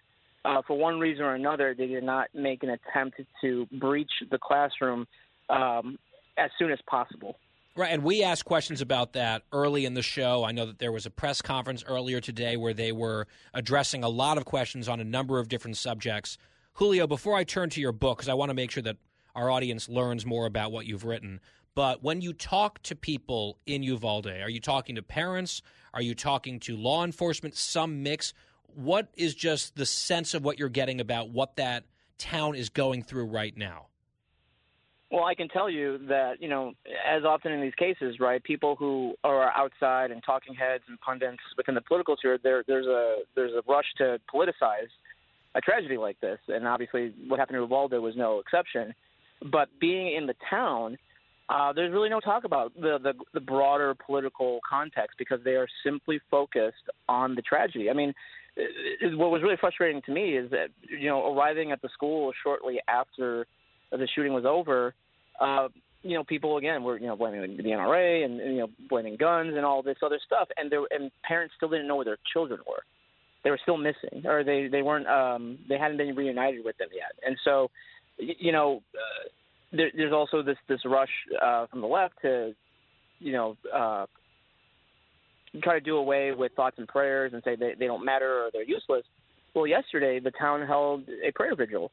uh, 0.45 0.63
for 0.67 0.79
one 0.79 0.99
reason 0.99 1.25
or 1.25 1.35
another, 1.35 1.75
they 1.77 1.87
did 1.87 2.05
not 2.05 2.29
make 2.35 2.63
an 2.63 2.71
attempt 2.71 3.21
to 3.41 3.67
breach 3.81 4.11
the 4.31 4.39
classroom 4.39 5.07
um, 5.51 5.99
as 6.39 6.51
soon 6.59 6.71
as 6.71 6.79
possible. 6.89 7.37
Right, 7.77 7.91
and 7.93 8.03
we 8.03 8.23
asked 8.23 8.47
questions 8.47 8.81
about 8.81 9.13
that 9.13 9.43
early 9.53 9.85
in 9.85 9.93
the 9.93 10.01
show. 10.01 10.45
I 10.45 10.53
know 10.53 10.65
that 10.65 10.79
there 10.79 10.93
was 10.93 11.05
a 11.05 11.11
press 11.11 11.43
conference 11.43 11.85
earlier 11.87 12.23
today 12.23 12.57
where 12.57 12.73
they 12.73 12.91
were 12.91 13.27
addressing 13.53 14.03
a 14.03 14.09
lot 14.09 14.39
of 14.39 14.47
questions 14.47 14.89
on 14.89 14.99
a 14.99 15.05
number 15.05 15.39
of 15.39 15.51
different 15.51 15.77
subjects. 15.77 16.39
Julio, 16.73 17.07
before 17.07 17.37
I 17.37 17.45
turn 17.45 17.69
to 17.71 17.81
your 17.83 17.93
book, 17.93 18.17
because 18.17 18.31
I 18.31 18.35
want 18.35 18.49
to 18.49 18.55
make 18.55 18.71
sure 18.71 18.83
that 18.83 18.97
our 19.35 19.51
audience 19.51 19.91
learns 19.91 20.25
more 20.25 20.47
about 20.47 20.73
what 20.73 20.87
you've 20.87 21.05
written, 21.05 21.39
but 21.75 22.03
when 22.03 22.23
you 22.23 22.33
talk 22.33 22.83
to 22.85 22.97
people 22.97 23.59
in 23.67 23.83
Uvalde, 23.83 24.27
are 24.27 24.49
you 24.49 24.61
talking 24.61 24.95
to 24.95 25.03
parents? 25.03 25.61
Are 25.93 26.01
you 26.01 26.15
talking 26.15 26.59
to 26.61 26.79
law 26.79 27.05
enforcement? 27.05 27.57
Some 27.57 28.03
mix. 28.03 28.33
What 28.75 29.09
is 29.19 29.35
just 29.35 29.77
the 29.77 29.85
sense 29.85 30.33
of 30.33 30.43
what 30.43 30.59
you're 30.59 30.71
getting 30.71 30.99
about 30.99 31.29
what 31.29 31.57
that 31.57 31.85
town 32.17 32.55
is 32.55 32.71
going 32.71 33.03
through 33.03 33.27
right 33.27 33.55
now? 33.55 33.89
Well, 35.11 35.25
I 35.25 35.37
can 35.37 35.49
tell 35.49 35.71
you 35.71 35.99
that, 36.09 36.35
you 36.41 36.49
know, 36.49 36.73
as 37.09 37.25
often 37.25 37.53
in 37.53 37.61
these 37.61 37.75
cases, 37.75 38.17
right, 38.19 38.43
people 38.43 38.75
who 38.75 39.15
are 39.23 39.53
outside 39.57 40.11
and 40.11 40.21
talking 40.25 40.53
heads 40.55 40.83
and 40.89 41.01
pundits 41.01 41.39
within 41.57 41.77
the 41.77 41.81
political 41.81 42.17
sphere, 42.17 42.39
there, 42.43 42.65
there's 42.67 42.87
a 42.87 43.19
there's 43.37 43.53
a 43.53 43.63
rush 43.71 43.87
to 43.99 44.19
politicize 44.33 44.91
a 45.55 45.61
tragedy 45.61 45.97
like 45.97 46.19
this, 46.21 46.39
and 46.49 46.67
obviously 46.67 47.15
what 47.29 47.39
happened 47.39 47.57
to 47.57 47.61
Uvalde 47.61 47.93
was 47.93 48.15
no 48.17 48.41
exception. 48.41 48.93
But 49.53 49.69
being 49.81 50.15
in 50.15 50.27
the 50.27 50.35
town, 50.51 50.99
uh, 51.49 51.73
there's 51.73 51.93
really 51.93 52.09
no 52.09 52.19
talk 52.19 52.43
about 52.43 52.75
the, 52.75 52.99
the 53.01 53.13
the 53.33 53.41
broader 53.41 53.95
political 53.95 54.59
context 54.69 55.19
because 55.19 55.39
they 55.45 55.55
are 55.55 55.69
simply 55.85 56.21
focused 56.29 56.91
on 57.09 57.37
the 57.37 57.43
tragedy. 57.43 57.89
I 57.91 57.93
mean, 57.93 58.13
what 59.03 59.31
was 59.31 59.43
really 59.43 59.57
frustrating 59.61 60.03
to 60.07 60.13
me 60.13 60.37
is 60.37 60.51
that 60.51 60.69
you 60.89 61.09
know 61.09 61.33
arriving 61.33 61.71
at 61.71 61.81
the 61.81 61.89
school 61.91 62.33
shortly 62.43 62.81
after 62.89 63.47
the 63.91 64.09
shooting 64.15 64.33
was 64.33 64.45
over, 64.45 64.95
uh, 65.41 65.69
you 66.03 66.15
know, 66.15 66.25
people 66.25 66.57
again 66.57 66.83
were 66.83 66.99
you 66.99 67.07
know 67.07 67.17
blaming 67.17 67.57
the 67.57 67.63
NRA 67.63 68.25
and, 68.25 68.39
you 68.39 68.59
know 68.59 68.69
blaming 68.89 69.17
guns 69.17 69.55
and 69.57 69.65
all 69.65 69.83
this 69.83 69.99
other 70.05 70.21
stuff, 70.25 70.49
and 70.57 70.71
there 70.71 70.83
and 70.91 71.11
parents 71.27 71.55
still 71.57 71.69
didn't 71.69 71.89
know 71.89 71.97
where 71.97 72.05
their 72.05 72.19
children 72.33 72.61
were. 72.67 72.83
They 73.45 73.51
were 73.51 73.61
still 73.63 73.77
missing, 73.77 74.25
or 74.25 74.45
they 74.45 74.69
they 74.69 74.83
weren't 74.83 75.07
um, 75.07 75.59
they 75.69 75.79
hadn't 75.79 75.97
been 75.97 76.15
reunited 76.15 76.65
with 76.65 76.77
them 76.79 76.89
yet, 76.95 77.13
and 77.27 77.37
so 77.45 77.71
you 78.19 78.53
know. 78.53 78.83
Uh, 78.95 79.29
there, 79.73 79.91
there's 79.97 80.13
also 80.13 80.43
this 80.43 80.57
this 80.69 80.81
rush 80.85 81.11
uh, 81.43 81.67
from 81.67 81.81
the 81.81 81.87
left 81.87 82.15
to, 82.23 82.55
you 83.19 83.33
know, 83.33 83.57
uh, 83.75 84.07
try 85.63 85.75
to 85.75 85.81
do 85.81 85.97
away 85.97 86.33
with 86.33 86.53
thoughts 86.53 86.77
and 86.79 86.89
prayers 86.89 87.33
and 87.33 87.43
say 87.45 87.57
they, 87.57 87.75
they 87.79 87.87
don't 87.87 88.05
matter 88.05 88.45
or 88.45 88.51
they're 88.53 88.63
useless. 88.63 89.05
Well, 89.55 89.67
yesterday 89.67 90.21
the 90.21 90.33
town 90.33 90.67
held 90.67 91.05
a 91.27 91.33
prayer 91.33 91.55
vigil. 91.55 91.91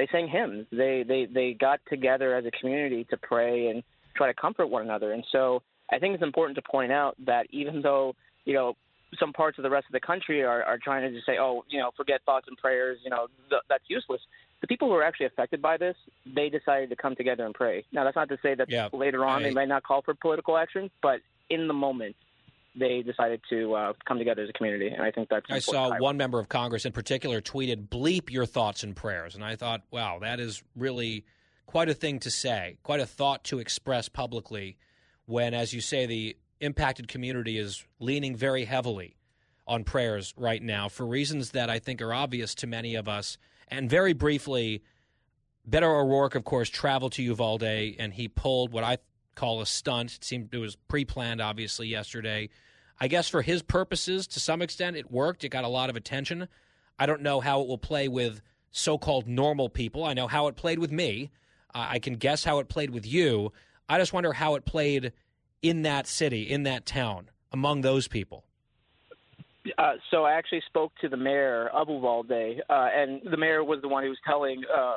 They 0.00 0.08
sang 0.10 0.28
hymns. 0.28 0.66
They 0.72 1.04
they 1.06 1.26
they 1.26 1.52
got 1.52 1.80
together 1.90 2.34
as 2.34 2.46
a 2.46 2.50
community 2.50 3.04
to 3.10 3.18
pray 3.18 3.66
and 3.66 3.82
try 4.16 4.28
to 4.28 4.34
comfort 4.34 4.68
one 4.68 4.80
another. 4.80 5.12
And 5.12 5.22
so 5.30 5.62
I 5.92 5.98
think 5.98 6.14
it's 6.14 6.22
important 6.22 6.56
to 6.56 6.62
point 6.62 6.90
out 6.90 7.16
that 7.26 7.46
even 7.50 7.82
though 7.82 8.14
you 8.46 8.54
know 8.54 8.78
some 9.18 9.34
parts 9.34 9.58
of 9.58 9.62
the 9.62 9.68
rest 9.68 9.86
of 9.88 9.92
the 9.92 10.00
country 10.00 10.42
are, 10.42 10.62
are 10.62 10.78
trying 10.78 11.02
to 11.02 11.14
just 11.14 11.26
say, 11.26 11.36
oh, 11.38 11.64
you 11.68 11.78
know, 11.78 11.90
forget 11.98 12.22
thoughts 12.24 12.46
and 12.48 12.56
prayers, 12.56 12.98
you 13.04 13.10
know, 13.10 13.26
th- 13.50 13.60
that's 13.68 13.84
useless 13.88 14.22
the 14.60 14.66
people 14.66 14.88
who 14.88 14.94
are 14.94 15.02
actually 15.02 15.26
affected 15.26 15.62
by 15.62 15.76
this, 15.76 15.96
they 16.26 16.48
decided 16.48 16.90
to 16.90 16.96
come 16.96 17.16
together 17.16 17.46
and 17.46 17.54
pray. 17.54 17.84
Now, 17.92 18.04
that's 18.04 18.16
not 18.16 18.28
to 18.28 18.38
say 18.42 18.54
that 18.54 18.70
yeah, 18.70 18.88
later 18.92 19.24
on 19.24 19.40
I, 19.40 19.48
they 19.48 19.54
might 19.54 19.68
not 19.68 19.82
call 19.82 20.02
for 20.02 20.14
political 20.14 20.56
action, 20.56 20.90
but 21.02 21.20
in 21.48 21.66
the 21.66 21.74
moment, 21.74 22.14
they 22.74 23.02
decided 23.02 23.40
to 23.50 23.74
uh, 23.74 23.92
come 24.06 24.18
together 24.18 24.42
as 24.42 24.48
a 24.48 24.52
community, 24.52 24.88
and 24.88 25.02
I 25.02 25.10
think 25.10 25.28
that's. 25.28 25.46
I 25.50 25.58
saw 25.58 25.98
one 25.98 26.16
member 26.16 26.38
of 26.38 26.48
Congress 26.48 26.84
in 26.84 26.92
particular 26.92 27.40
tweeted, 27.40 27.88
"Bleep 27.88 28.30
your 28.30 28.46
thoughts 28.46 28.82
and 28.82 28.94
prayers," 28.94 29.34
and 29.34 29.44
I 29.44 29.56
thought, 29.56 29.82
wow, 29.90 30.18
that 30.20 30.40
is 30.40 30.62
really 30.76 31.24
quite 31.66 31.88
a 31.88 31.94
thing 31.94 32.18
to 32.20 32.30
say, 32.30 32.78
quite 32.82 33.00
a 33.00 33.06
thought 33.06 33.44
to 33.44 33.58
express 33.58 34.08
publicly. 34.08 34.76
When, 35.26 35.54
as 35.54 35.72
you 35.72 35.80
say, 35.80 36.06
the 36.06 36.36
impacted 36.60 37.08
community 37.08 37.56
is 37.58 37.84
leaning 37.98 38.36
very 38.36 38.64
heavily 38.64 39.16
on 39.66 39.84
prayers 39.84 40.34
right 40.36 40.62
now 40.62 40.88
for 40.88 41.06
reasons 41.06 41.52
that 41.52 41.70
I 41.70 41.78
think 41.78 42.02
are 42.02 42.12
obvious 42.12 42.54
to 42.56 42.66
many 42.66 42.96
of 42.96 43.08
us. 43.08 43.38
And 43.68 43.88
very 43.88 44.12
briefly, 44.12 44.82
Beto 45.68 45.84
O'Rourke, 45.84 46.34
of 46.34 46.44
course, 46.44 46.68
traveled 46.68 47.12
to 47.12 47.22
Uvalde 47.22 47.62
and 47.62 48.12
he 48.12 48.26
pulled 48.26 48.72
what 48.72 48.82
I 48.82 48.98
call 49.40 49.60
a 49.62 49.66
stunt. 49.66 50.16
It 50.16 50.24
seemed 50.24 50.54
it 50.54 50.58
was 50.58 50.76
pre 50.76 51.04
planned, 51.04 51.40
obviously, 51.40 51.88
yesterday. 51.88 52.50
I 53.00 53.08
guess 53.08 53.28
for 53.28 53.40
his 53.40 53.62
purposes, 53.62 54.26
to 54.28 54.40
some 54.40 54.60
extent, 54.60 54.96
it 54.96 55.10
worked. 55.10 55.42
It 55.42 55.48
got 55.48 55.64
a 55.64 55.68
lot 55.68 55.88
of 55.88 55.96
attention. 55.96 56.48
I 56.98 57.06
don't 57.06 57.22
know 57.22 57.40
how 57.40 57.62
it 57.62 57.66
will 57.66 57.78
play 57.78 58.08
with 58.08 58.42
so 58.70 58.98
called 58.98 59.26
normal 59.26 59.70
people. 59.70 60.04
I 60.04 60.12
know 60.12 60.28
how 60.28 60.48
it 60.48 60.56
played 60.56 60.78
with 60.78 60.92
me. 60.92 61.30
Uh, 61.74 61.86
I 61.88 61.98
can 61.98 62.16
guess 62.16 62.44
how 62.44 62.58
it 62.58 62.68
played 62.68 62.90
with 62.90 63.06
you. 63.06 63.52
I 63.88 63.98
just 63.98 64.12
wonder 64.12 64.34
how 64.34 64.54
it 64.54 64.66
played 64.66 65.12
in 65.62 65.82
that 65.82 66.06
city, 66.06 66.42
in 66.42 66.64
that 66.64 66.84
town, 66.84 67.30
among 67.52 67.80
those 67.80 68.06
people. 68.06 68.44
Uh, 69.78 69.94
so 70.10 70.24
I 70.24 70.32
actually 70.32 70.62
spoke 70.66 70.92
to 71.00 71.08
the 71.08 71.16
mayor 71.16 71.68
of 71.68 71.88
Uvalde, 71.88 72.30
uh, 72.30 72.88
and 72.94 73.22
the 73.30 73.36
mayor 73.36 73.64
was 73.64 73.80
the 73.80 73.88
one 73.88 74.02
who 74.02 74.10
was 74.10 74.18
telling 74.26 74.62
uh, 74.74 74.94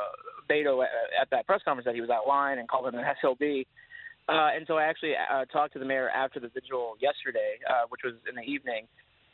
Beto 0.49 0.83
at, 0.83 0.89
at 1.21 1.29
that 1.31 1.45
press 1.45 1.61
conference 1.63 1.85
that 1.85 1.95
he 1.95 2.01
was 2.01 2.09
out 2.09 2.27
line 2.27 2.59
and 2.59 2.67
called 2.67 2.87
him 2.87 2.95
an 2.95 3.05
SLB. 3.23 3.65
Uh, 4.29 4.49
and 4.55 4.65
so 4.67 4.77
I 4.77 4.83
actually 4.83 5.13
uh, 5.15 5.45
talked 5.45 5.73
to 5.73 5.79
the 5.79 5.85
mayor 5.85 6.09
after 6.09 6.39
the 6.39 6.47
vigil 6.47 6.95
yesterday, 7.01 7.55
uh, 7.69 7.85
which 7.89 8.01
was 8.03 8.13
in 8.29 8.35
the 8.35 8.41
evening, 8.41 8.87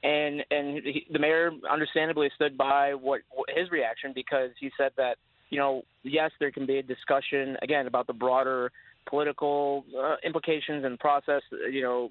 and 0.04 0.44
and 0.50 0.84
he, 0.84 1.06
the 1.12 1.20
mayor 1.20 1.52
understandably 1.70 2.30
stood 2.36 2.58
by 2.58 2.94
what, 2.94 3.22
what 3.32 3.50
his 3.56 3.70
reaction 3.70 4.12
because 4.16 4.50
he 4.60 4.72
said 4.78 4.92
that 4.98 5.18
you 5.50 5.60
know 5.60 5.84
yes 6.04 6.32
there 6.40 6.52
can 6.52 6.66
be 6.66 6.78
a 6.78 6.84
discussion 6.84 7.56
again 7.62 7.86
about 7.86 8.08
the 8.08 8.14
broader 8.14 8.72
political 9.08 9.84
uh, 10.00 10.16
implications 10.24 10.84
and 10.86 10.98
process 11.00 11.42
you 11.72 11.82
know 11.82 12.10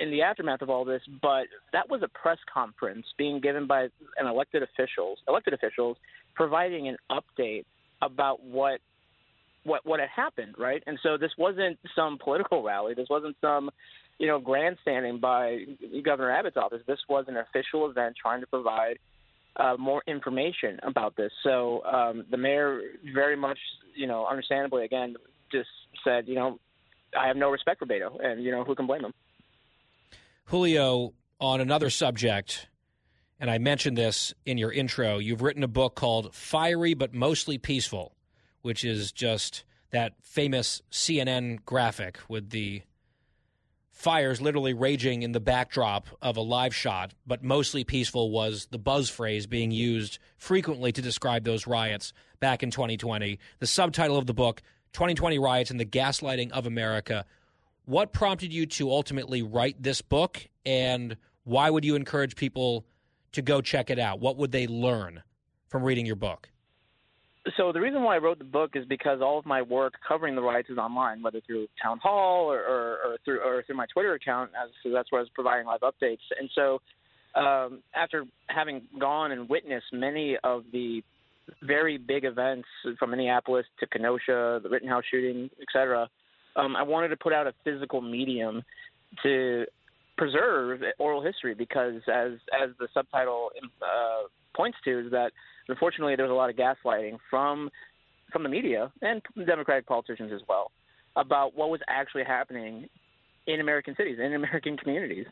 in 0.00 0.10
the 0.10 0.22
aftermath 0.22 0.62
of 0.62 0.70
all 0.70 0.84
this, 0.84 1.02
but 1.20 1.46
that 1.72 1.90
was 1.90 2.02
a 2.04 2.08
press 2.08 2.38
conference 2.52 3.04
being 3.16 3.40
given 3.40 3.66
by 3.66 3.82
an 4.16 4.26
elected 4.26 4.62
officials 4.62 5.18
elected 5.28 5.54
officials 5.54 5.96
providing 6.34 6.88
an 6.88 6.96
update 7.10 7.64
about 8.02 8.42
what 8.44 8.80
what 9.64 9.84
what 9.84 10.00
had 10.00 10.08
happened, 10.08 10.54
right? 10.58 10.82
And 10.86 10.98
so 11.02 11.16
this 11.16 11.32
wasn't 11.38 11.78
some 11.94 12.18
political 12.22 12.62
rally. 12.62 12.94
This 12.94 13.08
wasn't 13.08 13.36
some, 13.40 13.70
you 14.18 14.26
know, 14.26 14.38
grandstanding 14.38 15.18
by 15.20 15.64
Governor 16.02 16.30
Abbott's 16.30 16.56
office. 16.56 16.82
This 16.86 17.00
was 17.08 17.26
an 17.28 17.36
official 17.36 17.88
event 17.90 18.16
trying 18.20 18.40
to 18.40 18.46
provide 18.46 18.98
uh, 19.56 19.76
more 19.78 20.02
information 20.06 20.78
about 20.82 21.16
this. 21.16 21.32
So 21.42 21.82
um, 21.84 22.24
the 22.30 22.36
mayor 22.36 22.80
very 23.12 23.36
much, 23.36 23.58
you 23.94 24.06
know, 24.06 24.26
understandably 24.26 24.84
again 24.84 25.16
just 25.50 25.68
said, 26.04 26.28
you 26.28 26.34
know, 26.34 26.58
I 27.18 27.26
have 27.26 27.36
no 27.36 27.50
respect 27.50 27.78
for 27.78 27.86
Beto, 27.86 28.22
and 28.22 28.42
you 28.42 28.50
know 28.50 28.64
who 28.64 28.74
can 28.74 28.86
blame 28.86 29.04
him. 29.04 29.14
Julio, 30.44 31.14
on 31.40 31.60
another 31.60 31.90
subject, 31.90 32.68
and 33.40 33.50
I 33.50 33.58
mentioned 33.58 33.96
this 33.96 34.34
in 34.44 34.58
your 34.58 34.72
intro. 34.72 35.18
You've 35.18 35.42
written 35.42 35.62
a 35.62 35.68
book 35.68 35.94
called 35.94 36.34
"Fiery 36.34 36.94
but 36.94 37.14
Mostly 37.14 37.58
Peaceful." 37.58 38.14
Which 38.62 38.84
is 38.84 39.12
just 39.12 39.64
that 39.90 40.14
famous 40.22 40.82
CNN 40.90 41.64
graphic 41.64 42.18
with 42.28 42.50
the 42.50 42.82
fires 43.98 44.40
literally 44.40 44.74
raging 44.74 45.22
in 45.22 45.32
the 45.32 45.40
backdrop 45.40 46.06
of 46.22 46.36
a 46.36 46.40
live 46.40 46.72
shot, 46.72 47.14
but 47.26 47.42
mostly 47.42 47.82
peaceful 47.82 48.30
was 48.30 48.68
the 48.70 48.78
buzz 48.78 49.10
phrase 49.10 49.48
being 49.48 49.72
used 49.72 50.20
frequently 50.36 50.92
to 50.92 51.02
describe 51.02 51.42
those 51.42 51.66
riots 51.66 52.12
back 52.38 52.62
in 52.62 52.70
2020. 52.70 53.40
The 53.58 53.66
subtitle 53.66 54.16
of 54.16 54.26
the 54.26 54.34
book, 54.34 54.62
2020 54.92 55.40
Riots 55.40 55.72
and 55.72 55.80
the 55.80 55.84
Gaslighting 55.84 56.52
of 56.52 56.66
America. 56.66 57.24
What 57.86 58.12
prompted 58.12 58.52
you 58.52 58.66
to 58.66 58.90
ultimately 58.92 59.42
write 59.42 59.82
this 59.82 60.00
book, 60.00 60.46
and 60.64 61.16
why 61.42 61.68
would 61.68 61.84
you 61.84 61.96
encourage 61.96 62.36
people 62.36 62.86
to 63.32 63.42
go 63.42 63.60
check 63.60 63.90
it 63.90 63.98
out? 63.98 64.20
What 64.20 64.36
would 64.36 64.52
they 64.52 64.68
learn 64.68 65.24
from 65.66 65.82
reading 65.82 66.06
your 66.06 66.16
book? 66.16 66.50
So 67.56 67.72
the 67.72 67.80
reason 67.80 68.02
why 68.02 68.16
I 68.16 68.18
wrote 68.18 68.38
the 68.38 68.44
book 68.44 68.72
is 68.74 68.84
because 68.86 69.20
all 69.22 69.38
of 69.38 69.46
my 69.46 69.62
work 69.62 69.94
covering 70.06 70.34
the 70.34 70.42
riots 70.42 70.70
is 70.70 70.78
online, 70.78 71.22
whether 71.22 71.40
through 71.46 71.68
town 71.82 71.98
hall 71.98 72.50
or, 72.50 72.58
or, 72.58 72.98
or 73.04 73.16
through 73.24 73.40
or 73.40 73.62
through 73.62 73.76
my 73.76 73.86
Twitter 73.92 74.14
account, 74.14 74.50
as 74.60 74.70
so 74.82 74.90
that's 74.90 75.10
where 75.12 75.20
I 75.20 75.22
was 75.22 75.30
providing 75.34 75.66
live 75.66 75.80
updates. 75.80 76.18
And 76.38 76.50
so, 76.54 76.80
um, 77.40 77.82
after 77.94 78.24
having 78.48 78.82
gone 78.98 79.32
and 79.32 79.48
witnessed 79.48 79.86
many 79.92 80.36
of 80.42 80.64
the 80.72 81.02
very 81.62 81.96
big 81.96 82.24
events 82.24 82.68
from 82.98 83.10
Minneapolis 83.10 83.66
to 83.80 83.86
Kenosha, 83.86 84.60
the 84.62 84.68
Rittenhouse 84.68 85.04
shooting, 85.10 85.48
et 85.60 85.66
cetera, 85.72 86.08
um, 86.56 86.76
I 86.76 86.82
wanted 86.82 87.08
to 87.08 87.16
put 87.16 87.32
out 87.32 87.46
a 87.46 87.54
physical 87.64 88.00
medium 88.00 88.62
to 89.22 89.64
preserve 90.16 90.80
oral 90.98 91.22
history 91.22 91.54
because, 91.54 92.02
as 92.12 92.32
as 92.52 92.70
the 92.78 92.88
subtitle 92.92 93.50
uh, 93.80 94.26
points 94.54 94.76
to, 94.84 95.06
is 95.06 95.10
that 95.12 95.30
unfortunately, 95.68 96.16
there 96.16 96.26
was 96.26 96.32
a 96.32 96.34
lot 96.34 96.50
of 96.50 96.56
gaslighting 96.56 97.18
from 97.30 97.70
from 98.32 98.42
the 98.42 98.48
media 98.48 98.92
and 99.00 99.22
Democratic 99.46 99.86
politicians 99.86 100.32
as 100.34 100.42
well 100.48 100.70
about 101.16 101.56
what 101.56 101.70
was 101.70 101.80
actually 101.88 102.24
happening 102.24 102.88
in 103.46 103.60
American 103.60 103.94
cities, 103.96 104.18
in 104.18 104.34
American 104.34 104.76
communities. 104.76 105.26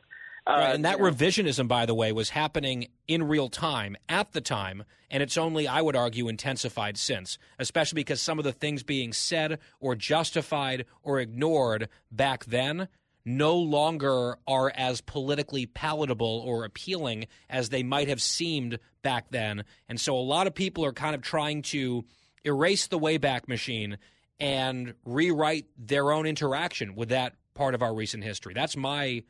Uh, 0.46 0.52
right, 0.52 0.74
and 0.76 0.84
that 0.84 0.98
revisionism, 0.98 1.66
by 1.66 1.86
the 1.86 1.94
way, 1.94 2.12
was 2.12 2.30
happening 2.30 2.86
in 3.08 3.26
real 3.26 3.48
time 3.48 3.96
at 4.08 4.32
the 4.32 4.40
time, 4.40 4.84
and 5.10 5.22
it's 5.22 5.36
only, 5.36 5.66
I 5.66 5.82
would 5.82 5.96
argue, 5.96 6.28
intensified 6.28 6.96
since, 6.96 7.36
especially 7.58 7.96
because 7.96 8.22
some 8.22 8.38
of 8.38 8.44
the 8.44 8.52
things 8.52 8.84
being 8.84 9.12
said 9.12 9.58
or 9.80 9.96
justified 9.96 10.86
or 11.02 11.18
ignored 11.18 11.88
back 12.12 12.44
then 12.44 12.88
no 13.26 13.56
longer 13.56 14.38
are 14.46 14.72
as 14.76 15.00
politically 15.00 15.66
palatable 15.66 16.42
or 16.46 16.64
appealing 16.64 17.26
as 17.50 17.68
they 17.68 17.82
might 17.82 18.08
have 18.08 18.22
seemed 18.22 18.78
back 19.02 19.26
then. 19.30 19.64
And 19.88 20.00
so 20.00 20.16
a 20.16 20.22
lot 20.22 20.46
of 20.46 20.54
people 20.54 20.84
are 20.84 20.92
kind 20.92 21.14
of 21.14 21.22
trying 21.22 21.62
to 21.62 22.04
erase 22.44 22.86
the 22.86 22.98
Wayback 22.98 23.48
Machine 23.48 23.98
and 24.38 24.94
rewrite 25.04 25.66
their 25.76 26.12
own 26.12 26.24
interaction 26.24 26.94
with 26.94 27.08
that 27.08 27.34
part 27.54 27.74
of 27.74 27.82
our 27.82 27.92
recent 27.92 28.22
history. 28.22 28.54
That's 28.54 28.76
my 28.76 29.24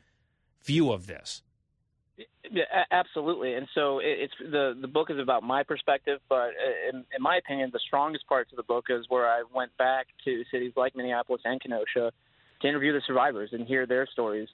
view 0.65 0.93
of 0.93 1.07
this. 1.07 1.43
Yeah, 2.51 2.65
absolutely. 2.91 3.55
And 3.55 3.67
so 3.75 4.01
it's 4.03 4.33
the 4.39 4.77
the 4.81 4.89
book 4.89 5.11
is 5.11 5.19
about 5.19 5.43
my 5.43 5.63
perspective, 5.63 6.21
but 6.29 6.49
uh, 6.49 6.89
in, 6.91 7.05
in 7.15 7.21
my 7.21 7.37
opinion, 7.37 7.71
the 7.73 7.81
strongest 7.85 8.27
parts 8.27 8.53
of 8.53 8.57
the 8.57 8.63
book 8.63 8.87
is 8.89 9.05
where 9.09 9.27
I 9.27 9.43
went 9.55 9.77
back 9.77 10.07
to 10.25 10.45
cities 10.51 10.73
like 10.77 10.95
Minneapolis 10.95 11.43
and 11.45 11.61
Kenosha 11.61 12.13
to 12.63 12.69
interview 12.69 12.93
the 12.93 13.03
survivors 13.07 13.51
and 13.53 13.67
hear 13.67 13.87
their 13.87 14.07
stories 14.07 14.49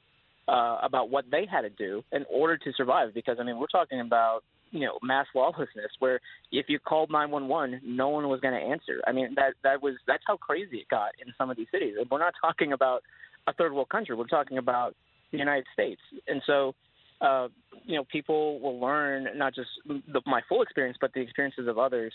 uh, 0.49 0.79
about 0.83 1.11
what 1.11 1.25
they 1.31 1.47
had 1.51 1.63
to 1.63 1.71
do 1.71 2.03
in 2.13 2.25
order 2.31 2.57
to 2.57 2.73
survive. 2.77 3.15
Because 3.15 3.39
I 3.41 3.45
mean, 3.45 3.59
we're 3.59 3.67
talking 3.67 4.01
about 4.01 4.43
you 4.71 4.81
know 4.81 4.99
mass 5.03 5.27
lawlessness, 5.35 5.93
where 5.99 6.21
if 6.51 6.67
you 6.69 6.79
called 6.79 7.11
911, 7.11 7.81
no 7.85 8.09
one 8.09 8.29
was 8.29 8.41
going 8.41 8.55
to 8.55 8.61
answer. 8.61 9.01
I 9.07 9.13
mean, 9.13 9.35
that 9.37 9.55
that 9.63 9.83
was 9.83 9.95
that's 10.07 10.25
how 10.27 10.37
crazy 10.37 10.79
it 10.79 10.89
got 10.89 11.11
in 11.25 11.33
some 11.39 11.51
of 11.51 11.57
these 11.57 11.69
cities. 11.71 11.95
And 11.99 12.09
we're 12.11 12.19
not 12.19 12.35
talking 12.41 12.73
about 12.73 13.03
a 13.47 13.53
third 13.53 13.73
world 13.73 13.89
country. 13.89 14.15
We're 14.15 14.27
talking 14.27 14.59
about 14.59 14.95
the 15.31 15.39
United 15.39 15.67
States. 15.73 16.01
And 16.29 16.43
so, 16.47 16.75
uh, 17.21 17.49
you 17.85 17.97
know, 17.97 18.05
people 18.11 18.61
will 18.61 18.79
learn 18.79 19.27
not 19.37 19.55
just 19.55 19.69
the, 19.87 20.21
my 20.27 20.41
full 20.49 20.63
experience, 20.63 20.99
but 21.01 21.13
the 21.15 21.21
experiences 21.21 21.67
of 21.67 21.79
others, 21.79 22.13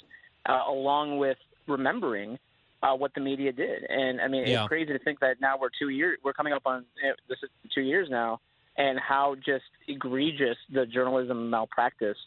uh, 0.47 0.61
along 0.69 1.17
with 1.17 1.37
remembering 1.67 2.37
uh, 2.83 2.95
what 2.95 3.13
the 3.13 3.21
media 3.21 3.51
did. 3.51 3.83
And 3.89 4.21
I 4.21 4.27
mean, 4.27 4.47
yeah. 4.47 4.61
it's 4.61 4.67
crazy 4.67 4.93
to 4.93 4.99
think 4.99 5.19
that 5.19 5.41
now 5.41 5.57
we're 5.59 5.69
two 5.77 5.89
years, 5.89 6.19
we're 6.23 6.33
coming 6.33 6.53
up 6.53 6.63
on 6.65 6.85
you 7.01 7.09
know, 7.09 7.15
this 7.27 7.39
is 7.43 7.49
two 7.73 7.81
years 7.81 8.07
now, 8.09 8.39
and 8.77 8.99
how 8.99 9.35
just 9.35 9.65
egregious 9.87 10.57
the 10.71 10.85
journalism 10.85 11.49
malpractice 11.49 12.17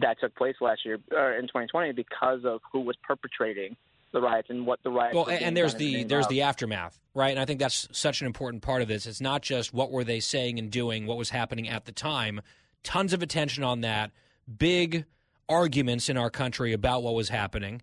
that 0.00 0.18
took 0.20 0.34
place 0.34 0.56
last 0.60 0.84
year 0.84 0.98
or 1.12 1.32
in 1.34 1.42
2020 1.42 1.92
because 1.92 2.40
of 2.44 2.60
who 2.72 2.80
was 2.80 2.96
perpetrating 3.02 3.76
the 4.12 4.20
riots 4.20 4.48
and 4.50 4.66
what 4.66 4.82
the 4.82 4.90
riots. 4.90 5.14
Well, 5.14 5.28
and 5.28 5.56
there's 5.56 5.74
the 5.74 6.04
there's 6.04 6.26
the 6.28 6.42
aftermath, 6.42 6.98
right? 7.14 7.30
And 7.30 7.40
I 7.40 7.44
think 7.44 7.60
that's 7.60 7.88
such 7.92 8.20
an 8.20 8.26
important 8.26 8.62
part 8.62 8.82
of 8.82 8.88
this. 8.88 9.06
It's 9.06 9.20
not 9.20 9.42
just 9.42 9.72
what 9.72 9.90
were 9.90 10.04
they 10.04 10.20
saying 10.20 10.58
and 10.58 10.70
doing, 10.70 11.06
what 11.06 11.18
was 11.18 11.30
happening 11.30 11.68
at 11.68 11.84
the 11.84 11.92
time. 11.92 12.40
Tons 12.82 13.12
of 13.12 13.22
attention 13.22 13.64
on 13.64 13.80
that. 13.80 14.12
Big 14.58 15.04
arguments 15.48 16.08
in 16.08 16.16
our 16.16 16.30
country 16.30 16.72
about 16.72 17.02
what 17.02 17.14
was 17.14 17.28
happening. 17.28 17.82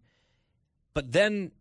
But 0.94 1.12
then 1.12 1.52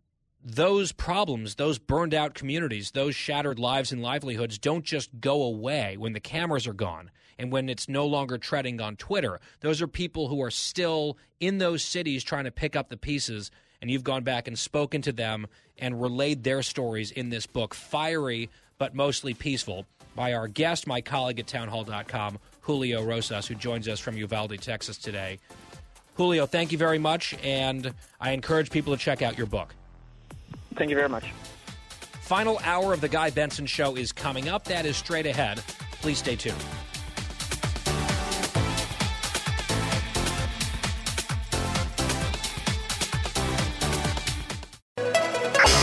those 0.43 0.91
problems, 0.91 1.55
those 1.55 1.79
burned 1.79 2.13
out 2.13 2.33
communities, 2.33 2.91
those 2.91 3.15
shattered 3.15 3.59
lives 3.59 3.91
and 3.91 4.01
livelihoods 4.01 4.57
don't 4.57 4.83
just 4.83 5.09
go 5.19 5.41
away 5.43 5.95
when 5.97 6.13
the 6.13 6.19
cameras 6.19 6.67
are 6.67 6.73
gone 6.73 7.09
and 7.39 7.51
when 7.51 7.69
it's 7.69 7.87
no 7.87 8.05
longer 8.05 8.37
treading 8.37 8.81
on 8.81 8.95
Twitter. 8.95 9.39
Those 9.61 9.81
are 9.81 9.87
people 9.87 10.27
who 10.27 10.41
are 10.41 10.51
still 10.51 11.17
in 11.39 11.57
those 11.57 11.83
cities 11.83 12.23
trying 12.23 12.43
to 12.43 12.51
pick 12.51 12.75
up 12.75 12.89
the 12.89 12.97
pieces. 12.97 13.51
And 13.81 13.89
you've 13.89 14.03
gone 14.03 14.23
back 14.23 14.47
and 14.47 14.57
spoken 14.57 15.01
to 15.03 15.11
them 15.11 15.47
and 15.77 16.01
relayed 16.01 16.43
their 16.43 16.61
stories 16.61 17.11
in 17.11 17.29
this 17.29 17.45
book, 17.45 17.73
Fiery 17.73 18.49
but 18.77 18.95
Mostly 18.95 19.33
Peaceful, 19.33 19.85
by 20.15 20.33
our 20.33 20.47
guest, 20.47 20.87
my 20.87 21.01
colleague 21.01 21.39
at 21.39 21.47
townhall.com, 21.47 22.39
Julio 22.61 23.03
Rosas, 23.03 23.47
who 23.47 23.55
joins 23.55 23.87
us 23.87 23.99
from 23.99 24.17
Uvalde, 24.17 24.61
Texas 24.61 24.97
today. 24.97 25.39
Julio, 26.15 26.45
thank 26.45 26.71
you 26.71 26.77
very 26.77 26.99
much, 26.99 27.33
and 27.43 27.93
I 28.21 28.31
encourage 28.31 28.69
people 28.69 28.95
to 28.95 28.99
check 28.99 29.21
out 29.21 29.37
your 29.37 29.47
book. 29.47 29.73
Thank 30.75 30.89
you 30.89 30.95
very 30.95 31.09
much. 31.09 31.25
Final 32.21 32.59
hour 32.63 32.93
of 32.93 33.01
the 33.01 33.09
Guy 33.09 33.29
Benson 33.29 33.65
Show 33.65 33.95
is 33.95 34.11
coming 34.11 34.49
up. 34.49 34.63
That 34.65 34.85
is 34.85 34.97
straight 34.97 35.25
ahead. 35.25 35.59
Please 36.01 36.17
stay 36.17 36.35
tuned. 36.35 36.55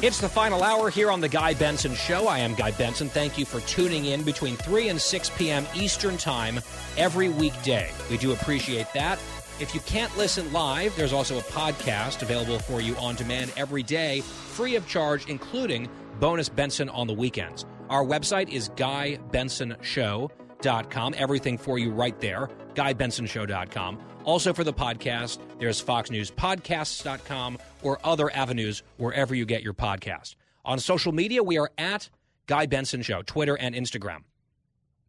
It's 0.00 0.20
the 0.20 0.28
final 0.28 0.62
hour 0.62 0.90
here 0.90 1.10
on 1.10 1.20
The 1.20 1.28
Guy 1.28 1.54
Benson 1.54 1.92
Show. 1.92 2.28
I 2.28 2.38
am 2.38 2.54
Guy 2.54 2.70
Benson. 2.70 3.08
Thank 3.08 3.36
you 3.36 3.44
for 3.44 3.58
tuning 3.62 4.04
in 4.04 4.22
between 4.22 4.54
3 4.54 4.90
and 4.90 5.00
6 5.00 5.30
p.m. 5.30 5.66
Eastern 5.74 6.16
Time 6.16 6.60
every 6.96 7.28
weekday. 7.28 7.90
We 8.08 8.16
do 8.16 8.30
appreciate 8.30 8.86
that. 8.94 9.18
If 9.58 9.74
you 9.74 9.80
can't 9.80 10.16
listen 10.16 10.52
live, 10.52 10.94
there's 10.94 11.12
also 11.12 11.38
a 11.38 11.42
podcast 11.42 12.22
available 12.22 12.60
for 12.60 12.80
you 12.80 12.94
on 12.98 13.16
demand 13.16 13.52
every 13.56 13.82
day, 13.82 14.20
free 14.20 14.76
of 14.76 14.86
charge, 14.86 15.26
including 15.26 15.88
bonus 16.20 16.48
Benson 16.48 16.88
on 16.90 17.08
the 17.08 17.12
weekends. 17.12 17.66
Our 17.90 18.04
website 18.04 18.50
is 18.50 18.68
GuyBensonShow.com. 18.68 21.14
Everything 21.16 21.58
for 21.58 21.78
you 21.80 21.90
right 21.90 22.20
there, 22.20 22.48
GuyBensonShow.com. 22.74 23.98
Also 24.28 24.52
for 24.52 24.62
the 24.62 24.74
podcast, 24.74 25.38
there's 25.58 25.82
FoxNewsPodcasts.com 25.82 27.56
or 27.82 27.98
other 28.04 28.30
avenues 28.36 28.82
wherever 28.98 29.34
you 29.34 29.46
get 29.46 29.62
your 29.62 29.72
podcast. 29.72 30.34
On 30.66 30.78
social 30.78 31.12
media, 31.12 31.42
we 31.42 31.56
are 31.56 31.70
at 31.78 32.10
Guy 32.46 32.66
Benson 32.66 33.00
Show, 33.00 33.22
Twitter 33.22 33.56
and 33.56 33.74
Instagram. 33.74 34.24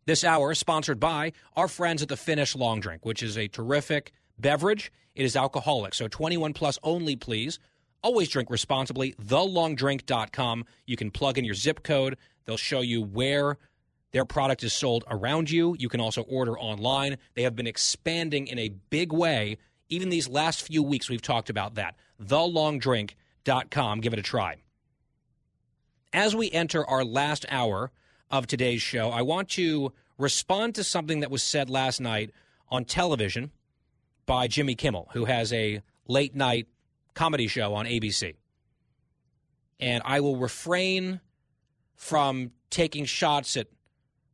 This 0.05 0.23
hour 0.23 0.53
sponsored 0.53 1.01
by 1.01 1.33
our 1.57 1.67
friends 1.67 2.01
at 2.01 2.07
the 2.07 2.15
Finnish 2.15 2.55
Long 2.55 2.79
Drink, 2.79 3.05
which 3.05 3.21
is 3.21 3.37
a 3.37 3.49
terrific 3.49 4.13
beverage. 4.37 4.89
It 5.15 5.25
is 5.25 5.35
alcoholic, 5.35 5.95
so 5.95 6.07
21 6.07 6.53
plus 6.53 6.79
only, 6.81 7.17
please. 7.17 7.59
Always 8.01 8.29
drink 8.29 8.49
responsibly. 8.49 9.15
TheLongDrink.com. 9.21 10.63
You 10.85 10.95
can 10.95 11.11
plug 11.11 11.37
in 11.37 11.43
your 11.43 11.55
zip 11.55 11.83
code. 11.83 12.15
They'll 12.45 12.55
show 12.55 12.79
you 12.79 13.01
where 13.01 13.57
their 14.11 14.25
product 14.25 14.63
is 14.63 14.73
sold 14.73 15.03
around 15.09 15.51
you. 15.51 15.75
You 15.77 15.89
can 15.89 16.01
also 16.01 16.23
order 16.23 16.57
online. 16.57 17.17
They 17.35 17.43
have 17.43 17.55
been 17.55 17.67
expanding 17.67 18.47
in 18.47 18.57
a 18.57 18.69
big 18.69 19.13
way. 19.13 19.57
Even 19.89 20.09
these 20.09 20.27
last 20.27 20.61
few 20.61 20.81
weeks, 20.81 21.09
we've 21.09 21.21
talked 21.21 21.49
about 21.49 21.75
that. 21.75 21.95
TheLongDrink.com. 22.23 24.01
Give 24.01 24.13
it 24.13 24.19
a 24.19 24.23
try. 24.23 24.57
As 26.11 26.35
we 26.35 26.49
enter 26.51 26.85
our 26.85 27.03
last 27.03 27.45
hour 27.49 27.91
of 28.31 28.47
today's 28.47 28.81
show, 28.81 29.11
I 29.11 29.21
want 29.21 29.49
to 29.49 29.93
respond 30.17 30.75
to 30.75 30.83
something 30.83 31.19
that 31.19 31.31
was 31.31 31.43
said 31.43 31.69
last 31.69 32.01
night 32.01 32.31
on 32.69 32.85
television 32.85 33.51
by 34.25 34.47
Jimmy 34.47 34.75
Kimmel, 34.75 35.09
who 35.13 35.25
has 35.25 35.53
a 35.53 35.81
late 36.07 36.35
night 36.35 36.67
comedy 37.13 37.47
show 37.47 37.73
on 37.75 37.85
ABC. 37.85 38.35
And 39.79 40.01
I 40.03 40.19
will 40.19 40.35
refrain 40.35 41.21
from 41.95 42.51
taking 42.69 43.05
shots 43.05 43.55
at 43.55 43.67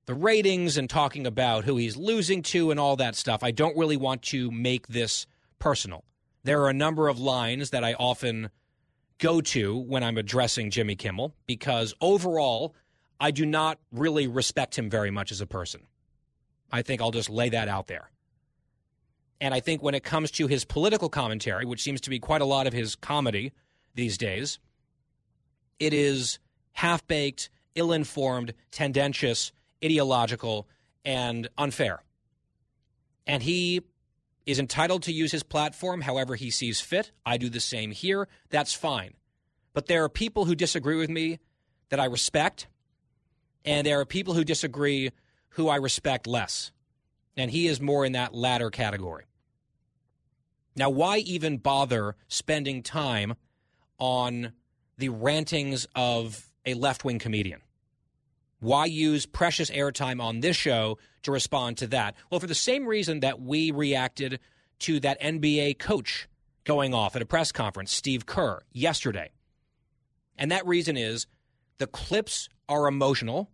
the 0.05 0.13
ratings 0.13 0.77
and 0.77 0.89
talking 0.89 1.25
about 1.25 1.65
who 1.65 1.77
he's 1.77 1.97
losing 1.97 2.41
to 2.43 2.71
and 2.71 2.79
all 2.79 2.95
that 2.97 3.15
stuff. 3.15 3.43
I 3.43 3.51
don't 3.51 3.77
really 3.77 3.97
want 3.97 4.21
to 4.23 4.51
make 4.51 4.87
this 4.87 5.25
personal. 5.59 6.03
There 6.43 6.61
are 6.61 6.69
a 6.69 6.73
number 6.73 7.07
of 7.07 7.19
lines 7.19 7.71
that 7.71 7.83
I 7.83 7.93
often 7.93 8.49
go 9.17 9.41
to 9.41 9.75
when 9.75 10.03
I'm 10.03 10.17
addressing 10.17 10.69
Jimmy 10.69 10.95
Kimmel 10.95 11.33
because 11.47 11.93
overall, 12.01 12.75
I 13.19 13.31
do 13.31 13.45
not 13.45 13.79
really 13.91 14.27
respect 14.27 14.77
him 14.77 14.89
very 14.89 15.09
much 15.09 15.31
as 15.31 15.41
a 15.41 15.47
person. 15.47 15.81
I 16.71 16.81
think 16.81 17.01
I'll 17.01 17.11
just 17.11 17.29
lay 17.29 17.49
that 17.49 17.67
out 17.67 17.87
there. 17.87 18.11
And 19.41 19.53
I 19.53 19.59
think 19.59 19.81
when 19.81 19.95
it 19.95 20.03
comes 20.03 20.31
to 20.31 20.47
his 20.47 20.65
political 20.65 21.09
commentary, 21.09 21.65
which 21.65 21.81
seems 21.81 22.01
to 22.01 22.09
be 22.09 22.19
quite 22.19 22.41
a 22.41 22.45
lot 22.45 22.67
of 22.67 22.73
his 22.73 22.95
comedy 22.95 23.53
these 23.93 24.17
days, 24.17 24.59
it 25.79 25.93
is 25.93 26.39
half 26.73 27.05
baked, 27.07 27.49
ill 27.75 27.91
informed, 27.91 28.53
tendentious, 28.71 29.51
ideological, 29.85 30.67
and 31.05 31.47
unfair. 31.57 32.01
And 33.27 33.43
he 33.43 33.81
is 34.45 34.59
entitled 34.59 35.03
to 35.03 35.11
use 35.11 35.31
his 35.31 35.43
platform 35.43 36.01
however 36.01 36.35
he 36.35 36.49
sees 36.49 36.81
fit. 36.81 37.11
I 37.25 37.37
do 37.37 37.49
the 37.49 37.59
same 37.59 37.91
here. 37.91 38.27
That's 38.49 38.73
fine. 38.73 39.13
But 39.73 39.87
there 39.87 40.03
are 40.03 40.09
people 40.09 40.45
who 40.45 40.55
disagree 40.55 40.97
with 40.97 41.09
me 41.09 41.39
that 41.89 41.99
I 41.99 42.05
respect, 42.05 42.67
and 43.63 43.85
there 43.85 43.99
are 43.99 44.05
people 44.05 44.33
who 44.33 44.43
disagree 44.43 45.11
who 45.49 45.69
I 45.69 45.77
respect 45.77 46.27
less. 46.27 46.71
And 47.37 47.51
he 47.51 47.67
is 47.67 47.81
more 47.81 48.05
in 48.05 48.13
that 48.13 48.33
latter 48.33 48.69
category. 48.69 49.25
Now, 50.75 50.89
why 50.89 51.17
even 51.17 51.57
bother 51.57 52.15
spending 52.27 52.83
time 52.83 53.35
on 53.97 54.53
the 54.97 55.09
rantings 55.09 55.87
of 55.95 56.49
a 56.65 56.73
left 56.73 57.03
wing 57.03 57.19
comedian? 57.19 57.61
Why 58.65 58.85
use 58.85 59.27
precious 59.27 59.69
airtime 59.69 60.19
on 60.19 60.39
this 60.39 60.57
show 60.57 60.97
to 61.21 61.31
respond 61.31 61.77
to 61.77 61.87
that? 61.87 62.15
Well, 62.31 62.39
for 62.39 62.47
the 62.47 62.55
same 62.55 62.87
reason 62.87 63.19
that 63.19 63.39
we 63.39 63.69
reacted 63.69 64.39
to 64.79 64.99
that 65.01 65.21
NBA 65.21 65.77
coach 65.77 66.27
going 66.63 66.91
off 66.91 67.15
at 67.15 67.21
a 67.21 67.27
press 67.27 67.51
conference, 67.51 67.93
Steve 67.93 68.25
Kerr, 68.25 68.63
yesterday. 68.73 69.29
And 70.35 70.49
that 70.49 70.65
reason 70.65 70.97
is 70.97 71.27
the 71.77 71.85
clips 71.85 72.49
are 72.67 72.87
emotional. 72.87 73.51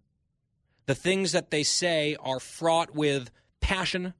The 0.85 0.95
things 0.95 1.33
that 1.33 1.51
they 1.51 1.63
say 1.63 2.15
are 2.21 2.39
fraught 2.39 2.95
with 2.95 3.31
passion 3.59 4.13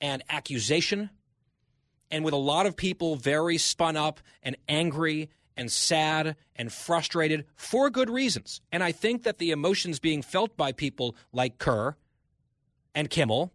and 0.00 0.24
accusation, 0.30 1.10
and 2.10 2.24
with 2.24 2.32
a 2.32 2.38
lot 2.38 2.64
of 2.64 2.78
people 2.78 3.16
very 3.16 3.58
spun 3.58 3.98
up 3.98 4.20
and 4.42 4.56
angry 4.70 5.28
and 5.56 5.70
sad 5.70 6.36
and 6.56 6.72
frustrated 6.72 7.46
for 7.54 7.90
good 7.90 8.10
reasons. 8.10 8.60
And 8.70 8.82
I 8.82 8.92
think 8.92 9.22
that 9.24 9.38
the 9.38 9.50
emotions 9.50 9.98
being 9.98 10.22
felt 10.22 10.56
by 10.56 10.72
people 10.72 11.16
like 11.32 11.58
Kerr 11.58 11.96
and 12.94 13.10
Kimmel 13.10 13.52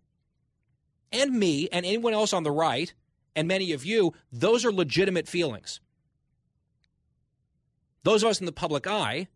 and 1.11 1.33
me 1.33 1.69
and 1.71 1.85
anyone 1.85 2.13
else 2.13 2.33
on 2.33 2.43
the 2.43 2.51
right 2.51 2.93
and 3.35 3.47
many 3.47 3.71
of 3.71 3.85
you, 3.85 4.13
those 4.31 4.65
are 4.65 4.71
legitimate 4.71 5.27
feelings. 5.27 5.79
Those 8.03 8.23
of 8.23 8.29
us 8.29 8.39
in 8.39 8.45
the 8.45 8.51
public 8.51 8.87
eye 8.87 9.27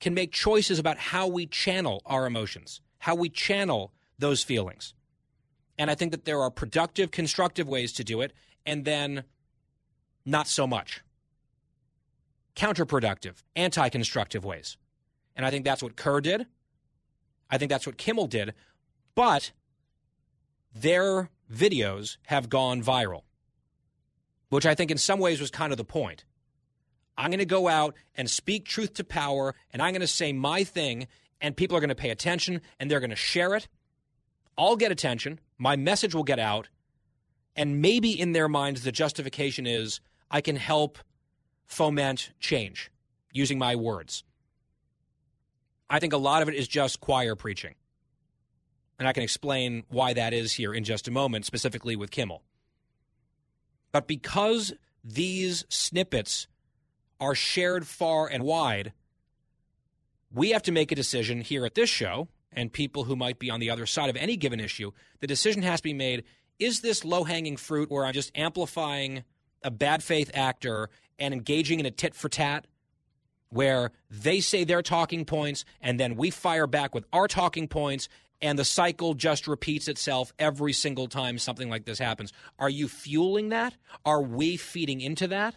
can 0.00 0.14
make 0.14 0.32
choices 0.32 0.78
about 0.78 0.96
how 0.96 1.26
we 1.26 1.46
channel 1.46 2.02
our 2.06 2.26
emotions, 2.26 2.80
how 2.98 3.14
we 3.14 3.28
channel 3.28 3.92
those 4.18 4.42
feelings. 4.42 4.94
And 5.78 5.90
I 5.90 5.94
think 5.94 6.12
that 6.12 6.24
there 6.24 6.40
are 6.40 6.50
productive, 6.50 7.10
constructive 7.10 7.68
ways 7.68 7.92
to 7.94 8.04
do 8.04 8.20
it, 8.20 8.32
and 8.64 8.84
then 8.84 9.24
not 10.24 10.46
so 10.46 10.66
much 10.66 11.02
counterproductive, 12.54 13.42
anti 13.56 13.88
constructive 13.88 14.44
ways. 14.44 14.76
And 15.36 15.46
I 15.46 15.50
think 15.50 15.64
that's 15.64 15.82
what 15.82 15.96
Kerr 15.96 16.20
did. 16.20 16.46
I 17.48 17.58
think 17.58 17.70
that's 17.70 17.86
what 17.86 17.96
Kimmel 17.96 18.26
did. 18.26 18.54
But 19.14 19.52
their 20.74 21.30
videos 21.52 22.16
have 22.26 22.48
gone 22.48 22.82
viral, 22.82 23.22
which 24.50 24.66
I 24.66 24.74
think 24.74 24.90
in 24.90 24.98
some 24.98 25.18
ways 25.18 25.40
was 25.40 25.50
kind 25.50 25.72
of 25.72 25.78
the 25.78 25.84
point. 25.84 26.24
I'm 27.16 27.30
going 27.30 27.38
to 27.38 27.44
go 27.44 27.68
out 27.68 27.96
and 28.14 28.30
speak 28.30 28.64
truth 28.64 28.94
to 28.94 29.04
power, 29.04 29.54
and 29.72 29.82
I'm 29.82 29.92
going 29.92 30.00
to 30.00 30.06
say 30.06 30.32
my 30.32 30.64
thing, 30.64 31.06
and 31.40 31.56
people 31.56 31.76
are 31.76 31.80
going 31.80 31.88
to 31.88 31.94
pay 31.94 32.10
attention 32.10 32.60
and 32.78 32.90
they're 32.90 33.00
going 33.00 33.10
to 33.10 33.16
share 33.16 33.54
it. 33.54 33.68
I'll 34.56 34.76
get 34.76 34.92
attention. 34.92 35.40
My 35.58 35.76
message 35.76 36.14
will 36.14 36.24
get 36.24 36.38
out. 36.38 36.68
And 37.56 37.80
maybe 37.80 38.18
in 38.18 38.32
their 38.32 38.48
minds, 38.48 38.82
the 38.82 38.92
justification 38.92 39.66
is 39.66 40.00
I 40.30 40.40
can 40.40 40.56
help 40.56 40.98
foment 41.70 42.32
change 42.40 42.90
using 43.32 43.58
my 43.58 43.76
words. 43.76 44.24
I 45.88 46.00
think 46.00 46.12
a 46.12 46.18
lot 46.18 46.42
of 46.42 46.48
it 46.48 46.54
is 46.54 46.68
just 46.68 47.00
choir 47.00 47.36
preaching. 47.36 47.76
And 48.98 49.08
I 49.08 49.12
can 49.12 49.22
explain 49.22 49.84
why 49.88 50.12
that 50.12 50.34
is 50.34 50.52
here 50.52 50.74
in 50.74 50.84
just 50.84 51.08
a 51.08 51.10
moment, 51.10 51.46
specifically 51.46 51.96
with 51.96 52.10
Kimmel. 52.10 52.42
But 53.92 54.06
because 54.06 54.74
these 55.02 55.64
snippets 55.68 56.48
are 57.20 57.34
shared 57.34 57.86
far 57.86 58.26
and 58.26 58.44
wide, 58.44 58.92
we 60.32 60.50
have 60.50 60.62
to 60.64 60.72
make 60.72 60.92
a 60.92 60.96
decision 60.96 61.40
here 61.40 61.64
at 61.64 61.74
this 61.74 61.88
show, 61.88 62.28
and 62.52 62.72
people 62.72 63.04
who 63.04 63.16
might 63.16 63.38
be 63.38 63.50
on 63.50 63.60
the 63.60 63.70
other 63.70 63.86
side 63.86 64.10
of 64.10 64.16
any 64.16 64.36
given 64.36 64.60
issue, 64.60 64.90
the 65.20 65.26
decision 65.26 65.62
has 65.62 65.80
to 65.80 65.84
be 65.84 65.94
made 65.94 66.24
is 66.58 66.80
this 66.80 67.04
low 67.04 67.24
hanging 67.24 67.56
fruit 67.56 67.90
where 67.90 68.04
I'm 68.04 68.12
just 68.12 68.36
amplifying 68.36 69.24
a 69.62 69.70
bad 69.70 70.02
faith 70.02 70.30
actor 70.34 70.90
and 71.20 71.32
engaging 71.34 71.78
in 71.78 71.86
a 71.86 71.90
tit 71.90 72.14
for 72.14 72.28
tat 72.28 72.66
where 73.50 73.90
they 74.10 74.40
say 74.40 74.64
their 74.64 74.82
talking 74.82 75.24
points 75.24 75.64
and 75.80 76.00
then 76.00 76.16
we 76.16 76.30
fire 76.30 76.66
back 76.66 76.94
with 76.94 77.04
our 77.12 77.28
talking 77.28 77.68
points 77.68 78.08
and 78.42 78.58
the 78.58 78.64
cycle 78.64 79.14
just 79.14 79.46
repeats 79.46 79.86
itself 79.86 80.32
every 80.38 80.72
single 80.72 81.08
time 81.08 81.38
something 81.38 81.68
like 81.68 81.84
this 81.84 81.98
happens. 81.98 82.32
Are 82.58 82.70
you 82.70 82.88
fueling 82.88 83.50
that? 83.50 83.76
Are 84.04 84.22
we 84.22 84.56
feeding 84.56 85.00
into 85.00 85.28
that? 85.28 85.54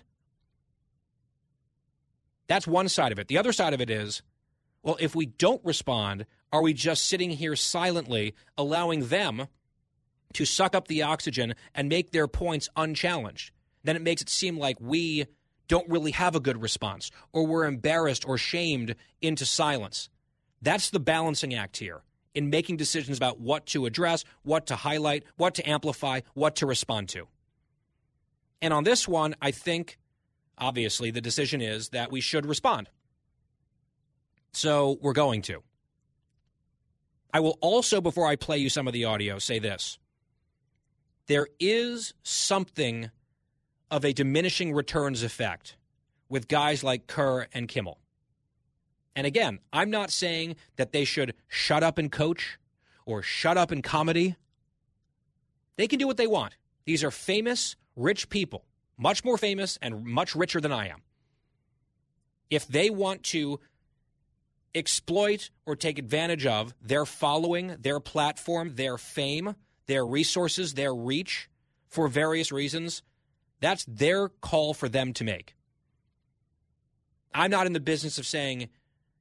That's 2.47 2.67
one 2.67 2.89
side 2.89 3.11
of 3.11 3.19
it. 3.19 3.27
The 3.27 3.37
other 3.37 3.53
side 3.53 3.73
of 3.73 3.81
it 3.81 3.89
is 3.89 4.21
Well, 4.81 4.97
if 4.99 5.15
we 5.15 5.27
don't 5.27 5.63
respond, 5.63 6.25
are 6.51 6.61
we 6.61 6.73
just 6.73 7.05
sitting 7.05 7.31
here 7.31 7.55
silently 7.55 8.35
allowing 8.57 9.07
them 9.07 9.47
to 10.33 10.45
suck 10.45 10.75
up 10.75 10.87
the 10.87 11.03
oxygen 11.03 11.55
and 11.73 11.87
make 11.87 12.11
their 12.11 12.27
points 12.27 12.69
unchallenged? 12.75 13.51
Then 13.83 13.95
it 13.95 14.01
makes 14.01 14.21
it 14.21 14.29
seem 14.29 14.57
like 14.57 14.77
we 14.79 15.27
don't 15.67 15.89
really 15.89 16.11
have 16.11 16.35
a 16.35 16.39
good 16.39 16.61
response 16.61 17.11
or 17.31 17.45
we're 17.45 17.65
embarrassed 17.65 18.27
or 18.27 18.37
shamed 18.37 18.95
into 19.21 19.45
silence. 19.45 20.09
That's 20.61 20.89
the 20.89 20.99
balancing 20.99 21.53
act 21.53 21.77
here 21.77 22.01
in 22.33 22.49
making 22.49 22.77
decisions 22.77 23.17
about 23.17 23.39
what 23.39 23.65
to 23.67 23.85
address, 23.85 24.23
what 24.43 24.67
to 24.67 24.75
highlight, 24.75 25.23
what 25.37 25.55
to 25.55 25.69
amplify, 25.69 26.21
what 26.33 26.55
to 26.57 26.65
respond 26.65 27.09
to. 27.09 27.27
And 28.61 28.73
on 28.73 28.83
this 28.83 29.07
one, 29.07 29.35
I 29.41 29.51
think 29.51 29.99
obviously 30.57 31.11
the 31.11 31.21
decision 31.21 31.61
is 31.61 31.89
that 31.89 32.11
we 32.11 32.21
should 32.21 32.45
respond. 32.45 32.89
So 34.53 34.97
we're 35.01 35.13
going 35.13 35.41
to. 35.43 35.63
I 37.33 37.39
will 37.39 37.57
also, 37.61 37.99
before 37.99 38.27
I 38.27 38.35
play 38.35 38.59
you 38.59 38.69
some 38.69 38.87
of 38.87 38.93
the 38.93 39.05
audio, 39.05 39.39
say 39.39 39.59
this. 39.59 39.97
There 41.27 41.47
is 41.59 42.13
something 42.21 43.09
of 43.93 44.03
a 44.03 44.11
diminishing 44.11 44.73
returns 44.73 45.21
effect 45.21 45.77
with 46.27 46.47
guys 46.47 46.83
like 46.83 47.05
Kerr 47.05 47.45
and 47.53 47.67
Kimmel. 47.67 47.99
And 49.15 49.27
again, 49.27 49.59
I'm 49.71 49.91
not 49.91 50.09
saying 50.09 50.55
that 50.77 50.91
they 50.91 51.05
should 51.05 51.35
shut 51.47 51.83
up 51.83 51.99
and 51.99 52.11
coach 52.11 52.57
or 53.05 53.21
shut 53.21 53.55
up 53.55 53.71
in 53.71 53.83
comedy. 53.83 54.35
They 55.77 55.87
can 55.87 55.99
do 55.99 56.07
what 56.07 56.17
they 56.17 56.25
want. 56.25 56.55
These 56.85 57.03
are 57.03 57.11
famous, 57.11 57.75
rich 57.95 58.29
people, 58.29 58.65
much 58.97 59.23
more 59.23 59.37
famous 59.37 59.77
and 59.79 60.03
much 60.03 60.33
richer 60.33 60.59
than 60.59 60.71
I 60.71 60.87
am. 60.87 61.03
If 62.49 62.67
they 62.67 62.89
want 62.89 63.21
to 63.25 63.59
exploit 64.73 65.51
or 65.67 65.75
take 65.75 65.99
advantage 65.99 66.47
of 66.47 66.73
their 66.81 67.05
following, 67.05 67.77
their 67.79 67.99
platform, 67.99 68.73
their 68.73 68.97
fame, 68.97 69.53
their 69.85 70.03
resources, 70.03 70.73
their 70.73 70.95
reach 70.95 71.47
for 71.89 72.07
various 72.07 72.51
reasons, 72.51 73.03
that's 73.63 73.85
their 73.85 74.29
call 74.29 74.73
for 74.73 74.89
them 74.89 75.13
to 75.13 75.23
make. 75.23 75.55
I'm 77.33 77.49
not 77.49 77.65
in 77.65 77.73
the 77.73 77.79
business 77.79 78.17
of 78.17 78.25
saying, 78.25 78.69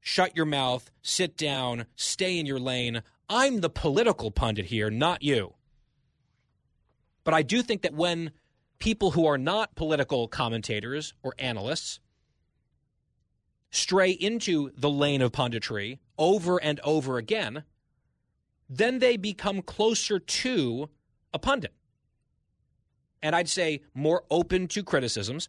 shut 0.01 0.37
your 0.37 0.47
mouth, 0.47 0.91
sit 1.01 1.37
down, 1.37 1.87
stay 1.97 2.39
in 2.39 2.47
your 2.47 2.59
lane. 2.59 3.03
I'm 3.29 3.61
the 3.61 3.71
political 3.71 4.31
pundit 4.31 4.67
here, 4.67 4.91
not 4.91 5.23
you. 5.23 5.55
But 7.25 7.35
I 7.35 7.43
do 7.43 7.63
think 7.63 7.83
that 7.83 7.95
when 7.95 8.33
people 8.79 9.13
who 9.13 9.27
are 9.27 9.39
not 9.39 9.77
political 9.77 10.27
commentators 10.27 11.15
or 11.23 11.35
analysts 11.39 12.01
stray 13.71 14.11
into 14.11 14.71
the 14.77 14.91
lane 14.91 15.23
of 15.23 15.33
punditry 15.33 15.99
over 16.19 16.59
and 16.63 16.81
over 16.81 17.17
again, 17.17 17.63
then 18.69 18.99
they 18.99 19.17
become 19.17 19.63
closer 19.63 20.19
to 20.19 20.91
a 21.33 21.39
pundit. 21.39 21.73
And 23.23 23.37
I'd 23.37 23.49
say 23.49 23.83
more 23.95 24.25
open 24.31 24.69
to 24.69 24.83
criticisms. 24.83 25.49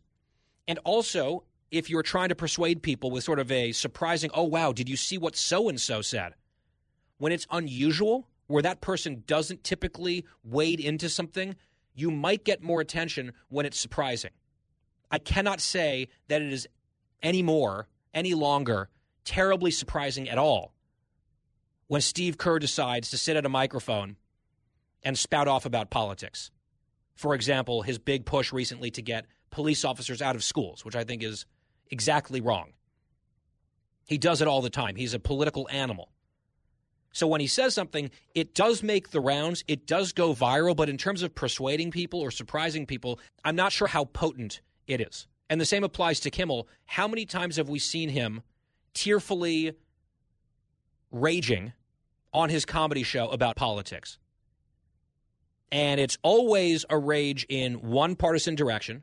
And 0.68 0.80
also, 0.84 1.44
if 1.72 1.90
you're 1.90 2.04
trying 2.04 2.30
to 2.30 2.36
persuade 2.36 2.84
people 2.84 3.10
with 3.10 3.24
sort 3.24 3.40
of 3.40 3.52
a 3.52 3.72
surprising, 3.72 4.30
oh, 4.34 4.44
wow, 4.44 4.72
did 4.72 4.88
you 4.88 4.96
see 4.96 5.18
what 5.18 5.36
so 5.36 5.70
and 5.70 5.82
so 5.82 6.02
said? 6.02 6.34
When 7.18 7.32
it's 7.32 7.48
unusual, 7.50 8.28
where 8.48 8.62
that 8.62 8.82
person 8.82 9.24
doesn't 9.26 9.64
typically 9.64 10.26
wade 10.44 10.80
into 10.80 11.10
something, 11.10 11.56
you 11.96 12.12
might 12.12 12.44
get 12.44 12.62
more 12.62 12.82
attention 12.82 13.34
when 13.50 13.66
it's 13.66 13.80
surprising. 13.80 14.32
I 15.10 15.20
cannot 15.20 15.62
say 15.62 16.10
that 16.28 16.42
it 16.42 16.52
is 16.52 16.68
any 17.22 17.42
more 17.42 17.88
any 18.14 18.34
longer 18.34 18.90
terribly 19.26 19.72
surprising 19.72 20.30
at 20.30 20.38
all 20.38 20.74
when 21.88 22.02
Steve 22.02 22.38
Kerr 22.38 22.60
decides 22.60 23.10
to 23.10 23.18
sit 23.18 23.36
at 23.36 23.46
a 23.46 23.50
microphone 23.50 24.18
and 25.04 25.18
spout 25.18 25.48
off 25.48 25.66
about 25.66 25.90
politics. 25.90 26.52
For 27.16 27.36
example, 27.36 27.82
his 27.82 28.00
big 28.00 28.26
push 28.26 28.52
recently 28.52 28.92
to 28.92 29.02
get 29.02 29.26
police 29.52 29.86
officers 29.86 30.22
out 30.22 30.36
of 30.36 30.44
schools, 30.44 30.84
which 30.84 30.96
I 30.96 31.04
think 31.04 31.24
is 31.24 31.46
exactly 31.90 32.42
wrong. 32.42 32.74
He 34.08 34.18
does 34.18 34.42
it 34.42 34.48
all 34.48 34.62
the 34.62 34.70
time. 34.70 34.96
He's 34.96 35.14
a 35.14 35.20
political 35.20 35.68
animal. 35.72 36.10
So 37.14 37.28
when 37.28 37.42
he 37.42 37.48
says 37.48 37.76
something, 37.76 38.10
it 38.34 38.56
does 38.56 38.82
make 38.82 39.12
the 39.12 39.22
rounds, 39.22 39.64
it 39.68 39.86
does 39.86 40.14
go 40.14 40.34
viral, 40.34 40.76
but 40.76 40.90
in 40.90 40.98
terms 40.98 41.22
of 41.22 41.36
persuading 41.36 41.92
people 41.92 42.20
or 42.20 42.32
surprising 42.32 42.88
people, 42.88 43.20
I'm 43.46 43.56
not 43.56 43.72
sure 43.72 43.88
how 43.88 44.06
potent 44.06 44.62
it 44.88 45.00
is. 45.00 45.28
And 45.50 45.62
the 45.62 45.66
same 45.66 45.84
applies 45.84 46.20
to 46.22 46.32
Kimmel. 46.32 46.68
How 46.86 47.08
many 47.08 47.28
times 47.28 47.58
have 47.58 47.70
we 47.70 47.78
seen 47.78 48.10
him 48.10 48.42
tearfully 48.96 49.74
raging 51.12 51.74
on 52.34 52.50
his 52.50 52.66
comedy 52.66 53.04
show 53.04 53.30
about 53.30 53.56
politics? 53.56 54.18
And 55.74 56.00
it's 56.00 56.20
always 56.22 56.86
a 56.90 56.98
rage 56.98 57.46
in 57.50 57.82
one 57.82 58.16
partisan 58.16 58.54
direction. 58.54 59.02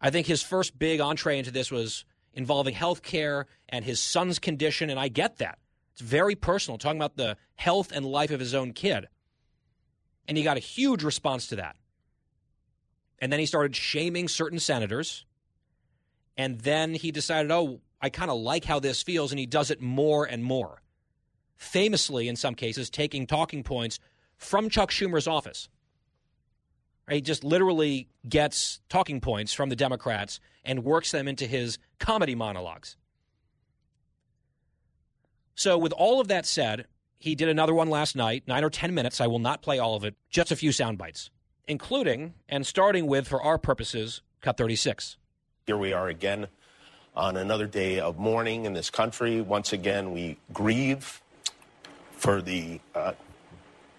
I 0.00 0.10
think 0.10 0.26
his 0.26 0.42
first 0.42 0.78
big 0.78 0.98
entree 0.98 1.38
into 1.38 1.50
this 1.50 1.70
was 1.70 2.06
involving 2.32 2.74
health 2.74 3.02
care 3.02 3.46
and 3.68 3.84
his 3.84 4.00
son's 4.00 4.38
condition, 4.38 4.88
and 4.88 4.98
I 4.98 5.08
get 5.08 5.38
that. 5.38 5.58
It's 5.92 6.00
very 6.00 6.34
personal, 6.34 6.78
talking 6.78 6.98
about 6.98 7.16
the 7.16 7.36
health 7.54 7.92
and 7.92 8.04
life 8.04 8.30
of 8.30 8.40
his 8.40 8.54
own 8.54 8.72
kid. 8.72 9.08
And 10.26 10.36
he 10.36 10.42
got 10.42 10.56
a 10.56 10.60
huge 10.60 11.04
response 11.04 11.48
to 11.48 11.56
that. 11.56 11.76
And 13.20 13.30
then 13.30 13.38
he 13.38 13.46
started 13.46 13.76
shaming 13.76 14.26
certain 14.26 14.58
senators 14.58 15.26
and 16.36 16.60
then 16.60 16.94
he 16.94 17.12
decided, 17.12 17.50
oh, 17.50 17.80
I 18.00 18.08
kind 18.08 18.30
of 18.30 18.38
like 18.38 18.64
how 18.64 18.80
this 18.80 19.02
feels, 19.02 19.32
and 19.32 19.38
he 19.38 19.46
does 19.46 19.70
it 19.70 19.80
more 19.80 20.24
and 20.24 20.42
more. 20.42 20.82
Famously, 21.56 22.28
in 22.28 22.36
some 22.36 22.54
cases, 22.54 22.90
taking 22.90 23.26
talking 23.26 23.62
points 23.62 24.00
from 24.36 24.68
Chuck 24.68 24.90
Schumer's 24.90 25.28
office. 25.28 25.68
He 27.10 27.20
just 27.20 27.44
literally 27.44 28.08
gets 28.28 28.80
talking 28.88 29.20
points 29.20 29.52
from 29.52 29.68
the 29.68 29.76
Democrats 29.76 30.40
and 30.64 30.84
works 30.84 31.10
them 31.10 31.28
into 31.28 31.46
his 31.46 31.78
comedy 31.98 32.34
monologues. 32.34 32.96
So, 35.54 35.76
with 35.78 35.92
all 35.92 36.20
of 36.20 36.28
that 36.28 36.46
said, 36.46 36.86
he 37.18 37.34
did 37.34 37.48
another 37.48 37.74
one 37.74 37.88
last 37.88 38.16
night, 38.16 38.44
nine 38.46 38.64
or 38.64 38.70
10 38.70 38.94
minutes. 38.94 39.20
I 39.20 39.26
will 39.26 39.38
not 39.38 39.62
play 39.62 39.78
all 39.78 39.94
of 39.94 40.04
it, 40.04 40.14
just 40.30 40.50
a 40.50 40.56
few 40.56 40.72
sound 40.72 40.98
bites, 40.98 41.30
including 41.68 42.34
and 42.48 42.66
starting 42.66 43.06
with, 43.06 43.28
for 43.28 43.40
our 43.40 43.58
purposes, 43.58 44.22
cut 44.40 44.56
36. 44.56 45.16
Here 45.66 45.76
we 45.76 45.92
are 45.92 46.08
again 46.08 46.48
on 47.14 47.36
another 47.36 47.66
day 47.66 48.00
of 48.00 48.18
mourning 48.18 48.64
in 48.64 48.72
this 48.72 48.90
country. 48.90 49.40
Once 49.40 49.72
again, 49.72 50.12
we 50.12 50.38
grieve 50.52 51.22
for 52.12 52.42
the 52.42 52.80
uh, 52.94 53.12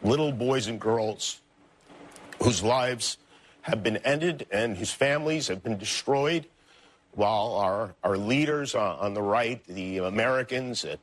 little 0.04 0.32
boys 0.32 0.68
and 0.68 0.80
girls 0.80 1.42
whose 2.42 2.64
lives 2.64 3.18
have 3.62 3.82
been 3.82 3.98
ended 3.98 4.46
and 4.52 4.78
whose 4.78 4.92
families 4.92 5.48
have 5.48 5.64
been 5.64 5.78
destroyed, 5.78 6.46
while 7.14 7.54
our, 7.56 7.96
our 8.04 8.18
leaders 8.18 8.76
on 8.76 9.14
the 9.14 9.22
right, 9.22 9.66
the 9.66 10.00
Americans 10.00 10.86
at 10.86 11.00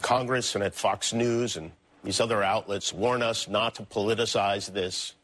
Congress 0.00 0.54
and 0.54 0.64
at 0.64 0.74
Fox 0.74 1.12
News 1.12 1.56
and 1.56 1.72
these 2.04 2.20
other 2.20 2.42
outlets, 2.42 2.92
warn 2.92 3.22
us 3.22 3.48
not 3.48 3.74
to 3.74 3.82
politicize 3.82 4.72
this. 4.72 5.14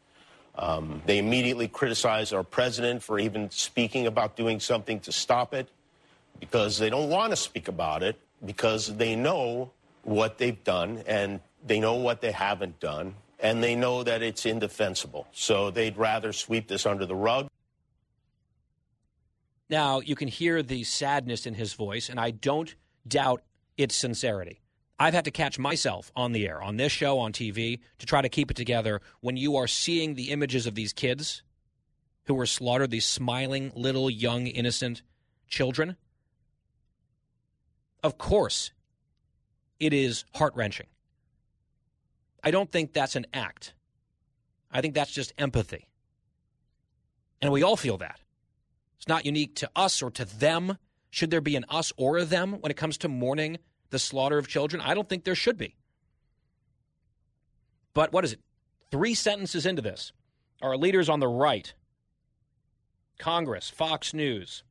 Um, 0.55 1.01
they 1.05 1.17
immediately 1.17 1.67
criticize 1.67 2.33
our 2.33 2.43
president 2.43 3.01
for 3.01 3.19
even 3.19 3.49
speaking 3.49 4.05
about 4.05 4.35
doing 4.35 4.59
something 4.59 4.99
to 5.01 5.11
stop 5.11 5.53
it 5.53 5.69
because 6.39 6.77
they 6.77 6.89
don't 6.89 7.09
want 7.09 7.31
to 7.31 7.35
speak 7.35 7.67
about 7.67 8.03
it 8.03 8.19
because 8.45 8.95
they 8.97 9.15
know 9.15 9.71
what 10.03 10.37
they've 10.37 10.63
done 10.63 11.03
and 11.07 11.39
they 11.65 11.79
know 11.79 11.95
what 11.95 12.21
they 12.21 12.31
haven't 12.31 12.79
done 12.79 13.15
and 13.39 13.63
they 13.63 13.75
know 13.75 14.03
that 14.03 14.21
it's 14.21 14.45
indefensible. 14.45 15.27
So 15.31 15.71
they'd 15.71 15.97
rather 15.97 16.33
sweep 16.33 16.67
this 16.67 16.85
under 16.85 17.05
the 17.05 17.15
rug. 17.15 17.47
Now, 19.69 19.99
you 19.99 20.15
can 20.15 20.27
hear 20.27 20.63
the 20.63 20.83
sadness 20.83 21.45
in 21.45 21.53
his 21.53 21.73
voice, 21.73 22.09
and 22.09 22.19
I 22.19 22.31
don't 22.31 22.73
doubt 23.07 23.43
its 23.77 23.95
sincerity. 23.95 24.61
I've 24.99 25.13
had 25.13 25.25
to 25.25 25.31
catch 25.31 25.59
myself 25.59 26.11
on 26.15 26.31
the 26.31 26.47
air, 26.47 26.61
on 26.61 26.77
this 26.77 26.91
show, 26.91 27.19
on 27.19 27.31
TV, 27.31 27.79
to 27.99 28.05
try 28.05 28.21
to 28.21 28.29
keep 28.29 28.49
it 28.49 28.57
together 28.57 29.01
when 29.19 29.37
you 29.37 29.57
are 29.57 29.67
seeing 29.67 30.15
the 30.15 30.31
images 30.31 30.65
of 30.65 30.73
these 30.73 30.93
kids 30.93 31.43
who 32.25 32.33
were 32.33 32.45
slaughtered, 32.45 32.91
these 32.91 33.05
smiling, 33.05 33.71
little, 33.75 34.09
young, 34.09 34.47
innocent 34.47 35.03
children. 35.47 35.95
Of 38.03 38.17
course, 38.17 38.71
it 39.79 39.93
is 39.93 40.25
heart 40.33 40.55
wrenching. 40.55 40.87
I 42.47 42.51
don't 42.51 42.71
think 42.71 42.93
that's 42.93 43.17
an 43.17 43.27
act. 43.33 43.73
I 44.71 44.79
think 44.79 44.93
that's 44.93 45.11
just 45.11 45.33
empathy. 45.37 45.89
And 47.41 47.51
we 47.51 47.61
all 47.61 47.75
feel 47.75 47.97
that. 47.97 48.21
It's 48.95 49.09
not 49.09 49.25
unique 49.25 49.55
to 49.55 49.69
us 49.75 50.01
or 50.01 50.09
to 50.11 50.23
them. 50.23 50.77
Should 51.09 51.29
there 51.29 51.41
be 51.41 51.57
an 51.57 51.65
us 51.67 51.91
or 51.97 52.17
a 52.17 52.23
them 52.23 52.53
when 52.61 52.71
it 52.71 52.77
comes 52.77 52.97
to 52.99 53.09
mourning 53.09 53.57
the 53.89 53.99
slaughter 53.99 54.37
of 54.37 54.47
children? 54.47 54.81
I 54.81 54.93
don't 54.93 55.09
think 55.09 55.25
there 55.25 55.35
should 55.35 55.57
be. 55.57 55.75
But 57.93 58.13
what 58.13 58.23
is 58.23 58.31
it? 58.31 58.39
Three 58.91 59.13
sentences 59.13 59.65
into 59.65 59.81
this, 59.81 60.13
our 60.61 60.77
leaders 60.77 61.09
on 61.09 61.19
the 61.19 61.27
right, 61.27 61.73
Congress, 63.19 63.69
Fox 63.69 64.13
News, 64.13 64.63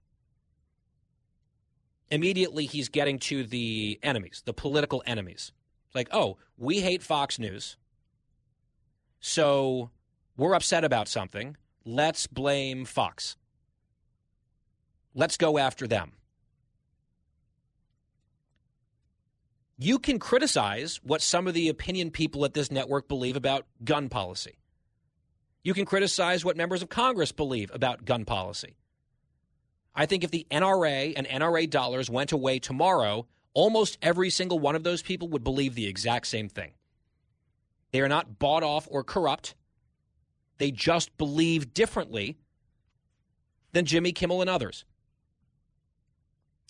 immediately 2.10 2.64
he's 2.64 2.88
getting 2.88 3.18
to 3.18 3.44
the 3.44 3.98
enemies, 4.02 4.42
the 4.46 4.54
political 4.54 5.02
enemies. 5.04 5.52
Like, 5.94 6.08
oh, 6.12 6.36
we 6.56 6.80
hate 6.80 7.02
Fox 7.02 7.38
News. 7.38 7.76
So 9.20 9.90
we're 10.36 10.54
upset 10.54 10.84
about 10.84 11.08
something. 11.08 11.56
Let's 11.84 12.26
blame 12.26 12.84
Fox. 12.84 13.36
Let's 15.14 15.36
go 15.36 15.58
after 15.58 15.86
them. 15.86 16.12
You 19.78 19.98
can 19.98 20.18
criticize 20.18 21.00
what 21.02 21.20
some 21.20 21.46
of 21.46 21.54
the 21.54 21.68
opinion 21.68 22.10
people 22.10 22.44
at 22.44 22.54
this 22.54 22.70
network 22.70 23.08
believe 23.08 23.36
about 23.36 23.66
gun 23.84 24.08
policy. 24.08 24.58
You 25.62 25.74
can 25.74 25.84
criticize 25.84 26.44
what 26.44 26.56
members 26.56 26.82
of 26.82 26.88
Congress 26.88 27.32
believe 27.32 27.70
about 27.74 28.04
gun 28.04 28.24
policy. 28.24 28.76
I 29.94 30.06
think 30.06 30.24
if 30.24 30.30
the 30.30 30.46
NRA 30.50 31.14
and 31.16 31.26
NRA 31.26 31.68
dollars 31.68 32.08
went 32.08 32.32
away 32.32 32.58
tomorrow, 32.58 33.26
almost 33.56 33.96
every 34.02 34.28
single 34.28 34.58
one 34.58 34.76
of 34.76 34.84
those 34.84 35.00
people 35.00 35.28
would 35.28 35.42
believe 35.42 35.74
the 35.74 35.86
exact 35.86 36.26
same 36.26 36.46
thing. 36.46 36.72
They 37.90 38.02
are 38.02 38.08
not 38.08 38.38
bought 38.38 38.62
off 38.62 38.86
or 38.90 39.02
corrupt. 39.02 39.54
They 40.58 40.70
just 40.70 41.16
believe 41.16 41.72
differently 41.72 42.36
than 43.72 43.86
Jimmy 43.86 44.12
Kimmel 44.12 44.42
and 44.42 44.50
others. 44.50 44.84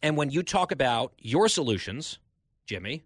And 0.01 0.17
when 0.17 0.31
you 0.31 0.45
talk 0.45 0.71
about 0.71 1.13
your 1.19 1.49
solutions, 1.49 2.21
Jimmy, 2.67 3.03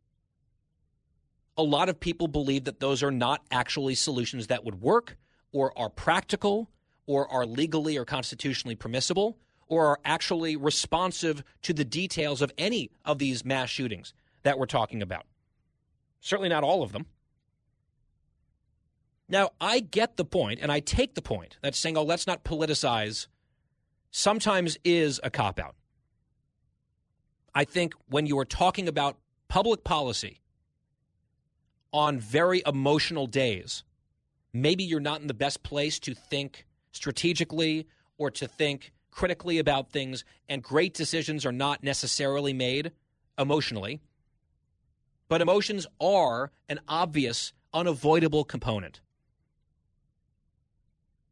a 1.57 1.62
lot 1.62 1.89
of 1.89 1.98
people 1.98 2.28
believe 2.28 2.65
that 2.65 2.81
those 2.81 3.02
are 3.02 3.11
not 3.11 3.40
actually 3.51 3.94
solutions 3.94 4.48
that 4.48 4.62
would 4.62 4.82
work 4.82 5.16
or 5.52 5.77
are 5.78 5.89
practical 5.89 6.70
or 7.07 7.27
are 7.32 7.47
legally 7.47 7.97
or 7.97 8.05
constitutionally 8.05 8.74
permissible 8.74 9.39
or 9.71 9.87
are 9.87 10.01
actually 10.05 10.57
responsive 10.57 11.43
to 11.63 11.73
the 11.73 11.85
details 11.85 12.43
of 12.43 12.53
any 12.59 12.91
of 13.05 13.19
these 13.19 13.45
mass 13.45 13.71
shootings 13.71 14.13
that 14.43 14.59
we're 14.59 14.67
talking 14.67 15.01
about. 15.01 15.25
Certainly 16.21 16.51
not 16.51 16.65
all 16.65 16.83
of 16.83 16.93
them. 16.93 17.07
Now, 19.29 19.51
I 19.61 19.79
get 19.79 20.17
the 20.17 20.25
point, 20.25 20.59
and 20.61 20.73
I 20.73 20.81
take 20.81 21.15
the 21.15 21.23
point 21.23 21.57
that 21.63 21.77
saying, 21.77 21.97
oh, 21.97 22.03
let's 22.03 22.27
not 22.27 22.43
politicize 22.43 23.29
sometimes 24.11 24.77
is 24.85 25.21
a 25.23 25.31
cop 25.31 25.61
out. 25.61 25.77
I 27.55 27.65
think 27.65 27.95
when 28.09 28.27
you 28.27 28.37
are 28.41 28.45
talking 28.45 28.89
about 28.89 29.19
public 29.47 29.85
policy 29.85 30.41
on 31.93 32.19
very 32.19 32.61
emotional 32.67 33.29
days, 33.29 33.85
maybe 34.53 34.83
you're 34.83 34.99
not 34.99 35.21
in 35.21 35.29
the 35.29 35.35
best 35.35 35.63
place 35.63 36.01
to 36.01 36.15
think 36.15 36.67
strategically 36.91 37.87
or 38.19 38.33
to 38.33 38.49
think 38.49 38.93
critically 39.11 39.59
about 39.59 39.91
things, 39.91 40.24
and 40.49 40.62
great 40.62 40.95
decisions 40.95 41.45
are 41.45 41.53
not 41.53 41.82
necessarily 41.82 42.53
made 42.53 42.93
emotionally. 43.39 44.01
But 45.28 45.41
emotions 45.41 45.87
are 46.01 46.51
an 46.69 46.81
obvious, 46.89 47.53
unavoidable 47.73 48.45
component 48.45 49.01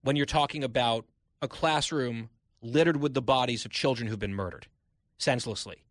when 0.03 0.17
you're 0.17 0.27
talking 0.27 0.65
about 0.65 1.05
a 1.43 1.49
classroom 1.49 2.31
littered 2.63 2.97
with 2.97 3.15
the 3.15 3.23
bodies 3.23 3.65
of 3.65 3.71
children 3.71 4.09
who've 4.09 4.19
been 4.19 4.35
murdered 4.35 4.67
senselessly. 5.19 5.83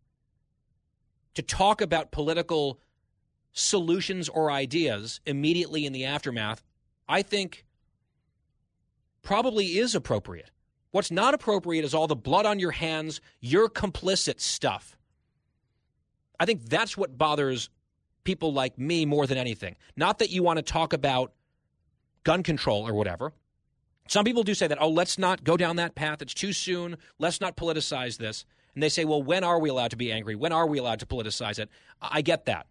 To 1.34 1.42
talk 1.42 1.80
about 1.80 2.10
political 2.10 2.80
solutions 3.52 4.28
or 4.28 4.50
ideas 4.50 5.20
immediately 5.24 5.86
in 5.86 5.92
the 5.92 6.04
aftermath, 6.04 6.64
I 7.08 7.22
think 7.22 7.64
probably 9.22 9.78
is 9.78 9.94
appropriate. 9.94 10.50
What's 10.90 11.10
not 11.10 11.34
appropriate 11.34 11.84
is 11.84 11.94
all 11.94 12.06
the 12.06 12.16
blood 12.16 12.46
on 12.46 12.58
your 12.58 12.70
hands, 12.70 13.20
you're 13.40 13.68
complicit 13.68 14.40
stuff. 14.40 14.96
I 16.40 16.46
think 16.46 16.68
that's 16.68 16.96
what 16.96 17.18
bothers 17.18 17.68
people 18.24 18.52
like 18.52 18.78
me 18.78 19.04
more 19.04 19.26
than 19.26 19.38
anything. 19.38 19.76
Not 19.96 20.18
that 20.20 20.30
you 20.30 20.42
want 20.42 20.58
to 20.58 20.62
talk 20.62 20.92
about 20.92 21.32
gun 22.24 22.42
control 22.42 22.86
or 22.86 22.94
whatever. 22.94 23.32
Some 24.08 24.24
people 24.24 24.42
do 24.42 24.54
say 24.54 24.66
that, 24.66 24.80
oh, 24.80 24.88
let's 24.88 25.18
not 25.18 25.44
go 25.44 25.56
down 25.56 25.76
that 25.76 25.94
path. 25.94 26.22
It's 26.22 26.34
too 26.34 26.52
soon. 26.52 26.96
Let's 27.18 27.40
not 27.40 27.56
politicize 27.56 28.16
this. 28.16 28.44
And 28.74 28.82
they 28.82 28.88
say, 28.88 29.04
well, 29.04 29.22
when 29.22 29.44
are 29.44 29.58
we 29.58 29.68
allowed 29.68 29.90
to 29.90 29.96
be 29.96 30.12
angry? 30.12 30.34
When 30.34 30.52
are 30.52 30.66
we 30.66 30.78
allowed 30.78 31.00
to 31.00 31.06
politicize 31.06 31.58
it? 31.58 31.68
I 32.00 32.22
get 32.22 32.46
that. 32.46 32.66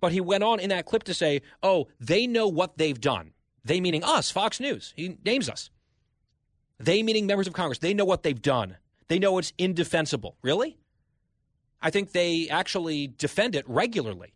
But 0.00 0.12
he 0.12 0.20
went 0.20 0.44
on 0.44 0.60
in 0.60 0.68
that 0.70 0.84
clip 0.84 1.04
to 1.04 1.14
say, 1.14 1.42
oh, 1.62 1.88
they 1.98 2.26
know 2.26 2.48
what 2.48 2.76
they've 2.76 3.00
done. 3.00 3.32
They 3.64 3.80
meaning 3.80 4.04
us, 4.04 4.30
Fox 4.30 4.60
News. 4.60 4.92
He 4.96 5.16
names 5.24 5.48
us. 5.48 5.70
They 6.78 7.02
meaning 7.02 7.26
members 7.26 7.46
of 7.46 7.52
Congress. 7.52 7.78
They 7.78 7.94
know 7.94 8.04
what 8.04 8.22
they've 8.22 8.40
done. 8.40 8.76
They 9.08 9.18
know 9.18 9.38
it's 9.38 9.52
indefensible. 9.58 10.36
Really? 10.42 10.78
I 11.80 11.90
think 11.90 12.12
they 12.12 12.48
actually 12.48 13.06
defend 13.06 13.54
it 13.54 13.64
regularly. 13.68 14.34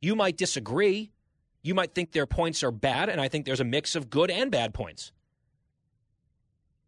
You 0.00 0.14
might 0.14 0.36
disagree. 0.36 1.12
You 1.62 1.74
might 1.74 1.94
think 1.94 2.12
their 2.12 2.26
points 2.26 2.62
are 2.62 2.70
bad, 2.70 3.08
and 3.08 3.20
I 3.20 3.28
think 3.28 3.44
there's 3.44 3.60
a 3.60 3.64
mix 3.64 3.94
of 3.94 4.08
good 4.08 4.30
and 4.30 4.50
bad 4.50 4.72
points. 4.72 5.12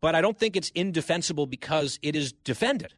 But 0.01 0.15
I 0.15 0.21
don't 0.21 0.39
think 0.39 0.57
it's 0.57 0.71
indefensible 0.75 1.47
because 1.47 1.99
it 2.03 2.17
is 2.17 2.33
defended 2.33 2.95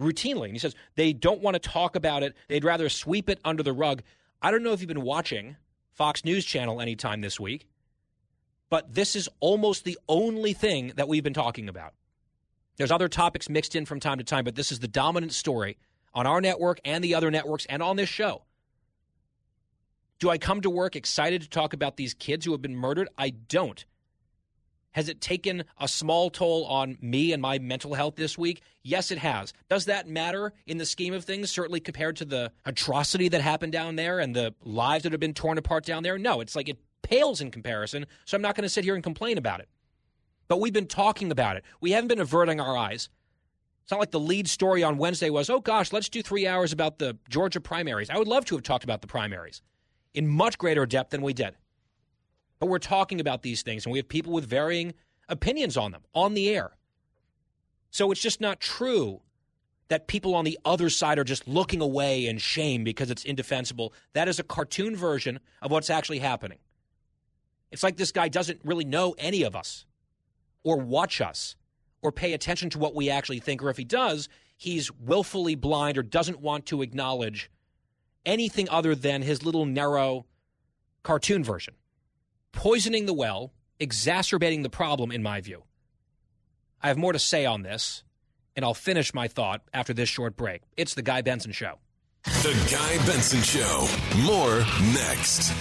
routinely. 0.00 0.44
And 0.44 0.52
he 0.52 0.58
says 0.58 0.74
they 0.96 1.12
don't 1.12 1.40
want 1.42 1.54
to 1.54 1.60
talk 1.60 1.96
about 1.96 2.22
it, 2.22 2.34
they'd 2.48 2.64
rather 2.64 2.88
sweep 2.88 3.28
it 3.28 3.38
under 3.44 3.62
the 3.62 3.72
rug. 3.72 4.02
I 4.40 4.50
don't 4.50 4.62
know 4.62 4.72
if 4.72 4.80
you've 4.80 4.88
been 4.88 5.02
watching 5.02 5.56
Fox 5.92 6.24
News 6.24 6.44
Channel 6.44 6.80
anytime 6.80 7.20
this 7.20 7.38
week, 7.38 7.66
but 8.70 8.94
this 8.94 9.16
is 9.16 9.28
almost 9.40 9.84
the 9.84 9.98
only 10.08 10.52
thing 10.52 10.92
that 10.96 11.08
we've 11.08 11.24
been 11.24 11.34
talking 11.34 11.68
about. 11.68 11.94
There's 12.76 12.92
other 12.92 13.08
topics 13.08 13.48
mixed 13.48 13.74
in 13.74 13.86
from 13.86 14.00
time 14.00 14.18
to 14.18 14.24
time, 14.24 14.44
but 14.44 14.54
this 14.54 14.70
is 14.70 14.78
the 14.78 14.88
dominant 14.88 15.32
story 15.32 15.78
on 16.14 16.26
our 16.26 16.40
network 16.40 16.80
and 16.84 17.02
the 17.02 17.14
other 17.14 17.30
networks 17.30 17.66
and 17.66 17.82
on 17.82 17.96
this 17.96 18.08
show. 18.08 18.44
Do 20.20 20.30
I 20.30 20.38
come 20.38 20.60
to 20.62 20.70
work 20.70 20.96
excited 20.96 21.42
to 21.42 21.48
talk 21.48 21.72
about 21.72 21.96
these 21.96 22.14
kids 22.14 22.44
who 22.44 22.52
have 22.52 22.62
been 22.62 22.76
murdered? 22.76 23.08
I 23.16 23.30
don't. 23.30 23.84
Has 24.92 25.08
it 25.08 25.20
taken 25.20 25.64
a 25.78 25.86
small 25.86 26.30
toll 26.30 26.64
on 26.64 26.98
me 27.00 27.32
and 27.32 27.40
my 27.42 27.58
mental 27.58 27.94
health 27.94 28.16
this 28.16 28.36
week? 28.36 28.62
Yes, 28.82 29.10
it 29.10 29.18
has. 29.18 29.52
Does 29.68 29.84
that 29.84 30.08
matter 30.08 30.52
in 30.66 30.78
the 30.78 30.86
scheme 30.86 31.14
of 31.14 31.24
things, 31.24 31.50
certainly 31.50 31.78
compared 31.78 32.16
to 32.16 32.24
the 32.24 32.50
atrocity 32.64 33.28
that 33.28 33.40
happened 33.40 33.72
down 33.72 33.96
there 33.96 34.18
and 34.18 34.34
the 34.34 34.54
lives 34.62 35.04
that 35.04 35.12
have 35.12 35.20
been 35.20 35.34
torn 35.34 35.58
apart 35.58 35.84
down 35.84 36.02
there? 36.02 36.18
No, 36.18 36.40
it's 36.40 36.56
like 36.56 36.68
it 36.68 36.78
pales 37.08 37.40
in 37.40 37.50
comparison, 37.50 38.06
so 38.24 38.36
I'm 38.36 38.42
not 38.42 38.54
going 38.54 38.64
to 38.64 38.68
sit 38.68 38.84
here 38.84 38.94
and 38.94 39.02
complain 39.02 39.38
about 39.38 39.60
it. 39.60 39.68
But 40.46 40.60
we've 40.60 40.72
been 40.72 40.86
talking 40.86 41.30
about 41.30 41.56
it. 41.56 41.64
We 41.80 41.92
haven't 41.92 42.08
been 42.08 42.20
averting 42.20 42.60
our 42.60 42.76
eyes. 42.76 43.08
It's 43.82 43.90
not 43.90 44.00
like 44.00 44.10
the 44.10 44.20
lead 44.20 44.48
story 44.48 44.82
on 44.82 44.98
Wednesday 44.98 45.30
was, 45.30 45.48
oh 45.48 45.60
gosh, 45.60 45.92
let's 45.92 46.10
do 46.10 46.22
three 46.22 46.46
hours 46.46 46.72
about 46.72 46.98
the 46.98 47.16
Georgia 47.30 47.60
primaries. 47.60 48.10
I 48.10 48.18
would 48.18 48.28
love 48.28 48.44
to 48.46 48.56
have 48.56 48.62
talked 48.62 48.84
about 48.84 49.00
the 49.00 49.06
primaries 49.06 49.62
in 50.12 50.28
much 50.28 50.58
greater 50.58 50.84
depth 50.84 51.10
than 51.10 51.22
we 51.22 51.32
did. 51.32 51.54
But 52.58 52.66
we're 52.66 52.78
talking 52.78 53.20
about 53.20 53.42
these 53.42 53.62
things, 53.62 53.86
and 53.86 53.92
we 53.92 53.98
have 53.98 54.08
people 54.08 54.32
with 54.32 54.44
varying 54.44 54.92
opinions 55.28 55.76
on 55.76 55.92
them 55.92 56.02
on 56.12 56.34
the 56.34 56.50
air. 56.50 56.72
So 57.90 58.10
it's 58.10 58.20
just 58.20 58.40
not 58.40 58.60
true 58.60 59.22
that 59.88 60.06
people 60.06 60.34
on 60.34 60.44
the 60.44 60.58
other 60.64 60.90
side 60.90 61.18
are 61.18 61.24
just 61.24 61.48
looking 61.48 61.80
away 61.80 62.26
in 62.26 62.36
shame 62.36 62.84
because 62.84 63.10
it's 63.10 63.24
indefensible. 63.24 63.94
That 64.12 64.28
is 64.28 64.38
a 64.38 64.42
cartoon 64.42 64.94
version 64.94 65.40
of 65.62 65.70
what's 65.70 65.88
actually 65.88 66.18
happening. 66.18 66.58
It's 67.70 67.82
like 67.82 67.96
this 67.96 68.12
guy 68.12 68.28
doesn't 68.28 68.60
really 68.64 68.84
know 68.84 69.14
any 69.18 69.42
of 69.42 69.54
us 69.54 69.84
or 70.62 70.76
watch 70.78 71.20
us 71.20 71.56
or 72.02 72.12
pay 72.12 72.32
attention 72.32 72.70
to 72.70 72.78
what 72.78 72.94
we 72.94 73.10
actually 73.10 73.40
think, 73.40 73.62
or 73.62 73.70
if 73.70 73.76
he 73.76 73.84
does, 73.84 74.28
he's 74.56 74.92
willfully 74.92 75.54
blind 75.54 75.98
or 75.98 76.02
doesn't 76.02 76.40
want 76.40 76.66
to 76.66 76.82
acknowledge 76.82 77.50
anything 78.24 78.68
other 78.70 78.94
than 78.94 79.22
his 79.22 79.44
little 79.44 79.66
narrow 79.66 80.26
cartoon 81.02 81.42
version. 81.42 81.74
Poisoning 82.52 83.06
the 83.06 83.14
well, 83.14 83.52
exacerbating 83.80 84.62
the 84.62 84.70
problem, 84.70 85.10
in 85.12 85.22
my 85.22 85.40
view. 85.40 85.64
I 86.82 86.88
have 86.88 86.98
more 86.98 87.12
to 87.12 87.18
say 87.18 87.44
on 87.44 87.62
this, 87.62 88.04
and 88.56 88.64
I'll 88.64 88.74
finish 88.74 89.14
my 89.14 89.28
thought 89.28 89.62
after 89.72 89.92
this 89.92 90.08
short 90.08 90.36
break. 90.36 90.62
It's 90.76 90.94
The 90.94 91.02
Guy 91.02 91.22
Benson 91.22 91.52
Show. 91.52 91.78
The 92.24 92.68
Guy 92.70 93.06
Benson 93.06 93.42
Show. 93.42 93.88
More 94.24 94.58
next. 94.92 95.52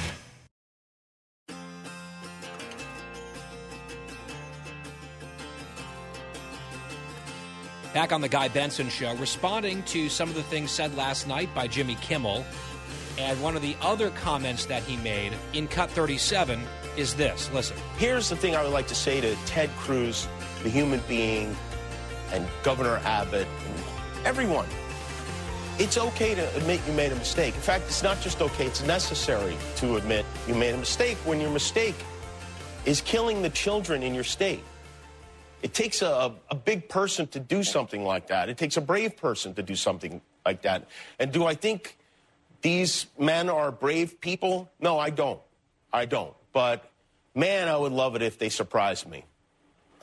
Back 7.97 8.11
on 8.11 8.21
the 8.21 8.29
Guy 8.29 8.47
Benson 8.47 8.89
Show, 8.89 9.15
responding 9.15 9.81
to 9.85 10.07
some 10.07 10.29
of 10.29 10.35
the 10.35 10.43
things 10.43 10.69
said 10.69 10.95
last 10.95 11.27
night 11.27 11.49
by 11.55 11.67
Jimmy 11.67 11.95
Kimmel. 11.95 12.45
And 13.17 13.41
one 13.41 13.55
of 13.55 13.63
the 13.63 13.75
other 13.81 14.11
comments 14.11 14.67
that 14.67 14.83
he 14.83 14.97
made 14.97 15.33
in 15.53 15.67
Cut 15.67 15.89
37 15.89 16.61
is 16.95 17.15
this. 17.15 17.49
Listen. 17.51 17.75
Here's 17.97 18.29
the 18.29 18.35
thing 18.35 18.55
I 18.55 18.61
would 18.61 18.71
like 18.71 18.85
to 18.89 18.93
say 18.93 19.19
to 19.19 19.35
Ted 19.47 19.71
Cruz, 19.77 20.27
the 20.61 20.69
human 20.69 21.01
being, 21.07 21.57
and 22.31 22.47
Governor 22.61 22.97
Abbott, 22.97 23.47
and 23.65 24.27
everyone. 24.27 24.67
It's 25.79 25.97
okay 25.97 26.35
to 26.35 26.55
admit 26.55 26.81
you 26.85 26.93
made 26.93 27.11
a 27.11 27.15
mistake. 27.15 27.55
In 27.55 27.61
fact, 27.61 27.85
it's 27.87 28.03
not 28.03 28.21
just 28.21 28.43
okay, 28.43 28.67
it's 28.67 28.83
necessary 28.83 29.57
to 29.77 29.95
admit 29.95 30.23
you 30.47 30.53
made 30.53 30.75
a 30.75 30.77
mistake 30.77 31.17
when 31.25 31.41
your 31.41 31.49
mistake 31.49 31.95
is 32.85 33.01
killing 33.01 33.41
the 33.41 33.49
children 33.49 34.03
in 34.03 34.13
your 34.13 34.23
state. 34.23 34.63
It 35.61 35.73
takes 35.73 36.01
a, 36.01 36.33
a 36.49 36.55
big 36.55 36.87
person 36.87 37.27
to 37.27 37.39
do 37.39 37.63
something 37.63 38.03
like 38.03 38.27
that. 38.27 38.49
It 38.49 38.57
takes 38.57 38.77
a 38.77 38.81
brave 38.81 39.17
person 39.17 39.53
to 39.55 39.63
do 39.63 39.75
something 39.75 40.21
like 40.45 40.61
that. 40.61 40.87
And 41.19 41.31
do 41.31 41.45
I 41.45 41.55
think 41.55 41.97
these 42.61 43.07
men 43.17 43.49
are 43.49 43.71
brave 43.71 44.21
people? 44.21 44.69
No, 44.79 44.99
I 44.99 45.09
don't. 45.09 45.41
I 45.91 46.05
don't. 46.05 46.33
But 46.53 46.89
man, 47.33 47.67
I 47.67 47.77
would 47.77 47.91
love 47.91 48.15
it 48.15 48.21
if 48.21 48.37
they 48.37 48.49
surprised 48.49 49.07
me. 49.07 49.25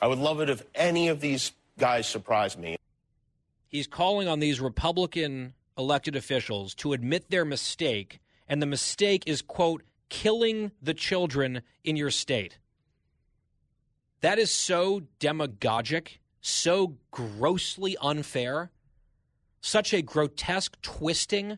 I 0.01 0.07
would 0.07 0.19
love 0.19 0.41
it 0.41 0.49
if 0.49 0.63
any 0.75 1.07
of 1.07 1.21
these 1.21 1.53
guys 1.79 2.07
surprised 2.07 2.59
me. 2.59 2.77
He's 3.67 3.87
calling 3.87 4.27
on 4.27 4.39
these 4.39 4.59
Republican 4.59 5.53
elected 5.77 6.15
officials 6.15 6.73
to 6.75 6.93
admit 6.93 7.29
their 7.29 7.45
mistake, 7.45 8.19
and 8.47 8.61
the 8.61 8.65
mistake 8.65 9.23
is, 9.25 9.41
quote, 9.41 9.83
killing 10.09 10.71
the 10.81 10.93
children 10.93 11.61
in 11.83 11.95
your 11.95 12.11
state. 12.11 12.57
That 14.21 14.39
is 14.39 14.51
so 14.51 15.03
demagogic, 15.19 16.19
so 16.41 16.97
grossly 17.11 17.97
unfair, 18.01 18.71
such 19.61 19.93
a 19.93 20.01
grotesque 20.01 20.81
twisting 20.81 21.57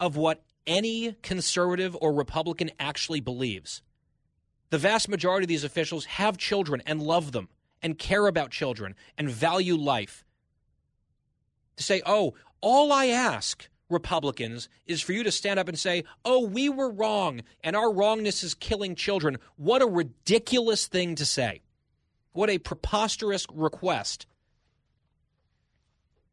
of 0.00 0.16
what 0.16 0.42
any 0.66 1.16
conservative 1.22 1.96
or 2.00 2.12
Republican 2.12 2.70
actually 2.78 3.20
believes. 3.20 3.82
The 4.70 4.78
vast 4.78 5.08
majority 5.08 5.44
of 5.44 5.48
these 5.48 5.64
officials 5.64 6.04
have 6.04 6.36
children 6.36 6.82
and 6.86 7.02
love 7.02 7.32
them 7.32 7.48
and 7.82 7.98
care 7.98 8.26
about 8.26 8.50
children 8.50 8.94
and 9.16 9.30
value 9.30 9.76
life. 9.76 10.24
To 11.76 11.82
say, 11.82 12.02
oh, 12.04 12.34
all 12.60 12.92
I 12.92 13.06
ask, 13.06 13.68
Republicans, 13.90 14.68
is 14.86 15.00
for 15.00 15.12
you 15.12 15.22
to 15.24 15.32
stand 15.32 15.58
up 15.58 15.68
and 15.68 15.78
say, 15.78 16.04
oh, 16.24 16.46
we 16.46 16.68
were 16.68 16.90
wrong 16.90 17.42
and 17.62 17.74
our 17.74 17.92
wrongness 17.92 18.42
is 18.42 18.54
killing 18.54 18.94
children. 18.94 19.38
What 19.56 19.82
a 19.82 19.86
ridiculous 19.86 20.86
thing 20.86 21.14
to 21.16 21.24
say. 21.24 21.62
What 22.32 22.50
a 22.50 22.58
preposterous 22.58 23.46
request. 23.52 24.26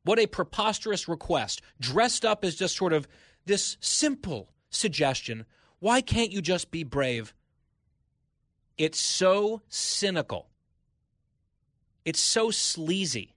What 0.04 0.20
a 0.20 0.28
preposterous 0.28 1.08
request, 1.08 1.62
dressed 1.80 2.26
up 2.26 2.46
as 2.46 2.56
just 2.56 2.76
sort 2.76 2.94
of 2.94 3.08
this 3.46 3.78
simple 3.80 4.52
suggestion. 4.70 5.46
Why 5.80 6.02
can't 6.02 6.32
you 6.32 6.42
just 6.42 6.70
be 6.70 6.84
brave? 6.84 7.34
It's 8.78 9.00
so 9.00 9.62
cynical. 9.70 10.50
It's 12.04 12.20
so 12.20 12.52
sleazy. 12.52 13.34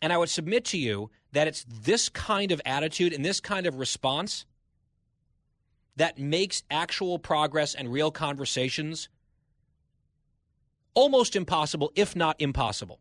And 0.00 0.12
I 0.12 0.16
would 0.16 0.30
submit 0.30 0.64
to 0.66 0.78
you 0.78 1.10
that 1.32 1.48
it's 1.48 1.64
this 1.68 2.08
kind 2.08 2.52
of 2.52 2.60
attitude 2.64 3.12
and 3.12 3.24
this 3.24 3.40
kind 3.40 3.66
of 3.66 3.78
response 3.78 4.44
that 5.96 6.18
makes 6.18 6.62
actual 6.70 7.18
progress 7.18 7.74
and 7.74 7.92
real 7.92 8.10
conversations 8.10 9.08
almost 10.94 11.36
impossible, 11.36 11.92
if 11.94 12.14
not 12.14 12.36
impossible. 12.38 13.00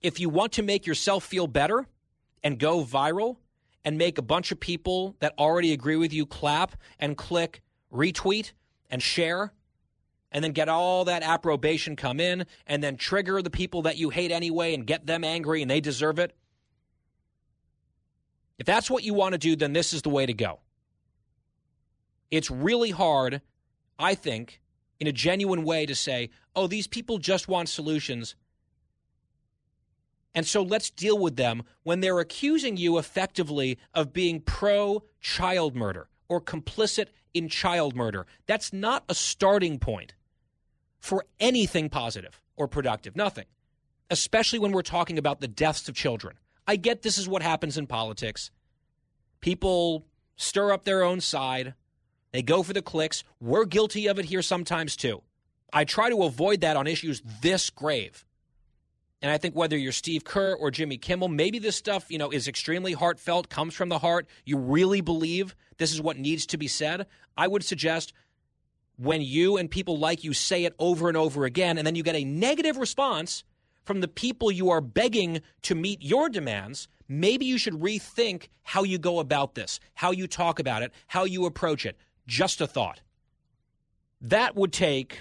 If 0.00 0.18
you 0.18 0.28
want 0.28 0.52
to 0.52 0.62
make 0.62 0.86
yourself 0.86 1.24
feel 1.24 1.46
better 1.46 1.86
and 2.42 2.58
go 2.58 2.84
viral 2.84 3.36
and 3.84 3.98
make 3.98 4.18
a 4.18 4.22
bunch 4.22 4.52
of 4.52 4.60
people 4.60 5.16
that 5.20 5.34
already 5.38 5.72
agree 5.72 5.96
with 5.96 6.12
you 6.12 6.26
clap 6.26 6.76
and 6.98 7.16
click 7.16 7.62
retweet 7.92 8.52
and 8.90 9.02
share 9.02 9.52
and 10.30 10.42
then 10.42 10.52
get 10.52 10.68
all 10.68 11.04
that 11.04 11.22
approbation 11.22 11.94
come 11.94 12.18
in 12.18 12.46
and 12.66 12.82
then 12.82 12.96
trigger 12.96 13.42
the 13.42 13.50
people 13.50 13.82
that 13.82 13.96
you 13.96 14.10
hate 14.10 14.32
anyway 14.32 14.74
and 14.74 14.86
get 14.86 15.06
them 15.06 15.24
angry 15.24 15.62
and 15.62 15.70
they 15.70 15.80
deserve 15.80 16.18
it. 16.18 16.34
If 18.62 18.66
that's 18.66 18.88
what 18.88 19.02
you 19.02 19.12
want 19.12 19.32
to 19.32 19.38
do, 19.38 19.56
then 19.56 19.72
this 19.72 19.92
is 19.92 20.02
the 20.02 20.08
way 20.08 20.24
to 20.24 20.32
go. 20.32 20.60
It's 22.30 22.48
really 22.48 22.90
hard, 22.90 23.42
I 23.98 24.14
think, 24.14 24.60
in 25.00 25.08
a 25.08 25.12
genuine 25.12 25.64
way 25.64 25.84
to 25.84 25.96
say, 25.96 26.30
oh, 26.54 26.68
these 26.68 26.86
people 26.86 27.18
just 27.18 27.48
want 27.48 27.68
solutions. 27.68 28.36
And 30.32 30.46
so 30.46 30.62
let's 30.62 30.90
deal 30.90 31.18
with 31.18 31.34
them 31.34 31.64
when 31.82 31.98
they're 31.98 32.20
accusing 32.20 32.76
you 32.76 32.98
effectively 32.98 33.78
of 33.94 34.12
being 34.12 34.38
pro 34.38 35.02
child 35.20 35.74
murder 35.74 36.06
or 36.28 36.40
complicit 36.40 37.08
in 37.34 37.48
child 37.48 37.96
murder. 37.96 38.26
That's 38.46 38.72
not 38.72 39.02
a 39.08 39.14
starting 39.16 39.80
point 39.80 40.14
for 41.00 41.26
anything 41.40 41.88
positive 41.88 42.40
or 42.54 42.68
productive. 42.68 43.16
Nothing. 43.16 43.46
Especially 44.08 44.60
when 44.60 44.70
we're 44.70 44.82
talking 44.82 45.18
about 45.18 45.40
the 45.40 45.48
deaths 45.48 45.88
of 45.88 45.96
children. 45.96 46.36
I 46.66 46.76
get 46.76 47.02
this 47.02 47.18
is 47.18 47.28
what 47.28 47.42
happens 47.42 47.76
in 47.76 47.86
politics. 47.86 48.50
People 49.40 50.06
stir 50.36 50.72
up 50.72 50.84
their 50.84 51.02
own 51.02 51.20
side, 51.20 51.74
they 52.32 52.42
go 52.42 52.62
for 52.62 52.72
the 52.72 52.82
clicks. 52.82 53.24
We're 53.40 53.66
guilty 53.66 54.06
of 54.06 54.18
it 54.18 54.24
here 54.24 54.42
sometimes 54.42 54.96
too. 54.96 55.22
I 55.72 55.84
try 55.84 56.10
to 56.10 56.22
avoid 56.22 56.62
that 56.62 56.76
on 56.76 56.86
issues 56.86 57.22
this 57.42 57.70
grave. 57.70 58.24
And 59.20 59.30
I 59.30 59.38
think 59.38 59.54
whether 59.54 59.76
you're 59.76 59.92
Steve 59.92 60.24
Kerr 60.24 60.54
or 60.54 60.70
Jimmy 60.70 60.96
Kimmel, 60.96 61.28
maybe 61.28 61.58
this 61.58 61.76
stuff, 61.76 62.10
you 62.10 62.18
know, 62.18 62.30
is 62.30 62.48
extremely 62.48 62.92
heartfelt, 62.92 63.48
comes 63.48 63.74
from 63.74 63.88
the 63.88 64.00
heart. 64.00 64.26
You 64.44 64.58
really 64.58 65.00
believe 65.00 65.54
this 65.78 65.92
is 65.92 66.02
what 66.02 66.18
needs 66.18 66.44
to 66.46 66.58
be 66.58 66.66
said. 66.66 67.06
I 67.36 67.46
would 67.46 67.64
suggest 67.64 68.12
when 68.96 69.22
you 69.22 69.56
and 69.58 69.70
people 69.70 69.98
like 69.98 70.24
you 70.24 70.32
say 70.32 70.64
it 70.64 70.74
over 70.78 71.08
and 71.08 71.16
over 71.16 71.44
again, 71.44 71.78
and 71.78 71.86
then 71.86 71.94
you 71.94 72.02
get 72.02 72.16
a 72.16 72.24
negative 72.24 72.76
response 72.76 73.44
from 73.84 74.00
the 74.00 74.08
people 74.08 74.50
you 74.50 74.70
are 74.70 74.80
begging 74.80 75.40
to 75.62 75.74
meet 75.74 76.02
your 76.02 76.28
demands, 76.28 76.88
maybe 77.08 77.44
you 77.44 77.58
should 77.58 77.74
rethink 77.74 78.48
how 78.62 78.82
you 78.84 78.98
go 78.98 79.18
about 79.18 79.54
this, 79.54 79.80
how 79.94 80.10
you 80.10 80.26
talk 80.26 80.58
about 80.58 80.82
it, 80.82 80.92
how 81.08 81.24
you 81.24 81.46
approach 81.46 81.84
it. 81.84 81.96
Just 82.26 82.60
a 82.60 82.66
thought. 82.66 83.00
That 84.20 84.54
would 84.54 84.72
take 84.72 85.18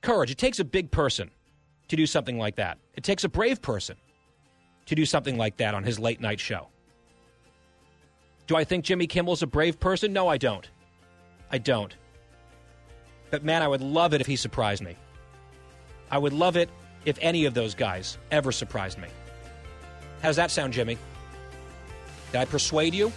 courage. 0.00 0.30
It 0.30 0.38
takes 0.38 0.60
a 0.60 0.64
big 0.64 0.90
person 0.90 1.30
to 1.88 1.96
do 1.96 2.06
something 2.06 2.38
like 2.38 2.56
that. 2.56 2.78
It 2.94 3.02
takes 3.02 3.24
a 3.24 3.28
brave 3.28 3.60
person 3.60 3.96
to 4.86 4.94
do 4.94 5.04
something 5.04 5.36
like 5.36 5.56
that 5.56 5.74
on 5.74 5.82
his 5.82 5.98
late 5.98 6.20
night 6.20 6.38
show. 6.38 6.68
Do 8.46 8.54
I 8.54 8.62
think 8.62 8.84
Jimmy 8.84 9.08
Kimmel's 9.08 9.42
a 9.42 9.46
brave 9.46 9.80
person? 9.80 10.12
No, 10.12 10.28
I 10.28 10.38
don't. 10.38 10.68
I 11.50 11.58
don't. 11.58 11.94
But 13.30 13.44
man, 13.44 13.62
I 13.62 13.68
would 13.68 13.80
love 13.80 14.14
it 14.14 14.20
if 14.20 14.26
he 14.26 14.36
surprised 14.36 14.82
me. 14.82 14.96
I 16.10 16.18
would 16.18 16.32
love 16.32 16.56
it 16.56 16.70
if 17.06 17.18
any 17.22 17.46
of 17.46 17.54
those 17.54 17.74
guys 17.74 18.18
ever 18.30 18.52
surprised 18.52 18.98
me. 18.98 19.08
How's 20.20 20.36
that 20.36 20.50
sound, 20.50 20.74
Jimmy? 20.74 20.98
Did 22.32 22.40
I 22.40 22.44
persuade 22.44 22.94
you? 22.94 23.10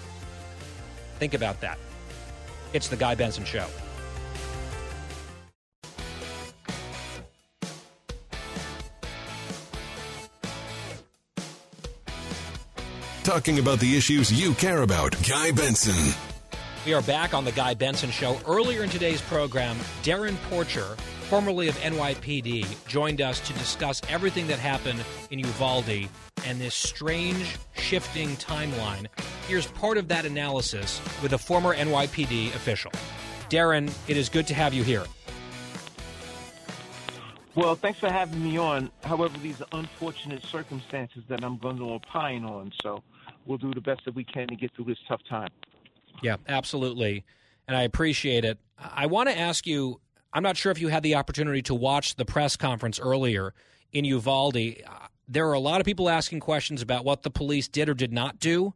Think 1.18 1.34
about 1.34 1.60
that. 1.62 1.78
It's 2.72 2.88
the 2.88 2.96
Guy 2.96 3.16
Benson 3.16 3.44
Show. 3.44 3.66
Talking 13.24 13.60
about 13.60 13.80
the 13.80 13.96
issues 13.96 14.32
you 14.32 14.54
care 14.54 14.82
about. 14.82 15.16
Guy 15.28 15.52
Benson. 15.52 16.16
We 16.86 16.94
are 16.94 17.02
back 17.02 17.34
on 17.34 17.46
the 17.46 17.52
Guy 17.52 17.74
Benson 17.74 18.10
Show. 18.10 18.40
Earlier 18.48 18.84
in 18.84 18.90
today's 18.90 19.22
program, 19.22 19.78
Darrin 20.02 20.38
Porcher, 20.50 20.96
formerly 21.30 21.68
of 21.68 21.78
NYPD, 21.78 22.88
joined 22.88 23.22
us 23.22 23.40
to 23.42 23.54
discuss 23.54 24.02
everything 24.10 24.48
that 24.48 24.58
happened 24.58 25.00
in 25.30 25.38
Uvalde 25.38 26.10
and 26.44 26.60
this 26.60 26.74
strange 26.74 27.56
shifting 27.76 28.30
timeline. 28.38 29.06
Here's 29.48 29.68
part 29.68 30.00
of 30.00 30.08
that 30.08 30.26
analysis 30.26 31.00
with 31.22 31.34
a 31.34 31.38
former 31.38 31.76
NYPD 31.76 32.48
official. 32.56 32.92
Darrin, 33.48 33.92
it 34.08 34.18
is 34.18 34.28
good 34.28 34.48
to 34.48 34.56
have 34.56 34.74
you 34.74 34.84
here. 34.84 35.04
Well, 37.54 37.76
thanks 37.76 38.00
for 38.00 38.10
having 38.10 38.44
me 38.44 38.58
on. 38.58 38.90
However, 39.04 39.38
these 39.38 39.62
are 39.62 39.68
unfortunate 39.74 40.44
circumstances 40.44 41.22
that 41.28 41.44
I'm 41.44 41.60
going 41.60 41.78
to 41.78 41.92
opine 41.92 42.44
on, 42.44 42.72
so 42.82 43.04
we'll 43.46 43.60
do 43.60 43.72
the 43.72 43.82
best 43.82 44.04
that 44.06 44.16
we 44.16 44.24
can 44.24 44.48
to 44.48 44.56
get 44.56 44.74
through 44.76 44.86
this 44.86 45.00
tough 45.08 45.22
time. 45.30 45.50
Yeah, 46.24 46.38
absolutely. 46.48 47.24
And 47.68 47.78
I 47.78 47.84
appreciate 47.84 48.46
it. 48.46 48.58
I 48.80 49.06
want 49.06 49.30
to 49.30 49.38
ask 49.38 49.68
you 49.68 50.02
I'm 50.34 50.44
not 50.44 50.58
sure 50.58 50.72
if 50.72 50.80
you 50.80 50.90
had 50.90 51.04
the 51.04 51.16
opportunity 51.16 51.62
to 51.64 51.76
watch 51.76 52.16
the 52.16 52.26
press 52.26 52.56
conference 52.56 53.00
earlier 53.00 53.54
in 53.92 54.06
Uvalde. 54.06 54.76
There 55.28 55.48
are 55.48 55.54
a 55.54 55.60
lot 55.60 55.82
of 55.82 55.86
people 55.86 56.10
asking 56.10 56.40
questions 56.40 56.82
about 56.82 57.06
what 57.06 57.24
the 57.24 57.32
police 57.32 57.68
did 57.68 57.90
or 57.90 57.94
did 57.94 58.14
not 58.14 58.40
do, 58.40 58.74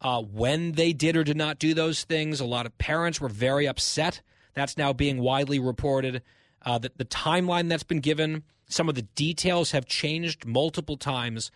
uh, 0.00 0.22
when 0.22 0.72
they 0.72 0.92
did 0.92 1.16
or 1.16 1.24
did 1.24 1.36
not 1.36 1.58
do 1.58 1.74
those 1.74 2.04
things. 2.04 2.40
A 2.40 2.44
lot 2.44 2.66
of 2.66 2.76
parents 2.78 3.20
were 3.20 3.28
very 3.28 3.66
upset. 3.66 4.22
That's 4.54 4.76
now 4.76 4.92
being 4.92 5.18
widely 5.18 5.58
reported. 5.58 6.22
Uh, 6.62 6.78
that 6.78 6.96
the 6.96 7.04
timeline 7.04 7.68
that's 7.68 7.82
been 7.82 8.00
given, 8.00 8.42
some 8.68 8.88
of 8.88 8.94
the 8.94 9.02
details 9.02 9.72
have 9.72 9.86
changed 9.86 10.46
multiple 10.46 10.96
times. 10.96 11.50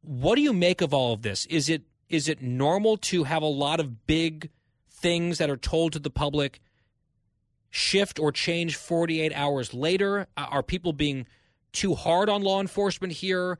What 0.00 0.36
do 0.36 0.42
you 0.42 0.52
make 0.52 0.80
of 0.80 0.94
all 0.94 1.12
of 1.12 1.22
this? 1.22 1.44
Is 1.46 1.68
it 1.68 1.82
is 2.08 2.28
it 2.28 2.42
normal 2.42 2.96
to 2.96 3.24
have 3.24 3.42
a 3.42 3.46
lot 3.46 3.78
of 3.78 4.06
big 4.06 4.50
things 4.90 5.38
that 5.38 5.50
are 5.50 5.56
told 5.56 5.92
to 5.92 5.98
the 5.98 6.10
public 6.10 6.60
shift 7.70 8.18
or 8.18 8.32
change 8.32 8.76
48 8.76 9.32
hours 9.34 9.72
later? 9.72 10.26
Are 10.36 10.62
people 10.62 10.92
being 10.92 11.26
too 11.72 11.94
hard 11.94 12.28
on 12.28 12.42
law 12.42 12.60
enforcement 12.60 13.14
here? 13.14 13.58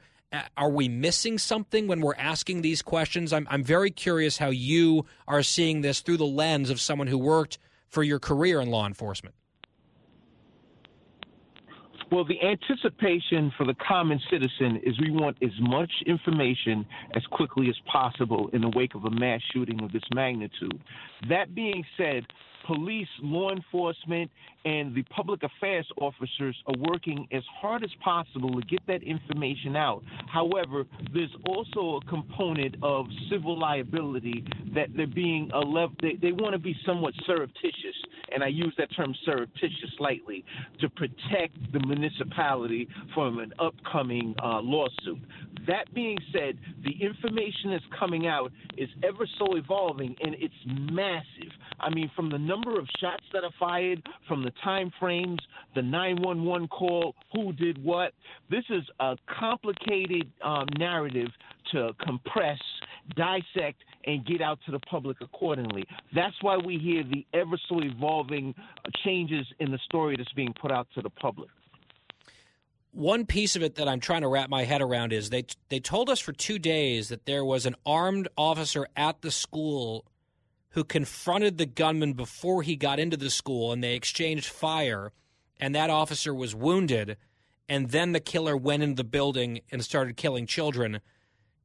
Are 0.57 0.71
we 0.71 0.89
missing 0.89 1.39
something 1.39 1.89
when 1.89 2.01
we're 2.01 2.15
asking 2.15 2.63
these 2.63 2.83
questions? 2.83 3.33
I'm, 3.33 3.49
I'm 3.51 3.65
very 3.65 3.91
curious 3.91 4.39
how 4.39 4.51
you 4.51 5.07
are 5.27 5.43
seeing 5.43 5.81
this 5.81 6.01
through 6.01 6.19
the 6.19 6.27
lens 6.27 6.71
of 6.71 6.81
someone 6.81 7.09
who 7.09 7.19
worked 7.19 7.59
for 7.89 8.03
your 8.03 8.21
career 8.21 8.61
in 8.61 8.71
law 8.71 8.87
enforcement. 8.87 9.35
Well, 12.13 12.25
the 12.25 12.41
anticipation 12.43 13.53
for 13.57 13.65
the 13.65 13.75
common 13.75 14.21
citizen 14.31 14.81
is 14.83 14.99
we 14.99 15.13
want 15.13 15.37
as 15.43 15.53
much 15.61 15.91
information 16.07 16.85
as 17.15 17.25
quickly 17.27 17.69
as 17.69 17.77
possible 17.91 18.51
in 18.53 18.63
the 18.63 18.69
wake 18.69 18.97
of 18.97 19.05
a 19.05 19.11
mass 19.11 19.41
shooting 19.53 19.81
of 19.81 19.93
this 19.93 20.03
magnitude. 20.13 20.83
That 21.29 21.55
being 21.55 21.85
said, 21.97 22.27
police, 22.71 23.09
law 23.21 23.51
enforcement, 23.51 24.31
and 24.65 24.95
the 24.95 25.03
public 25.05 25.43
affairs 25.43 25.87
officers 26.01 26.57
are 26.67 26.75
working 26.79 27.27
as 27.33 27.43
hard 27.61 27.83
as 27.83 27.91
possible 28.05 28.61
to 28.61 28.67
get 28.67 28.81
that 28.87 29.03
information 29.03 29.75
out. 29.75 30.03
However, 30.33 30.85
there's 31.13 31.35
also 31.49 32.01
a 32.01 32.09
component 32.09 32.77
of 32.83 33.07
civil 33.31 33.59
liability 33.59 34.45
that 34.75 34.89
they're 34.97 35.07
being 35.09 35.51
a 35.53 35.59
lev- 35.59 35.97
they, 36.01 36.15
they 36.21 36.33
want 36.33 36.53
to 36.53 36.59
be 36.59 36.77
somewhat 36.87 37.15
surreptitious, 37.27 37.97
and 38.33 38.45
I 38.45 38.49
use 38.49 38.73
that 38.79 38.95
term 38.95 39.15
surreptitious 39.25 39.91
lightly 39.99 40.45
to 40.81 40.89
protect 40.91 41.57
the 41.73 41.81
municipality 41.81 42.89
from 43.15 43.39
an 43.39 43.53
upcoming 43.59 44.35
uh, 44.43 44.61
lawsuit. 44.61 45.19
That 45.67 45.93
being 45.95 46.19
said, 46.33 46.59
the 46.85 46.93
information 47.05 47.71
that's 47.71 47.85
coming 47.99 48.27
out 48.27 48.53
is 48.77 48.89
ever 49.03 49.27
so 49.39 49.57
evolving, 49.57 50.15
and 50.23 50.37
it's 50.39 50.55
massive. 50.67 51.53
I 51.81 51.91
mean, 51.91 52.11
from 52.15 52.31
the 52.31 52.39
number 52.39 52.60
of 52.69 52.87
shots 52.99 53.25
that 53.33 53.45
are 53.45 53.53
fired, 53.59 54.03
from 54.29 54.43
the 54.43 54.53
time 54.63 54.93
frames, 54.99 55.39
the 55.75 55.83
911 55.83 56.69
call, 56.69 57.15
who 57.33 57.53
did 57.53 57.83
what. 57.83 58.13
This 58.51 58.65
is 58.71 58.83
a 59.01 59.17
complicated 59.39 60.31
um, 60.43 60.67
narrative 60.79 61.29
to 61.73 61.93
compress, 62.05 62.59
dissect, 63.17 63.83
and 64.05 64.25
get 64.27 64.41
out 64.41 64.59
to 64.67 64.73
the 64.73 64.81
public 64.81 65.19
accordingly. 65.21 65.85
That's 66.15 66.37
why 66.43 66.57
we 66.57 66.79
hear 66.79 67.03
the 67.03 67.27
ever 67.33 67.59
so 67.69 67.83
evolving 67.83 68.55
changes 69.05 69.47
in 69.59 69.71
the 69.71 69.79
story 69.85 70.17
that's 70.17 70.33
being 70.33 70.55
put 70.61 70.73
out 70.73 70.89
to 70.95 71.03
the 71.03 71.11
public 71.11 71.51
one 72.93 73.25
piece 73.25 73.57
of 73.57 73.63
it 73.63 73.77
that 73.77 73.89
I'm 73.89 74.01
trying 74.01 74.23
to 74.23 74.29
wrap 74.29 74.51
my 74.51 74.65
head 74.65 74.83
around 74.83 75.13
is 75.13 75.31
they 75.31 75.45
they 75.69 75.81
told 75.81 76.11
us 76.11 76.19
for 76.19 76.33
2 76.33 76.59
days 76.59 77.09
that 77.09 77.25
there 77.25 77.45
was 77.45 77.67
an 77.67 77.77
armed 77.87 78.29
officer 78.37 78.89
at 78.97 79.23
the 79.23 79.31
school 79.31 80.05
who 80.71 80.85
confronted 80.85 81.59
the 81.59 81.67
gunman 81.67 82.13
before 82.13 82.63
he 82.63 82.77
got 82.77 82.99
into 82.99 83.17
the 83.17 83.31
school 83.31 83.73
and 83.73 83.83
they 83.83 83.95
exchanged 83.95 84.47
fire 84.47 85.13
and 85.59 85.75
that 85.75 85.91
officer 85.91 86.33
was 86.33 86.55
wounded 86.55 87.17
and 87.69 87.91
then 87.91 88.13
the 88.13 88.21
killer 88.21 88.57
went 88.57 88.83
into 88.83 88.97
the 88.97 89.05
building 89.05 89.61
and 89.71 89.85
started 89.85 90.17
killing 90.17 90.47
children. 90.47 91.01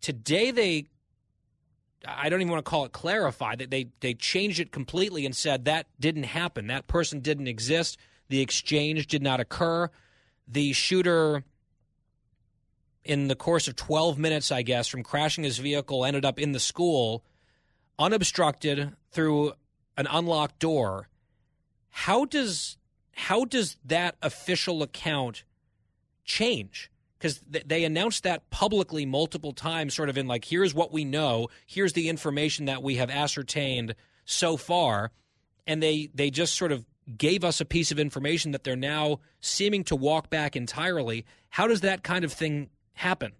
Today 0.02 0.52
they 0.52 0.88
I 2.07 2.30
don't 2.30 2.41
even 2.41 2.52
want 2.52 2.64
to 2.64 2.69
call 2.69 2.86
it 2.86 2.91
clarified 2.91 3.60
that 3.60 3.72
they 3.72 3.88
they 3.99 4.14
changed 4.14 4.60
it 4.60 4.72
completely 4.72 5.26
and 5.26 5.36
said 5.36 5.65
that 5.65 5.88
didn't 5.99 6.23
happen. 6.23 6.68
That 6.68 6.88
person 6.88 7.19
didn't 7.19 7.48
exist. 7.48 7.98
The 8.30 8.41
exchange 8.41 9.07
did 9.07 9.22
not 9.22 9.40
occur 9.40 9.90
the 10.48 10.73
shooter 10.73 11.44
in 13.03 13.27
the 13.27 13.36
course 13.36 13.68
of 13.68 13.76
12 13.76 14.18
minutes, 14.18 14.52
I 14.52 14.64
guess, 14.64 14.88
from 14.88 15.03
crashing 15.03 15.44
his 15.44 15.60
vehicle, 15.60 16.06
ended 16.06 16.26
up 16.26 16.40
in 16.40 16.52
the 16.52 16.60
school 16.60 17.23
unobstructed 17.97 18.93
through 19.11 19.53
an 19.97 20.07
unlocked 20.09 20.59
door. 20.59 21.07
How 21.89 22.26
does 22.26 22.77
how 23.13 23.45
does 23.45 23.77
that 23.85 24.15
official 24.22 24.84
account 24.84 25.43
change? 26.26 26.91
Because 27.17 27.41
th- 27.51 27.63
they 27.65 27.85
announced 27.85 28.23
that 28.23 28.49
publicly 28.49 29.05
multiple 29.05 29.53
times, 29.53 29.93
sort 29.93 30.09
of 30.09 30.17
in 30.17 30.27
like, 30.27 30.43
here's 30.43 30.73
what 30.73 30.91
we 30.91 31.05
know, 31.05 31.47
here's 31.65 31.93
the 31.93 32.09
information 32.09 32.65
that 32.65 32.84
we 32.84 32.95
have 32.95 33.09
ascertained 33.09 33.95
so 34.26 34.57
far, 34.57 35.11
and 35.65 35.81
they 35.81 36.09
they 36.13 36.30
just 36.30 36.55
sort 36.55 36.72
of 36.72 36.85
gave 37.17 37.43
us 37.43 37.61
a 37.61 37.65
piece 37.65 37.91
of 37.91 37.99
information 37.99 38.51
that 38.51 38.63
they're 38.63 38.76
now 38.76 39.19
seeming 39.39 39.84
to 39.85 39.95
walk 39.95 40.30
back 40.30 40.55
entirely. 40.55 41.26
How 41.49 41.67
does 41.67 41.81
that 41.81 42.03
kind 42.03 42.26
of 42.26 42.34
thing 42.34 42.69
happen? 42.93 43.31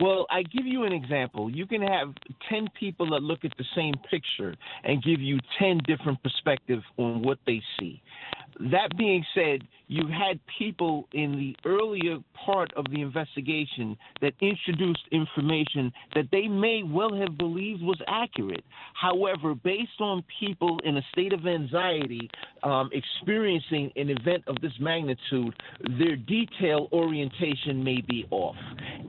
Well, 0.00 0.26
I 0.30 0.42
give 0.42 0.66
you 0.66 0.84
an 0.84 0.92
example. 0.92 1.50
You 1.50 1.66
can 1.66 1.82
have 1.82 2.14
10 2.48 2.68
people 2.78 3.10
that 3.10 3.22
look 3.22 3.44
at 3.44 3.52
the 3.58 3.64
same 3.76 3.94
picture 4.10 4.54
and 4.84 5.02
give 5.02 5.20
you 5.20 5.38
10 5.58 5.80
different 5.86 6.22
perspectives 6.22 6.82
on 6.96 7.22
what 7.22 7.38
they 7.46 7.60
see. 7.78 8.00
That 8.70 8.96
being 8.96 9.24
said, 9.34 9.62
you 9.90 10.06
had 10.06 10.38
people 10.56 11.08
in 11.14 11.32
the 11.32 11.56
earlier 11.68 12.18
part 12.46 12.72
of 12.76 12.84
the 12.92 13.00
investigation 13.00 13.96
that 14.20 14.34
introduced 14.40 15.02
information 15.10 15.92
that 16.14 16.26
they 16.30 16.46
may 16.46 16.84
well 16.84 17.12
have 17.12 17.36
believed 17.36 17.82
was 17.82 18.00
accurate. 18.06 18.62
However, 18.94 19.56
based 19.56 20.00
on 20.00 20.22
people 20.38 20.78
in 20.84 20.96
a 20.96 21.02
state 21.10 21.32
of 21.32 21.44
anxiety 21.44 22.30
um, 22.62 22.88
experiencing 22.92 23.90
an 23.96 24.10
event 24.10 24.44
of 24.46 24.60
this 24.62 24.72
magnitude, 24.78 25.60
their 25.98 26.14
detail 26.14 26.88
orientation 26.92 27.82
may 27.82 28.00
be 28.00 28.26
off. 28.30 28.54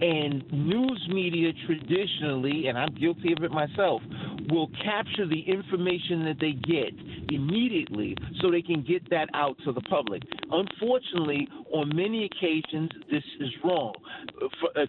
And 0.01 0.51
news 0.51 1.07
media 1.11 1.51
traditionally, 1.67 2.69
and 2.69 2.77
I'm 2.77 2.95
guilty 2.95 3.33
of 3.37 3.43
it 3.43 3.51
myself, 3.51 4.01
will 4.49 4.71
capture 4.83 5.27
the 5.27 5.41
information 5.41 6.25
that 6.25 6.37
they 6.39 6.53
get 6.53 6.91
immediately 7.31 8.15
so 8.41 8.49
they 8.49 8.63
can 8.63 8.81
get 8.81 9.07
that 9.11 9.29
out 9.33 9.55
to 9.65 9.71
the 9.71 9.81
public 9.81 10.23
unfortunately, 10.51 11.47
on 11.73 11.95
many 11.95 12.25
occasions, 12.25 12.89
this 13.09 13.23
is 13.39 13.49
wrong. 13.63 13.93
Uh, 14.41 14.85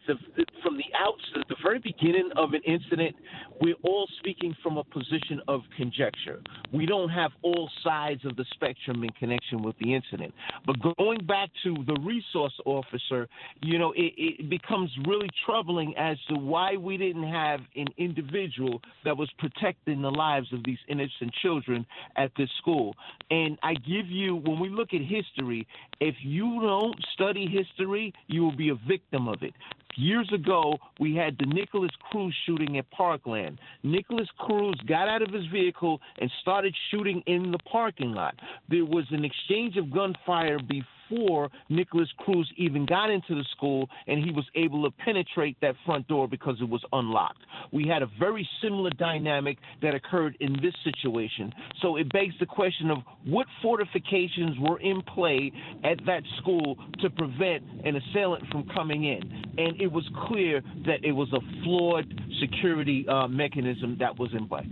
from 0.63 0.77
the 0.77 0.85
outset, 0.99 1.49
the 1.49 1.57
very 1.63 1.79
beginning 1.79 2.31
of 2.37 2.53
an 2.53 2.63
incident, 2.67 3.15
we're 3.61 3.77
all 3.83 4.07
speaking 4.19 4.55
from 4.63 4.77
a 4.77 4.85
position 4.85 5.41
of 5.49 5.61
conjecture. 5.77 6.41
We 6.73 6.87
don't 6.87 7.09
have 7.11 7.31
all 7.43 7.71
sides 7.85 8.25
of 8.25 8.37
the 8.37 8.45
spectrum 8.55 9.03
in 9.05 9.11
connection 9.11 9.63
with 9.63 9.77
the 9.79 9.95
incident. 9.95 10.35
But 10.67 10.77
going 10.97 11.25
back 11.27 11.51
to 11.65 11.77
the 11.87 11.99
resource 12.01 12.55
officer, 12.65 13.29
you 13.63 13.79
know, 13.79 13.93
it, 13.93 14.13
it 14.17 14.51
becomes 14.51 14.91
really 15.07 15.29
troubling 15.47 15.95
as 15.97 16.17
to 16.29 16.35
why 16.35 16.77
we 16.77 16.97
didn't 16.97 17.29
have 17.29 17.61
an 17.77 17.87
individual 17.99 18.81
that 19.05 19.17
was 19.17 19.31
protecting 19.39 20.03
the 20.03 20.11
lives 20.11 20.53
of 20.53 20.61
these 20.65 20.79
innocent 20.89 21.33
children 21.43 21.87
at 22.17 22.33
this 22.37 22.49
school. 22.59 22.95
And 23.31 23.59
I 23.63 23.75
give 23.75 24.07
you, 24.13 24.37
when 24.37 24.61
we 24.61 24.69
look 24.69 24.95
at 24.95 25.01
history, 25.01 25.67
if 26.01 26.15
you 26.21 26.61
don't 26.61 26.97
study 27.13 27.47
history, 27.47 28.13
you 28.29 28.43
will 28.43 28.57
be 28.57 28.69
a 28.71 28.75
victim 28.75 29.29
of 29.29 29.43
it. 29.43 29.55
Years 29.97 30.31
ago, 30.33 30.79
we 30.99 31.15
had 31.15 31.37
the 31.39 31.47
Nikolas 31.47 31.91
Cruz 32.11 32.35
shooting 32.47 32.79
at 32.79 32.91
Parkland. 32.91 33.59
Nikolas 33.83 34.29
Cruz 34.39 34.81
got 34.87 35.07
out 35.07 35.21
of 35.21 35.33
his 35.33 35.47
vehicle 35.47 36.01
and 36.19 36.31
started 36.41 36.75
shooting 36.91 37.23
in 37.27 37.53
the 37.53 37.59
parking 37.71 38.13
lot. 38.13 38.35
There 38.71 38.87
was 38.87 39.05
an 39.11 39.25
exchange 39.25 39.77
of 39.77 39.93
gunfire 39.93 40.59
before 40.59 41.51
Nikolas 41.69 42.09
Cruz 42.19 42.51
even 42.57 42.87
got 42.87 43.11
into 43.11 43.35
the 43.35 43.45
school 43.55 43.89
and 44.07 44.25
he 44.25 44.31
was 44.31 44.45
able 44.55 44.83
to 44.85 44.91
penetrate 45.05 45.57
that 45.61 45.75
front 45.85 46.09
door 46.09 46.27
because 46.27 46.57
it 46.61 46.69
was 46.69 46.83
unlocked. 46.93 47.43
We 47.71 47.87
had 47.87 48.03
a 48.03 48.09
very 48.19 48.49
similar 48.63 48.91
dynamic 48.91 49.59
that 49.83 49.95
occurred 49.95 50.37
in 50.41 50.55
this 50.63 50.75
situation. 50.85 51.53
So 51.81 51.97
it 51.97 52.11
begs 52.13 52.35
the 52.41 52.47
question 52.47 52.91
of 52.91 52.99
what 53.25 53.47
fortifications 53.61 54.59
were 54.59 54.81
in 54.81 55.03
play 55.03 55.53
at 55.85 55.99
that 56.07 56.23
school 56.39 56.79
to 57.01 57.11
prevent 57.11 57.63
an 57.85 57.97
assailant 57.97 58.47
from 58.49 58.67
coming 58.75 59.05
in. 59.05 59.23
And 59.59 59.81
it 59.83 59.91
was 59.91 60.09
clear 60.29 60.63
that 60.87 61.05
it 61.05 61.11
was 61.11 61.33
a 61.33 61.41
flawed 61.65 62.07
security 62.41 63.05
uh, 63.09 63.27
mechanism 63.27 63.97
that 63.99 64.17
was 64.17 64.31
in 64.33 64.49
play. 64.49 64.65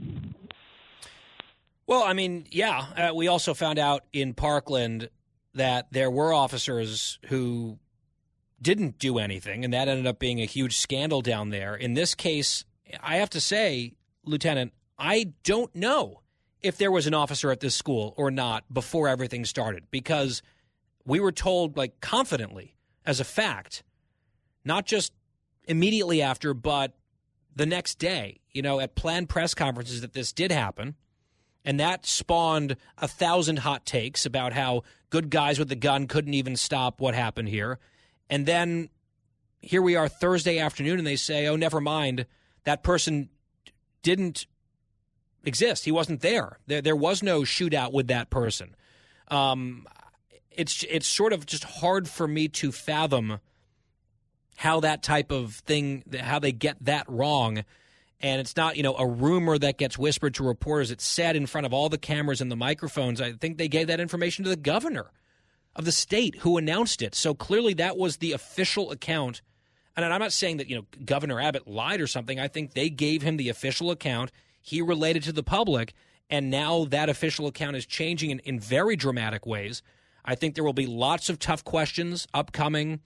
Well, 1.89 2.05
I 2.05 2.12
mean, 2.12 2.47
yeah. 2.53 3.11
Uh, 3.11 3.15
we 3.15 3.27
also 3.27 3.53
found 3.53 3.81
out 3.81 4.05
in 4.12 4.35
Parkland 4.35 5.11
that 5.55 5.89
there 5.91 6.12
were 6.12 6.32
officers 6.32 7.19
who 7.27 7.81
didn't 8.62 9.01
do 9.01 9.19
anything, 9.19 9.65
and 9.65 9.74
that 9.74 9.89
ended 9.89 10.07
up 10.07 10.20
being 10.20 10.41
a 10.41 10.45
huge 10.45 10.77
scandal 10.77 11.23
down 11.23 11.51
there. 11.51 11.74
In 11.74 11.95
this 11.95 12.15
case, 12.15 12.65
I 13.03 13.16
have 13.16 13.31
to 13.31 13.41
say, 13.41 13.95
Lieutenant, 14.24 14.73
I 14.97 15.32
don't 15.43 15.74
know 15.74 16.20
if 16.61 16.77
there 16.77 16.93
was 16.93 17.09
an 17.09 17.15
officer 17.15 17.51
at 17.51 17.59
this 17.59 17.74
school 17.74 18.15
or 18.16 18.31
not 18.31 18.73
before 18.73 19.09
everything 19.09 19.45
started 19.45 19.85
because 19.91 20.41
we 21.05 21.19
were 21.19 21.32
told, 21.32 21.77
like, 21.77 22.01
confidently 22.01 22.77
as 23.05 23.19
a 23.19 23.24
fact, 23.24 23.82
not 24.65 24.87
just 24.87 25.12
immediately 25.65 26.23
after, 26.23 26.55
but 26.55 26.95
the 27.55 27.66
next 27.66 27.99
day, 27.99 28.41
you 28.53 28.62
know, 28.62 28.81
at 28.81 28.95
planned 28.95 29.28
press 29.28 29.55
conferences 29.55 30.01
that 30.01 30.12
this 30.12 30.32
did 30.32 30.53
happen. 30.53 30.95
And 31.65 31.78
that 31.78 32.07
spawned 32.07 32.77
a 32.97 33.07
thousand 33.07 33.59
hot 33.59 33.85
takes 33.85 34.24
about 34.24 34.55
how 34.55 34.82
good 35.11 35.28
guys 35.28 35.59
with 35.59 35.69
the 35.69 35.77
gun 35.77 36.07
couldn't 36.07 36.35
even 36.35 36.57
stop 36.57 37.01
what 37.01 37.15
happened 37.15 37.49
here. 37.49 37.78
And 38.31 38.47
then 38.47 38.89
here 39.61 39.82
we 39.82 39.97
are 39.97 40.09
Thursday 40.09 40.59
afternoon, 40.59 40.99
and 40.99 41.07
they 41.07 41.16
say, 41.16 41.47
oh, 41.47 41.57
never 41.57 41.81
mind. 41.81 42.27
That 42.65 42.82
person 42.82 43.28
didn't 44.03 44.47
exist. 45.45 45.85
He 45.85 45.93
wasn't 45.93 46.20
there. 46.20 46.59
There, 46.66 46.81
there 46.81 46.97
was 46.97 47.23
no 47.23 47.43
shootout 47.43 47.93
with 47.93 48.07
that 48.09 48.31
person. 48.31 48.74
Um, 49.28 49.87
it's 50.51 50.85
it's 50.89 51.07
sort 51.07 51.32
of 51.32 51.47
just 51.47 51.65
hard 51.65 52.09
for 52.09 52.27
me 52.27 52.49
to 52.49 52.73
fathom 52.73 53.39
how 54.61 54.81
that 54.81 55.03
type 55.03 55.31
of 55.31 55.55
thing, 55.55 56.03
how 56.20 56.39
they 56.39 56.53
get 56.53 56.77
that 56.85 57.09
wrong 57.09 57.65
and 58.23 58.39
it's 58.39 58.55
not 58.55 58.77
you 58.77 58.82
know 58.82 58.95
a 58.97 59.07
rumor 59.07 59.57
that 59.57 59.78
gets 59.78 59.97
whispered 59.97 60.35
to 60.35 60.45
reporters 60.45 60.91
it's 60.91 61.07
said 61.07 61.37
in 61.37 61.47
front 61.47 61.66
of 61.66 61.73
all 61.73 61.89
the 61.89 61.97
cameras 61.97 62.43
and 62.43 62.51
the 62.51 62.57
microphones 62.57 63.19
i 63.19 63.32
think 63.32 63.57
they 63.57 63.66
gave 63.66 63.87
that 63.87 63.99
information 63.99 64.45
to 64.45 64.51
the 64.51 64.57
governor 64.57 65.11
of 65.77 65.85
the 65.85 65.93
state 65.93 66.37
who 66.37 66.57
announced 66.57 67.03
it. 67.03 67.15
So 67.15 67.35
clearly 67.35 67.74
that 67.74 67.97
was 67.97 68.16
the 68.16 68.32
official 68.32 68.91
account. 68.91 69.43
And 69.97 70.05
I'm 70.05 70.20
not 70.20 70.32
saying 70.32 70.59
that, 70.59 70.69
you 70.69 70.77
know, 70.77 70.87
Governor 71.05 71.41
Abbott 71.41 71.69
lied 71.69 72.01
or 72.01 72.07
something. 72.07 72.41
I 72.41 72.49
think 72.49 72.73
they 72.73 72.89
gave 72.89 73.23
him 73.23 73.37
the 73.37 73.49
official 73.49 73.91
account. 73.91 74.32
He 74.61 74.81
related 74.82 75.23
to 75.24 75.32
the 75.32 75.43
public. 75.43 75.93
And 76.28 76.51
now 76.51 76.85
that 76.87 77.09
official 77.09 77.47
account 77.47 77.77
is 77.77 77.87
changing 77.87 78.31
in, 78.31 78.39
in 78.41 78.61
very 78.61 78.97
dramatic 78.97 79.47
ways. 79.47 79.82
I 80.24 80.35
think 80.35 80.55
there 80.55 80.65
will 80.65 80.73
be 80.73 80.87
lots 80.87 81.28
of 81.28 81.39
tough 81.39 81.65
questions 81.65 82.27
upcoming 82.32 83.01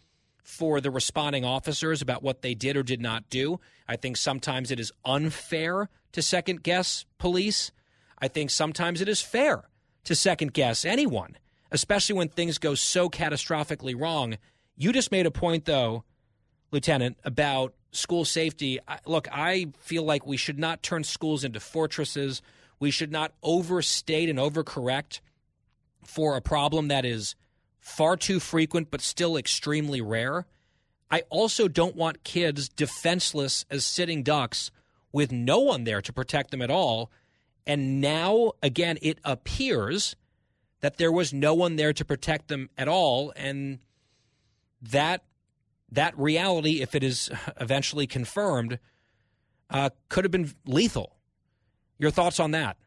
for 0.45 0.81
the 0.81 0.91
responding 0.91 1.45
officers 1.45 2.03
about 2.03 2.23
what 2.23 2.43
they 2.43 2.55
did 2.55 2.77
or 2.77 2.83
did 2.83 3.01
not 3.01 3.29
do. 3.31 3.59
I 3.89 3.97
think 3.97 4.17
sometimes 4.17 4.71
it 4.71 4.79
is 4.79 4.93
unfair 5.05 5.89
to 6.13 6.23
second 6.23 6.63
guess 6.63 7.07
police. 7.19 7.73
I 8.19 8.29
think 8.29 8.51
sometimes 8.51 9.01
it 9.01 9.09
is 9.09 9.21
fair 9.21 9.65
to 10.05 10.15
second 10.15 10.53
guess 10.53 10.85
anyone, 10.85 11.39
especially 11.73 12.15
when 12.15 12.29
things 12.29 12.59
go 12.59 12.75
so 12.75 13.09
catastrophically 13.09 13.99
wrong. 13.99 14.37
You 14.77 14.93
just 14.93 15.11
made 15.11 15.27
a 15.27 15.31
point, 15.31 15.65
though, 15.65 16.05
Lieutenant, 16.71 17.17
about 17.25 17.75
school 17.91 18.25
safety. 18.25 18.79
Look, 19.07 19.29
I 19.33 19.69
feel 19.79 20.05
like 20.05 20.27
we 20.27 20.37
should 20.37 20.59
not 20.59 20.83
turn 20.83 21.05
schools 21.05 21.43
into 21.43 21.59
fortresses. 21.59 22.43
We 22.79 22.91
should 22.91 23.11
not 23.13 23.33
overstate 23.43 24.29
and 24.29 24.39
overcorrect 24.39 25.21
for 26.05 26.37
a 26.37 26.43
problem 26.43 26.89
that 26.89 27.07
is 27.07 27.35
far 27.85 28.17
too 28.17 28.41
frequent 28.41 28.91
but 28.91 29.03
still 29.03 29.37
extremely 29.37 30.01
rare. 30.01 30.47
I 31.11 31.23
also 31.29 31.69
don't 31.69 31.95
want 31.95 32.25
kids 32.25 32.71
defenseless 32.71 33.67
as 33.71 33.85
sitting 33.85 34.23
ducks 34.23 34.71
with 35.13 35.31
no 35.31 35.61
one 35.61 35.85
there 35.85 36.01
to 36.01 36.13
protect 36.13 36.51
them 36.51 36.63
at 36.63 36.71
all. 36.71 37.11
And 37.67 38.01
now, 38.01 38.53
again, 38.63 38.97
it 39.03 39.19
appears 39.23 40.17
that 40.81 40.97
there 40.97 41.13
was 41.13 41.35
no 41.35 41.53
one 41.53 41.77
there 41.77 41.93
to 41.93 42.05
protect 42.07 42.49
them 42.49 42.71
at 42.79 42.89
all. 42.89 43.35
And 43.37 43.81
that 44.81 45.23
that 45.93 46.19
reality, 46.19 46.81
if 46.81 46.95
it 46.95 47.05
is 47.05 47.31
eventually 47.61 48.07
confirmed, 48.07 48.79
uh, 49.69 49.91
could 50.09 50.25
have 50.25 50.33
been 50.33 50.55
lethal. 50.65 51.17
Your 51.99 52.11
thoughts 52.11 52.41
on 52.41 52.53
that? 52.53 52.79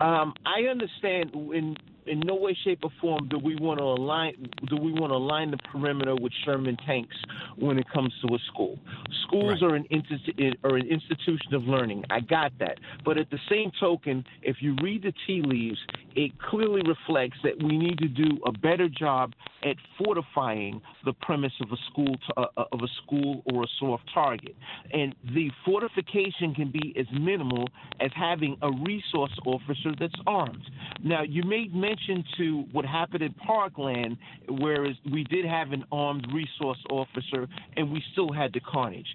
Um, 0.00 0.34
I 0.46 0.62
understand 0.68 1.30
in 1.34 1.76
in 2.06 2.20
no 2.20 2.34
way, 2.34 2.56
shape, 2.64 2.80
or 2.82 2.90
form 3.00 3.28
do 3.28 3.38
we 3.38 3.56
want 3.56 3.78
to 3.78 3.84
align 3.84 4.34
do 4.68 4.76
we 4.76 4.92
want 4.92 5.12
to 5.12 5.16
align 5.16 5.50
the 5.50 5.58
perimeter 5.58 6.14
with 6.14 6.32
Sherman 6.44 6.76
tanks 6.86 7.16
when 7.56 7.78
it 7.78 7.86
comes 7.92 8.12
to 8.26 8.34
a 8.34 8.38
school. 8.52 8.78
Schools 9.26 9.62
right. 9.62 9.70
are 9.70 9.74
an 9.74 9.86
institu- 9.90 10.56
are 10.64 10.76
an 10.76 10.88
institution 10.88 11.54
of 11.54 11.64
learning. 11.64 12.04
I 12.10 12.20
got 12.20 12.52
that, 12.58 12.78
but 13.04 13.18
at 13.18 13.30
the 13.30 13.38
same 13.48 13.70
token, 13.78 14.24
if 14.42 14.56
you 14.60 14.76
read 14.82 15.02
the 15.02 15.12
tea 15.26 15.42
leaves, 15.42 15.78
it 16.14 16.32
clearly 16.40 16.82
reflects 16.86 17.38
that 17.42 17.62
we 17.62 17.76
need 17.76 17.98
to 17.98 18.08
do 18.08 18.38
a 18.46 18.52
better 18.52 18.88
job 18.88 19.32
at 19.64 19.76
fortifying 19.98 20.80
the 21.04 21.12
premise 21.12 21.52
of 21.60 21.70
a 21.72 21.76
school 21.90 22.16
to, 22.26 22.40
uh, 22.40 22.46
uh 22.56 22.64
of 22.72 22.80
a 22.82 22.88
school 23.02 23.42
or 23.52 23.62
a 23.62 23.66
soft 23.78 24.04
target, 24.12 24.54
and 24.92 25.14
the 25.34 25.50
fortification 25.64 26.54
can 26.54 26.70
be 26.70 26.94
as 26.98 27.06
minimal 27.12 27.68
as 28.00 28.10
having 28.14 28.56
a 28.62 28.70
resource 28.84 29.36
officer 29.46 29.94
that's 29.98 30.14
armed. 30.26 30.62
Now, 31.02 31.22
you 31.22 31.42
made 31.44 31.74
mention 31.74 31.92
mention 31.92 32.24
to 32.38 32.64
what 32.72 32.84
happened 32.84 33.22
in 33.22 33.32
Parkland, 33.34 34.16
whereas 34.48 34.96
we 35.10 35.24
did 35.24 35.44
have 35.44 35.72
an 35.72 35.84
armed 35.92 36.26
resource 36.32 36.78
officer 36.90 37.48
and 37.76 37.92
we 37.92 38.02
still 38.12 38.32
had 38.32 38.52
the 38.52 38.60
carnage. 38.60 39.06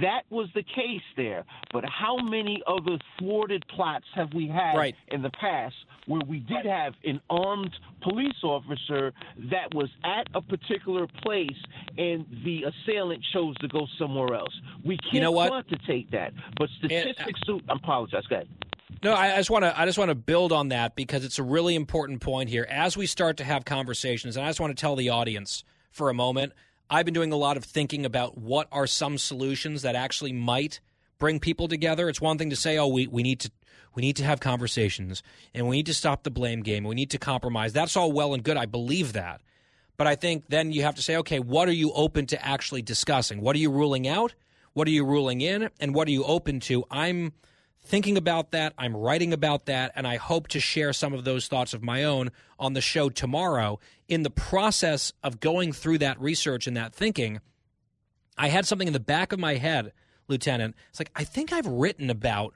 That 0.00 0.22
was 0.30 0.48
the 0.54 0.62
case 0.62 1.02
there. 1.16 1.44
But 1.72 1.84
how 1.84 2.16
many 2.16 2.62
other 2.66 2.98
thwarted 3.18 3.64
plots 3.68 4.06
have 4.14 4.32
we 4.34 4.48
had 4.48 4.76
right. 4.76 4.94
in 5.08 5.22
the 5.22 5.30
past 5.30 5.74
where 6.06 6.22
we 6.26 6.40
did 6.46 6.66
have 6.66 6.94
an 7.04 7.20
armed 7.30 7.74
police 8.02 8.42
officer 8.42 9.12
that 9.50 9.74
was 9.74 9.88
at 10.04 10.26
a 10.34 10.40
particular 10.40 11.06
place 11.22 11.48
and 11.96 12.26
the 12.44 12.64
assailant 12.64 13.24
chose 13.32 13.56
to 13.58 13.68
go 13.68 13.86
somewhere 13.98 14.34
else? 14.34 14.52
We 14.84 14.96
can't 14.98 15.14
you 15.14 15.20
know 15.20 15.32
what? 15.32 15.50
quantitate 15.50 16.10
that. 16.12 16.32
But 16.58 16.68
statistics, 16.78 17.40
and, 17.48 17.62
uh, 17.68 17.72
I 17.72 17.76
apologize. 17.76 18.26
Go 18.28 18.36
ahead. 18.36 18.48
No, 19.02 19.14
I 19.14 19.36
just 19.36 19.50
want 19.50 19.64
to 19.64 19.78
I 19.78 19.84
just 19.84 19.98
want 19.98 20.08
to 20.08 20.14
build 20.14 20.50
on 20.50 20.68
that 20.68 20.96
because 20.96 21.26
it's 21.26 21.38
a 21.38 21.42
really 21.42 21.74
important 21.74 22.22
point 22.22 22.48
here. 22.48 22.66
As 22.70 22.96
we 22.96 23.06
start 23.06 23.36
to 23.36 23.44
have 23.44 23.64
conversations, 23.64 24.36
and 24.36 24.46
I 24.46 24.48
just 24.48 24.60
want 24.60 24.74
to 24.74 24.80
tell 24.80 24.96
the 24.96 25.10
audience 25.10 25.62
for 25.90 26.08
a 26.08 26.14
moment, 26.14 26.54
I've 26.88 27.04
been 27.04 27.14
doing 27.14 27.32
a 27.32 27.36
lot 27.36 27.56
of 27.56 27.64
thinking 27.64 28.06
about 28.06 28.38
what 28.38 28.68
are 28.72 28.86
some 28.86 29.18
solutions 29.18 29.82
that 29.82 29.94
actually 29.94 30.32
might 30.32 30.80
bring 31.18 31.40
people 31.40 31.68
together. 31.68 32.08
It's 32.08 32.20
one 32.20 32.38
thing 32.38 32.50
to 32.50 32.56
say, 32.56 32.78
"Oh, 32.78 32.86
we, 32.86 33.06
we 33.06 33.22
need 33.22 33.40
to 33.40 33.50
we 33.94 34.00
need 34.02 34.16
to 34.16 34.24
have 34.24 34.40
conversations 34.40 35.22
and 35.54 35.68
we 35.68 35.76
need 35.76 35.86
to 35.86 35.94
stop 35.94 36.22
the 36.22 36.30
blame 36.30 36.62
game. 36.62 36.84
We 36.84 36.94
need 36.94 37.10
to 37.10 37.18
compromise." 37.18 37.72
That's 37.72 37.96
all 37.96 38.12
well 38.12 38.34
and 38.34 38.42
good. 38.42 38.56
I 38.56 38.66
believe 38.66 39.12
that. 39.12 39.40
But 39.96 40.06
I 40.06 40.16
think 40.16 40.44
then 40.48 40.72
you 40.72 40.82
have 40.82 40.96
to 40.96 41.02
say, 41.02 41.16
"Okay, 41.16 41.38
what 41.38 41.68
are 41.68 41.72
you 41.72 41.92
open 41.92 42.26
to 42.26 42.44
actually 42.44 42.82
discussing? 42.82 43.40
What 43.40 43.56
are 43.56 43.60
you 43.60 43.70
ruling 43.70 44.08
out? 44.08 44.34
What 44.72 44.88
are 44.88 44.92
you 44.92 45.04
ruling 45.04 45.40
in? 45.40 45.70
And 45.80 45.94
what 45.94 46.08
are 46.08 46.12
you 46.12 46.24
open 46.24 46.60
to?" 46.60 46.84
I'm 46.90 47.32
thinking 47.84 48.16
about 48.16 48.50
that. 48.52 48.72
I'm 48.78 48.96
writing 48.96 49.32
about 49.32 49.66
that, 49.66 49.92
and 49.94 50.06
I 50.06 50.16
hope 50.16 50.48
to 50.48 50.60
share 50.60 50.92
some 50.92 51.12
of 51.12 51.24
those 51.24 51.48
thoughts 51.48 51.74
of 51.74 51.82
my 51.82 52.02
own 52.02 52.30
on 52.58 52.72
the 52.72 52.80
show 52.80 53.10
tomorrow. 53.10 53.78
In 54.08 54.22
the 54.22 54.30
process 54.30 55.12
of 55.22 55.38
going 55.38 55.72
through 55.72 55.98
that 55.98 56.18
research 56.20 56.66
and 56.66 56.76
that 56.76 56.94
thinking, 56.94 57.40
I 58.36 58.48
had 58.48 58.66
something 58.66 58.88
in 58.88 58.94
the 58.94 59.00
back 59.00 59.32
of 59.32 59.38
my 59.38 59.56
head, 59.56 59.92
Lieutenant. 60.28 60.74
It's 60.90 61.00
like, 61.00 61.10
I 61.14 61.24
think 61.24 61.52
I've 61.52 61.66
written 61.66 62.10
about 62.10 62.54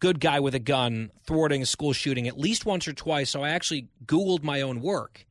good 0.00 0.20
guy 0.20 0.40
with 0.40 0.54
a 0.54 0.58
gun 0.58 1.10
thwarting 1.26 1.62
a 1.62 1.66
school 1.66 1.92
shooting 1.92 2.28
at 2.28 2.38
least 2.38 2.66
once 2.66 2.86
or 2.86 2.92
twice. 2.92 3.30
So 3.30 3.42
I 3.42 3.50
actually 3.50 3.88
Googled 4.04 4.42
my 4.42 4.60
own 4.60 4.80
work. 4.80 5.26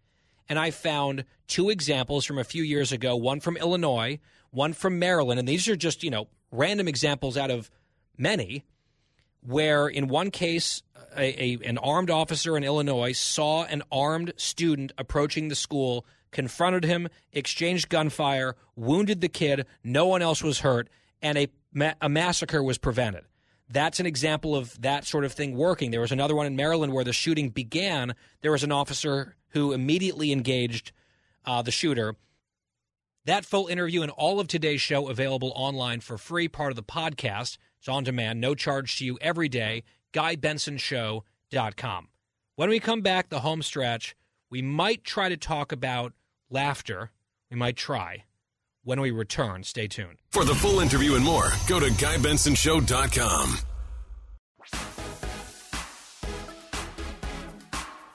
And 0.50 0.60
I 0.60 0.72
found 0.72 1.26
two 1.48 1.70
examples 1.70 2.26
from 2.26 2.38
a 2.38 2.44
few 2.44 2.64
years 2.64 2.92
ago 2.92 3.16
one 3.16 3.40
from 3.40 3.58
Illinois, 3.58 4.20
one 4.52 4.74
from 4.74 5.00
Maryland. 5.00 5.40
And 5.40 5.48
these 5.48 5.68
are 5.68 5.76
just, 5.76 6.04
you 6.04 6.10
know, 6.10 6.28
random 6.52 6.88
examples 6.88 7.38
out 7.38 7.52
of 7.52 7.70
many 8.18 8.66
where 9.46 9.88
in 9.88 10.08
one 10.08 10.32
case 10.32 10.84
a, 11.18 11.44
a, 11.44 11.60
an 11.66 11.78
armed 11.78 12.10
officer 12.10 12.58
in 12.58 12.64
Illinois 12.64 13.12
saw 13.14 13.64
an 13.66 13.84
armed 13.92 14.34
student 14.38 14.92
approaching 14.98 15.50
the 15.50 15.56
school, 15.56 16.06
confronted 16.32 16.84
him, 16.84 17.08
exchanged 17.32 17.90
gunfire, 17.90 18.56
wounded 18.76 19.22
the 19.22 19.30
kid, 19.30 19.66
no 19.84 20.08
one 20.08 20.22
else 20.22 20.42
was 20.42 20.62
hurt, 20.62 20.90
and 21.24 21.38
a, 21.38 21.48
a 22.02 22.10
massacre 22.10 22.62
was 22.62 22.78
prevented. 22.78 23.24
That's 23.70 24.00
an 24.00 24.06
example 24.06 24.56
of 24.56 24.80
that 24.82 25.06
sort 25.06 25.24
of 25.24 25.34
thing 25.34 25.56
working. 25.56 25.90
There 25.90 26.02
was 26.02 26.12
another 26.12 26.36
one 26.36 26.46
in 26.46 26.56
Maryland 26.56 26.94
where 26.94 27.06
the 27.06 27.14
shooting 27.14 27.50
began. 27.50 28.14
There 28.42 28.52
was 28.52 28.64
an 28.64 28.72
officer 28.72 29.36
who 29.50 29.72
immediately 29.72 30.32
engaged 30.32 30.92
uh, 31.46 31.62
the 31.64 31.72
shooter. 31.72 32.16
That 33.26 33.46
full 33.46 33.68
interview 33.68 34.02
and 34.02 34.12
all 34.12 34.40
of 34.40 34.48
today's 34.48 34.82
show 34.82 35.08
available 35.08 35.54
online 35.56 36.02
for 36.02 36.18
free, 36.18 36.50
part 36.50 36.72
of 36.72 36.76
the 36.76 36.84
podcast. 36.84 37.58
It's 37.80 37.88
on 37.88 38.04
demand, 38.04 38.42
no 38.42 38.54
charge 38.54 38.98
to 38.98 39.06
you 39.06 39.18
every 39.22 39.48
day. 39.50 39.84
GuyBensonShow.com. 40.12 42.08
When 42.56 42.70
we 42.70 42.80
come 42.80 43.02
back, 43.02 43.30
the 43.30 43.40
home 43.40 43.64
stretch, 43.64 44.16
we 44.50 44.62
might 44.62 45.04
try 45.04 45.30
to 45.30 45.38
talk 45.38 45.72
about 45.72 46.14
laughter. 46.50 47.12
We 47.50 47.58
might 47.58 47.78
try. 47.78 48.26
When 48.84 49.00
we 49.00 49.12
return, 49.12 49.64
stay 49.64 49.88
tuned. 49.88 50.18
For 50.32 50.44
the 50.44 50.56
full 50.56 50.80
interview 50.80 51.16
and 51.16 51.24
more, 51.24 51.50
go 51.70 51.80
to 51.80 51.86
GuyBensonShow.com. 51.88 53.58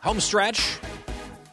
Home 0.03 0.21
stretch 0.21 0.79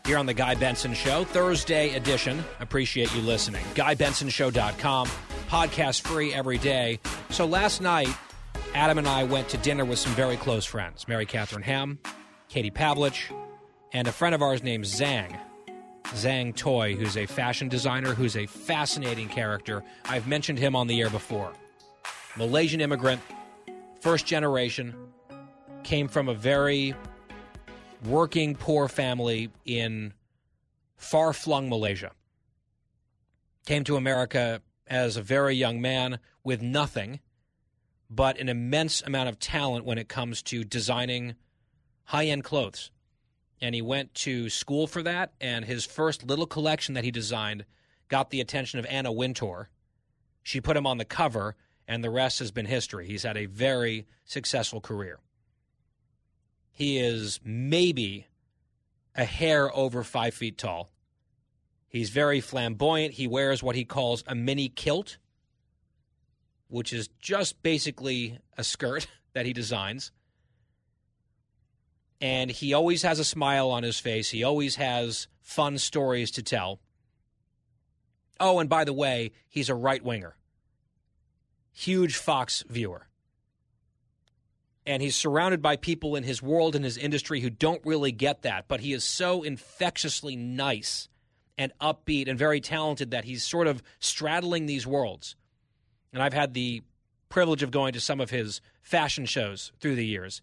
here 0.05 0.17
on 0.17 0.25
the 0.25 0.33
Guy 0.33 0.55
Benson 0.55 0.93
Show, 0.93 1.23
Thursday 1.23 1.95
edition. 1.95 2.43
Appreciate 2.59 3.13
you 3.15 3.21
listening. 3.21 3.63
GuyBensonShow.com 3.73 5.07
podcast 5.47 6.01
free 6.01 6.33
every 6.33 6.57
day. 6.57 6.99
So 7.29 7.45
last 7.45 7.81
night, 7.81 8.09
Adam 8.73 8.97
and 8.97 9.07
I 9.07 9.23
went 9.23 9.47
to 9.49 9.57
dinner 9.57 9.85
with 9.85 9.99
some 9.99 10.11
very 10.13 10.35
close 10.37 10.65
friends 10.65 11.07
Mary 11.07 11.25
Catherine 11.25 11.63
Ham, 11.63 11.99
Katie 12.49 12.71
Pavlich, 12.71 13.33
and 13.93 14.07
a 14.07 14.11
friend 14.11 14.35
of 14.35 14.41
ours 14.41 14.61
named 14.61 14.83
Zang. 14.83 15.39
Zang 16.13 16.55
Toi, 16.55 16.95
who's 16.95 17.17
a 17.17 17.25
fashion 17.25 17.67
designer, 17.67 18.13
who's 18.13 18.37
a 18.37 18.45
fascinating 18.45 19.27
character. 19.27 19.83
I've 20.05 20.27
mentioned 20.27 20.59
him 20.59 20.75
on 20.75 20.87
the 20.87 21.01
air 21.01 21.09
before. 21.09 21.51
Malaysian 22.37 22.81
immigrant, 22.81 23.21
first 24.01 24.25
generation, 24.25 24.95
came 25.83 26.07
from 26.07 26.29
a 26.29 26.33
very 26.33 26.93
working 28.05 28.55
poor 28.55 28.87
family 28.87 29.49
in 29.65 30.13
far 30.97 31.33
flung 31.33 31.69
Malaysia. 31.69 32.11
Came 33.65 33.83
to 33.85 33.95
America 33.95 34.61
as 34.87 35.17
a 35.17 35.21
very 35.21 35.55
young 35.55 35.81
man 35.81 36.19
with 36.43 36.61
nothing 36.61 37.19
but 38.09 38.39
an 38.39 38.49
immense 38.49 39.01
amount 39.01 39.29
of 39.29 39.39
talent 39.39 39.85
when 39.85 39.97
it 39.97 40.07
comes 40.07 40.43
to 40.43 40.63
designing 40.63 41.35
high 42.05 42.25
end 42.25 42.43
clothes. 42.43 42.91
And 43.61 43.73
he 43.73 43.81
went 43.81 44.13
to 44.15 44.49
school 44.49 44.85
for 44.85 45.01
that, 45.03 45.33
and 45.39 45.65
his 45.65 45.85
first 45.85 46.25
little 46.25 46.45
collection 46.45 46.93
that 46.95 47.03
he 47.03 47.11
designed 47.11 47.65
got 48.09 48.29
the 48.29 48.41
attention 48.41 48.79
of 48.79 48.85
Anna 48.87 49.11
Wintour. 49.11 49.69
She 50.43 50.61
put 50.61 50.77
him 50.77 50.85
on 50.85 50.97
the 50.97 51.05
cover, 51.05 51.55
and 51.87 52.03
the 52.03 52.09
rest 52.09 52.39
has 52.39 52.51
been 52.51 52.65
history. 52.65 53.07
He's 53.07 53.23
had 53.23 53.37
a 53.37 53.45
very 53.45 54.07
successful 54.25 54.81
career. 54.81 55.19
He 56.71 56.99
is 56.99 57.39
maybe 57.43 58.27
a 59.15 59.23
hair 59.23 59.73
over 59.75 60.03
five 60.03 60.33
feet 60.33 60.57
tall. 60.57 60.91
He's 61.87 62.09
very 62.09 62.41
flamboyant. 62.41 63.13
He 63.13 63.27
wears 63.27 63.63
what 63.63 63.77
he 63.77 63.85
calls 63.85 64.23
a 64.27 64.35
mini 64.35 64.67
kilt, 64.67 65.17
which 66.67 66.91
is 66.91 67.07
just 67.19 67.63
basically 67.63 68.39
a 68.57 68.63
skirt 68.63 69.07
that 69.33 69.45
he 69.45 69.53
designs. 69.53 70.11
And 72.25 72.49
he 72.49 72.73
always 72.73 73.03
has 73.03 73.19
a 73.19 73.23
smile 73.23 73.69
on 73.69 73.83
his 73.83 73.99
face. 73.99 74.31
He 74.31 74.43
always 74.43 74.77
has 74.77 75.27
fun 75.43 75.77
stories 75.77 76.31
to 76.31 76.41
tell. 76.41 76.79
Oh, 78.39 78.57
and 78.57 78.67
by 78.67 78.83
the 78.83 78.93
way, 78.93 79.31
he's 79.47 79.69
a 79.69 79.75
right 79.75 80.03
winger, 80.03 80.35
huge 81.71 82.15
Fox 82.15 82.63
viewer. 82.67 83.05
And 84.87 85.03
he's 85.03 85.15
surrounded 85.15 85.61
by 85.61 85.75
people 85.75 86.15
in 86.15 86.23
his 86.23 86.41
world 86.41 86.75
and 86.75 86.83
his 86.83 86.97
industry 86.97 87.41
who 87.41 87.51
don't 87.51 87.85
really 87.85 88.11
get 88.11 88.41
that, 88.41 88.67
but 88.67 88.79
he 88.79 88.91
is 88.91 89.03
so 89.03 89.43
infectiously 89.43 90.35
nice 90.35 91.09
and 91.59 91.71
upbeat 91.79 92.27
and 92.27 92.39
very 92.39 92.59
talented 92.59 93.11
that 93.11 93.25
he's 93.25 93.43
sort 93.43 93.67
of 93.67 93.83
straddling 93.99 94.65
these 94.65 94.87
worlds. 94.87 95.35
And 96.11 96.23
I've 96.23 96.33
had 96.33 96.55
the 96.55 96.81
privilege 97.29 97.61
of 97.61 97.69
going 97.69 97.93
to 97.93 98.01
some 98.01 98.19
of 98.19 98.31
his 98.31 98.61
fashion 98.81 99.27
shows 99.27 99.71
through 99.79 99.93
the 99.93 100.07
years. 100.07 100.41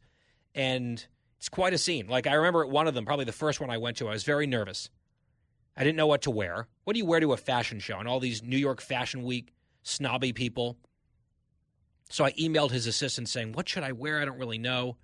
And 0.54 1.04
it's 1.42 1.48
quite 1.48 1.74
a 1.74 1.78
scene. 1.78 2.06
Like, 2.06 2.28
I 2.28 2.34
remember 2.34 2.62
at 2.62 2.70
one 2.70 2.86
of 2.86 2.94
them, 2.94 3.04
probably 3.04 3.24
the 3.24 3.32
first 3.32 3.60
one 3.60 3.68
I 3.68 3.78
went 3.78 3.96
to, 3.96 4.06
I 4.06 4.12
was 4.12 4.22
very 4.22 4.46
nervous. 4.46 4.88
I 5.76 5.82
didn't 5.82 5.96
know 5.96 6.06
what 6.06 6.22
to 6.22 6.30
wear. 6.30 6.68
What 6.84 6.92
do 6.92 7.00
you 7.00 7.04
wear 7.04 7.18
to 7.18 7.32
a 7.32 7.36
fashion 7.36 7.80
show? 7.80 7.98
And 7.98 8.06
all 8.06 8.20
these 8.20 8.44
New 8.44 8.56
York 8.56 8.80
Fashion 8.80 9.24
Week 9.24 9.52
snobby 9.82 10.32
people. 10.32 10.78
So 12.10 12.24
I 12.24 12.30
emailed 12.34 12.70
his 12.70 12.86
assistant 12.86 13.28
saying, 13.28 13.54
What 13.54 13.68
should 13.68 13.82
I 13.82 13.90
wear? 13.90 14.20
I 14.20 14.24
don't 14.24 14.38
really 14.38 14.58
know. 14.58 14.98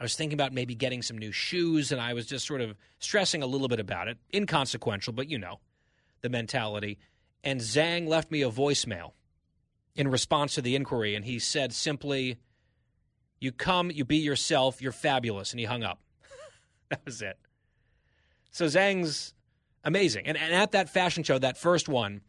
I 0.00 0.02
was 0.02 0.16
thinking 0.16 0.34
about 0.34 0.52
maybe 0.52 0.74
getting 0.74 1.00
some 1.00 1.16
new 1.16 1.30
shoes, 1.30 1.92
and 1.92 2.00
I 2.00 2.12
was 2.12 2.26
just 2.26 2.44
sort 2.44 2.60
of 2.60 2.74
stressing 2.98 3.44
a 3.44 3.46
little 3.46 3.68
bit 3.68 3.78
about 3.78 4.08
it. 4.08 4.18
Inconsequential, 4.34 5.12
but 5.12 5.30
you 5.30 5.38
know, 5.38 5.60
the 6.22 6.28
mentality. 6.28 6.98
And 7.44 7.60
Zang 7.60 8.08
left 8.08 8.32
me 8.32 8.42
a 8.42 8.50
voicemail 8.50 9.12
in 9.94 10.08
response 10.08 10.56
to 10.56 10.60
the 10.60 10.74
inquiry, 10.74 11.14
and 11.14 11.24
he 11.24 11.38
said 11.38 11.72
simply, 11.72 12.38
You 13.42 13.50
come, 13.50 13.90
you 13.90 14.04
be 14.04 14.18
yourself, 14.18 14.80
you're 14.80 14.92
fabulous. 14.92 15.50
And 15.50 15.58
he 15.58 15.66
hung 15.66 15.82
up. 15.82 15.98
that 16.90 17.00
was 17.04 17.20
it. 17.22 17.36
So 18.52 18.68
Zang's 18.68 19.34
amazing. 19.82 20.28
And, 20.28 20.38
and 20.38 20.54
at 20.54 20.70
that 20.72 20.88
fashion 20.88 21.24
show, 21.24 21.38
that 21.38 21.58
first 21.58 21.88
one, 21.88 22.20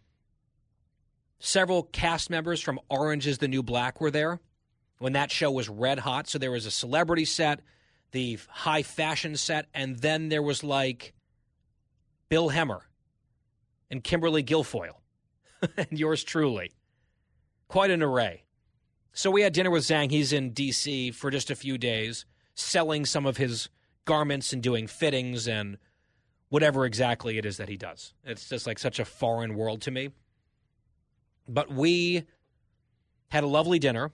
several 1.37 1.83
cast 1.83 2.31
members 2.31 2.61
from 2.61 2.79
Orange 2.89 3.27
is 3.27 3.37
the 3.37 3.47
New 3.47 3.61
Black 3.61 4.01
were 4.01 4.09
there 4.09 4.39
when 4.97 5.13
that 5.13 5.29
show 5.29 5.51
was 5.51 5.69
red 5.69 5.99
hot. 5.99 6.27
So 6.27 6.39
there 6.39 6.49
was 6.49 6.65
a 6.65 6.71
celebrity 6.71 7.25
set, 7.25 7.59
the 8.11 8.39
high 8.49 8.81
fashion 8.81 9.37
set, 9.37 9.67
and 9.71 9.99
then 9.99 10.29
there 10.29 10.41
was 10.41 10.63
like 10.63 11.13
Bill 12.27 12.49
Hemmer 12.49 12.81
and 13.91 14.03
Kimberly 14.03 14.43
Guilfoyle 14.43 14.97
and 15.77 15.91
yours 15.91 16.23
truly. 16.23 16.71
Quite 17.67 17.91
an 17.91 18.01
array. 18.01 18.45
So 19.13 19.29
we 19.29 19.43
had 19.43 19.53
dinner 19.53 19.69
with 19.69 19.83
Zang. 19.83 20.09
He's 20.09 20.33
in 20.33 20.49
D.C. 20.51 21.11
for 21.11 21.29
just 21.29 21.51
a 21.51 21.55
few 21.55 21.77
days, 21.77 22.25
selling 22.55 23.05
some 23.05 23.27
of 23.27 23.37
his 23.37 23.69
garments 24.05 24.51
and 24.51 24.61
doing 24.61 24.87
fittings 24.87 25.47
and 25.47 25.77
whatever 26.49 26.83
exactly 26.83 27.37
it 27.37 27.45
is 27.45 27.57
that 27.57 27.69
he 27.69 27.77
does. 27.77 28.13
It's 28.23 28.49
just 28.49 28.65
like 28.65 28.79
such 28.79 28.99
a 28.99 29.05
foreign 29.05 29.55
world 29.55 29.81
to 29.83 29.91
me. 29.91 30.09
But 31.47 31.71
we 31.71 32.25
had 33.29 33.43
a 33.43 33.47
lovely 33.47 33.77
dinner 33.77 34.11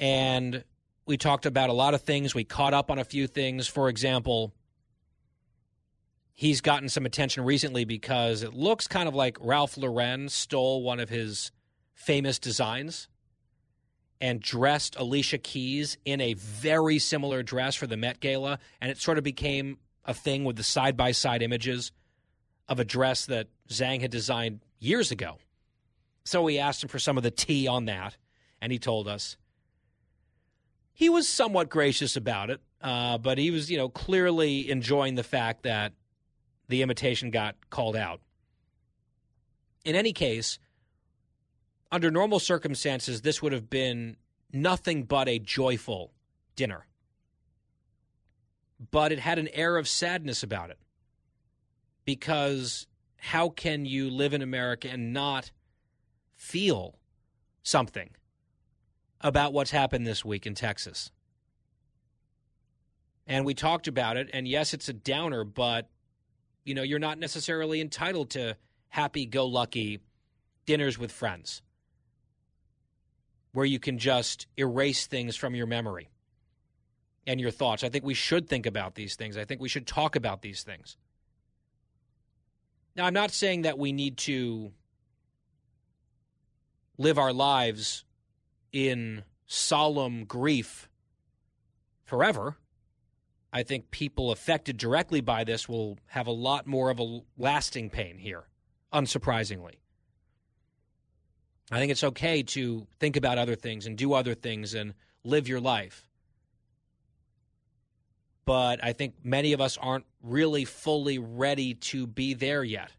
and 0.00 0.64
we 1.06 1.16
talked 1.16 1.46
about 1.46 1.70
a 1.70 1.72
lot 1.72 1.94
of 1.94 2.02
things. 2.02 2.34
We 2.34 2.44
caught 2.44 2.74
up 2.74 2.90
on 2.90 2.98
a 2.98 3.04
few 3.04 3.28
things. 3.28 3.68
For 3.68 3.88
example, 3.88 4.52
he's 6.32 6.60
gotten 6.60 6.88
some 6.88 7.06
attention 7.06 7.44
recently 7.44 7.84
because 7.84 8.42
it 8.42 8.52
looks 8.52 8.88
kind 8.88 9.08
of 9.08 9.14
like 9.14 9.38
Ralph 9.40 9.76
Lauren 9.76 10.28
stole 10.28 10.82
one 10.82 10.98
of 10.98 11.08
his 11.08 11.52
famous 11.94 12.38
designs 12.40 13.08
and 14.20 14.40
dressed 14.40 14.96
Alicia 14.96 15.38
Keys 15.38 15.98
in 16.04 16.20
a 16.20 16.34
very 16.34 16.98
similar 16.98 17.42
dress 17.42 17.74
for 17.74 17.86
the 17.86 17.96
Met 17.96 18.20
Gala. 18.20 18.58
And 18.80 18.90
it 18.90 18.98
sort 18.98 19.18
of 19.18 19.24
became 19.24 19.78
a 20.04 20.14
thing 20.14 20.44
with 20.44 20.56
the 20.56 20.62
side 20.62 20.96
by 20.96 21.12
side 21.12 21.42
images 21.42 21.92
of 22.68 22.80
a 22.80 22.84
dress 22.84 23.26
that 23.26 23.48
Zang 23.68 24.00
had 24.00 24.10
designed 24.10 24.60
years 24.78 25.10
ago. 25.10 25.38
So 26.24 26.42
we 26.42 26.58
asked 26.58 26.82
him 26.82 26.88
for 26.88 26.98
some 26.98 27.16
of 27.16 27.22
the 27.22 27.30
tea 27.30 27.68
on 27.68 27.84
that, 27.84 28.16
and 28.60 28.72
he 28.72 28.78
told 28.78 29.06
us. 29.06 29.36
He 30.92 31.08
was 31.08 31.28
somewhat 31.28 31.68
gracious 31.68 32.16
about 32.16 32.50
it, 32.50 32.60
uh, 32.80 33.18
but 33.18 33.38
he 33.38 33.50
was, 33.50 33.70
you 33.70 33.76
know, 33.76 33.88
clearly 33.88 34.70
enjoying 34.70 35.14
the 35.14 35.22
fact 35.22 35.62
that 35.62 35.92
the 36.68 36.82
imitation 36.82 37.30
got 37.30 37.54
called 37.70 37.96
out. 37.96 38.20
In 39.84 39.94
any 39.94 40.12
case, 40.12 40.58
under 41.90 42.10
normal 42.10 42.38
circumstances, 42.38 43.22
this 43.22 43.42
would 43.42 43.52
have 43.52 43.70
been 43.70 44.16
nothing 44.52 45.04
but 45.04 45.28
a 45.28 45.38
joyful 45.38 46.12
dinner. 46.54 46.86
But 48.90 49.12
it 49.12 49.18
had 49.18 49.38
an 49.38 49.48
air 49.48 49.76
of 49.76 49.88
sadness 49.88 50.42
about 50.42 50.70
it. 50.70 50.78
Because 52.04 52.86
how 53.16 53.48
can 53.48 53.86
you 53.86 54.10
live 54.10 54.32
in 54.34 54.42
America 54.42 54.88
and 54.88 55.12
not 55.12 55.50
feel 56.36 56.98
something 57.62 58.10
about 59.20 59.52
what's 59.52 59.70
happened 59.70 60.06
this 60.06 60.24
week 60.24 60.46
in 60.46 60.54
Texas. 60.54 61.10
And 63.26 63.44
we 63.44 63.54
talked 63.54 63.88
about 63.88 64.16
it, 64.16 64.30
and 64.32 64.46
yes, 64.46 64.72
it's 64.72 64.88
a 64.88 64.92
downer, 64.92 65.42
but 65.42 65.90
you 66.64 66.74
know, 66.74 66.82
you're 66.82 66.98
not 66.98 67.18
necessarily 67.18 67.80
entitled 67.80 68.30
to 68.30 68.56
happy 68.88 69.26
go 69.26 69.46
lucky 69.46 70.00
dinners 70.64 70.98
with 70.98 71.12
friends 71.12 71.62
where 73.56 73.64
you 73.64 73.78
can 73.78 73.96
just 73.96 74.46
erase 74.58 75.06
things 75.06 75.34
from 75.34 75.54
your 75.54 75.66
memory 75.66 76.10
and 77.26 77.40
your 77.40 77.50
thoughts. 77.50 77.82
I 77.82 77.88
think 77.88 78.04
we 78.04 78.12
should 78.12 78.50
think 78.50 78.66
about 78.66 78.96
these 78.96 79.16
things. 79.16 79.38
I 79.38 79.46
think 79.46 79.62
we 79.62 79.68
should 79.70 79.86
talk 79.86 80.14
about 80.14 80.42
these 80.42 80.62
things. 80.62 80.98
Now, 82.96 83.06
I'm 83.06 83.14
not 83.14 83.30
saying 83.30 83.62
that 83.62 83.78
we 83.78 83.92
need 83.92 84.18
to 84.18 84.72
live 86.98 87.16
our 87.16 87.32
lives 87.32 88.04
in 88.72 89.24
solemn 89.46 90.26
grief 90.26 90.90
forever. 92.04 92.58
I 93.54 93.62
think 93.62 93.90
people 93.90 94.32
affected 94.32 94.76
directly 94.76 95.22
by 95.22 95.44
this 95.44 95.66
will 95.66 95.96
have 96.08 96.26
a 96.26 96.30
lot 96.30 96.66
more 96.66 96.90
of 96.90 97.00
a 97.00 97.20
lasting 97.38 97.88
pain 97.88 98.18
here, 98.18 98.48
unsurprisingly. 98.92 99.76
I 101.70 101.78
think 101.78 101.90
it's 101.90 102.04
okay 102.04 102.42
to 102.42 102.86
think 103.00 103.16
about 103.16 103.38
other 103.38 103.56
things 103.56 103.86
and 103.86 103.98
do 103.98 104.12
other 104.12 104.34
things 104.34 104.74
and 104.74 104.94
live 105.24 105.48
your 105.48 105.60
life. 105.60 106.06
But 108.44 108.82
I 108.84 108.92
think 108.92 109.14
many 109.24 109.52
of 109.52 109.60
us 109.60 109.76
aren't 109.76 110.04
really 110.22 110.64
fully 110.64 111.18
ready 111.18 111.74
to 111.74 112.06
be 112.06 112.34
there 112.34 112.62
yet. 112.62 112.92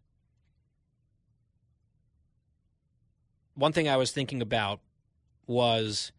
one 3.57 3.73
thing 3.73 3.89
I 3.89 3.98
was 3.98 4.11
thinking 4.11 4.41
about 4.41 4.80
was 5.48 6.11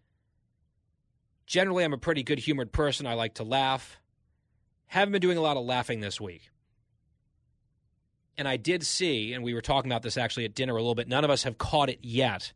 generally 1.46 1.84
I'm 1.84 1.92
a 1.92 1.98
pretty 1.98 2.24
good 2.24 2.40
humored 2.40 2.72
person. 2.72 3.06
I 3.06 3.14
like 3.14 3.34
to 3.34 3.44
laugh. 3.44 4.00
Haven't 4.88 5.12
been 5.12 5.22
doing 5.22 5.38
a 5.38 5.40
lot 5.40 5.56
of 5.56 5.64
laughing 5.64 6.00
this 6.00 6.20
week. 6.20 6.50
And 8.38 8.48
I 8.48 8.56
did 8.56 8.86
see, 8.86 9.34
and 9.34 9.44
we 9.44 9.52
were 9.52 9.60
talking 9.60 9.90
about 9.90 10.02
this 10.02 10.16
actually 10.16 10.46
at 10.46 10.54
dinner 10.54 10.74
a 10.74 10.80
little 10.80 10.94
bit. 10.94 11.08
None 11.08 11.24
of 11.24 11.30
us 11.30 11.42
have 11.42 11.58
caught 11.58 11.90
it 11.90 11.98
yet, 12.00 12.54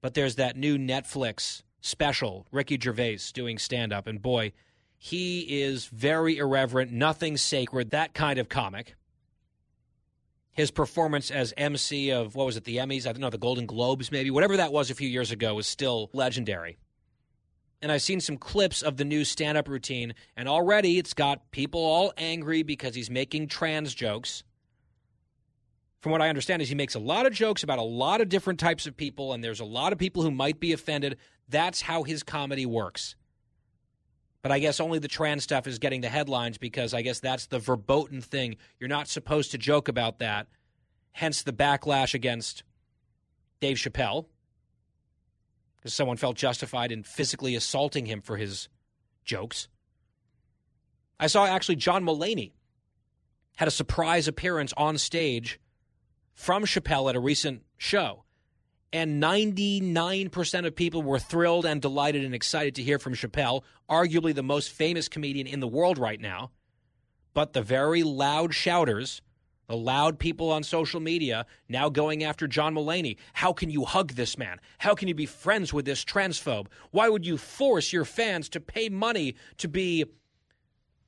but 0.00 0.14
there's 0.14 0.36
that 0.36 0.56
new 0.56 0.78
Netflix 0.78 1.62
special, 1.80 2.46
Ricky 2.52 2.78
Gervais 2.80 3.18
doing 3.32 3.58
stand 3.58 3.92
up. 3.92 4.06
And 4.06 4.22
boy, 4.22 4.52
he 4.96 5.62
is 5.62 5.86
very 5.86 6.36
irreverent, 6.36 6.92
nothing 6.92 7.36
sacred, 7.36 7.90
that 7.90 8.14
kind 8.14 8.38
of 8.38 8.48
comic 8.48 8.94
his 10.52 10.70
performance 10.70 11.30
as 11.30 11.54
MC 11.56 12.10
of 12.10 12.34
what 12.34 12.46
was 12.46 12.56
it, 12.56 12.64
the 12.64 12.76
Emmys? 12.76 13.06
I 13.06 13.12
don't 13.12 13.20
know, 13.20 13.30
the 13.30 13.38
Golden 13.38 13.66
Globes, 13.66 14.12
maybe 14.12 14.30
whatever 14.30 14.56
that 14.58 14.72
was 14.72 14.90
a 14.90 14.94
few 14.94 15.08
years 15.08 15.30
ago 15.30 15.54
was 15.54 15.66
still 15.66 16.10
legendary. 16.12 16.78
And 17.80 17.90
I've 17.90 18.02
seen 18.02 18.20
some 18.20 18.36
clips 18.36 18.82
of 18.82 18.96
the 18.96 19.04
new 19.04 19.24
stand 19.24 19.58
up 19.58 19.66
routine, 19.66 20.14
and 20.36 20.48
already 20.48 20.98
it's 20.98 21.14
got 21.14 21.50
people 21.50 21.80
all 21.80 22.12
angry 22.16 22.62
because 22.62 22.94
he's 22.94 23.10
making 23.10 23.48
trans 23.48 23.94
jokes. 23.94 24.44
From 26.02 26.10
what 26.10 26.20
I 26.20 26.28
understand, 26.28 26.60
is 26.60 26.68
he 26.68 26.74
makes 26.74 26.96
a 26.96 26.98
lot 26.98 27.26
of 27.26 27.32
jokes 27.32 27.62
about 27.62 27.78
a 27.78 27.82
lot 27.82 28.20
of 28.20 28.28
different 28.28 28.58
types 28.58 28.88
of 28.88 28.96
people, 28.96 29.32
and 29.32 29.42
there's 29.42 29.60
a 29.60 29.64
lot 29.64 29.92
of 29.92 30.00
people 30.00 30.24
who 30.24 30.32
might 30.32 30.58
be 30.58 30.72
offended. 30.72 31.16
That's 31.48 31.80
how 31.80 32.02
his 32.02 32.24
comedy 32.24 32.66
works. 32.66 33.14
But 34.42 34.50
I 34.50 34.58
guess 34.58 34.80
only 34.80 34.98
the 34.98 35.06
trans 35.06 35.44
stuff 35.44 35.68
is 35.68 35.78
getting 35.78 36.00
the 36.00 36.08
headlines 36.08 36.58
because 36.58 36.92
I 36.92 37.02
guess 37.02 37.20
that's 37.20 37.46
the 37.46 37.60
verboten 37.60 38.20
thing. 38.20 38.56
You're 38.80 38.88
not 38.88 39.06
supposed 39.06 39.52
to 39.52 39.58
joke 39.58 39.86
about 39.86 40.18
that. 40.18 40.48
Hence 41.12 41.44
the 41.44 41.52
backlash 41.52 42.14
against 42.14 42.64
Dave 43.60 43.76
Chappelle 43.76 44.26
because 45.76 45.94
someone 45.94 46.16
felt 46.16 46.36
justified 46.36 46.90
in 46.90 47.04
physically 47.04 47.54
assaulting 47.54 48.06
him 48.06 48.20
for 48.20 48.36
his 48.36 48.68
jokes. 49.24 49.68
I 51.20 51.28
saw 51.28 51.46
actually 51.46 51.76
John 51.76 52.04
Mulaney 52.04 52.54
had 53.54 53.68
a 53.68 53.70
surprise 53.72 54.26
appearance 54.26 54.72
on 54.76 54.98
stage 54.98 55.60
from 56.34 56.64
Chappelle 56.64 57.08
at 57.08 57.16
a 57.16 57.20
recent 57.20 57.62
show. 57.76 58.24
And 58.92 59.22
99% 59.22 60.66
of 60.66 60.76
people 60.76 61.02
were 61.02 61.18
thrilled 61.18 61.64
and 61.64 61.80
delighted 61.80 62.24
and 62.24 62.34
excited 62.34 62.74
to 62.74 62.82
hear 62.82 62.98
from 62.98 63.14
Chappelle, 63.14 63.62
arguably 63.88 64.34
the 64.34 64.42
most 64.42 64.70
famous 64.70 65.08
comedian 65.08 65.46
in 65.46 65.60
the 65.60 65.68
world 65.68 65.96
right 65.96 66.20
now. 66.20 66.50
But 67.32 67.54
the 67.54 67.62
very 67.62 68.02
loud 68.02 68.52
shouters, 68.52 69.22
the 69.66 69.76
loud 69.76 70.18
people 70.18 70.50
on 70.50 70.62
social 70.62 71.00
media, 71.00 71.46
now 71.70 71.88
going 71.88 72.22
after 72.22 72.46
John 72.46 72.74
Mulaney. 72.74 73.16
How 73.32 73.54
can 73.54 73.70
you 73.70 73.86
hug 73.86 74.12
this 74.12 74.36
man? 74.36 74.58
How 74.76 74.94
can 74.94 75.08
you 75.08 75.14
be 75.14 75.24
friends 75.24 75.72
with 75.72 75.86
this 75.86 76.04
transphobe? 76.04 76.66
Why 76.90 77.08
would 77.08 77.24
you 77.24 77.38
force 77.38 77.94
your 77.94 78.04
fans 78.04 78.50
to 78.50 78.60
pay 78.60 78.90
money 78.90 79.36
to 79.56 79.68
be 79.68 80.04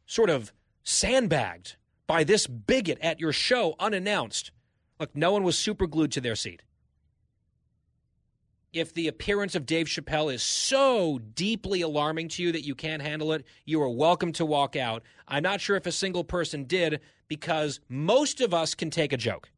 sort 0.07 0.31
of 0.31 0.55
sandbagged 0.83 1.77
by 2.07 2.25
this 2.25 2.47
bigot 2.47 2.99
at 3.03 3.21
your 3.21 3.33
show 3.33 3.75
unannounced? 3.79 4.51
Look, 4.99 5.16
no 5.16 5.33
one 5.33 5.43
was 5.43 5.59
super 5.59 5.87
glued 5.87 6.12
to 6.12 6.21
their 6.21 6.37
seat 6.37 6.62
if 8.75 8.93
the 8.93 9.09
appearance 9.09 9.55
of 9.55 9.66
Dave 9.66 9.87
Chappelle 9.87 10.35
is 10.35 10.43
so 10.43 11.21
deeply 11.35 11.81
alarming 11.81 12.29
to 12.31 12.43
you 12.43 12.53
that 12.53 12.66
you 12.66 12.75
can't 12.75 13.01
handle 13.01 13.33
it, 13.33 13.45
you 13.65 13.81
are 13.81 13.89
welcome 13.89 14.33
to 14.33 14.45
walk 14.45 14.75
out. 14.75 15.03
I'm 15.29 15.45
not 15.45 15.61
sure 15.61 15.77
if 15.77 15.87
a 15.87 15.93
single 15.93 16.25
person 16.25 16.65
did 16.65 17.01
because 17.29 17.81
most 17.89 18.41
of 18.41 18.53
us 18.53 18.75
can 18.75 18.91
take 18.91 19.12
a 19.12 19.16
joke. 19.16 19.51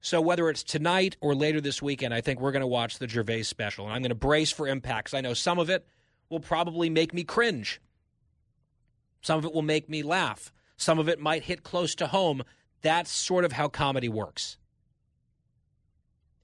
So 0.00 0.20
whether 0.20 0.48
it's 0.48 0.62
tonight 0.62 1.16
or 1.20 1.34
later 1.34 1.60
this 1.60 1.82
weekend, 1.82 2.14
I 2.14 2.20
think 2.20 2.40
we're 2.40 2.52
going 2.52 2.60
to 2.60 2.66
watch 2.66 2.98
the 2.98 3.08
Gervais 3.08 3.42
special, 3.44 3.86
and 3.86 3.94
I'm 3.94 4.02
going 4.02 4.10
to 4.10 4.14
brace 4.14 4.52
for 4.52 4.68
impacts. 4.68 5.14
I 5.14 5.20
know 5.20 5.34
some 5.34 5.58
of 5.58 5.70
it 5.70 5.86
will 6.28 6.40
probably 6.40 6.90
make 6.90 7.12
me 7.12 7.24
cringe. 7.24 7.80
Some 9.22 9.38
of 9.38 9.44
it 9.44 9.52
will 9.52 9.62
make 9.62 9.88
me 9.88 10.02
laugh. 10.02 10.52
Some 10.76 10.98
of 10.98 11.08
it 11.08 11.18
might 11.18 11.44
hit 11.44 11.62
close 11.62 11.94
to 11.96 12.06
home. 12.06 12.42
That's 12.84 13.10
sort 13.10 13.44
of 13.44 13.50
how 13.50 13.66
comedy 13.66 14.08
works 14.08 14.58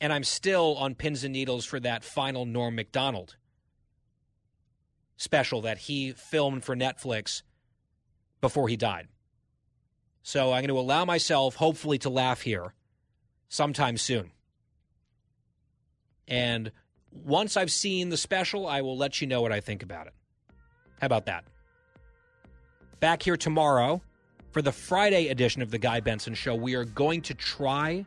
and 0.00 0.12
I'm 0.12 0.24
still 0.24 0.76
on 0.78 0.94
pins 0.94 1.24
and 1.24 1.32
needles 1.32 1.64
for 1.64 1.78
that 1.80 2.02
final 2.02 2.46
Norm 2.46 2.74
Macdonald 2.74 3.36
special 5.16 5.60
that 5.62 5.76
he 5.76 6.12
filmed 6.12 6.64
for 6.64 6.74
Netflix 6.74 7.42
before 8.40 8.68
he 8.68 8.76
died. 8.76 9.08
So 10.22 10.52
I'm 10.52 10.62
going 10.62 10.68
to 10.68 10.78
allow 10.78 11.04
myself, 11.04 11.56
hopefully, 11.56 11.98
to 11.98 12.10
laugh 12.10 12.40
here 12.40 12.72
sometime 13.48 13.98
soon. 13.98 14.30
And 16.26 16.72
once 17.12 17.56
I've 17.56 17.72
seen 17.72 18.08
the 18.08 18.16
special, 18.16 18.66
I 18.66 18.80
will 18.80 18.96
let 18.96 19.20
you 19.20 19.26
know 19.26 19.42
what 19.42 19.52
I 19.52 19.60
think 19.60 19.82
about 19.82 20.06
it. 20.06 20.14
How 21.00 21.06
about 21.06 21.26
that? 21.26 21.44
Back 23.00 23.22
here 23.22 23.36
tomorrow 23.36 24.00
for 24.52 24.62
the 24.62 24.72
Friday 24.72 25.28
edition 25.28 25.62
of 25.62 25.70
The 25.70 25.78
Guy 25.78 26.00
Benson 26.00 26.34
Show. 26.34 26.54
We 26.54 26.74
are 26.74 26.84
going 26.84 27.22
to 27.22 27.34
try 27.34 28.04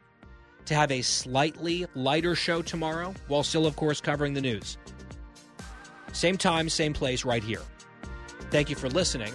to 0.65 0.75
have 0.75 0.91
a 0.91 1.01
slightly 1.01 1.85
lighter 1.95 2.35
show 2.35 2.61
tomorrow, 2.61 3.13
while 3.27 3.43
still, 3.43 3.65
of 3.65 3.75
course, 3.75 4.01
covering 4.01 4.33
the 4.33 4.41
news. 4.41 4.77
Same 6.13 6.37
time, 6.37 6.69
same 6.69 6.93
place, 6.93 7.25
right 7.25 7.43
here. 7.43 7.61
Thank 8.49 8.69
you 8.69 8.75
for 8.75 8.89
listening, 8.89 9.33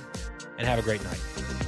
and 0.59 0.67
have 0.67 0.79
a 0.79 0.83
great 0.83 1.03
night. 1.05 1.68